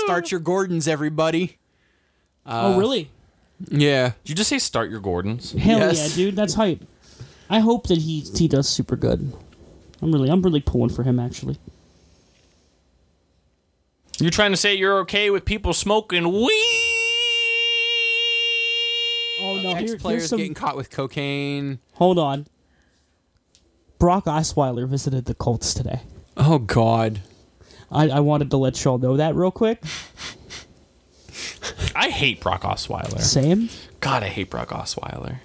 Start 0.04 0.30
your 0.30 0.40
Gordons, 0.40 0.86
everybody. 0.86 1.56
oh, 2.44 2.78
really? 2.78 3.10
Yeah. 3.70 4.12
Did 4.24 4.28
you 4.30 4.34
just 4.34 4.50
say 4.50 4.58
start 4.58 4.90
your 4.90 5.00
Gordons? 5.00 5.52
Hell 5.52 5.78
Yes. 5.78 6.10
yeah, 6.10 6.24
dude. 6.24 6.36
That's 6.36 6.54
hype. 6.54 6.82
I 7.48 7.60
hope 7.60 7.86
that 7.86 7.98
he 7.98 8.20
he 8.20 8.46
does 8.48 8.68
super 8.68 8.96
good. 8.96 9.32
I'm 10.02 10.12
really 10.12 10.28
I'm 10.28 10.42
really 10.42 10.60
pulling 10.60 10.90
for 10.90 11.02
him 11.02 11.18
actually. 11.18 11.56
You're 14.18 14.30
trying 14.30 14.50
to 14.52 14.56
say 14.56 14.74
you're 14.74 14.98
okay 15.00 15.30
with 15.30 15.44
people 15.44 15.72
smoking 15.72 16.30
weed? 16.30 16.80
Oh 19.40 19.60
no, 19.62 19.70
Ex 19.72 19.82
here, 19.90 19.98
players 19.98 20.22
here's 20.22 20.30
some. 20.30 20.38
getting 20.38 20.54
caught 20.54 20.76
with 20.76 20.90
cocaine. 20.90 21.78
Hold 21.94 22.18
on. 22.18 22.46
Brock 24.04 24.26
Osweiler 24.26 24.86
visited 24.86 25.24
the 25.24 25.32
Colts 25.32 25.72
today. 25.72 26.00
Oh 26.36 26.58
God. 26.58 27.22
I, 27.90 28.10
I 28.10 28.20
wanted 28.20 28.50
to 28.50 28.58
let 28.58 28.84
y'all 28.84 28.98
know 28.98 29.16
that 29.16 29.34
real 29.34 29.50
quick. 29.50 29.82
I 31.96 32.10
hate 32.10 32.38
Brock 32.38 32.64
Osweiler. 32.64 33.18
Same. 33.18 33.70
God, 34.00 34.22
I 34.22 34.28
hate 34.28 34.50
Brock 34.50 34.68
Osweiler. 34.68 35.36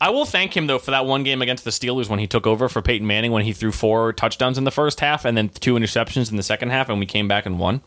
I 0.00 0.08
will 0.08 0.24
thank 0.24 0.56
him 0.56 0.66
though 0.66 0.78
for 0.78 0.90
that 0.90 1.04
one 1.04 1.22
game 1.22 1.42
against 1.42 1.64
the 1.64 1.70
Steelers 1.70 2.08
when 2.08 2.18
he 2.18 2.26
took 2.26 2.46
over 2.46 2.70
for 2.70 2.80
Peyton 2.80 3.06
Manning 3.06 3.30
when 3.30 3.44
he 3.44 3.52
threw 3.52 3.70
four 3.70 4.14
touchdowns 4.14 4.56
in 4.56 4.64
the 4.64 4.70
first 4.70 5.00
half 5.00 5.26
and 5.26 5.36
then 5.36 5.50
two 5.50 5.74
interceptions 5.74 6.30
in 6.30 6.38
the 6.38 6.42
second 6.42 6.70
half 6.70 6.88
and 6.88 6.98
we 6.98 7.04
came 7.04 7.28
back 7.28 7.44
and 7.44 7.58
won. 7.58 7.82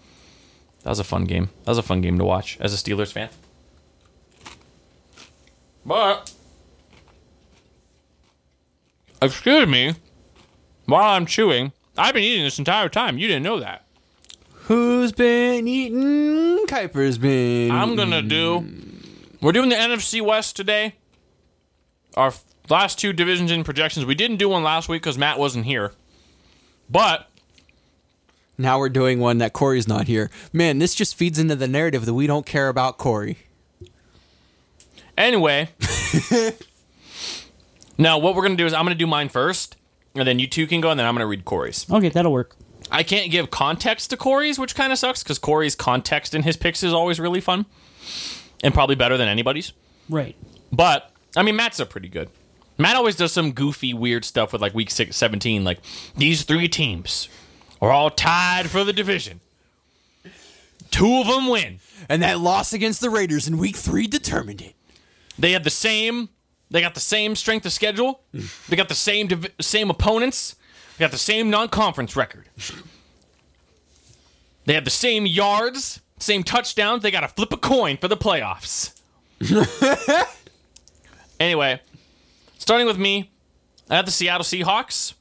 That 0.84 0.92
was 0.92 1.00
a 1.00 1.04
fun 1.04 1.24
game. 1.24 1.50
That 1.64 1.72
was 1.72 1.80
a 1.80 1.82
fun 1.82 2.02
game 2.02 2.20
to 2.20 2.24
watch 2.24 2.60
as 2.60 2.76
a 2.76 2.78
Steelers 2.78 3.12
fan. 3.12 3.30
But 5.84 6.32
excuse 9.22 9.68
me, 9.68 9.94
while 10.86 11.14
I'm 11.16 11.26
chewing, 11.26 11.72
I've 11.98 12.14
been 12.14 12.24
eating 12.24 12.44
this 12.44 12.60
entire 12.60 12.90
time. 12.90 13.18
You 13.18 13.28
didn't 13.28 13.44
know 13.44 13.60
that. 13.60 13.86
Who's 14.68 15.12
been 15.12 15.68
eating? 15.68 16.66
Kuiper's 16.68 17.18
been. 17.18 17.72
I'm 17.72 17.96
gonna 17.96 18.22
do. 18.22 18.66
We're 19.42 19.52
doing 19.54 19.70
the 19.70 19.76
NFC 19.76 20.22
West 20.22 20.56
today. 20.56 20.96
Our 22.16 22.34
last 22.70 23.00
two 23.00 23.14
divisions 23.14 23.52
in 23.52 23.64
projections. 23.64 24.06
We 24.06 24.16
didn't 24.16 24.38
do 24.38 24.50
one 24.50 24.64
last 24.64 24.90
week 24.90 25.02
because 25.04 25.18
Matt 25.18 25.40
wasn't 25.40 25.66
here. 25.66 25.94
But 26.90 27.30
Now 28.58 28.80
we're 28.80 28.90
doing 28.90 29.20
one 29.20 29.38
that 29.38 29.54
Corey's 29.54 29.88
not 29.88 30.08
here. 30.08 30.30
Man, 30.52 30.80
this 30.80 30.96
just 30.96 31.16
feeds 31.16 31.38
into 31.40 31.56
the 31.56 31.68
narrative 31.68 32.06
that 32.06 32.14
we 32.14 32.28
don't 32.28 32.46
care 32.46 32.68
about 32.70 32.98
Corey. 32.98 33.38
anyway, 35.18 35.70
now 37.98 38.18
what 38.18 38.36
we're 38.36 38.44
gonna 38.44 38.56
do 38.56 38.66
is 38.66 38.74
I'm 38.74 38.86
gonna 38.86 38.96
do 38.96 39.08
mine 39.08 39.30
first, 39.30 39.78
and 40.16 40.28
then 40.28 40.40
you 40.40 40.48
two 40.48 40.68
can 40.68 40.82
go, 40.82 40.90
and 40.90 41.00
then 41.00 41.06
I'm 41.06 41.16
gonna 41.16 41.28
read 41.28 41.46
Corey's. 41.46 41.86
Okay, 41.92 42.10
that'll 42.10 42.32
work. 42.32 42.56
I 42.92 43.04
can't 43.04 43.32
give 43.32 43.52
context 43.52 44.10
to 44.12 44.18
Corey's, 44.18 44.58
which 44.58 44.76
kind 44.76 44.94
of 44.94 45.00
sucks 45.00 45.24
because 45.24 45.40
Corey's 45.40 45.76
context 45.76 46.34
in 46.34 46.44
his 46.44 46.56
picks 46.56 46.84
is 46.84 46.94
always 46.94 47.20
really 47.20 47.42
fun, 47.42 47.66
and 48.64 48.74
probably 48.74 48.96
better 48.96 49.18
than 49.18 49.28
anybody's. 49.28 49.74
Right. 50.10 50.36
But 50.72 51.12
I 51.36 51.44
mean, 51.44 51.56
Matt's 51.56 51.80
are 51.80 51.86
pretty 51.86 52.10
good. 52.10 52.30
Matt 52.78 52.96
always 52.96 53.16
does 53.16 53.32
some 53.32 53.54
goofy, 53.54 53.94
weird 53.94 54.24
stuff 54.24 54.54
with 54.54 54.62
like 54.62 54.74
week 54.74 54.92
six, 54.92 55.18
17. 55.18 55.64
Like 55.64 55.80
these 56.16 56.44
three 56.44 56.68
teams 56.68 57.28
are 57.82 57.92
all 57.92 58.10
tied 58.10 58.70
for 58.70 58.84
the 58.84 58.94
division. 58.94 59.42
Two 60.92 61.18
of 61.20 61.28
them 61.28 61.48
win. 61.48 61.80
And 62.08 62.22
that 62.22 62.40
loss 62.40 62.74
against 62.74 63.02
the 63.02 63.10
Raiders 63.10 63.48
in 63.48 63.58
week 63.58 63.76
three 63.76 64.08
determined 64.08 64.62
it. 64.62 64.76
They 65.38 65.52
have 65.52 65.64
the 65.64 65.70
same. 65.70 66.30
They 66.70 66.82
got 66.82 66.94
the 66.96 67.00
same 67.00 67.36
strength 67.36 67.66
of 67.66 67.72
schedule. 67.72 68.22
They 68.68 68.76
got 68.76 68.90
the 68.90 68.96
same 68.96 69.28
div- 69.28 69.54
same 69.62 69.90
opponents. 69.90 70.56
They 70.98 71.04
got 71.04 71.12
the 71.12 71.18
same 71.18 71.50
non-conference 71.50 72.16
record. 72.16 72.50
They 74.66 74.74
have 74.74 74.84
the 74.84 74.90
same 74.90 75.26
yards, 75.26 76.02
same 76.20 76.44
touchdowns. 76.44 77.04
They 77.04 77.12
got 77.12 77.22
to 77.22 77.30
flip 77.30 77.54
a 77.54 77.58
coin 77.58 77.98
for 77.98 78.08
the 78.10 78.18
playoffs. 78.18 79.00
anyway, 81.40 81.80
starting 82.58 82.88
with 82.88 82.98
me, 82.98 83.32
I 83.90 83.96
have 83.96 84.06
the 84.06 84.12
Seattle 84.12 84.44
Seahawks. 84.44 85.14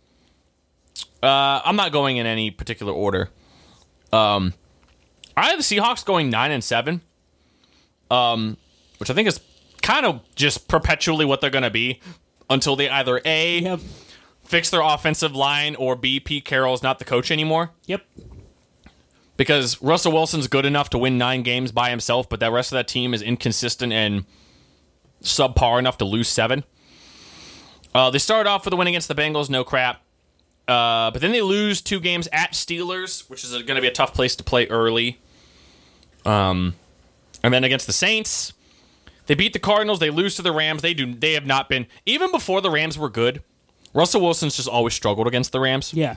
Uh, 1.23 1.61
I'm 1.65 1.77
not 1.77 1.93
going 1.93 2.17
in 2.17 2.27
any 2.27 2.51
particular 2.51 2.93
order. 2.93 3.31
Um, 4.13 4.55
I 5.37 5.51
have 5.51 5.59
the 5.59 5.65
Seahawks 5.65 6.05
going 6.05 6.31
nine 6.31 6.51
and 6.51 6.65
seven. 6.65 7.03
Um, 8.11 8.57
which 8.99 9.11
I 9.11 9.15
think 9.15 9.29
is 9.29 9.39
kind 9.87 10.05
of 10.05 10.21
just 10.35 10.67
perpetually 10.69 11.25
what 11.25 11.41
they're 11.41 11.49
going 11.51 11.63
to 11.63 11.71
be 11.71 12.01
until 12.51 12.75
they 12.77 12.89
either 12.89 13.21
a 13.25 13.61
Yep. 13.61 13.81
fix 14.45 14.69
their 14.71 14.81
offensive 14.81 15.35
line 15.35 15.77
or 15.77 15.95
b 15.97 16.19
Pete 16.21 16.45
Carroll 16.45 16.75
is 16.75 16.83
not 16.83 16.99
the 16.99 17.05
coach 17.05 17.31
anymore. 17.31 17.71
Yep. 17.87 18.03
because 19.37 19.81
Russell 19.83 20.13
Wilson's 20.13 20.49
good 20.49 20.65
enough 20.65 20.89
to 20.91 20.99
win 20.99 21.19
nine 21.19 21.43
games 21.43 21.71
by 21.71 21.91
himself, 21.91 22.27
but 22.29 22.41
that 22.41 22.51
rest 22.53 22.73
of 22.73 22.77
that 22.77 22.89
team 22.89 23.13
is 23.15 23.21
inconsistent 23.23 23.93
and 23.93 24.25
subpar 25.23 25.79
enough 25.79 25.99
to 25.99 26.05
lose 26.07 26.29
seven. 26.29 26.65
Uh, 27.95 28.09
they 28.11 28.19
started 28.19 28.49
off 28.49 28.65
with 28.65 28.73
a 28.73 28.77
win 28.77 28.89
against 28.89 29.09
the 29.09 29.15
Bengals, 29.15 29.49
no 29.51 29.63
crap. 29.63 30.01
Uh, 30.67 31.11
but 31.11 31.21
then 31.21 31.33
they 31.33 31.43
lose 31.43 31.81
two 31.83 32.01
games 32.01 32.29
at 32.33 32.53
Steelers, 32.53 33.29
which 33.31 33.45
is 33.45 33.51
going 33.53 33.77
to 33.77 33.81
be 33.81 33.87
a 33.87 33.93
tough 33.93 34.13
place 34.15 34.35
to 34.37 34.43
play 34.45 34.67
early. 34.69 35.21
Um, 36.25 36.75
and 37.43 37.53
then 37.55 37.63
against 37.63 37.87
the 37.87 37.93
Saints, 37.93 38.53
they 39.27 39.35
beat 39.35 39.53
the 39.53 39.59
Cardinals. 39.59 39.99
They 39.99 40.11
lose 40.11 40.37
to 40.37 40.43
the 40.43 40.53
Rams. 40.53 40.83
They 40.83 40.95
do. 40.95 41.15
They 41.15 41.33
have 41.35 41.47
not 41.47 41.69
been 41.69 41.87
even 42.05 42.31
before 42.31 42.61
the 42.61 42.71
Rams 42.71 42.99
were 42.99 43.11
good. 43.11 43.43
Russell 43.95 44.21
Wilson's 44.21 44.57
just 44.57 44.69
always 44.69 44.95
struggled 44.95 45.27
against 45.27 45.53
the 45.53 45.61
Rams. 45.61 45.95
Yeah. 45.95 46.17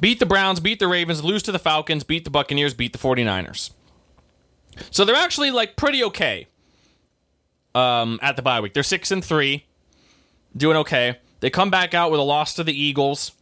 Beat 0.00 0.20
the 0.20 0.26
Browns, 0.26 0.60
beat 0.60 0.78
the 0.78 0.88
Ravens, 0.88 1.24
lose 1.24 1.42
to 1.44 1.52
the 1.52 1.58
Falcons, 1.58 2.04
beat 2.04 2.24
the 2.24 2.30
Buccaneers, 2.30 2.74
beat 2.74 2.92
the 2.92 2.98
49ers. 2.98 3.70
So 4.90 5.04
they're 5.04 5.16
actually 5.16 5.50
like 5.50 5.76
pretty 5.76 6.04
okay. 6.04 6.46
Um, 7.74 8.18
at 8.22 8.36
the 8.36 8.42
bye 8.42 8.60
week, 8.60 8.74
they're 8.74 8.82
six 8.82 9.10
and 9.10 9.24
three, 9.24 9.66
doing 10.56 10.76
okay. 10.78 11.18
They 11.40 11.50
come 11.50 11.70
back 11.70 11.94
out 11.94 12.10
with 12.10 12.20
a 12.20 12.24
loss 12.24 12.54
to 12.54 12.64
the 12.64 12.72
Eagles, 12.72 13.32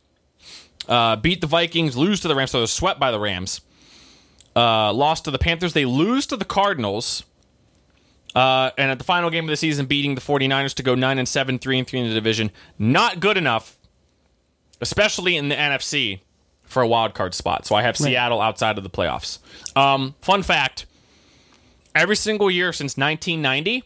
uh, 0.88 1.16
beat 1.16 1.40
the 1.40 1.47
Vikings, 1.47 1.97
lose 1.97 2.20
to 2.20 2.28
the 2.28 2.34
Rams, 2.34 2.51
so 2.51 2.59
they're 2.59 2.66
swept 2.66 2.98
by 2.98 3.10
the 3.10 3.20
Rams. 3.20 3.60
Uh, 4.55 4.93
lost 4.93 5.24
to 5.24 5.30
the 5.30 5.38
Panthers. 5.38 5.74
They 5.74 5.84
lose 5.84 6.26
to 6.26 6.36
the 6.36 6.44
Cardinals. 6.44 7.24
Uh, 8.36 8.70
and 8.76 8.90
at 8.90 8.98
the 8.98 9.04
final 9.04 9.30
game 9.30 9.44
of 9.44 9.48
the 9.48 9.56
season, 9.56 9.86
beating 9.86 10.14
the 10.14 10.20
49ers 10.20 10.74
to 10.74 10.82
go 10.82 10.94
9 10.94 11.18
and 11.18 11.26
7, 11.26 11.58
3 11.58 11.78
and 11.78 11.88
3 11.88 12.00
in 12.00 12.08
the 12.08 12.14
division. 12.14 12.50
Not 12.78 13.18
good 13.18 13.38
enough, 13.38 13.78
especially 14.82 15.38
in 15.38 15.48
the 15.48 15.54
NFC, 15.54 16.20
for 16.64 16.82
a 16.82 16.86
wild 16.86 17.14
card 17.14 17.32
spot. 17.32 17.64
So 17.64 17.74
I 17.74 17.80
have 17.82 17.96
Seattle 17.96 18.42
outside 18.42 18.76
of 18.76 18.84
the 18.84 18.90
playoffs. 18.90 19.38
Um, 19.74 20.14
fun 20.20 20.42
fact 20.42 20.84
every 21.94 22.16
single 22.16 22.50
year 22.50 22.74
since 22.74 22.98
1990, 22.98 23.84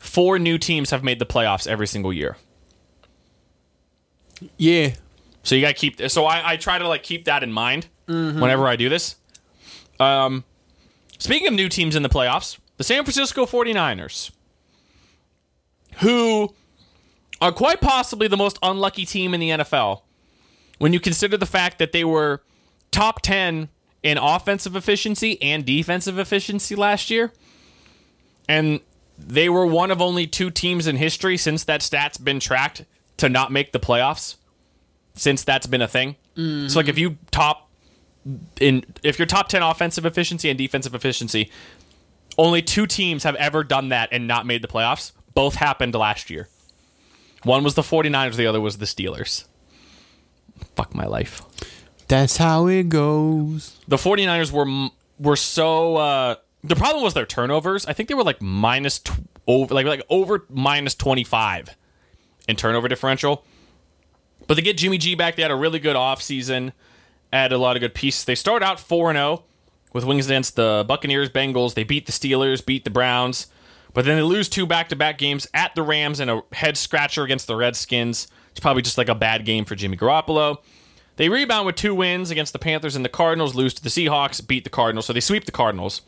four 0.00 0.38
new 0.38 0.56
teams 0.56 0.90
have 0.90 1.04
made 1.04 1.18
the 1.18 1.26
playoffs 1.26 1.66
every 1.66 1.86
single 1.86 2.12
year. 2.12 2.38
Yeah. 4.56 4.94
So 5.42 5.54
you 5.54 5.60
got 5.60 5.68
to 5.68 5.74
keep. 5.74 6.00
So 6.10 6.24
I, 6.24 6.52
I 6.52 6.56
try 6.56 6.78
to 6.78 6.88
like 6.88 7.02
keep 7.02 7.26
that 7.26 7.42
in 7.42 7.52
mind 7.52 7.88
whenever 8.40 8.66
I 8.66 8.76
do 8.76 8.88
this. 8.88 9.16
Um, 10.00 10.44
speaking 11.18 11.48
of 11.48 11.54
new 11.54 11.68
teams 11.68 11.96
in 11.96 12.02
the 12.02 12.08
playoffs, 12.08 12.56
the 12.84 12.94
San 12.94 13.04
Francisco 13.04 13.46
49ers, 13.46 14.30
who 16.00 16.54
are 17.40 17.52
quite 17.52 17.80
possibly 17.80 18.28
the 18.28 18.36
most 18.36 18.58
unlucky 18.62 19.06
team 19.06 19.32
in 19.32 19.40
the 19.40 19.50
NFL 19.50 20.02
when 20.78 20.92
you 20.92 21.00
consider 21.00 21.38
the 21.38 21.46
fact 21.46 21.78
that 21.78 21.92
they 21.92 22.04
were 22.04 22.42
top 22.90 23.22
10 23.22 23.70
in 24.02 24.18
offensive 24.18 24.76
efficiency 24.76 25.40
and 25.40 25.64
defensive 25.64 26.18
efficiency 26.18 26.74
last 26.74 27.08
year. 27.08 27.32
And 28.48 28.80
they 29.18 29.48
were 29.48 29.64
one 29.64 29.90
of 29.90 30.02
only 30.02 30.26
two 30.26 30.50
teams 30.50 30.86
in 30.86 30.96
history 30.96 31.38
since 31.38 31.64
that 31.64 31.80
stat's 31.80 32.18
been 32.18 32.38
tracked 32.38 32.84
to 33.16 33.30
not 33.30 33.50
make 33.50 33.72
the 33.72 33.80
playoffs 33.80 34.36
since 35.14 35.42
that's 35.42 35.66
been 35.66 35.80
a 35.80 35.88
thing. 35.88 36.16
So 36.68 36.80
like 36.80 36.88
if 36.88 36.98
you 36.98 37.16
top 37.30 37.70
in 38.60 38.84
if 39.02 39.18
you're 39.18 39.26
top 39.26 39.48
10 39.48 39.62
offensive 39.62 40.04
efficiency 40.04 40.50
and 40.50 40.58
defensive 40.58 40.94
efficiency, 40.94 41.50
only 42.38 42.62
two 42.62 42.86
teams 42.86 43.22
have 43.24 43.34
ever 43.36 43.64
done 43.64 43.90
that 43.90 44.08
and 44.12 44.26
not 44.26 44.46
made 44.46 44.62
the 44.62 44.68
playoffs. 44.68 45.12
Both 45.34 45.56
happened 45.56 45.94
last 45.94 46.30
year. 46.30 46.48
One 47.42 47.62
was 47.62 47.74
the 47.74 47.82
49ers, 47.82 48.36
the 48.36 48.46
other 48.46 48.60
was 48.60 48.78
the 48.78 48.86
Steelers. 48.86 49.44
Fuck 50.76 50.94
my 50.94 51.06
life. 51.06 51.42
That's 52.08 52.36
how 52.36 52.66
it 52.66 52.88
goes. 52.88 53.78
The 53.88 53.96
49ers 53.96 54.50
were 54.52 54.88
were 55.18 55.36
so 55.36 55.96
uh 55.96 56.36
the 56.62 56.76
problem 56.76 57.04
was 57.04 57.14
their 57.14 57.26
turnovers. 57.26 57.86
I 57.86 57.92
think 57.92 58.08
they 58.08 58.14
were 58.14 58.24
like 58.24 58.40
minus 58.40 58.98
tw- 58.98 59.12
over 59.46 59.74
like 59.74 59.86
like 59.86 60.02
over 60.08 60.44
minus 60.48 60.94
25 60.94 61.76
in 62.48 62.56
turnover 62.56 62.88
differential. 62.88 63.44
But 64.46 64.54
they 64.54 64.62
get 64.62 64.76
Jimmy 64.76 64.98
G 64.98 65.14
back. 65.14 65.36
They 65.36 65.42
had 65.42 65.50
a 65.50 65.56
really 65.56 65.78
good 65.78 65.96
offseason, 65.96 66.72
added 67.32 67.54
a 67.54 67.58
lot 67.58 67.76
of 67.76 67.80
good 67.80 67.94
pieces. 67.94 68.24
They 68.24 68.34
start 68.34 68.62
out 68.62 68.78
4 68.78 69.12
0 69.12 69.44
with 69.94 70.04
wins 70.04 70.26
against 70.26 70.56
the 70.56 70.84
Buccaneers, 70.86 71.30
Bengals. 71.30 71.72
They 71.72 71.84
beat 71.84 72.04
the 72.04 72.12
Steelers, 72.12 72.64
beat 72.64 72.84
the 72.84 72.90
Browns, 72.90 73.46
but 73.94 74.04
then 74.04 74.16
they 74.16 74.22
lose 74.22 74.50
two 74.50 74.66
back 74.66 74.90
to 74.90 74.96
back 74.96 75.16
games 75.16 75.46
at 75.54 75.74
the 75.74 75.82
Rams 75.82 76.20
and 76.20 76.30
a 76.30 76.42
head 76.52 76.76
scratcher 76.76 77.22
against 77.22 77.46
the 77.46 77.56
Redskins. 77.56 78.28
It's 78.50 78.60
probably 78.60 78.82
just 78.82 78.98
like 78.98 79.08
a 79.08 79.14
bad 79.14 79.46
game 79.46 79.64
for 79.64 79.74
Jimmy 79.74 79.96
Garoppolo. 79.96 80.58
They 81.16 81.28
rebound 81.28 81.64
with 81.64 81.76
two 81.76 81.94
wins 81.94 82.30
against 82.30 82.52
the 82.52 82.58
Panthers 82.58 82.96
and 82.96 83.04
the 83.04 83.08
Cardinals, 83.08 83.54
lose 83.54 83.72
to 83.74 83.82
the 83.82 83.88
Seahawks, 83.88 84.44
beat 84.46 84.64
the 84.64 84.70
Cardinals, 84.70 85.06
so 85.06 85.12
they 85.12 85.20
sweep 85.20 85.44
the 85.44 85.52
Cardinals. 85.52 86.02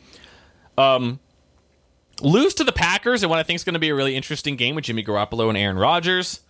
Um, 0.77 1.19
lose 2.21 2.53
to 2.55 2.63
the 2.65 2.73
Packers 2.73 3.23
in 3.23 3.29
what 3.29 3.39
I 3.39 3.43
think 3.43 3.55
is 3.55 3.63
going 3.63 3.73
to 3.73 3.79
be 3.79 3.89
a 3.89 3.95
really 3.95 4.15
interesting 4.15 4.57
game 4.57 4.75
with 4.75 4.83
Jimmy 4.83 5.03
Garoppolo 5.03 5.47
and 5.47 5.57
Aaron 5.57 5.77
Rodgers. 5.77 6.41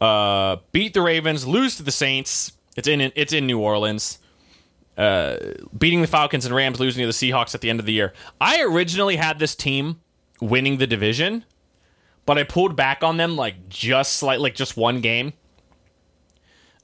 Uh, 0.00 0.56
beat 0.72 0.92
the 0.92 1.02
Ravens, 1.02 1.46
lose 1.46 1.76
to 1.76 1.84
the 1.84 1.92
Saints. 1.92 2.52
It's 2.76 2.88
in 2.88 3.00
it's 3.14 3.32
in 3.32 3.46
New 3.46 3.60
Orleans. 3.60 4.18
Uh, 4.96 5.36
beating 5.76 6.02
the 6.02 6.06
Falcons 6.06 6.44
and 6.44 6.54
Rams, 6.54 6.78
losing 6.78 7.00
to 7.02 7.06
the 7.06 7.12
Seahawks 7.12 7.54
at 7.54 7.62
the 7.62 7.70
end 7.70 7.80
of 7.80 7.86
the 7.86 7.92
year. 7.92 8.12
I 8.40 8.60
originally 8.62 9.16
had 9.16 9.38
this 9.38 9.54
team 9.54 10.00
winning 10.40 10.76
the 10.76 10.86
division, 10.86 11.44
but 12.26 12.36
I 12.36 12.42
pulled 12.42 12.76
back 12.76 13.02
on 13.02 13.16
them 13.16 13.34
like 13.36 13.68
just 13.70 14.14
slight, 14.14 14.40
like 14.40 14.54
just 14.54 14.76
one 14.76 15.00
game. 15.00 15.32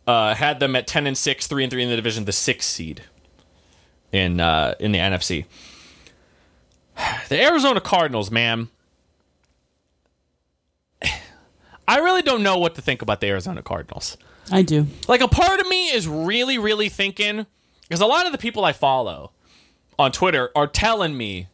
Uh, 0.07 0.35
had 0.35 0.59
them 0.59 0.75
at 0.75 0.87
ten 0.87 1.07
and 1.07 1.19
six, 1.19 1.47
three 1.47 1.63
and 1.65 1.71
three 1.71 1.83
in 1.83 1.91
the 1.91 1.97
division, 1.97 2.25
the 2.25 2.33
sixth 2.33 2.71
seed 2.71 3.03
in 4.11 4.41
uh, 4.41 4.75
in 4.81 4.93
the 4.93 4.99
NFC. 4.99 5.45
The 7.29 7.41
Arizona 7.41 7.81
Cardinals, 7.81 8.31
man. 8.31 8.71
I 11.89 11.99
really 11.99 12.23
don't 12.23 12.43
know 12.43 12.59
what 12.59 12.75
to 12.77 12.83
think 12.83 13.03
about 13.03 13.21
the 13.21 13.29
Arizona 13.29 13.63
Cardinals. 13.63 14.17
I 14.51 14.63
do. 14.63 14.87
Like 15.07 15.21
a 15.21 15.29
part 15.29 15.61
of 15.61 15.69
me 15.69 15.91
is 15.91 16.09
really, 16.09 16.59
really 16.59 16.89
thinking 16.89 17.47
because 17.89 18.01
a 18.01 18.07
lot 18.07 18.27
of 18.27 18.33
the 18.33 18.39
people 18.39 18.65
I 18.65 18.73
follow 18.73 19.33
on 19.99 20.13
Twitter 20.13 20.51
are 20.55 20.67
telling 20.67 21.17
me 21.17 21.49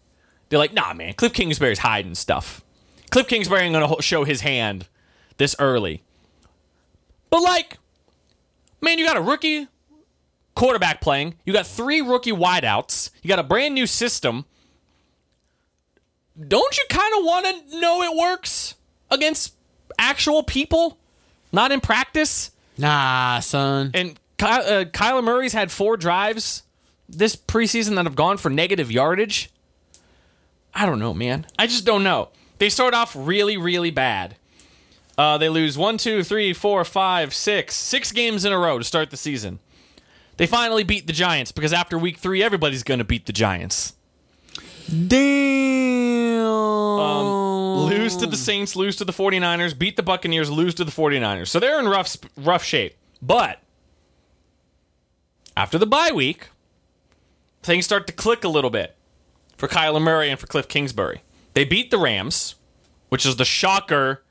they're 0.49 0.59
like, 0.59 0.73
"Nah, 0.75 0.93
man, 0.93 1.15
Cliff 1.15 1.33
Kingsbury's 1.33 1.79
hiding 1.79 2.15
stuff. 2.15 2.63
Cliff 3.11 3.29
Kingsbury 3.29 3.63
ain't 3.63 3.75
gonna 3.75 4.03
show 4.03 4.25
his 4.25 4.41
hand 4.43 4.87
this 5.37 5.57
early." 5.59 6.03
But 7.31 7.43
like, 7.43 7.79
man, 8.81 8.99
you 8.99 9.05
got 9.05 9.17
a 9.17 9.23
rookie 9.23 9.69
quarterback 10.55 11.01
playing. 11.01 11.35
You 11.45 11.53
got 11.53 11.67
three 11.67 12.01
rookie 12.01 12.33
wideouts. 12.33 13.11
You 13.23 13.29
got 13.29 13.39
a 13.39 13.45
brand 13.45 13.75
new 13.75 13.87
system. 13.87 14.45
Don't 16.49 16.77
you 16.77 16.85
kind 16.89 17.15
of 17.19 17.25
want 17.25 17.47
to 17.71 17.81
know 17.81 18.03
it 18.03 18.17
works 18.17 18.75
against 19.11 19.55
actual 19.99 20.43
people, 20.43 20.99
not 21.53 21.73
in 21.73 21.81
practice? 21.81 22.51
Nah, 22.77 23.41
son. 23.41 23.91
And 23.95 24.19
Ky- 24.39 24.47
uh, 24.47 24.85
Kyler 24.87 25.23
Murray's 25.23 25.53
had 25.53 25.71
four 25.71 25.97
drives 25.97 26.63
this 27.09 27.37
preseason 27.37 27.97
that 27.97 28.05
have 28.07 28.17
gone 28.17 28.37
for 28.37 28.51
negative 28.51 28.91
yardage. 28.91 29.51
I 30.75 30.87
don't 30.87 30.99
know, 30.99 31.15
man. 31.15 31.47
I 31.59 31.67
just 31.67 31.85
don't 31.85 32.03
know. 32.03 32.31
They 32.59 32.69
start 32.69 32.95
off 32.95 33.15
really, 33.17 33.57
really 33.57 33.91
bad. 33.91 34.37
Uh, 35.17 35.39
they 35.39 35.49
lose 35.49 35.79
one, 35.79 35.97
two, 35.97 36.25
three, 36.25 36.53
four, 36.53 36.85
five, 36.85 37.33
six, 37.33 37.77
six 37.77 38.11
games 38.11 38.45
in 38.45 38.53
a 38.53 38.59
row 38.59 38.79
to 38.79 38.85
start 38.85 39.11
the 39.11 39.17
season. 39.17 39.61
They 40.37 40.47
finally 40.47 40.83
beat 40.83 41.07
the 41.07 41.13
Giants 41.13 41.53
because 41.53 41.73
after 41.73 41.97
week 41.97 42.19
three, 42.19 42.43
everybody's 42.43 42.83
going 42.83 42.99
to 42.99 43.05
beat 43.05 43.27
the 43.27 43.33
Giants. 43.33 43.95
Damn. 44.89 46.45
Um, 46.45 47.27
lose 47.89 48.17
to 48.17 48.27
the 48.27 48.37
Saints, 48.37 48.75
lose 48.75 48.97
to 48.97 49.05
the 49.05 49.13
49ers, 49.13 49.79
beat 49.79 49.97
the 49.97 50.03
Buccaneers, 50.03 50.51
lose 50.51 50.75
to 50.75 50.85
the 50.85 50.91
49ers. 50.91 51.49
So 51.49 51.61
they're 51.61 51.79
in 51.79 51.87
rough 51.87 52.17
rough 52.37 52.65
shape. 52.65 52.97
But 53.23 53.61
after 55.57 55.79
the 55.79 55.87
bye 55.87 56.11
week, 56.13 56.49
things 57.63 57.85
start 57.85 58.07
to 58.07 58.13
click 58.13 58.45
a 58.45 58.49
little 58.49 58.71
bit 58.71 58.97
for 59.57 59.69
Kyler 59.69 60.03
Murray 60.03 60.31
and 60.31 60.39
for 60.39 60.47
Cliff 60.47 60.69
Kingsbury. 60.69 61.23
They 61.55 61.65
beat 61.65 61.91
the 61.91 61.99
Rams, 61.99 62.57
which 63.09 63.25
is 63.25 63.37
the 63.37 63.45
shocker 63.45 64.23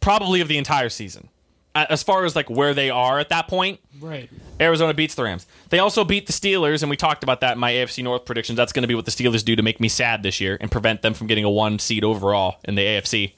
probably 0.00 0.40
of 0.40 0.48
the 0.48 0.56
entire 0.58 0.88
season. 0.88 1.28
As 1.74 2.02
far 2.02 2.24
as 2.24 2.34
like 2.34 2.48
where 2.48 2.72
they 2.72 2.88
are 2.88 3.18
at 3.18 3.28
that 3.28 3.48
point, 3.48 3.80
Right. 4.00 4.30
Arizona 4.60 4.94
beats 4.94 5.14
the 5.14 5.24
Rams. 5.24 5.46
They 5.68 5.78
also 5.78 6.04
beat 6.04 6.26
the 6.26 6.32
Steelers, 6.32 6.82
and 6.82 6.88
we 6.88 6.96
talked 6.96 7.22
about 7.22 7.40
that 7.42 7.52
in 7.52 7.58
my 7.58 7.72
AFC 7.72 8.02
North 8.02 8.24
predictions. 8.24 8.56
That's 8.56 8.72
going 8.72 8.82
to 8.82 8.88
be 8.88 8.94
what 8.94 9.04
the 9.04 9.10
Steelers 9.10 9.44
do 9.44 9.56
to 9.56 9.62
make 9.62 9.78
me 9.80 9.88
sad 9.88 10.22
this 10.22 10.40
year 10.40 10.56
and 10.60 10.70
prevent 10.70 11.02
them 11.02 11.12
from 11.12 11.26
getting 11.26 11.44
a 11.44 11.50
one 11.50 11.78
seed 11.78 12.02
overall 12.04 12.56
in 12.64 12.76
the 12.76 12.82
AFC. 12.82 13.32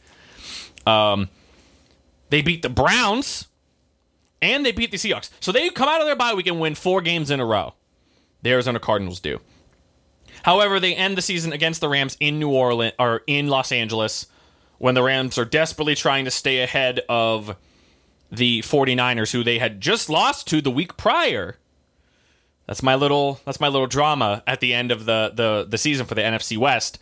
Um, 0.86 1.28
they 2.30 2.42
beat 2.42 2.62
the 2.62 2.68
Browns, 2.68 3.46
and 4.40 4.64
they 4.64 4.72
beat 4.72 4.90
the 4.90 4.96
Seahawks. 4.96 5.30
So 5.40 5.52
they 5.52 5.70
come 5.70 5.88
out 5.88 6.00
of 6.00 6.06
their 6.06 6.16
bye 6.16 6.34
week 6.34 6.46
and 6.46 6.60
win 6.60 6.74
four 6.74 7.00
games 7.00 7.30
in 7.30 7.40
a 7.40 7.46
row. 7.46 7.74
The 8.42 8.50
Arizona 8.50 8.78
Cardinals 8.78 9.20
do. 9.20 9.40
However, 10.42 10.78
they 10.78 10.94
end 10.94 11.16
the 11.16 11.22
season 11.22 11.52
against 11.52 11.80
the 11.80 11.88
Rams 11.88 12.16
in 12.20 12.38
New 12.38 12.50
Orleans 12.50 12.94
or 12.98 13.22
in 13.26 13.48
Los 13.48 13.72
Angeles 13.72 14.26
when 14.78 14.94
the 14.94 15.02
Rams 15.02 15.36
are 15.38 15.44
desperately 15.44 15.94
trying 15.94 16.24
to 16.24 16.30
stay 16.30 16.62
ahead 16.62 17.00
of 17.08 17.56
the 18.30 18.60
49ers, 18.60 19.32
who 19.32 19.42
they 19.42 19.58
had 19.58 19.80
just 19.80 20.08
lost 20.08 20.46
to 20.48 20.60
the 20.60 20.70
week 20.70 20.96
prior. 20.96 21.56
That's 22.66 22.82
my 22.82 22.94
little 22.94 23.40
that's 23.46 23.60
my 23.60 23.68
little 23.68 23.86
drama 23.86 24.42
at 24.46 24.60
the 24.60 24.74
end 24.74 24.92
of 24.92 25.06
the 25.06 25.32
the, 25.34 25.66
the 25.68 25.78
season 25.78 26.06
for 26.06 26.14
the 26.14 26.20
NFC 26.20 26.58
West. 26.58 26.98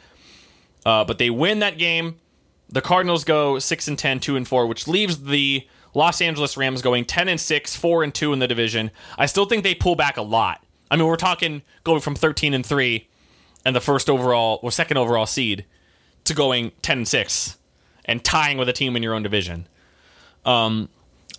Uh, 0.84 1.04
but 1.04 1.18
they 1.18 1.30
win 1.30 1.58
that 1.58 1.78
game. 1.78 2.20
The 2.68 2.80
Cardinals 2.80 3.24
go 3.24 3.58
6 3.58 3.88
and 3.88 3.98
10, 3.98 4.20
2 4.20 4.36
and 4.36 4.46
4, 4.46 4.66
which 4.66 4.88
leaves 4.88 5.24
the 5.24 5.66
Los 5.96 6.20
Angeles 6.20 6.58
Rams 6.58 6.82
going 6.82 7.06
10 7.06 7.26
and 7.26 7.40
6, 7.40 7.74
4 7.74 8.04
and 8.04 8.14
2 8.14 8.34
in 8.34 8.38
the 8.38 8.46
division. 8.46 8.90
I 9.16 9.24
still 9.24 9.46
think 9.46 9.64
they 9.64 9.74
pull 9.74 9.96
back 9.96 10.18
a 10.18 10.22
lot. 10.22 10.62
I 10.90 10.96
mean, 10.96 11.06
we're 11.06 11.16
talking 11.16 11.62
going 11.84 12.02
from 12.02 12.14
13 12.14 12.52
and 12.52 12.64
3 12.64 13.08
and 13.64 13.74
the 13.74 13.80
first 13.80 14.10
overall 14.10 14.60
or 14.62 14.70
second 14.70 14.98
overall 14.98 15.24
seed 15.24 15.64
to 16.24 16.34
going 16.34 16.72
10 16.82 16.98
and 16.98 17.08
6 17.08 17.56
and 18.04 18.22
tying 18.22 18.58
with 18.58 18.68
a 18.68 18.74
team 18.74 18.94
in 18.94 19.02
your 19.02 19.14
own 19.14 19.22
division. 19.22 19.66
Um, 20.44 20.90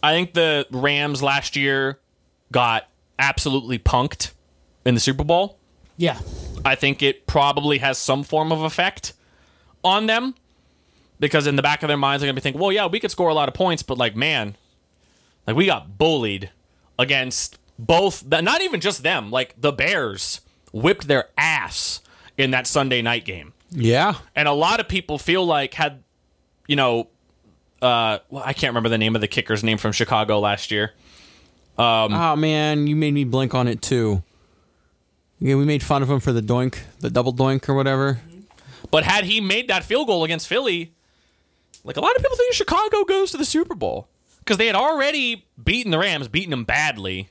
I 0.01 0.13
think 0.13 0.33
the 0.33 0.65
Rams 0.71 1.21
last 1.21 1.55
year 1.55 1.99
got 2.51 2.89
absolutely 3.19 3.77
punked 3.77 4.31
in 4.85 4.95
the 4.95 4.99
Super 4.99 5.23
Bowl. 5.23 5.59
Yeah. 5.97 6.19
I 6.65 6.73
think 6.73 7.03
it 7.03 7.27
probably 7.27 7.77
has 7.77 7.99
some 7.99 8.23
form 8.23 8.51
of 8.51 8.63
effect 8.63 9.13
on 9.83 10.07
them 10.07 10.33
because 11.19 11.47
in 11.47 11.55
the 11.55 11.61
back 11.61 11.83
of 11.83 11.87
their 11.87 11.97
minds 11.97 12.21
they're 12.21 12.27
gonna 12.27 12.35
be 12.35 12.41
thinking, 12.41 12.61
well, 12.61 12.71
yeah, 12.71 12.85
we 12.87 12.99
could 12.99 13.11
score 13.11 13.29
a 13.29 13.33
lot 13.33 13.47
of 13.47 13.53
points, 13.55 13.83
but 13.83 13.97
like, 13.97 14.15
man, 14.15 14.55
like 15.45 15.55
we 15.55 15.65
got 15.65 15.97
bullied 15.97 16.51
against 16.99 17.57
both. 17.79 18.25
Not 18.25 18.61
even 18.61 18.79
just 18.81 19.03
them, 19.03 19.31
like 19.31 19.55
the 19.59 19.71
Bears 19.71 20.41
whipped 20.71 21.07
their 21.07 21.29
ass 21.37 22.01
in 22.37 22.51
that 22.51 22.67
Sunday 22.67 23.01
night 23.01 23.25
game, 23.25 23.53
Yeah. 23.71 24.15
and 24.35 24.47
a 24.47 24.53
lot 24.53 24.79
of 24.79 24.87
people 24.87 25.17
feel 25.17 25.43
like 25.45 25.73
had, 25.73 26.03
you 26.67 26.75
know, 26.75 27.07
uh, 27.81 28.19
well, 28.29 28.43
I 28.45 28.53
can't 28.53 28.71
remember 28.71 28.89
the 28.89 28.97
name 28.97 29.15
of 29.15 29.21
the 29.21 29.27
kicker's 29.27 29.63
name 29.63 29.77
from 29.77 29.91
Chicago 29.91 30.39
last 30.39 30.69
year. 30.71 30.93
oh 31.79 32.35
man, 32.35 32.87
you 32.87 32.95
made 32.95 33.13
me 33.13 33.23
blink 33.23 33.53
on 33.55 33.67
it 33.67 33.81
too. 33.81 34.23
Yeah, 35.39 35.55
we 35.55 35.65
made 35.65 35.83
fun 35.83 36.01
of 36.01 36.09
him 36.09 36.19
for 36.19 36.31
the 36.31 36.41
doink, 36.41 36.79
the 36.99 37.09
double 37.11 37.31
doink 37.33 37.69
or 37.69 37.75
whatever. 37.75 38.19
But 38.89 39.03
had 39.03 39.25
he 39.25 39.39
made 39.41 39.67
that 39.67 39.83
field 39.83 40.07
goal 40.07 40.23
against 40.23 40.47
Philly, 40.47 40.93
like 41.87 41.97
a 41.97 42.01
lot 42.01 42.15
of 42.15 42.21
people 42.21 42.35
think 42.37 42.53
Chicago 42.53 43.03
goes 43.05 43.31
to 43.31 43.37
the 43.37 43.45
Super 43.45 43.73
Bowl 43.73 44.09
because 44.39 44.57
they 44.57 44.67
had 44.67 44.75
already 44.75 45.47
beaten 45.63 45.89
the 45.91 45.97
Rams, 45.97 46.27
beaten 46.27 46.51
them 46.51 46.65
badly. 46.65 47.29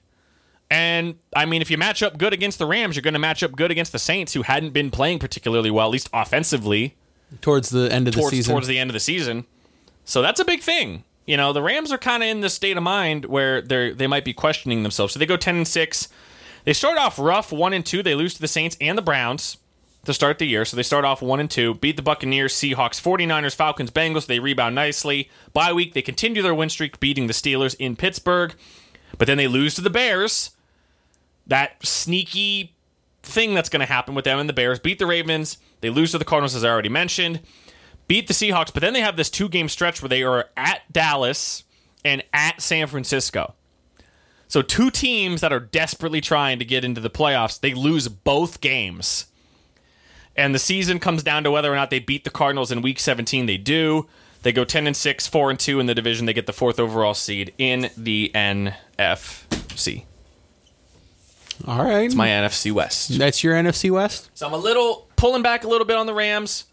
And 0.70 1.16
I 1.34 1.44
mean, 1.44 1.62
if 1.62 1.70
you 1.70 1.78
match 1.78 2.02
up 2.02 2.18
good 2.18 2.32
against 2.32 2.58
the 2.58 2.66
Rams, 2.66 2.96
you're 2.96 3.02
going 3.02 3.14
to 3.14 3.20
match 3.20 3.42
up 3.42 3.52
good 3.52 3.70
against 3.70 3.92
the 3.92 3.98
Saints, 3.98 4.32
who 4.32 4.42
hadn't 4.42 4.70
been 4.72 4.90
playing 4.90 5.18
particularly 5.20 5.70
well, 5.70 5.86
at 5.86 5.92
least 5.92 6.08
offensively, 6.12 6.96
Towards 7.40 7.70
the 7.70 7.92
end 7.92 8.08
of 8.08 8.14
the 8.14 8.22
season. 8.22 8.52
towards 8.52 8.66
the 8.66 8.78
end 8.78 8.88
of 8.90 8.94
the 8.94 9.00
season. 9.00 9.44
So 10.04 10.22
that's 10.22 10.40
a 10.40 10.44
big 10.44 10.62
thing. 10.62 11.04
You 11.26 11.36
know, 11.36 11.52
the 11.52 11.62
Rams 11.62 11.92
are 11.92 11.98
kind 11.98 12.22
of 12.22 12.28
in 12.28 12.40
this 12.40 12.54
state 12.54 12.76
of 12.76 12.82
mind 12.82 13.24
where 13.26 13.60
they 13.60 13.90
they 13.90 14.06
might 14.06 14.24
be 14.24 14.32
questioning 14.32 14.82
themselves. 14.84 15.12
So 15.12 15.18
they 15.18 15.26
go 15.26 15.36
ten 15.36 15.56
and 15.56 15.68
six. 15.68 16.08
They 16.64 16.72
start 16.72 16.98
off 16.98 17.18
rough, 17.18 17.52
one 17.52 17.72
and 17.72 17.84
two. 17.84 18.02
They 18.02 18.14
lose 18.14 18.34
to 18.34 18.40
the 18.40 18.48
Saints 18.48 18.76
and 18.80 18.96
the 18.96 19.02
Browns 19.02 19.58
to 20.06 20.14
start 20.14 20.38
the 20.38 20.46
year. 20.46 20.64
So 20.64 20.76
they 20.76 20.82
start 20.82 21.04
off 21.04 21.22
one 21.22 21.40
and 21.40 21.50
two, 21.50 21.74
beat 21.74 21.96
the 21.96 22.02
Buccaneers, 22.02 22.54
Seahawks, 22.54 23.00
49ers, 23.00 23.54
Falcons, 23.54 23.90
Bengals. 23.90 24.26
They 24.26 24.38
rebound 24.38 24.74
nicely. 24.74 25.30
Bye 25.52 25.72
week, 25.72 25.94
they 25.94 26.02
continue 26.02 26.42
their 26.42 26.54
win 26.54 26.70
streak, 26.70 26.98
beating 26.98 27.26
the 27.26 27.32
Steelers 27.32 27.76
in 27.78 27.96
Pittsburgh. 27.96 28.54
But 29.18 29.26
then 29.26 29.38
they 29.38 29.48
lose 29.48 29.74
to 29.74 29.80
the 29.80 29.90
Bears. 29.90 30.50
That 31.46 31.84
sneaky 31.84 32.74
thing 33.22 33.54
that's 33.54 33.68
going 33.68 33.80
to 33.80 33.86
happen 33.86 34.14
with 34.14 34.24
them 34.24 34.38
and 34.38 34.48
the 34.48 34.54
Bears 34.54 34.78
beat 34.78 34.98
the 34.98 35.06
Ravens. 35.06 35.58
They 35.80 35.90
lose 35.90 36.12
to 36.12 36.18
the 36.18 36.24
Cardinals, 36.24 36.54
as 36.54 36.64
I 36.64 36.70
already 36.70 36.88
mentioned. 36.88 37.40
Beat 38.08 38.28
the 38.28 38.34
Seahawks, 38.34 38.72
but 38.72 38.80
then 38.80 38.92
they 38.92 39.00
have 39.00 39.16
this 39.16 39.30
two 39.30 39.48
game 39.48 39.68
stretch 39.68 40.00
where 40.00 40.08
they 40.08 40.22
are 40.22 40.46
at 40.56 40.80
Dallas 40.92 41.64
and 42.04 42.22
at 42.32 42.62
San 42.62 42.86
Francisco. 42.86 43.54
So, 44.48 44.62
two 44.62 44.90
teams 44.90 45.40
that 45.40 45.52
are 45.52 45.58
desperately 45.58 46.20
trying 46.20 46.60
to 46.60 46.64
get 46.64 46.84
into 46.84 47.00
the 47.00 47.10
playoffs, 47.10 47.58
they 47.58 47.74
lose 47.74 48.06
both 48.06 48.60
games. 48.60 49.26
And 50.36 50.54
the 50.54 50.58
season 50.58 50.98
comes 50.98 51.22
down 51.22 51.44
to 51.44 51.50
whether 51.50 51.72
or 51.72 51.76
not 51.76 51.90
they 51.90 51.98
beat 51.98 52.24
the 52.24 52.30
Cardinals 52.30 52.70
in 52.70 52.82
week 52.82 53.00
17. 53.00 53.46
They 53.46 53.56
do. 53.56 54.06
They 54.42 54.52
go 54.52 54.64
10 54.64 54.86
and 54.86 54.96
6, 54.96 55.26
4 55.26 55.50
and 55.50 55.58
2 55.58 55.80
in 55.80 55.86
the 55.86 55.94
division. 55.94 56.26
They 56.26 56.32
get 56.32 56.46
the 56.46 56.52
fourth 56.52 56.78
overall 56.78 57.14
seed 57.14 57.52
in 57.58 57.90
the 57.96 58.30
NFC. 58.34 60.04
All 61.66 61.82
right. 61.82 62.04
It's 62.04 62.14
my 62.14 62.28
NFC 62.28 62.70
West. 62.70 63.18
That's 63.18 63.42
your 63.42 63.54
NFC 63.54 63.90
West? 63.90 64.30
So 64.34 64.46
I'm 64.46 64.52
a 64.52 64.58
little 64.58 65.08
pulling 65.16 65.42
back 65.42 65.64
a 65.64 65.68
little 65.68 65.86
bit 65.86 65.96
on 65.96 66.06
the 66.06 66.14
Rams, 66.14 66.66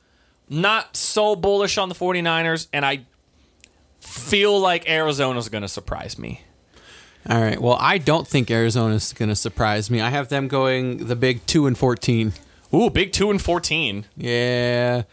not 0.49 0.95
so 0.97 1.35
bullish 1.35 1.77
on 1.77 1.89
the 1.89 1.95
49ers, 1.95 2.67
and 2.73 2.85
I 2.85 3.05
feel 4.01 4.59
like 4.59 4.87
Arizona's 4.89 5.49
going 5.49 5.61
to 5.61 5.67
surprise 5.69 6.19
me. 6.19 6.41
All 7.29 7.41
right. 7.41 7.59
Well, 7.59 7.77
I 7.79 7.97
don't 7.97 8.27
think 8.27 8.51
Arizona's 8.51 9.13
going 9.13 9.29
to 9.29 9.35
surprise 9.35 9.89
me. 9.89 10.01
I 10.01 10.09
have 10.09 10.27
them 10.27 10.49
going 10.49 11.07
the 11.07 11.15
big 11.15 11.45
2 11.45 11.67
and 11.67 11.77
14. 11.77 12.33
Ooh, 12.75 12.89
big 12.89 13.11
2 13.11 13.29
and 13.31 13.41
14. 13.41 14.05
Yeah. 14.17 15.03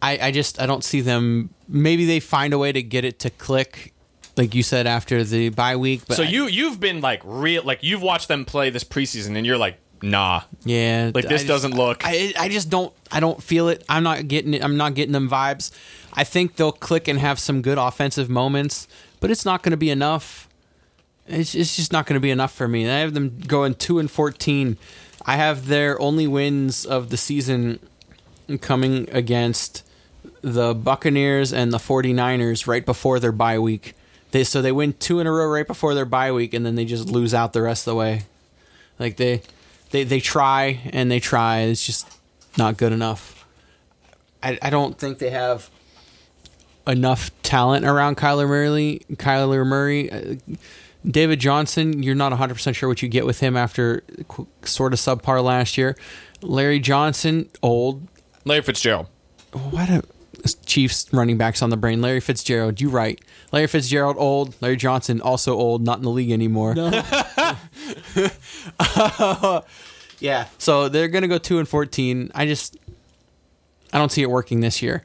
I, 0.00 0.18
I 0.22 0.30
just 0.30 0.60
I 0.60 0.66
don't 0.66 0.84
see 0.84 1.00
them 1.00 1.50
maybe 1.66 2.04
they 2.04 2.20
find 2.20 2.52
a 2.52 2.58
way 2.58 2.70
to 2.72 2.82
get 2.82 3.04
it 3.04 3.18
to 3.20 3.30
click 3.30 3.92
like 4.36 4.54
you 4.54 4.62
said 4.62 4.86
after 4.86 5.24
the 5.24 5.48
bye 5.50 5.74
week 5.76 6.02
but 6.06 6.16
So 6.16 6.22
I- 6.22 6.26
you 6.26 6.46
you've 6.46 6.78
been 6.78 7.00
like 7.00 7.20
real 7.24 7.62
like 7.64 7.80
you've 7.82 8.02
watched 8.02 8.28
them 8.28 8.44
play 8.44 8.70
this 8.70 8.84
preseason 8.84 9.36
and 9.36 9.44
you're 9.44 9.58
like, 9.58 9.76
"Nah." 10.00 10.42
yeah. 10.64 11.10
Like, 11.12 11.24
this 11.24 11.42
just- 11.42 11.46
doesn't 11.48 11.74
look- 11.74 12.02
I, 12.04 12.32
I 12.38 12.48
just 12.48 12.70
don't 12.70 12.92
I 13.10 13.18
don't 13.20 13.42
feel 13.42 13.68
it. 13.68 13.84
I'm 13.88 14.04
not 14.04 14.28
getting 14.28 14.54
it 14.54 14.62
I'm 14.62 14.76
not 14.76 14.94
getting 14.94 15.12
them 15.12 15.28
vibes. 15.28 15.72
I 16.12 16.22
think 16.24 16.54
they'll 16.56 16.70
click 16.72 17.08
and 17.08 17.18
have 17.18 17.40
some 17.40 17.60
good 17.60 17.78
offensive 17.78 18.28
moments 18.30 18.86
but 19.20 19.32
it's 19.32 19.44
not 19.44 19.64
going 19.64 19.72
to 19.72 19.76
be 19.76 19.90
enough. 19.90 20.48
It's, 21.26 21.54
it's 21.56 21.74
just 21.76 21.92
not 21.92 22.06
going 22.06 22.14
to 22.14 22.20
be 22.20 22.30
enough 22.30 22.52
for 22.54 22.68
me. 22.68 22.88
I 22.88 22.98
have 23.00 23.14
them 23.14 23.40
going 23.46 23.74
2 23.74 23.98
and 23.98 24.08
14 24.08 24.78
I 25.26 25.36
have 25.36 25.66
their 25.66 26.00
only 26.00 26.26
wins 26.26 26.84
of 26.86 27.10
the 27.10 27.16
season 27.16 27.80
coming 28.60 29.08
against 29.10 29.84
the 30.40 30.74
Buccaneers 30.74 31.52
and 31.52 31.72
the 31.72 31.78
49ers 31.78 32.66
right 32.66 32.84
before 32.86 33.18
their 33.20 33.32
bye 33.32 33.58
week. 33.58 33.94
They 34.30 34.44
so 34.44 34.62
they 34.62 34.72
win 34.72 34.92
two 34.94 35.20
in 35.20 35.26
a 35.26 35.32
row 35.32 35.46
right 35.48 35.66
before 35.66 35.94
their 35.94 36.04
bye 36.04 36.32
week 36.32 36.54
and 36.54 36.64
then 36.64 36.74
they 36.76 36.84
just 36.84 37.08
lose 37.08 37.34
out 37.34 37.52
the 37.52 37.62
rest 37.62 37.86
of 37.86 37.92
the 37.92 37.96
way. 37.96 38.22
Like 38.98 39.16
they 39.16 39.42
they 39.90 40.04
they 40.04 40.20
try 40.20 40.80
and 40.92 41.10
they 41.10 41.20
try, 41.20 41.60
it's 41.60 41.84
just 41.84 42.06
not 42.56 42.76
good 42.76 42.92
enough. 42.92 43.46
I 44.42 44.58
I 44.62 44.70
don't 44.70 44.98
think 44.98 45.18
they 45.18 45.30
have 45.30 45.70
enough 46.86 47.30
talent 47.42 47.84
around 47.84 48.16
Kyler 48.16 48.48
Murray. 48.48 49.00
Kyler 49.12 49.66
Murray, 49.66 50.10
Uh, 50.10 50.36
David 51.06 51.40
Johnson, 51.40 52.02
you're 52.02 52.14
not 52.14 52.32
100% 52.32 52.74
sure 52.74 52.88
what 52.88 53.02
you 53.02 53.08
get 53.08 53.24
with 53.24 53.40
him 53.40 53.56
after 53.56 54.02
sort 54.62 54.92
of 54.92 54.98
subpar 54.98 55.42
last 55.42 55.78
year. 55.78 55.96
Larry 56.42 56.80
Johnson, 56.80 57.48
old, 57.62 58.06
Larry 58.44 58.62
Fitzgerald. 58.62 59.06
why 59.52 59.86
do 59.86 60.02
Chiefs 60.66 61.12
running 61.12 61.36
backs 61.36 61.62
on 61.62 61.70
the 61.70 61.76
brain? 61.76 62.00
Larry 62.00 62.20
Fitzgerald, 62.20 62.80
you 62.80 62.88
right. 62.88 63.20
Larry 63.52 63.66
Fitzgerald, 63.66 64.16
old. 64.18 64.54
Larry 64.60 64.76
Johnson, 64.76 65.20
also 65.20 65.56
old, 65.56 65.84
not 65.84 65.98
in 65.98 66.04
the 66.04 66.10
league 66.10 66.30
anymore. 66.30 66.74
yeah, 70.20 70.46
so 70.58 70.88
they're 70.88 71.08
gonna 71.08 71.28
go 71.28 71.38
two 71.38 71.58
and 71.58 71.68
fourteen. 71.68 72.30
I 72.34 72.46
just, 72.46 72.76
I 73.92 73.98
don't 73.98 74.12
see 74.12 74.22
it 74.22 74.30
working 74.30 74.60
this 74.60 74.82
year. 74.82 75.04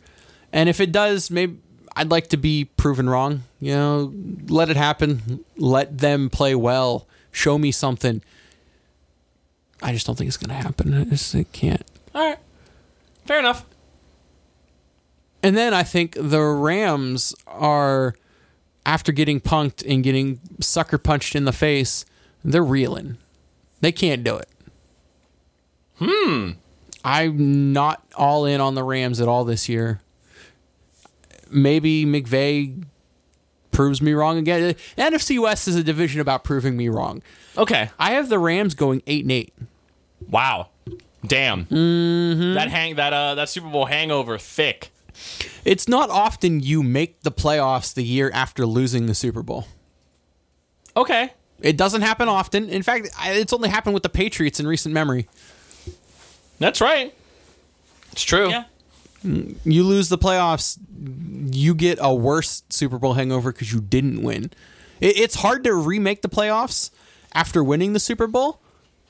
And 0.51 0.69
if 0.69 0.79
it 0.79 0.91
does, 0.91 1.31
maybe 1.31 1.59
I'd 1.95 2.09
like 2.09 2.27
to 2.29 2.37
be 2.37 2.65
proven 2.65 3.09
wrong. 3.09 3.43
You 3.59 3.73
know, 3.73 4.13
let 4.47 4.69
it 4.69 4.77
happen. 4.77 5.43
Let 5.57 5.97
them 5.99 6.29
play 6.29 6.55
well. 6.55 7.07
Show 7.31 7.57
me 7.57 7.71
something. 7.71 8.21
I 9.81 9.91
just 9.91 10.07
don't 10.07 10.15
think 10.15 10.27
it's 10.27 10.37
gonna 10.37 10.53
happen. 10.53 10.93
I 10.93 11.03
just 11.03 11.35
I 11.35 11.43
can't. 11.43 11.83
All 12.15 12.29
right. 12.29 12.39
Fair 13.25 13.39
enough. 13.39 13.65
And 15.41 15.57
then 15.57 15.73
I 15.73 15.83
think 15.83 16.15
the 16.19 16.41
Rams 16.41 17.35
are, 17.47 18.15
after 18.85 19.11
getting 19.11 19.41
punked 19.41 19.83
and 19.85 20.01
getting 20.01 20.39
sucker 20.61 20.97
punched 20.97 21.35
in 21.35 21.43
the 21.43 21.51
face, 21.51 22.05
they're 22.45 22.63
reeling. 22.63 23.17
They 23.81 23.91
can't 23.91 24.23
do 24.23 24.37
it. 24.37 24.47
Hmm. 25.97 26.51
I'm 27.03 27.73
not 27.73 28.01
all 28.15 28.45
in 28.45 28.61
on 28.61 28.75
the 28.75 28.83
Rams 28.83 29.19
at 29.19 29.27
all 29.27 29.43
this 29.43 29.67
year. 29.67 29.99
Maybe 31.53 32.05
McVay 32.05 32.83
proves 33.71 34.01
me 34.01 34.13
wrong 34.13 34.37
again. 34.37 34.75
NFC 34.97 35.41
West 35.41 35.67
is 35.67 35.75
a 35.75 35.83
division 35.83 36.21
about 36.21 36.43
proving 36.43 36.77
me 36.77 36.89
wrong. 36.89 37.21
Okay. 37.57 37.89
I 37.99 38.11
have 38.13 38.29
the 38.29 38.39
Rams 38.39 38.75
going 38.75 39.01
eight 39.07 39.23
and 39.23 39.31
eight. 39.31 39.53
Wow. 40.29 40.69
Damn. 41.25 41.65
Mm-hmm. 41.65 42.53
That 42.53 42.69
hang 42.69 42.95
that 42.95 43.13
uh 43.13 43.35
that 43.35 43.49
Super 43.49 43.69
Bowl 43.69 43.85
hangover 43.85 44.37
thick. 44.37 44.91
It's 45.63 45.87
not 45.87 46.09
often 46.09 46.59
you 46.59 46.83
make 46.83 47.21
the 47.21 47.31
playoffs 47.31 47.93
the 47.93 48.03
year 48.03 48.31
after 48.33 48.65
losing 48.65 49.05
the 49.05 49.15
Super 49.15 49.43
Bowl. 49.43 49.67
Okay. 50.97 51.31
It 51.61 51.77
doesn't 51.77 52.01
happen 52.01 52.27
often. 52.27 52.69
In 52.69 52.83
fact, 52.83 53.09
it's 53.25 53.53
only 53.53 53.69
happened 53.69 53.93
with 53.93 54.03
the 54.03 54.09
Patriots 54.09 54.59
in 54.59 54.67
recent 54.67 54.93
memory. 54.93 55.27
That's 56.59 56.81
right. 56.81 57.13
It's 58.11 58.23
true. 58.23 58.49
Yeah. 58.49 58.65
You 59.23 59.83
lose 59.83 60.09
the 60.09 60.17
playoffs, 60.17 60.77
you 61.55 61.73
get 61.75 61.97
a 62.01 62.13
worse 62.13 62.63
Super 62.69 62.97
Bowl 62.99 63.13
hangover 63.13 63.51
because 63.51 63.71
you 63.73 63.79
didn't 63.81 64.21
win. 64.21 64.51
It, 64.99 65.17
it's 65.17 65.35
hard 65.35 65.63
to 65.63 65.73
remake 65.73 66.21
the 66.21 66.29
playoffs 66.29 66.89
after 67.33 67.63
winning 67.63 67.93
the 67.93 67.99
Super 67.99 68.27
Bowl, 68.27 68.59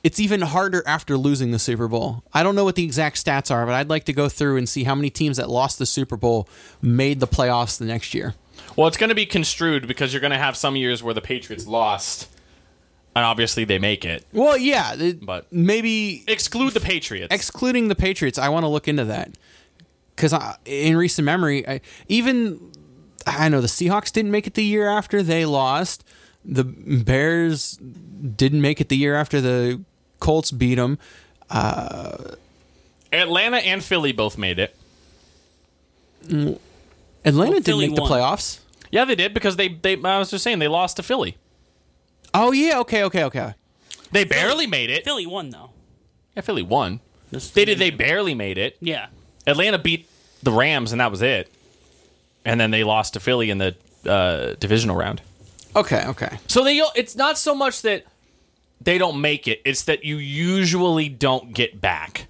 it's 0.03 0.19
even 0.19 0.41
harder 0.41 0.83
after 0.85 1.17
losing 1.17 1.51
the 1.51 1.59
Super 1.59 1.87
Bowl. 1.87 2.23
I 2.33 2.43
don't 2.43 2.55
know 2.55 2.63
what 2.65 2.75
the 2.75 2.83
exact 2.83 3.23
stats 3.23 3.49
are, 3.49 3.65
but 3.65 3.73
I'd 3.73 3.89
like 3.89 4.03
to 4.05 4.13
go 4.13 4.27
through 4.29 4.57
and 4.57 4.67
see 4.67 4.83
how 4.83 4.95
many 4.95 5.09
teams 5.09 5.37
that 5.37 5.49
lost 5.49 5.79
the 5.79 5.85
Super 5.85 6.17
Bowl 6.17 6.47
made 6.81 7.19
the 7.19 7.27
playoffs 7.27 7.77
the 7.77 7.85
next 7.85 8.13
year. 8.13 8.35
Well, 8.75 8.87
it's 8.87 8.97
going 8.97 9.09
to 9.09 9.15
be 9.15 9.25
construed 9.25 9.87
because 9.87 10.13
you're 10.13 10.19
going 10.21 10.31
to 10.31 10.37
have 10.37 10.55
some 10.57 10.75
years 10.75 11.01
where 11.01 11.13
the 11.13 11.21
Patriots 11.21 11.65
lost, 11.67 12.29
and 13.15 13.23
obviously 13.25 13.63
they 13.65 13.79
make 13.79 14.03
it. 14.05 14.25
Well, 14.33 14.57
yeah, 14.57 14.95
But- 15.21 15.51
maybe 15.51 16.23
Exclude 16.27 16.73
the 16.73 16.79
Patriots. 16.81 17.33
excluding 17.33 17.87
the 17.87 17.95
Patriots, 17.95 18.37
I 18.37 18.49
want 18.49 18.63
to 18.63 18.67
look 18.69 18.87
into 18.87 19.05
that 19.05 19.31
because 20.15 20.33
in 20.65 20.97
recent 20.97 21.25
memory, 21.25 21.67
I, 21.67 21.81
even 22.07 22.71
I 23.25 23.49
know 23.49 23.61
the 23.61 23.67
Seahawks 23.67 24.11
didn't 24.11 24.31
make 24.31 24.47
it 24.47 24.53
the 24.53 24.63
year 24.63 24.87
after 24.89 25.23
they 25.23 25.45
lost. 25.45 26.03
The 26.45 26.63
Bears 26.63 27.77
didn't 27.77 28.61
make 28.61 28.81
it 28.81 28.89
the 28.89 28.97
year 28.97 29.15
after 29.15 29.39
the 29.41 29.81
Colts 30.19 30.51
beat 30.51 30.75
them. 30.75 30.97
Uh, 31.49 32.35
Atlanta 33.11 33.57
and 33.57 33.83
Philly 33.83 34.11
both 34.11 34.37
made 34.37 34.59
it. 34.59 34.75
Mm, 36.25 36.59
Atlanta 37.25 37.37
Well, 37.37 37.51
didn't 37.51 37.65
Philly 37.65 37.87
make 37.87 37.95
the 37.95 38.01
playoffs. 38.01 38.59
Yeah, 38.91 39.05
they 39.05 39.15
did 39.15 39.33
because 39.33 39.55
they, 39.55 39.69
they. 39.69 39.93
I 40.03 40.19
was 40.19 40.31
just 40.31 40.43
saying 40.43 40.59
they 40.59 40.67
lost 40.67 40.97
to 40.97 41.03
Philly. 41.03 41.37
Oh 42.33 42.51
yeah, 42.51 42.79
okay, 42.79 43.03
okay, 43.03 43.23
okay. 43.25 43.53
They 44.11 44.23
barely 44.23 44.67
made 44.67 44.89
it. 44.89 45.03
Philly 45.03 45.25
won 45.25 45.49
though. 45.49 45.71
Yeah, 46.35 46.41
Philly 46.41 46.61
won. 46.63 46.99
This- 47.31 47.49
They 47.51 47.65
did. 47.65 47.79
They 47.79 47.89
barely 47.89 48.35
made 48.35 48.57
it. 48.57 48.77
Yeah. 48.79 49.07
Atlanta 49.47 49.77
beat 49.77 50.07
the 50.41 50.51
Rams, 50.51 50.91
and 50.91 51.01
that 51.01 51.11
was 51.11 51.21
it. 51.21 51.49
And 52.45 52.59
then 52.59 52.71
they 52.71 52.83
lost 52.83 53.13
to 53.13 53.19
Philly 53.19 53.49
in 53.49 53.57
the 53.57 53.75
uh, 54.05 54.55
divisional 54.59 54.95
round. 54.95 55.21
Okay, 55.75 56.03
okay. 56.07 56.39
So 56.47 56.63
they. 56.63 56.77
It's 56.95 57.15
not 57.15 57.37
so 57.37 57.55
much 57.55 57.81
that 57.83 58.05
they 58.81 58.97
don't 58.97 59.21
make 59.21 59.47
it; 59.47 59.61
it's 59.65 59.83
that 59.83 60.03
you 60.03 60.17
usually 60.17 61.09
don't 61.09 61.53
get 61.53 61.79
back. 61.81 62.27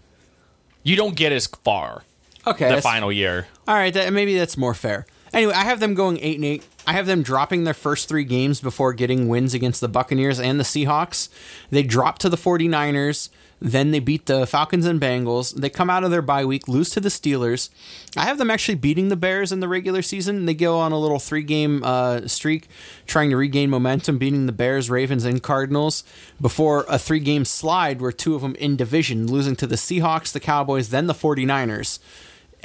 You 0.84 0.95
don't 0.95 1.15
get 1.15 1.31
as 1.31 1.48
far 1.48 2.03
Okay. 2.45 2.73
the 2.76 2.81
final 2.81 3.11
year. 3.11 3.48
All 3.68 3.76
right, 3.76 3.94
that, 3.94 4.11
maybe 4.14 4.38
that's 4.38 4.57
more 4.57 4.73
fair. 4.73 5.06
Anyway, 5.34 5.53
I 5.53 5.64
have 5.64 5.80
them 5.80 5.94
going 5.94 6.19
eight 6.19 6.35
and 6.35 6.45
eight. 6.45 6.64
I 6.85 6.94
have 6.94 7.06
them 7.06 7.23
dropping 7.23 7.64
their 7.64 7.73
first 7.73 8.10
three 8.10 8.26
games 8.26 8.60
before 8.60 8.91
getting 8.94 9.27
wins 9.30 9.53
against 9.53 9.80
the 9.81 9.88
Buccaneers 9.88 10.40
and 10.40 10.60
the 10.60 10.64
Seahawks. 10.65 11.30
They 11.69 11.81
drop 11.84 12.19
to 12.19 12.30
the 12.30 12.35
49ers. 12.38 13.30
Then 13.65 13.91
they 13.91 13.99
beat 13.99 14.26
the 14.26 14.45
Falcons 14.45 14.85
and 14.85 14.99
Bengals. 14.99 15.56
They 15.56 15.69
come 15.69 15.90
out 15.90 16.03
of 16.03 16.11
their 16.11 16.22
bye 16.22 16.44
week, 16.44 16.68
lose 16.68 16.90
to 16.90 16.99
the 16.99 17.07
Steelers. 17.07 17.69
I 18.18 18.26
have 18.26 18.38
them 18.38 18.52
actually 18.52 18.76
beating 18.76 19.07
the 19.07 19.15
Bears 19.15 19.53
in 19.53 19.61
the 19.61 19.69
regular 19.69 20.02
season. 20.02 20.45
They 20.45 20.53
go 20.53 20.80
on 20.80 20.91
a 20.91 20.99
little 20.99 21.18
three 21.18 21.44
game 21.44 21.81
uh, 21.81 22.27
streak, 22.27 22.68
trying 23.07 23.30
to 23.30 23.38
regain 23.38 23.69
momentum, 23.69 24.18
beating 24.18 24.48
the 24.48 24.52
Bears, 24.52 24.90
Ravens, 24.90 25.23
and 25.23 25.41
Cardinals 25.41 26.03
before 26.41 26.85
a 26.90 26.99
three 26.99 27.22
game 27.22 27.45
slide 27.45 28.02
where 28.02 28.11
two 28.11 28.35
of 28.35 28.41
them 28.41 28.56
in 28.56 28.76
division, 28.76 29.27
losing 29.27 29.56
to 29.56 29.65
the 29.65 29.77
Seahawks, 29.77 30.34
the 30.34 30.41
Cowboys, 30.41 30.90
then 30.90 31.07
the 31.07 31.14
49ers 31.14 31.99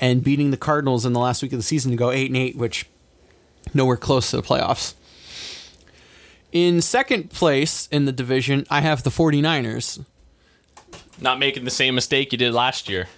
and 0.01 0.25
beating 0.25 0.51
the 0.51 0.57
Cardinals 0.57 1.07
in 1.07 1.13
the 1.13 1.21
last 1.21 1.43
week 1.43 1.53
of 1.53 1.61
the 1.61 1.65
season 1.65 1.93
to 1.93 1.97
go 1.97 2.11
8 2.11 2.27
and 2.27 2.37
8, 2.37 2.57
which 2.57 2.87
nowhere 3.73 3.97
close 3.97 4.31
to 4.31 4.37
the 4.37 4.43
playoffs. 4.43 4.95
In 6.51 6.81
second 6.81 7.31
place 7.31 7.89
in 7.93 8.05
the 8.05 8.13
division, 8.13 8.67
I 8.69 8.81
have 8.81 9.05
the 9.05 9.11
49ers. 9.11 10.05
Not 11.21 11.39
making 11.39 11.65
the 11.65 11.71
same 11.71 11.95
mistake 11.95 12.33
you 12.33 12.39
did 12.39 12.53
last 12.55 12.89
year. 12.89 13.09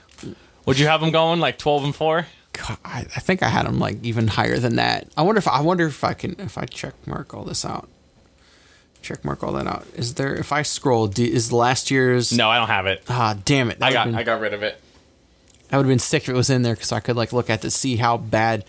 Would 0.67 0.79
you 0.79 0.87
have 0.87 1.01
them 1.01 1.11
going 1.11 1.41
like 1.41 1.59
twelve 1.59 1.85
and 1.85 1.95
four? 1.95 2.27
God, 2.53 2.79
I, 2.85 3.01
I 3.01 3.21
think 3.21 3.43
I 3.43 3.49
had 3.49 3.67
them 3.67 3.79
like 3.79 4.03
even 4.03 4.29
higher 4.29 4.59
than 4.59 4.77
that. 4.77 5.09
I 5.17 5.23
wonder 5.23 5.39
if 5.39 5.49
I 5.49 5.61
wonder 5.61 5.87
if 5.87 6.03
I 6.05 6.15
can 6.15 6.37
if 6.39 6.59
I 6.59 6.65
check 6.65 6.95
mark 7.07 7.33
all 7.35 7.45
this 7.45 7.65
out. 7.65 7.89
Check 9.03 9.25
mark 9.25 9.43
all 9.43 9.53
that 9.53 9.67
out. 9.67 9.87
Is 9.95 10.15
there 10.15 10.35
if 10.35 10.53
I 10.53 10.63
scroll 10.63 11.07
do, 11.07 11.25
is 11.25 11.53
last 11.53 11.91
year's 11.91 12.33
No, 12.33 12.51
I 12.51 12.59
don't 12.59 12.69
have 12.69 12.87
it. 12.87 13.03
Ah, 13.09 13.37
damn 13.45 13.71
it. 13.71 13.79
That 13.79 13.87
I 13.87 13.93
got 13.93 14.05
been- 14.07 14.15
I 14.15 14.23
got 14.23 14.41
rid 14.41 14.53
of 14.53 14.63
it. 14.63 14.81
I 15.73 15.77
would 15.77 15.85
have 15.87 15.91
been 15.91 15.99
sick 16.01 16.25
if 16.25 16.29
it 16.29 16.35
was 16.35 16.51
in 16.51 16.63
there 16.63 16.75
because 16.75 16.91
I 16.93 17.01
could 17.01 17.17
like 17.17 17.33
look 17.33 17.49
at 17.49 17.63
to 17.63 17.71
see 17.71 17.97
how 17.97 18.17
bad. 18.17 18.65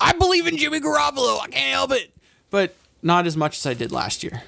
I 0.00 0.12
believe 0.12 0.46
in 0.46 0.56
Jimmy 0.58 0.78
Garoppolo. 0.80 1.40
I 1.40 1.46
can't 1.50 1.72
help 1.72 1.92
it, 1.92 2.10
but 2.50 2.74
not 3.02 3.26
as 3.26 3.36
much 3.36 3.56
as 3.58 3.66
I 3.66 3.72
did 3.74 3.90
last 3.92 4.22
year. 4.22 4.42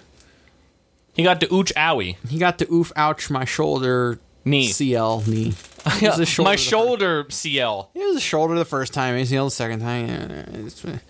He 1.17 1.23
got 1.23 1.41
to 1.41 1.47
Ooch 1.47 1.73
Owie. 1.73 2.17
He 2.29 2.39
got 2.39 2.59
to 2.59 2.71
oof, 2.71 2.93
ouch, 2.95 3.31
my 3.31 3.47
shoulder, 3.47 4.21
Knee. 4.47 4.69
CL, 4.69 5.25
knee. 5.27 5.55
It 5.87 6.03
was 6.03 6.19
a 6.19 6.27
shoulder 6.27 6.51
My 6.51 6.57
shoulder 6.57 7.27
CL. 7.29 7.91
It 7.95 8.07
was 8.07 8.17
a 8.17 8.21
shoulder 8.21 8.55
the 8.57 8.65
first 8.65 8.93
time, 8.93 9.15
ACL 9.15 9.47
the 9.47 9.51
second 9.51 9.81
time. 9.81 11.01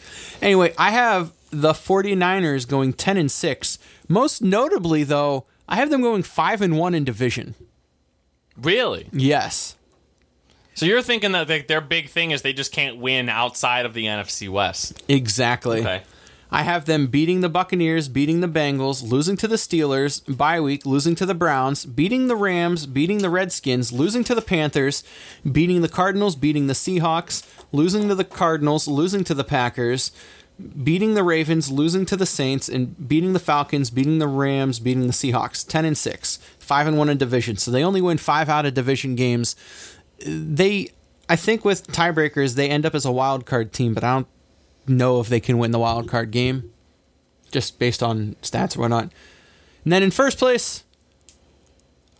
Anyway, 0.42 0.74
I 0.76 0.90
have 0.90 1.32
the 1.50 1.72
49ers 1.72 2.68
going 2.68 2.92
10 2.92 3.16
and 3.16 3.30
6. 3.30 3.78
Most 4.08 4.42
notably, 4.42 5.02
though, 5.02 5.46
I 5.68 5.76
have 5.76 5.90
them 5.90 6.02
going 6.02 6.22
5 6.22 6.62
and 6.62 6.78
1 6.78 6.94
in 6.94 7.04
division. 7.04 7.54
Really? 8.56 9.08
Yes. 9.12 9.76
So 10.74 10.84
you're 10.84 11.02
thinking 11.02 11.32
that 11.32 11.68
their 11.68 11.80
big 11.80 12.10
thing 12.10 12.30
is 12.32 12.42
they 12.42 12.52
just 12.52 12.72
can't 12.72 12.98
win 12.98 13.30
outside 13.30 13.86
of 13.86 13.94
the 13.94 14.04
NFC 14.04 14.48
West? 14.48 15.02
Exactly. 15.08 15.80
Okay. 15.80 16.02
I 16.50 16.62
have 16.62 16.84
them 16.84 17.08
beating 17.08 17.40
the 17.40 17.48
Buccaneers, 17.48 18.08
beating 18.08 18.40
the 18.40 18.48
Bengals, 18.48 19.02
losing 19.02 19.36
to 19.38 19.48
the 19.48 19.56
Steelers, 19.56 20.22
bye 20.36 20.60
week, 20.60 20.86
losing 20.86 21.14
to 21.16 21.26
the 21.26 21.34
Browns, 21.34 21.84
beating 21.84 22.28
the 22.28 22.36
Rams, 22.36 22.86
beating 22.86 23.18
the 23.18 23.30
Redskins, 23.30 23.92
losing 23.92 24.22
to 24.24 24.34
the 24.34 24.42
Panthers, 24.42 25.02
beating 25.50 25.80
the 25.80 25.88
Cardinals, 25.88 26.36
beating 26.36 26.66
the 26.66 26.74
Seahawks, 26.74 27.44
losing 27.72 28.08
to 28.08 28.14
the 28.14 28.24
Cardinals, 28.24 28.86
losing 28.86 29.24
to 29.24 29.34
the 29.34 29.44
Packers, 29.44 30.12
beating 30.82 31.14
the 31.14 31.24
Ravens, 31.24 31.70
losing 31.70 32.06
to 32.06 32.16
the 32.16 32.26
Saints, 32.26 32.68
and 32.68 33.08
beating 33.08 33.32
the 33.32 33.38
Falcons, 33.38 33.90
beating 33.90 34.18
the 34.18 34.28
Rams, 34.28 34.78
beating 34.78 35.06
the 35.06 35.12
Seahawks. 35.12 35.66
10 35.66 35.84
and 35.84 35.98
6. 35.98 36.38
5 36.58 36.86
and 36.86 36.98
1 36.98 37.08
in 37.08 37.18
division. 37.18 37.56
So 37.56 37.70
they 37.70 37.84
only 37.84 38.00
win 38.00 38.18
5 38.18 38.48
out 38.48 38.66
of 38.66 38.74
division 38.74 39.14
games. 39.16 39.56
They 40.24 40.90
I 41.28 41.36
think 41.36 41.64
with 41.64 41.88
tiebreakers 41.88 42.54
they 42.54 42.70
end 42.70 42.86
up 42.86 42.94
as 42.94 43.04
a 43.04 43.12
wild 43.12 43.46
card 43.46 43.72
team, 43.72 43.94
but 43.94 44.04
I 44.04 44.14
don't 44.14 44.28
know 44.88 45.20
if 45.20 45.28
they 45.28 45.40
can 45.40 45.58
win 45.58 45.70
the 45.70 45.78
wild 45.78 46.08
card 46.08 46.30
game, 46.30 46.72
just 47.50 47.78
based 47.78 48.02
on 48.02 48.36
stats 48.42 48.76
or 48.76 48.80
whatnot. 48.80 49.12
And 49.84 49.92
then 49.92 50.02
in 50.02 50.10
first 50.10 50.38
place, 50.38 50.84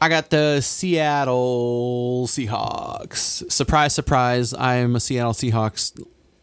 I 0.01 0.09
got 0.09 0.31
the 0.31 0.61
Seattle 0.61 2.27
Seahawks. 2.29 3.51
Surprise, 3.51 3.95
surprise! 3.95 4.53
I 4.55 4.77
am 4.77 4.95
a 4.95 5.01
Seattle 5.01 5.33
Seahawks 5.33 5.99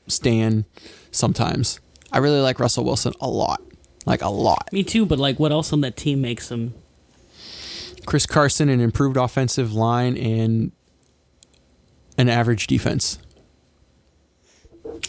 stan. 0.08 0.66
Sometimes 1.12 1.80
I 2.12 2.18
really 2.18 2.42
like 2.42 2.60
Russell 2.60 2.84
Wilson 2.84 3.14
a 3.22 3.30
lot, 3.30 3.62
like 4.06 4.22
a 4.22 4.30
lot. 4.30 4.70
Me 4.72 4.84
too, 4.84 5.06
but 5.06 5.20
like 5.20 5.40
what 5.40 5.52
else 5.52 5.72
on 5.72 5.82
that 5.82 5.96
team 5.96 6.22
makes 6.22 6.50
them 6.50 6.74
Chris 8.06 8.26
Carson, 8.26 8.70
an 8.70 8.80
improved 8.80 9.18
offensive 9.18 9.74
line, 9.74 10.18
and 10.18 10.72
an 12.18 12.30
average 12.30 12.68
defense. 12.68 13.18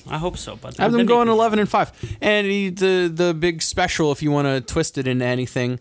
I 0.08 0.18
hope 0.18 0.36
so, 0.36 0.56
but 0.56 0.76
have 0.76 0.92
them 0.92 1.06
going 1.06 1.28
eleven 1.28 1.58
and 1.58 1.68
five, 1.68 1.92
and 2.20 2.46
he, 2.46 2.70
the 2.70 3.10
the 3.12 3.34
big 3.34 3.62
special 3.62 4.12
if 4.12 4.22
you 4.22 4.30
want 4.30 4.46
to 4.46 4.60
twist 4.60 4.98
it 4.98 5.06
into 5.06 5.24
anything. 5.24 5.78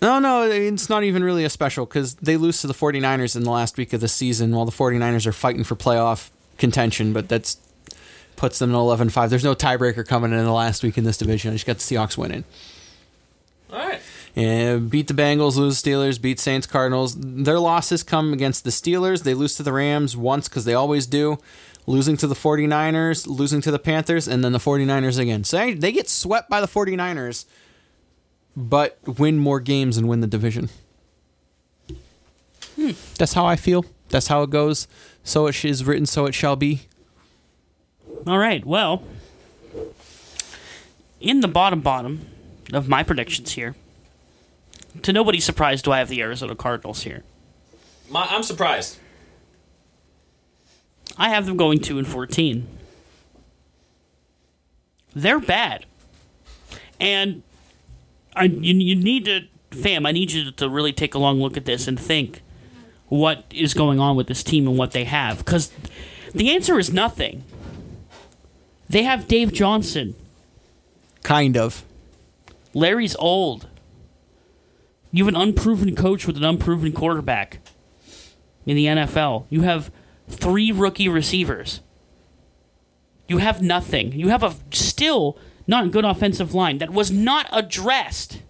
No, 0.00 0.18
no, 0.18 0.42
it's 0.42 0.88
not 0.88 1.04
even 1.04 1.22
really 1.22 1.44
a 1.44 1.50
special 1.50 1.86
because 1.86 2.16
they 2.16 2.36
lose 2.36 2.60
to 2.62 2.66
the 2.66 2.74
49ers 2.74 3.36
in 3.36 3.44
the 3.44 3.50
last 3.52 3.76
week 3.76 3.92
of 3.92 4.00
the 4.00 4.08
season 4.08 4.50
while 4.50 4.64
the 4.64 4.72
49ers 4.72 5.26
are 5.26 5.32
fighting 5.32 5.62
for 5.62 5.76
playoff 5.76 6.30
contention, 6.58 7.12
but 7.12 7.28
that's 7.28 7.56
puts 8.34 8.58
them 8.58 8.74
at 8.74 8.78
11 8.78 9.10
5. 9.10 9.30
There's 9.30 9.44
no 9.44 9.54
tiebreaker 9.54 10.04
coming 10.04 10.32
in 10.32 10.44
the 10.44 10.52
last 10.52 10.82
week 10.82 10.98
in 10.98 11.04
this 11.04 11.18
division. 11.18 11.52
I 11.52 11.54
just 11.54 11.66
got 11.66 11.78
the 11.78 11.82
Seahawks 11.82 12.18
winning. 12.18 12.42
All 13.72 13.78
right. 13.78 14.00
And 14.34 14.90
beat 14.90 15.06
the 15.06 15.14
Bengals, 15.14 15.56
lose 15.56 15.80
Steelers, 15.80 16.20
beat 16.20 16.40
Saints, 16.40 16.66
Cardinals. 16.66 17.14
Their 17.16 17.60
losses 17.60 18.02
come 18.02 18.32
against 18.32 18.64
the 18.64 18.70
Steelers. 18.70 19.22
They 19.22 19.34
lose 19.34 19.54
to 19.56 19.62
the 19.62 19.72
Rams 19.72 20.16
once 20.16 20.48
because 20.48 20.64
they 20.64 20.74
always 20.74 21.06
do. 21.06 21.38
Losing 21.86 22.16
to 22.18 22.26
the 22.26 22.34
49ers, 22.34 23.26
losing 23.26 23.60
to 23.62 23.70
the 23.70 23.78
Panthers, 23.78 24.28
and 24.28 24.44
then 24.44 24.52
the 24.52 24.58
49ers 24.58 25.18
again. 25.18 25.42
So 25.42 25.56
they, 25.58 25.74
they 25.74 25.92
get 25.92 26.08
swept 26.08 26.48
by 26.48 26.60
the 26.60 26.68
49ers, 26.68 27.44
but 28.56 28.98
win 29.18 29.38
more 29.38 29.58
games 29.58 29.96
and 29.96 30.08
win 30.08 30.20
the 30.20 30.26
division. 30.28 30.68
Hmm. 32.76 32.92
That's 33.18 33.32
how 33.32 33.46
I 33.46 33.56
feel. 33.56 33.84
That's 34.10 34.28
how 34.28 34.42
it 34.42 34.50
goes. 34.50 34.86
So 35.24 35.46
it 35.46 35.64
is 35.64 35.84
written, 35.84 36.06
so 36.06 36.26
it 36.26 36.34
shall 36.34 36.56
be. 36.56 36.82
All 38.26 38.38
right. 38.38 38.64
Well, 38.64 39.02
in 41.20 41.40
the 41.40 41.48
bottom 41.48 41.80
bottom 41.80 42.26
of 42.72 42.88
my 42.88 43.02
predictions 43.02 43.52
here, 43.52 43.74
to 45.02 45.12
nobody's 45.12 45.44
surprise, 45.44 45.82
do 45.82 45.90
I 45.92 45.98
have 45.98 46.08
the 46.08 46.20
Arizona 46.20 46.54
Cardinals 46.54 47.02
here? 47.02 47.22
My, 48.10 48.26
I'm 48.30 48.42
surprised. 48.42 48.98
I 51.16 51.28
have 51.28 51.46
them 51.46 51.56
going 51.56 51.80
two 51.80 51.98
and 51.98 52.06
fourteen. 52.06 52.66
They're 55.14 55.40
bad, 55.40 55.84
and 57.00 57.42
I 58.34 58.44
you, 58.44 58.74
you 58.74 58.96
need 58.96 59.26
to, 59.26 59.42
fam. 59.70 60.06
I 60.06 60.12
need 60.12 60.32
you 60.32 60.50
to 60.52 60.68
really 60.68 60.92
take 60.92 61.14
a 61.14 61.18
long 61.18 61.40
look 61.40 61.56
at 61.56 61.64
this 61.64 61.86
and 61.86 61.98
think 61.98 62.42
what 63.08 63.44
is 63.50 63.74
going 63.74 64.00
on 64.00 64.16
with 64.16 64.26
this 64.26 64.42
team 64.42 64.66
and 64.66 64.78
what 64.78 64.92
they 64.92 65.04
have, 65.04 65.38
because 65.38 65.70
the 66.34 66.50
answer 66.50 66.78
is 66.78 66.92
nothing. 66.92 67.44
They 68.88 69.02
have 69.02 69.28
Dave 69.28 69.52
Johnson. 69.52 70.14
Kind 71.22 71.56
of. 71.56 71.84
Larry's 72.74 73.14
old. 73.16 73.68
You 75.12 75.24
have 75.24 75.34
an 75.34 75.40
unproven 75.40 75.94
coach 75.94 76.26
with 76.26 76.36
an 76.36 76.44
unproven 76.44 76.92
quarterback 76.92 77.58
in 78.66 78.76
the 78.76 78.86
NFL. 78.86 79.44
You 79.50 79.62
have 79.62 79.90
three 80.32 80.72
rookie 80.72 81.08
receivers. 81.08 81.80
You 83.28 83.38
have 83.38 83.62
nothing. 83.62 84.12
You 84.12 84.28
have 84.28 84.42
a 84.42 84.54
still 84.72 85.38
not 85.66 85.90
good 85.90 86.04
offensive 86.04 86.54
line 86.54 86.78
that 86.78 86.90
was 86.90 87.10
not 87.10 87.48
addressed. 87.52 88.40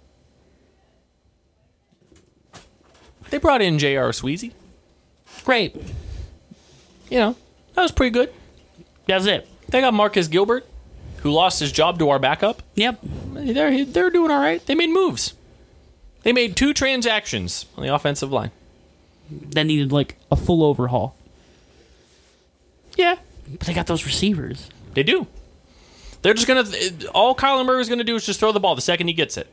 They 3.31 3.39
brought 3.39 3.63
in 3.63 3.79
J.R. 3.79 4.11
Sweezy. 4.11 4.53
Great. 5.45 5.75
You 7.11 7.19
know, 7.19 7.37
that 7.75 7.83
was 7.83 7.93
pretty 7.93 8.11
good. 8.11 8.33
That's 9.07 9.27
it. 9.27 9.49
They 9.69 9.81
got 9.81 9.95
Marcus 9.95 10.29
Gilbert, 10.29 10.67
who 11.19 11.31
lost 11.31 11.61
his 11.61 11.73
job 11.73 11.99
to 11.99 12.11
our 12.11 12.19
backup. 12.19 12.63
Yep. 12.75 13.01
They're 13.33 13.85
they're 13.85 14.11
doing 14.11 14.31
all 14.31 14.41
right. 14.41 14.65
They 14.67 14.75
made 14.75 14.91
moves. 14.91 15.35
They 16.23 16.33
made 16.33 16.57
two 16.57 16.73
transactions 16.75 17.67
on 17.77 17.85
the 17.85 17.95
offensive 17.95 18.31
line. 18.31 18.51
That 19.31 19.65
needed 19.65 19.93
like 19.93 20.17
a 20.31 20.37
full 20.37 20.63
overhaul. 20.63 21.17
Yeah, 22.97 23.16
But 23.51 23.60
they 23.66 23.74
got 23.74 23.86
those 23.86 24.05
receivers. 24.05 24.69
they 24.94 25.02
do. 25.02 25.27
They're 26.23 26.35
just 26.35 26.47
gonna. 26.47 26.64
All 27.14 27.35
Kyler 27.35 27.66
Murray's 27.66 27.89
gonna 27.89 28.05
do 28.05 28.14
is 28.14 28.24
just 28.24 28.39
throw 28.39 28.52
the 28.52 28.60
ball 28.60 28.74
the 28.77 28.81
second 28.81 29.09
he 29.09 29.12
gets 29.12 29.36
it. 29.36 29.48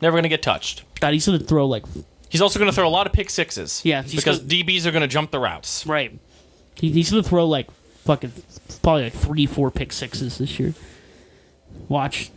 Never 0.00 0.16
gonna 0.16 0.28
get 0.28 0.42
touched. 0.42 0.84
God, 1.00 1.12
he's 1.12 1.26
gonna 1.26 1.38
throw 1.38 1.66
like 1.66 1.84
He's 2.30 2.40
also 2.40 2.58
gonna 2.58 2.72
throw 2.72 2.88
a 2.88 2.90
lot 2.90 3.06
of 3.06 3.12
pick 3.12 3.28
sixes. 3.30 3.82
Yeah, 3.84 4.02
because 4.02 4.38
gonna- 4.38 4.48
DBs 4.48 4.86
are 4.86 4.90
gonna 4.90 5.06
jump 5.08 5.30
the 5.30 5.38
routes. 5.38 5.86
right. 5.86 6.18
He, 6.76 6.90
he's 6.90 7.10
gonna 7.10 7.22
throw 7.22 7.46
like 7.46 7.68
fucking 8.04 8.32
probably 8.82 9.04
like 9.04 9.12
three, 9.12 9.46
four 9.46 9.70
pick 9.70 9.92
sixes 9.92 10.38
this 10.38 10.58
year. 10.58 10.74
Watch. 11.88 12.30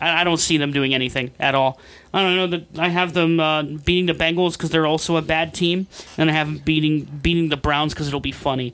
I, 0.00 0.22
I 0.22 0.24
don't 0.24 0.38
see 0.38 0.56
them 0.56 0.72
doing 0.72 0.94
anything 0.94 1.30
at 1.38 1.54
all. 1.54 1.78
I 2.14 2.22
don't 2.22 2.36
know 2.36 2.46
that 2.58 2.78
I 2.78 2.88
have 2.88 3.12
them 3.12 3.38
uh, 3.38 3.62
beating 3.62 4.06
the 4.06 4.14
Bengals 4.14 4.52
because 4.52 4.70
they're 4.70 4.86
also 4.86 5.16
a 5.16 5.22
bad 5.22 5.52
team, 5.54 5.86
and 6.16 6.30
I 6.30 6.32
have 6.32 6.46
them 6.46 6.58
beating 6.58 7.04
beating 7.22 7.50
the 7.50 7.56
Browns 7.56 7.92
because 7.92 8.08
it'll 8.08 8.18
be 8.20 8.32
funny. 8.32 8.72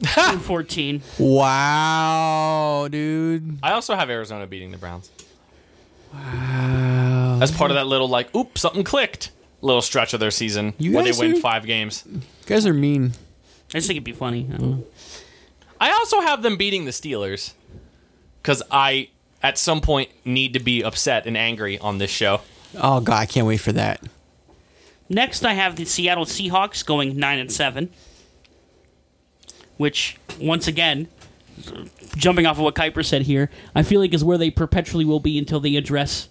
14. 0.40 1.02
Wow, 1.18 2.88
dude. 2.90 3.58
I 3.62 3.72
also 3.72 3.94
have 3.94 4.10
Arizona 4.10 4.46
beating 4.46 4.70
the 4.70 4.78
Browns. 4.78 5.10
Wow. 6.12 7.38
As 7.42 7.50
part 7.50 7.70
of 7.70 7.74
that 7.76 7.86
little 7.86 8.08
like, 8.08 8.34
oop, 8.34 8.58
something 8.58 8.84
clicked. 8.84 9.30
Little 9.62 9.82
stretch 9.82 10.12
of 10.14 10.20
their 10.20 10.30
season 10.30 10.74
You 10.78 10.92
where 10.92 11.02
they 11.02 11.12
win 11.12 11.36
are- 11.36 11.40
five 11.40 11.64
games. 11.66 12.04
You 12.10 12.20
guys 12.46 12.66
are 12.66 12.74
mean. 12.74 13.12
I 13.70 13.78
just 13.78 13.86
think 13.88 13.96
it'd 13.96 14.04
be 14.04 14.12
funny. 14.12 14.46
I 14.52 14.56
don't 14.56 14.70
know. 14.70 14.84
I 15.80 15.90
also 15.92 16.20
have 16.20 16.42
them 16.42 16.56
beating 16.56 16.84
the 16.84 16.90
Steelers 16.90 17.52
because 18.42 18.62
I, 18.70 19.08
at 19.42 19.58
some 19.58 19.80
point, 19.80 20.10
need 20.24 20.52
to 20.54 20.60
be 20.60 20.82
upset 20.84 21.26
and 21.26 21.36
angry 21.36 21.78
on 21.78 21.98
this 21.98 22.10
show. 22.10 22.42
Oh 22.80 23.00
god, 23.00 23.18
I 23.20 23.26
can't 23.26 23.46
wait 23.46 23.58
for 23.58 23.72
that. 23.72 24.00
Next, 25.08 25.44
I 25.44 25.54
have 25.54 25.76
the 25.76 25.84
Seattle 25.84 26.24
Seahawks 26.26 26.84
going 26.84 27.16
nine 27.16 27.38
and 27.38 27.50
seven, 27.50 27.90
which 29.76 30.16
once 30.40 30.66
again, 30.66 31.08
jumping 32.16 32.46
off 32.46 32.58
of 32.58 32.64
what 32.64 32.74
Kuiper 32.74 33.04
said 33.04 33.22
here, 33.22 33.50
I 33.74 33.82
feel 33.82 34.00
like 34.00 34.14
is 34.14 34.24
where 34.24 34.38
they 34.38 34.50
perpetually 34.50 35.04
will 35.04 35.20
be 35.20 35.38
until 35.38 35.60
they 35.60 35.76
address 35.76 36.28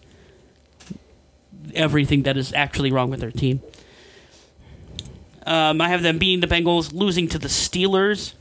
everything 1.73 2.23
that 2.23 2.37
is 2.37 2.53
actually 2.53 2.91
wrong 2.91 3.09
with 3.09 3.19
their 3.19 3.31
team. 3.31 3.61
Um, 5.45 5.79
I 5.79 5.89
have 5.89 6.01
them 6.01 6.17
beating 6.17 6.39
the 6.41 6.47
Bengals, 6.47 6.91
losing 6.93 7.27
to 7.29 7.37
the 7.37 7.47
Steelers, 7.47 8.33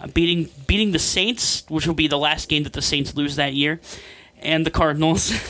uh, 0.00 0.06
beating 0.06 0.48
beating 0.66 0.92
the 0.92 0.98
Saints, 0.98 1.64
which 1.68 1.86
will 1.86 1.94
be 1.94 2.08
the 2.08 2.18
last 2.18 2.48
game 2.48 2.62
that 2.62 2.72
the 2.72 2.82
Saints 2.82 3.14
lose 3.14 3.36
that 3.36 3.52
year, 3.52 3.80
and 4.40 4.64
the 4.64 4.70
Cardinals. 4.70 5.32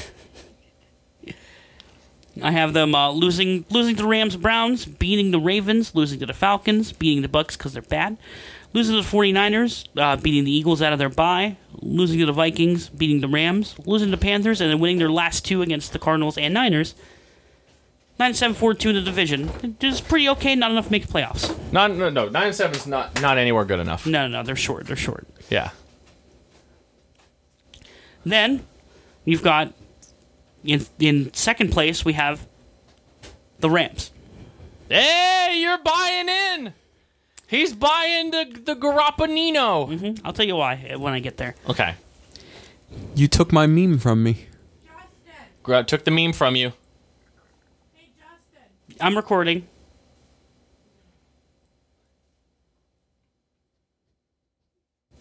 I 2.43 2.53
have 2.53 2.73
them 2.73 2.95
uh, 2.95 3.11
losing 3.11 3.65
losing 3.70 3.95
to 3.97 4.03
the 4.03 4.09
Rams, 4.09 4.37
Browns, 4.37 4.87
beating 4.87 5.31
the 5.31 5.41
Ravens, 5.41 5.95
losing 5.95 6.19
to 6.20 6.27
the 6.27 6.35
Falcons, 6.35 6.93
beating 6.93 7.23
the 7.23 7.29
Bucks 7.29 7.57
because 7.57 7.73
they're 7.75 7.83
bad, 7.83 8.16
losing 8.73 8.97
to 8.97 9.03
the 9.03 9.16
49ers, 9.16 9.89
uh, 9.97 10.16
beating 10.16 10.45
the 10.45 10.51
Eagles 10.51 10.82
out 10.82 10.93
of 10.93 10.99
their 10.99 11.09
bye, 11.09 11.57
losing 11.81 12.19
to 12.19 12.27
the 12.27 12.32
Vikings, 12.32 12.89
beating 12.89 13.20
the 13.20 13.28
Rams, 13.28 13.74
losing 13.86 14.09
to 14.09 14.16
the 14.16 14.20
Panthers, 14.20 14.61
and 14.61 14.70
then 14.70 14.78
winning 14.78 14.99
their 14.99 15.11
last 15.11 15.45
two 15.45 15.62
against 15.62 15.93
the 15.93 15.99
Cardinals 15.99 16.36
and 16.39 16.53
Niners. 16.55 16.95
9 18.19 18.35
7 18.35 18.55
4 18.55 18.74
2 18.74 18.89
in 18.89 18.95
the 18.97 19.01
division. 19.01 19.77
Just 19.78 20.09
pretty 20.09 20.28
okay, 20.31 20.55
not 20.57 20.70
enough 20.73 20.86
to 20.86 20.93
make 20.93 21.07
playoffs. 21.07 21.55
Not, 21.73 21.93
no, 21.93 22.11
no, 22.11 22.28
nine 22.28 22.49
and 22.49 22.55
seven 22.55 22.74
is 22.77 22.86
not 22.86 23.20
not 23.23 23.39
anywhere 23.39 23.65
good 23.65 23.78
enough. 23.78 24.07
No, 24.07 24.27
no, 24.27 24.39
no, 24.39 24.43
they're 24.43 24.57
short. 24.57 24.86
They're 24.86 24.97
short. 24.97 25.27
Yeah. 25.49 25.70
Then 28.24 28.66
you've 29.24 29.43
got 29.43 29.73
in 30.65 30.85
in 30.99 31.32
second 31.32 31.70
place 31.70 32.05
we 32.05 32.15
have 32.15 32.47
the 33.61 33.70
Rams. 33.70 34.11
Hey, 34.89 35.59
you're 35.61 35.78
buying 35.78 36.28
in. 36.28 36.73
He's 37.49 37.73
buying 37.73 38.31
the 38.31 38.45
the 38.62 38.77
Garappanino. 38.77 40.20
I'll 40.23 40.35
tell 40.35 40.47
you 40.47 40.57
why 40.57 40.91
uh, 40.93 40.99
when 40.99 41.15
I 41.15 41.19
get 41.19 41.39
there. 41.39 41.55
Okay. 41.66 41.95
You 43.15 43.27
took 43.27 43.53
my 43.53 43.66
meme 43.66 43.99
from 43.99 44.23
me. 44.23 44.47
Justin. 44.85 45.33
Gra- 45.62 45.83
took 45.83 46.05
the 46.05 46.11
meme 46.11 46.35
from 46.35 46.57
you. 46.57 46.73
Hey, 47.95 48.11
Justin. 48.19 48.97
I'm 49.01 49.16
recording. 49.16 49.66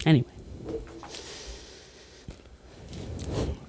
Anyway. 0.06 0.28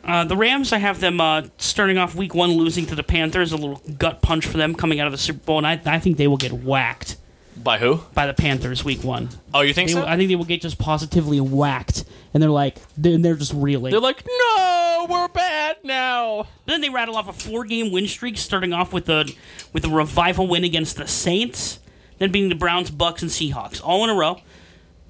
Uh, 0.05 0.24
the 0.24 0.36
Rams, 0.36 0.72
I 0.72 0.78
have 0.78 0.98
them 0.98 1.20
uh, 1.20 1.43
starting 1.59 1.98
off 1.98 2.16
week 2.16 2.35
one, 2.35 2.52
losing 2.52 2.86
to 2.86 2.97
the 2.97 3.02
Panthers. 3.05 3.52
A 3.52 3.56
little 3.56 3.82
gut 3.98 4.20
punch 4.20 4.47
for 4.47 4.56
them 4.56 4.74
coming 4.74 4.98
out 4.98 5.06
of 5.06 5.12
the 5.12 5.18
Super 5.18 5.44
Bowl, 5.44 5.59
and 5.59 5.66
I, 5.66 5.80
I 5.86 6.01
think 6.01 6.16
they 6.16 6.26
will 6.26 6.36
get 6.36 6.52
whacked 6.52 7.16
By 7.62 7.78
who? 7.78 8.02
by 8.14 8.26
the 8.26 8.35
Panthers 8.35 8.85
week 8.85 9.05
one. 9.05 9.28
Oh, 9.52 9.60
you 9.60 9.74
think 9.74 9.89
They 9.89 9.94
so? 9.94 10.05
I 10.05 10.16
think 10.16 10.28
they 10.28 10.36
will 10.36 10.44
get 10.44 10.60
just 10.60 10.78
positively 10.78 11.40
whacked, 11.40 12.05
and 12.32 12.43
they're 12.43 12.51
like, 12.51 12.76
they're, 12.97 13.18
they're 13.18 13.36
just 13.36 13.52
reeling. 13.55 13.90
They're 13.90 14.01
like, 14.01 14.24
no, 14.26 15.06
we're 15.09 15.28
bad 15.28 15.78
now. 15.85 16.47
Then 16.66 16.80
they 16.80 16.89
rattle 16.89 17.16
off 17.16 17.28
a 17.28 17.32
four-game 17.32 17.90
win 17.93 18.06
streak, 18.06 18.39
starting 18.39 18.72
off 18.72 18.93
with 18.93 19.09
a 19.09 19.30
with 19.72 19.85
a 19.85 19.89
revival 19.89 20.47
win 20.47 20.64
against 20.64 20.97
the 20.97 21.06
Saints, 21.06 21.80
then 22.18 22.32
beating 22.32 22.48
the 22.48 22.55
Browns, 22.55 22.90
Bucks, 22.90 23.22
and 23.22 23.30
Seahawks 23.30 23.80
all 23.85 24.05
in 24.05 24.10
a 24.10 24.14
row. 24.14 24.40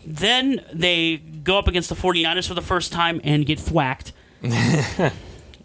Then 0.07 0.65
they 0.73 1.19
go 1.19 1.59
up 1.59 1.69
against 1.69 1.89
the 1.89 1.95
49ers 1.95 2.49
for 2.49 2.55
the 2.55 2.63
first 2.63 2.93
time 2.93 3.21
and 3.25 3.45
get 3.45 3.59
thwacked. 3.61 4.13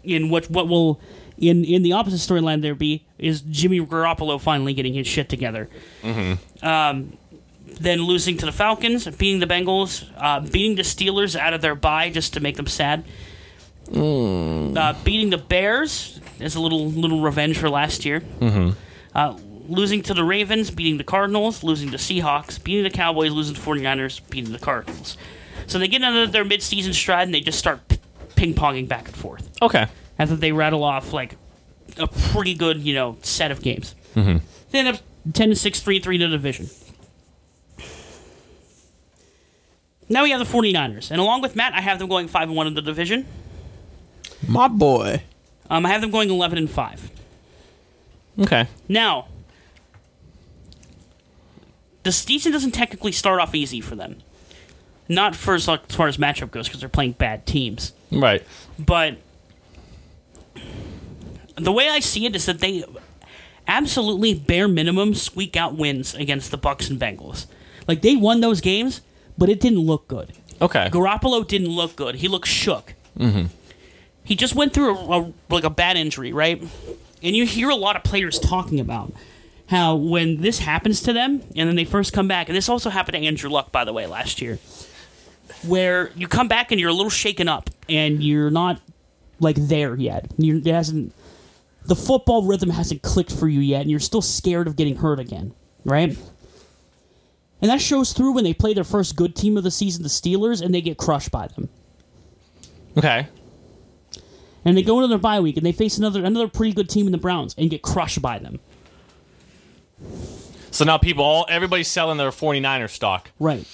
in 0.04 0.28
what 0.28 0.50
what 0.50 0.68
will 0.68 1.00
in 1.38 1.64
in 1.64 1.82
the 1.82 1.92
opposite 1.92 2.16
storyline 2.16 2.62
there 2.62 2.74
be 2.74 3.04
is 3.18 3.40
Jimmy 3.42 3.80
Garoppolo 3.80 4.40
finally 4.40 4.74
getting 4.74 4.94
his 4.94 5.06
shit 5.06 5.28
together. 5.28 5.68
Um, 6.62 7.16
then 7.80 8.02
losing 8.02 8.36
to 8.36 8.46
the 8.46 8.52
Falcons, 8.52 9.06
beating 9.16 9.40
the 9.40 9.46
Bengals, 9.46 10.08
uh, 10.16 10.40
beating 10.40 10.76
the 10.76 10.82
Steelers 10.82 11.34
out 11.34 11.54
of 11.54 11.60
their 11.60 11.74
bye 11.74 12.10
just 12.10 12.34
to 12.34 12.40
make 12.40 12.56
them 12.56 12.66
sad 12.66 13.04
uh, 14.76 14.94
beating 15.04 15.30
the 15.30 15.38
Bears 15.38 16.20
as 16.40 16.54
a 16.54 16.60
little 16.60 16.86
little 16.86 17.20
revenge 17.20 17.58
for 17.58 17.68
last 17.68 18.04
year. 18.04 18.20
Mm-hmm. 18.20 18.70
Uh, 19.14 19.38
losing 19.68 20.02
to 20.02 20.14
the 20.14 20.24
Ravens, 20.24 20.70
beating 20.70 20.98
the 20.98 21.04
Cardinals, 21.04 21.62
losing 21.62 21.90
to 21.90 21.96
Seahawks, 21.96 22.62
beating 22.62 22.84
the 22.84 22.90
Cowboys, 22.90 23.32
losing 23.32 23.54
to 23.54 23.60
49ers, 23.60 24.20
beating 24.28 24.52
the 24.52 24.58
Cardinals. 24.58 25.16
So 25.66 25.78
they 25.78 25.88
get 25.88 26.02
into 26.02 26.30
their 26.30 26.44
midseason 26.44 26.92
stride 26.92 27.28
and 27.28 27.34
they 27.34 27.40
just 27.40 27.58
start 27.58 27.86
p- 27.88 27.98
ping 28.36 28.54
ponging 28.54 28.88
back 28.88 29.06
and 29.06 29.16
forth. 29.16 29.48
Okay. 29.62 29.86
After 30.18 30.36
they 30.36 30.52
rattle 30.52 30.84
off 30.84 31.12
like 31.12 31.36
a 31.98 32.06
pretty 32.06 32.54
good, 32.54 32.80
you 32.80 32.94
know, 32.94 33.18
set 33.22 33.50
of 33.50 33.62
games. 33.62 33.94
Mm-hmm. 34.14 34.44
They 34.70 34.78
end 34.78 34.88
up 34.88 35.00
10 35.32 35.50
to 35.50 35.56
6, 35.56 35.80
3 35.80 36.00
3 36.00 36.18
to 36.18 36.26
the 36.26 36.30
division. 36.30 36.68
Now 40.08 40.22
we 40.22 40.30
have 40.30 40.38
the 40.38 40.44
49ers. 40.44 41.10
And 41.10 41.20
along 41.20 41.42
with 41.42 41.56
Matt, 41.56 41.72
I 41.72 41.80
have 41.80 41.98
them 41.98 42.08
going 42.08 42.28
5 42.28 42.48
and 42.48 42.56
1 42.56 42.66
in 42.66 42.74
the 42.74 42.82
division. 42.82 43.26
My 44.46 44.68
boy. 44.68 45.22
Um, 45.70 45.86
I 45.86 45.90
have 45.90 46.00
them 46.00 46.10
going 46.10 46.30
11 46.30 46.58
and 46.58 46.70
5. 46.70 47.10
Okay. 48.40 48.66
Now, 48.88 49.28
the 52.02 52.12
season 52.12 52.52
doesn't 52.52 52.72
technically 52.72 53.12
start 53.12 53.40
off 53.40 53.54
easy 53.54 53.80
for 53.80 53.96
them. 53.96 54.16
Not 55.08 55.34
for 55.34 55.54
as, 55.54 55.68
like, 55.68 55.82
as 55.88 55.96
far 55.96 56.08
as 56.08 56.16
matchup 56.16 56.50
goes, 56.50 56.66
because 56.66 56.80
they're 56.80 56.88
playing 56.88 57.12
bad 57.12 57.46
teams. 57.46 57.92
Right. 58.10 58.42
But 58.78 59.18
the 61.56 61.72
way 61.72 61.88
I 61.88 62.00
see 62.00 62.26
it 62.26 62.34
is 62.36 62.46
that 62.46 62.60
they 62.60 62.84
absolutely 63.66 64.34
bare 64.34 64.68
minimum 64.68 65.14
squeak 65.14 65.56
out 65.56 65.76
wins 65.76 66.14
against 66.14 66.50
the 66.50 66.58
Bucs 66.58 66.90
and 66.90 67.00
Bengals. 67.00 67.46
Like 67.86 68.02
they 68.02 68.16
won 68.16 68.40
those 68.40 68.60
games, 68.60 69.00
but 69.38 69.48
it 69.48 69.60
didn't 69.60 69.80
look 69.80 70.08
good. 70.08 70.32
Okay. 70.60 70.88
Garoppolo 70.90 71.46
didn't 71.46 71.70
look 71.70 71.96
good. 71.96 72.16
He 72.16 72.28
looked 72.28 72.48
shook. 72.48 72.94
Mm-hmm. 73.18 73.46
He 74.24 74.36
just 74.36 74.54
went 74.54 74.72
through 74.72 74.96
a, 74.96 75.20
a 75.20 75.32
like 75.50 75.64
a 75.64 75.70
bad 75.70 75.96
injury, 75.96 76.32
right? 76.32 76.62
And 77.22 77.36
you 77.36 77.46
hear 77.46 77.70
a 77.70 77.74
lot 77.74 77.96
of 77.96 78.04
players 78.04 78.38
talking 78.38 78.80
about 78.80 79.12
how 79.68 79.96
when 79.96 80.40
this 80.40 80.58
happens 80.58 81.00
to 81.02 81.12
them, 81.12 81.42
and 81.56 81.68
then 81.68 81.74
they 81.74 81.84
first 81.84 82.12
come 82.12 82.28
back, 82.28 82.48
and 82.48 82.56
this 82.56 82.68
also 82.68 82.90
happened 82.90 83.14
to 83.14 83.26
Andrew 83.26 83.50
Luck, 83.50 83.72
by 83.72 83.84
the 83.84 83.92
way, 83.92 84.06
last 84.06 84.42
year, 84.42 84.58
where 85.66 86.10
you 86.14 86.28
come 86.28 86.48
back 86.48 86.70
and 86.70 86.80
you're 86.80 86.90
a 86.90 86.94
little 86.94 87.10
shaken 87.10 87.48
up, 87.48 87.70
and 87.88 88.22
you're 88.22 88.50
not 88.50 88.80
like 89.40 89.56
there 89.56 89.94
yet. 89.96 90.30
You're, 90.36 90.58
it 90.58 90.66
hasn't 90.66 91.14
the 91.84 91.96
football 91.96 92.44
rhythm 92.46 92.70
hasn't 92.70 93.02
clicked 93.02 93.32
for 93.32 93.48
you 93.48 93.60
yet, 93.60 93.82
and 93.82 93.90
you're 93.90 94.00
still 94.00 94.22
scared 94.22 94.66
of 94.66 94.76
getting 94.76 94.96
hurt 94.96 95.20
again, 95.20 95.54
right? 95.84 96.16
And 97.60 97.70
that 97.70 97.80
shows 97.80 98.12
through 98.12 98.32
when 98.32 98.44
they 98.44 98.54
play 98.54 98.74
their 98.74 98.84
first 98.84 99.16
good 99.16 99.34
team 99.34 99.56
of 99.56 99.64
the 99.64 99.70
season, 99.70 100.02
the 100.02 100.08
Steelers, 100.08 100.60
and 100.60 100.74
they 100.74 100.80
get 100.80 100.98
crushed 100.98 101.30
by 101.30 101.46
them. 101.46 101.68
Okay. 102.96 103.26
And 104.64 104.76
they 104.76 104.82
go 104.82 104.98
into 104.98 105.08
their 105.08 105.18
bye 105.18 105.40
week 105.40 105.56
and 105.56 105.64
they 105.64 105.72
face 105.72 105.98
another 105.98 106.24
another 106.24 106.48
pretty 106.48 106.72
good 106.72 106.88
team 106.88 107.06
in 107.06 107.12
the 107.12 107.18
Browns 107.18 107.54
and 107.58 107.68
get 107.70 107.82
crushed 107.82 108.22
by 108.22 108.38
them. 108.38 108.60
So 110.70 110.84
now 110.84 110.98
people, 110.98 111.24
all 111.24 111.46
everybody's 111.48 111.88
selling 111.88 112.18
their 112.18 112.30
49er 112.30 112.90
stock. 112.90 113.30
Right. 113.38 113.66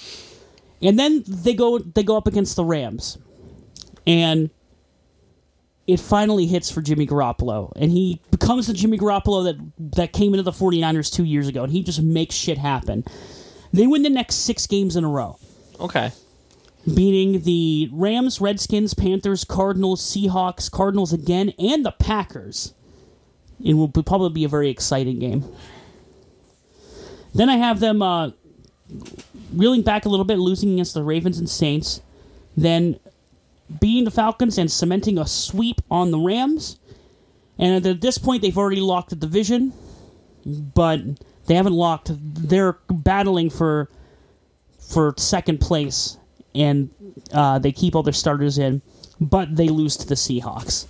And 0.82 0.98
then 0.98 1.22
they 1.26 1.54
go 1.54 1.78
they 1.78 2.02
go 2.02 2.16
up 2.16 2.26
against 2.26 2.56
the 2.56 2.64
Rams. 2.64 3.18
And 4.06 4.50
it 5.92 6.00
finally 6.00 6.46
hits 6.46 6.70
for 6.70 6.82
Jimmy 6.82 7.06
Garoppolo. 7.06 7.72
And 7.76 7.90
he 7.92 8.20
becomes 8.30 8.66
the 8.66 8.72
Jimmy 8.74 8.98
Garoppolo 8.98 9.44
that 9.44 9.96
that 9.96 10.12
came 10.12 10.32
into 10.34 10.42
the 10.42 10.52
49ers 10.52 11.12
2 11.12 11.24
years 11.24 11.48
ago 11.48 11.64
and 11.64 11.72
he 11.72 11.82
just 11.82 12.00
makes 12.02 12.34
shit 12.34 12.58
happen. 12.58 13.04
They 13.72 13.86
win 13.86 14.02
the 14.02 14.10
next 14.10 14.36
6 14.36 14.66
games 14.66 14.96
in 14.96 15.04
a 15.04 15.08
row, 15.08 15.38
Okay. 15.78 16.10
beating 16.94 17.42
the 17.42 17.88
Rams, 17.92 18.40
Redskins, 18.40 18.94
Panthers, 18.94 19.44
Cardinals, 19.44 20.00
Seahawks, 20.02 20.70
Cardinals 20.70 21.12
again 21.12 21.52
and 21.58 21.84
the 21.84 21.92
Packers. 21.92 22.74
It 23.62 23.74
will 23.74 23.88
probably 23.88 24.30
be 24.30 24.44
a 24.44 24.48
very 24.48 24.70
exciting 24.70 25.18
game. 25.18 25.44
Then 27.34 27.48
I 27.48 27.56
have 27.58 27.78
them 27.80 28.02
uh, 28.02 28.30
reeling 29.54 29.82
back 29.82 30.04
a 30.04 30.08
little 30.08 30.24
bit, 30.24 30.38
losing 30.38 30.72
against 30.72 30.94
the 30.94 31.02
Ravens 31.04 31.38
and 31.38 31.48
Saints, 31.48 32.00
then 32.56 32.98
beating 33.78 34.04
the 34.04 34.10
Falcons 34.10 34.58
and 34.58 34.70
cementing 34.70 35.18
a 35.18 35.26
sweep 35.26 35.80
on 35.90 36.10
the 36.10 36.18
Rams. 36.18 36.78
And 37.58 37.84
at 37.86 38.00
this 38.00 38.18
point, 38.18 38.42
they've 38.42 38.56
already 38.56 38.80
locked 38.80 39.10
the 39.10 39.16
division, 39.16 39.72
but 40.46 41.00
they 41.46 41.54
haven't 41.54 41.74
locked. 41.74 42.10
They're 42.12 42.78
battling 42.88 43.50
for 43.50 43.90
for 44.78 45.14
second 45.18 45.60
place, 45.60 46.16
and 46.54 46.90
uh, 47.32 47.58
they 47.58 47.70
keep 47.70 47.94
all 47.94 48.02
their 48.02 48.12
starters 48.12 48.58
in, 48.58 48.82
but 49.20 49.54
they 49.54 49.68
lose 49.68 49.96
to 49.98 50.06
the 50.06 50.14
Seahawks 50.14 50.86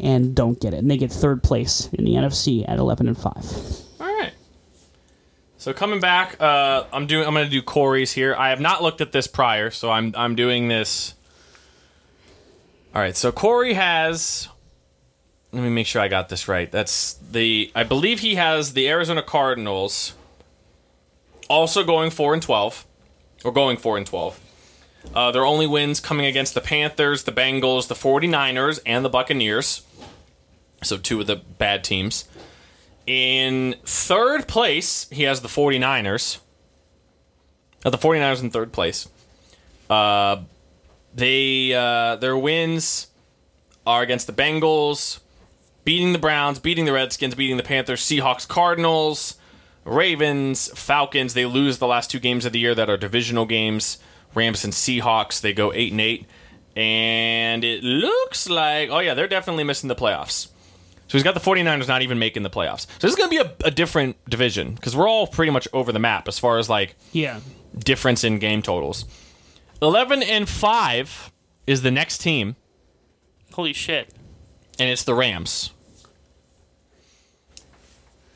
and 0.00 0.34
don't 0.34 0.60
get 0.60 0.74
it, 0.74 0.78
and 0.78 0.90
they 0.90 0.96
get 0.96 1.12
third 1.12 1.42
place 1.42 1.88
in 1.92 2.04
the 2.04 2.12
NFC 2.12 2.68
at 2.68 2.78
eleven 2.78 3.08
and 3.08 3.18
five. 3.18 3.44
All 4.00 4.06
right. 4.06 4.32
So 5.58 5.72
coming 5.72 6.00
back, 6.00 6.40
uh, 6.40 6.84
I'm 6.92 7.06
doing. 7.06 7.26
I'm 7.26 7.34
going 7.34 7.46
to 7.46 7.50
do 7.50 7.62
Corey's 7.62 8.12
here. 8.12 8.34
I 8.34 8.50
have 8.50 8.60
not 8.60 8.82
looked 8.82 9.00
at 9.00 9.12
this 9.12 9.26
prior, 9.26 9.70
so 9.70 9.90
I'm 9.90 10.12
I'm 10.16 10.34
doing 10.34 10.68
this. 10.68 11.14
All 12.94 13.00
right. 13.00 13.16
So 13.16 13.32
Corey 13.32 13.74
has. 13.74 14.48
Let 15.52 15.62
me 15.62 15.68
make 15.70 15.86
sure 15.86 16.00
I 16.00 16.08
got 16.08 16.28
this 16.28 16.48
right. 16.48 16.70
That's 16.70 17.14
the. 17.14 17.70
I 17.74 17.84
believe 17.84 18.20
he 18.20 18.36
has 18.36 18.72
the 18.72 18.88
Arizona 18.88 19.22
Cardinals. 19.22 20.14
Also 21.48 21.84
going 21.84 22.10
four 22.10 22.32
and 22.32 22.42
twelve, 22.42 22.86
or 23.44 23.52
going 23.52 23.76
four 23.76 23.96
and 23.98 24.06
twelve. 24.06 24.40
Uh, 25.14 25.30
their 25.30 25.44
only 25.44 25.66
wins 25.66 26.00
coming 26.00 26.26
against 26.26 26.54
the 26.54 26.60
Panthers, 26.60 27.24
the 27.24 27.32
Bengals, 27.32 27.88
the 27.88 27.94
49ers, 27.94 28.78
and 28.86 29.04
the 29.04 29.08
Buccaneers. 29.08 29.82
So 30.82 30.96
two 30.96 31.20
of 31.20 31.26
the 31.26 31.36
bad 31.36 31.84
teams. 31.84 32.24
In 33.06 33.74
third 33.84 34.46
place, 34.46 35.08
he 35.10 35.24
has 35.24 35.40
the 35.40 35.48
49ers. 35.48 36.38
Uh, 37.84 37.90
the 37.90 37.98
49ers 37.98 38.42
in 38.42 38.50
third 38.50 38.72
place. 38.72 39.08
Uh, 39.90 40.42
they 41.14 41.72
uh, 41.74 42.16
their 42.16 42.36
wins 42.36 43.08
are 43.86 44.02
against 44.02 44.26
the 44.26 44.32
Bengals, 44.32 45.18
beating 45.84 46.12
the 46.12 46.18
Browns, 46.18 46.58
beating 46.58 46.84
the 46.84 46.92
Redskins, 46.92 47.34
beating 47.34 47.56
the 47.56 47.62
Panthers, 47.62 48.00
Seahawks, 48.00 48.46
Cardinals, 48.46 49.36
Ravens, 49.84 50.68
Falcons. 50.78 51.34
They 51.34 51.46
lose 51.46 51.78
the 51.78 51.86
last 51.86 52.10
two 52.10 52.20
games 52.20 52.44
of 52.44 52.52
the 52.52 52.58
year 52.60 52.74
that 52.74 52.88
are 52.88 52.96
divisional 52.96 53.46
games. 53.46 53.98
Rams 54.34 54.64
and 54.64 54.72
Seahawks. 54.72 55.40
They 55.40 55.52
go 55.52 55.72
eight 55.74 55.92
and 55.92 56.00
eight, 56.00 56.26
and 56.76 57.64
it 57.64 57.82
looks 57.84 58.48
like 58.48 58.88
oh 58.90 59.00
yeah, 59.00 59.14
they're 59.14 59.28
definitely 59.28 59.64
missing 59.64 59.88
the 59.88 59.96
playoffs. 59.96 60.48
So 61.08 61.18
he's 61.18 61.24
got 61.24 61.34
the 61.34 61.40
49ers 61.40 61.88
not 61.88 62.00
even 62.00 62.18
making 62.18 62.42
the 62.42 62.48
playoffs. 62.48 62.86
So 62.86 63.00
this 63.00 63.10
is 63.10 63.16
going 63.16 63.28
to 63.28 63.44
be 63.44 63.50
a, 63.64 63.68
a 63.68 63.70
different 63.70 64.16
division 64.30 64.72
because 64.74 64.96
we're 64.96 65.08
all 65.08 65.26
pretty 65.26 65.52
much 65.52 65.68
over 65.74 65.92
the 65.92 65.98
map 65.98 66.26
as 66.26 66.38
far 66.38 66.56
as 66.56 66.70
like 66.70 66.94
Yeah, 67.12 67.40
difference 67.78 68.24
in 68.24 68.38
game 68.38 68.62
totals. 68.62 69.04
11 69.82 70.22
and 70.22 70.48
5 70.48 71.32
is 71.66 71.82
the 71.82 71.90
next 71.90 72.18
team, 72.18 72.56
holy 73.52 73.72
shit. 73.72 74.14
and 74.78 74.88
it's 74.88 75.04
the 75.04 75.14
Rams. 75.14 75.72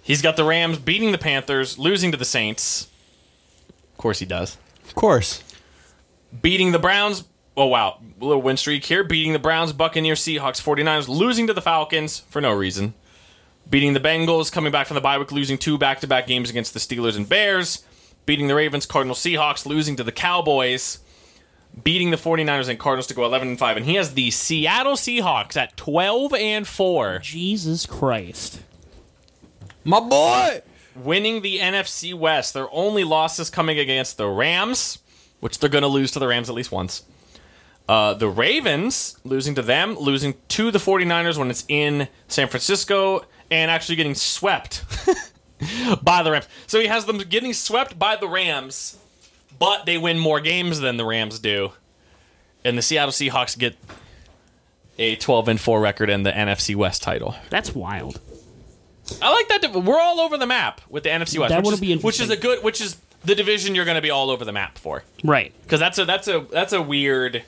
He's 0.03 0.23
got 0.23 0.37
the 0.37 0.45
Rams 0.45 0.79
beating 0.79 1.13
the 1.13 1.19
Panthers, 1.19 1.79
losing 1.79 2.13
to 2.13 2.17
the 2.17 2.25
Saints. 2.25 2.89
Of 3.93 3.97
course 3.97 4.19
he 4.19 4.27
does. 4.27 4.57
Of 4.85 4.95
course. 4.95 5.43
Beating 6.43 6.73
the 6.73 6.79
Browns. 6.79 7.25
Oh, 7.57 7.67
wow. 7.67 8.01
A 8.21 8.25
little 8.25 8.43
win 8.43 8.57
streak 8.57 8.85
here. 8.85 9.03
Beating 9.03 9.33
the 9.33 9.39
Browns, 9.39 9.73
Buccaneers, 9.73 10.21
Seahawks, 10.21 10.63
49ers, 10.63 11.09
losing 11.09 11.47
to 11.49 11.53
the 11.55 11.63
Falcons 11.63 12.21
for 12.29 12.41
no 12.41 12.53
reason. 12.53 12.95
Beating 13.69 13.95
the 13.95 14.01
Bengals, 14.01 14.53
coming 14.53 14.71
back 14.71 14.87
from 14.87 14.95
the 14.97 15.01
bye 15.01 15.19
week, 15.19 15.33
losing 15.33 15.59
two 15.59 15.77
back 15.79 16.01
to 16.01 16.07
back 16.07 16.27
games 16.29 16.51
against 16.51 16.73
the 16.75 16.79
Steelers 16.81 17.17
and 17.17 17.29
Bears. 17.29 17.85
Beating 18.27 18.47
the 18.47 18.55
Ravens, 18.55 18.87
Cardinals, 18.87 19.19
Seahawks, 19.19 19.67
losing 19.67 19.97
to 19.97 20.05
the 20.05 20.13
Cowboys. 20.13 20.99
Beating 21.83 22.11
the 22.11 22.17
49ers 22.17 22.69
and 22.69 22.79
Cardinals 22.79 23.07
to 23.09 23.15
go 23.15 23.25
11 23.25 23.49
and 23.49 23.59
5. 23.59 23.77
And 23.77 23.87
he 23.87 23.97
has 23.97 24.15
the 24.15 24.31
Seattle 24.31 24.95
Seahawks 24.95 25.57
at 25.57 25.77
12 25.77 26.35
and 26.35 26.67
4, 26.67 27.19
Jesus 27.19 27.85
Christ. 27.87 28.61
My 29.85 30.01
boy. 30.01 30.63
winning 30.97 31.43
the 31.43 31.59
NFC 31.59 32.15
West. 32.15 32.55
Their 32.55 32.67
only 32.73 33.05
losses 33.05 33.51
coming 33.51 33.79
against 33.79 34.17
the 34.17 34.27
Rams, 34.27 34.99
which 35.41 35.59
they're 35.59 35.71
going 35.71 35.83
to 35.83 35.89
lose 35.89 36.11
to 36.13 36.19
the 36.19 36.27
Rams 36.27 36.49
at 36.49 36.55
least 36.55 36.73
once. 36.73 37.05
Uh, 37.89 38.15
the 38.15 38.29
Ravens, 38.29 39.17
losing 39.23 39.55
to 39.55 39.63
them, 39.63 39.97
losing 39.97 40.35
to 40.49 40.71
the 40.73 40.79
49ers 40.79 41.39
when 41.39 41.51
it's 41.51 41.65
in 41.69 42.09
San 42.27 42.49
Francisco, 42.49 43.25
and 43.51 43.71
actually 43.71 43.95
getting 43.95 44.15
swept 44.17 44.83
by 46.03 46.23
the 46.23 46.33
Rams. 46.33 46.49
So 46.67 46.81
he 46.81 46.87
has 46.89 47.05
them 47.07 47.19
getting 47.19 47.53
swept 47.53 47.97
by 47.97 48.17
the 48.17 48.27
Rams, 48.27 48.99
but 49.59 49.87
they 49.87 49.99
win 49.99 50.19
more 50.19 50.41
games 50.41 50.81
than 50.81 50.97
the 50.97 51.05
Rams 51.05 51.39
do. 51.39 51.73
And 52.65 52.77
the 52.77 52.83
Seattle 52.83 53.13
Seahawks 53.13 53.57
get 53.57 53.77
a 54.99 55.17
12 55.17 55.49
and 55.49 55.61
4 55.61 55.81
record 55.81 56.11
and 56.11 56.25
the 56.27 56.33
NFC 56.33 56.75
West 56.75 57.03
title. 57.03 57.35
That's 57.51 57.75
wild. 57.75 58.21
I 59.23 59.33
like 59.33 59.49
that. 59.49 59.63
div- 59.63 59.85
We're 59.87 60.01
all 60.01 60.21
over 60.21 60.37
the 60.37 60.47
map 60.47 60.81
with 60.89 61.05
the 61.05 61.11
NFC 61.11 61.39
West. 61.39 61.51
That 61.51 61.63
which 61.65 61.75
is, 61.75 61.81
be 61.81 61.97
Which 61.97 62.21
is 62.21 62.31
a 62.31 62.37
good. 62.37 62.65
Which 62.65 62.81
is 62.81 62.97
the 63.25 63.35
division 63.37 63.75
you're 63.75 63.85
going 63.85 63.95
to 63.97 64.03
be 64.03 64.11
all 64.11 64.31
over 64.31 64.45
the 64.45 64.53
map 64.53 64.79
for. 64.79 65.05
Right. 65.23 65.53
Because 65.63 65.79
that's 65.79 65.99
a 65.99 66.05
that's 66.05 66.27
a 66.27 66.41
that's 66.51 66.73
a 66.73 66.83
weird. 66.83 67.45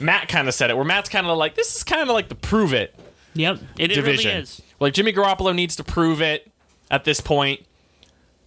Matt 0.00 0.28
kind 0.28 0.48
of 0.48 0.54
said 0.54 0.70
it. 0.70 0.74
Where 0.76 0.84
Matt's 0.84 1.08
kind 1.08 1.26
of 1.28 1.38
like 1.38 1.54
this 1.54 1.76
is 1.76 1.84
kind 1.84 2.02
of 2.02 2.08
like 2.08 2.28
the 2.28 2.34
prove 2.34 2.72
it 2.74 2.92
Yep. 3.34 3.60
It, 3.78 3.92
it 3.92 3.94
division. 3.94 4.30
really 4.30 4.42
is. 4.42 4.60
Like 4.80 4.94
Jimmy 4.94 5.12
Garoppolo 5.12 5.54
needs 5.54 5.76
to 5.76 5.84
prove 5.84 6.20
it 6.20 6.50
at 6.90 7.04
this 7.04 7.20
point. 7.20 7.64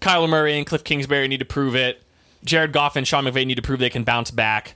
Kyler 0.02 0.28
Murray 0.30 0.58
and 0.58 0.66
Cliff 0.68 0.84
Kingsbury 0.84 1.28
need 1.30 1.40
to 1.40 1.46
prove 1.46 1.76
it. 1.76 2.02
Jared 2.46 2.72
Goff 2.72 2.96
and 2.96 3.08
Sean 3.08 3.26
McVay 3.26 3.46
need 3.46 3.56
to 3.56 3.62
prove 3.62 3.80
they 3.80 3.90
can 3.90 4.04
bounce 4.04 4.32
back. 4.32 4.76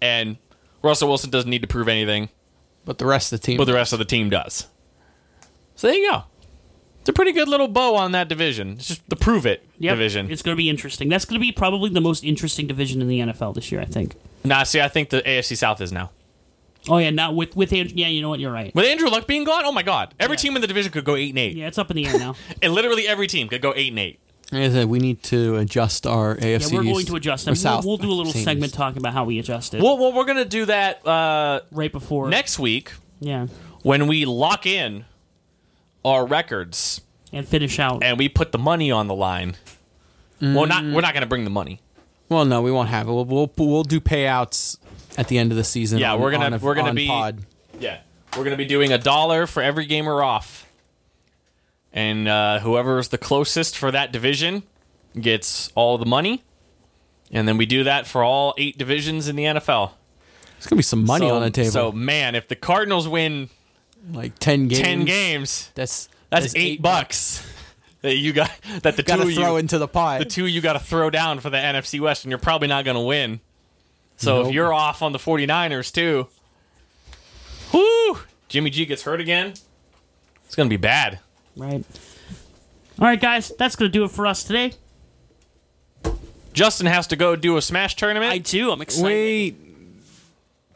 And 0.00 0.36
Russell 0.82 1.08
Wilson 1.08 1.30
doesn't 1.30 1.50
need 1.50 1.62
to 1.62 1.68
prove 1.68 1.88
anything, 1.88 2.28
But 2.84 2.98
the 2.98 3.06
rest 3.06 3.32
of 3.32 3.40
the 3.40 3.46
team. 3.46 3.56
but 3.58 3.64
the 3.64 3.74
rest 3.74 3.92
of 3.92 3.98
the 3.98 4.04
team 4.04 4.30
does. 4.30 4.66
So 5.76 5.86
there 5.88 5.96
you 5.96 6.10
go. 6.10 6.24
It's 7.00 7.08
a 7.08 7.12
pretty 7.12 7.32
good 7.32 7.48
little 7.48 7.68
bow 7.68 7.94
on 7.96 8.12
that 8.12 8.28
division. 8.28 8.72
It's 8.72 8.88
just 8.88 9.08
the 9.08 9.16
prove 9.16 9.46
it 9.46 9.64
Yep. 9.78 9.92
division. 9.94 10.30
It's 10.30 10.42
going 10.42 10.54
to 10.54 10.56
be 10.58 10.68
interesting. 10.68 11.08
That's 11.08 11.24
going 11.24 11.40
to 11.40 11.44
be 11.44 11.52
probably 11.52 11.90
the 11.90 12.00
most 12.00 12.22
interesting 12.24 12.66
division 12.66 13.00
in 13.00 13.08
the 13.08 13.20
NFL 13.20 13.54
this 13.54 13.70
year, 13.72 13.80
I 13.80 13.84
think. 13.86 14.14
Nah, 14.44 14.62
see, 14.64 14.80
I 14.80 14.88
think 14.88 15.10
the 15.10 15.22
AFC 15.22 15.56
South 15.56 15.80
is 15.80 15.92
now. 15.92 16.10
Oh 16.88 16.98
yeah, 16.98 17.10
not 17.10 17.34
with 17.34 17.56
with 17.56 17.72
Andrew. 17.72 17.92
Yeah, 17.96 18.06
you 18.06 18.22
know 18.22 18.28
what? 18.28 18.40
You're 18.40 18.52
right. 18.52 18.72
With 18.74 18.86
Andrew 18.86 19.08
Luck 19.08 19.26
being 19.26 19.44
gone, 19.44 19.64
oh 19.64 19.72
my 19.72 19.82
god. 19.82 20.14
Every 20.20 20.34
Yeah. 20.36 20.42
team 20.42 20.56
in 20.56 20.62
the 20.62 20.68
division 20.68 20.92
could 20.92 21.04
go 21.04 21.16
8 21.16 21.30
and 21.30 21.38
8. 21.38 21.56
Yeah, 21.56 21.66
it's 21.66 21.76
up 21.76 21.90
in 21.90 21.96
the 21.96 22.06
air 22.06 22.18
now. 22.18 22.34
And 22.62 22.72
literally 22.72 23.06
every 23.06 23.26
team 23.26 23.48
could 23.48 23.60
go 23.60 23.72
8 23.74 23.88
and 23.90 23.98
8. 23.98 24.20
Like 24.50 24.62
I 24.62 24.70
said, 24.70 24.88
we 24.88 24.98
need 24.98 25.22
to 25.24 25.56
adjust 25.56 26.06
our 26.06 26.36
AFC. 26.36 26.70
Yeah, 26.72 26.76
we're 26.78 26.82
going 26.84 26.96
East- 26.96 27.08
to 27.08 27.16
adjust 27.16 27.42
or 27.44 27.44
them. 27.46 27.52
We'll, 27.52 27.56
South. 27.60 27.84
we'll 27.84 27.96
do 27.98 28.10
a 28.10 28.14
little 28.14 28.32
segment 28.32 28.66
East. 28.70 28.74
talking 28.76 28.98
about 28.98 29.12
how 29.12 29.24
we 29.24 29.38
adjust 29.38 29.74
it 29.74 29.82
Well, 29.82 29.98
well 29.98 30.12
we're 30.12 30.24
going 30.24 30.38
to 30.38 30.44
do 30.46 30.64
that 30.64 31.06
uh, 31.06 31.60
right 31.70 31.92
before 31.92 32.30
next 32.30 32.58
week 32.58 32.92
Yeah, 33.20 33.48
when 33.82 34.06
we 34.06 34.24
lock 34.24 34.64
in 34.64 35.04
our 36.04 36.24
records 36.26 37.02
and 37.32 37.46
finish 37.46 37.78
out. 37.78 38.02
and 38.02 38.16
we 38.16 38.28
put 38.30 38.52
the 38.52 38.58
money 38.58 38.90
on 38.90 39.06
the 39.06 39.14
line. 39.14 39.56
Well, 40.40 40.66
not 40.66 40.82
we're 40.84 41.00
not 41.02 41.12
going 41.12 41.22
to 41.22 41.26
bring 41.28 41.44
the 41.44 41.50
money. 41.50 41.80
Well, 42.30 42.44
no, 42.44 42.62
we 42.62 42.70
won't 42.72 42.88
have 42.88 43.06
it. 43.08 43.12
We'll, 43.12 43.24
we'll 43.26 43.50
we'll 43.58 43.82
do 43.82 44.00
payouts 44.00 44.78
at 45.18 45.28
the 45.28 45.36
end 45.36 45.50
of 45.50 45.56
the 45.58 45.64
season. 45.64 45.98
Yeah, 45.98 46.14
on- 46.14 46.20
we're 46.20 46.30
gonna- 46.30 46.46
on 46.46 46.54
a- 46.54 46.58
we're 46.58 46.74
gonna 46.74 46.94
be- 46.94 47.06
pod. 47.08 47.40
Yeah. 47.80 47.98
We're 48.36 48.44
going 48.44 48.52
to 48.52 48.58
be 48.58 48.66
doing 48.66 48.92
a 48.92 48.98
dollar 48.98 49.46
for 49.46 49.62
every 49.62 49.86
game 49.86 50.04
we're 50.04 50.22
off. 50.22 50.66
And 51.98 52.28
uh, 52.28 52.60
whoever's 52.60 53.08
the 53.08 53.18
closest 53.18 53.76
for 53.76 53.90
that 53.90 54.12
division 54.12 54.62
gets 55.20 55.72
all 55.74 55.98
the 55.98 56.06
money. 56.06 56.44
And 57.32 57.48
then 57.48 57.56
we 57.56 57.66
do 57.66 57.82
that 57.82 58.06
for 58.06 58.22
all 58.22 58.54
eight 58.56 58.78
divisions 58.78 59.26
in 59.26 59.34
the 59.34 59.42
NFL. 59.42 59.90
There's 60.52 60.68
gonna 60.68 60.78
be 60.78 60.84
some 60.84 61.04
money 61.04 61.26
so, 61.26 61.34
on 61.34 61.42
the 61.42 61.50
table. 61.50 61.72
So, 61.72 61.90
man, 61.90 62.36
if 62.36 62.46
the 62.46 62.54
Cardinals 62.54 63.08
win 63.08 63.48
like 64.12 64.38
ten 64.38 64.68
games. 64.68 64.80
ten 64.80 65.04
games. 65.06 65.72
That's 65.74 66.08
That's, 66.30 66.54
eight, 66.54 66.80
bucks 66.80 67.44
that 68.02 68.16
you 68.16 68.32
got 68.32 68.52
that 68.82 68.94
the 68.96 69.02
Got 69.02 69.16
two 69.16 69.34
throw 69.34 69.54
you 69.54 69.56
into 69.56 69.78
the 69.78 69.88
pot. 69.88 70.20
the 70.20 70.24
two 70.24 70.46
you 70.46 70.60
got 70.60 70.74
to 70.74 70.78
throw 70.78 71.10
down 71.10 71.40
for 71.40 71.50
the 71.50 71.56
NFC 71.56 71.98
West, 71.98 72.22
and 72.22 72.30
you're 72.30 72.38
probably 72.38 72.68
not 72.68 72.84
going 72.84 72.96
to 72.96 73.02
win. 73.02 73.40
So 74.18 74.36
Nope. 74.36 74.46
if 74.46 74.54
you're 74.54 74.72
off 74.72 75.02
on 75.02 75.10
the 75.10 75.18
49ers 75.18 75.92
too, 75.92 76.28
whoo, 77.72 78.20
Jimmy 78.46 78.70
G 78.70 78.86
gets 78.86 79.02
hurt 79.02 79.20
again. 79.20 79.54
It's 80.44 80.54
going 80.54 80.68
to 80.68 80.72
be 80.72 80.80
bad. 80.80 81.18
Right. 81.58 81.84
All 82.98 83.06
right, 83.06 83.20
guys, 83.20 83.52
that's 83.58 83.76
gonna 83.76 83.90
do 83.90 84.04
it 84.04 84.10
for 84.10 84.26
us 84.26 84.44
today. 84.44 84.72
Justin 86.52 86.86
has 86.86 87.06
to 87.08 87.16
go 87.16 87.36
do 87.36 87.56
a 87.56 87.62
Smash 87.62 87.94
tournament. 87.96 88.32
I 88.32 88.38
do. 88.38 88.70
I'm 88.70 88.80
excited. 88.80 89.04
Wait. 89.04 89.56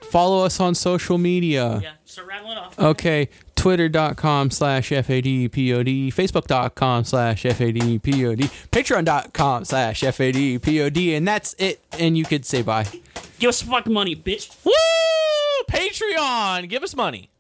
Follow 0.01 0.45
us 0.45 0.61
on 0.61 0.75
social 0.75 1.19
media. 1.19 1.81
Yeah. 1.83 1.93
Start 2.05 2.29
rattling 2.29 2.59
off. 2.59 2.79
Okay. 2.79 3.29
Twitter.com 3.57 4.51
slash 4.51 4.91
FADPOD, 4.91 6.13
Facebook.com 6.13 7.05
slash 7.05 7.45
FADPOD, 7.45 8.51
Patreon.com 8.71 9.65
slash 9.65 10.03
FADPOD, 10.03 11.17
and 11.17 11.29
that's 11.29 11.55
it. 11.59 11.81
And 11.93 12.19
you 12.19 12.25
could 12.25 12.45
say 12.45 12.63
bye. 12.63 12.87
Give 13.39 13.49
us 13.49 13.59
some 13.59 13.69
fucking 13.69 13.93
money, 13.93 14.17
bitch. 14.17 14.53
Woo! 14.65 14.73
Patreon, 15.71 16.69
give 16.69 16.83
us 16.83 16.97
money. 16.97 17.31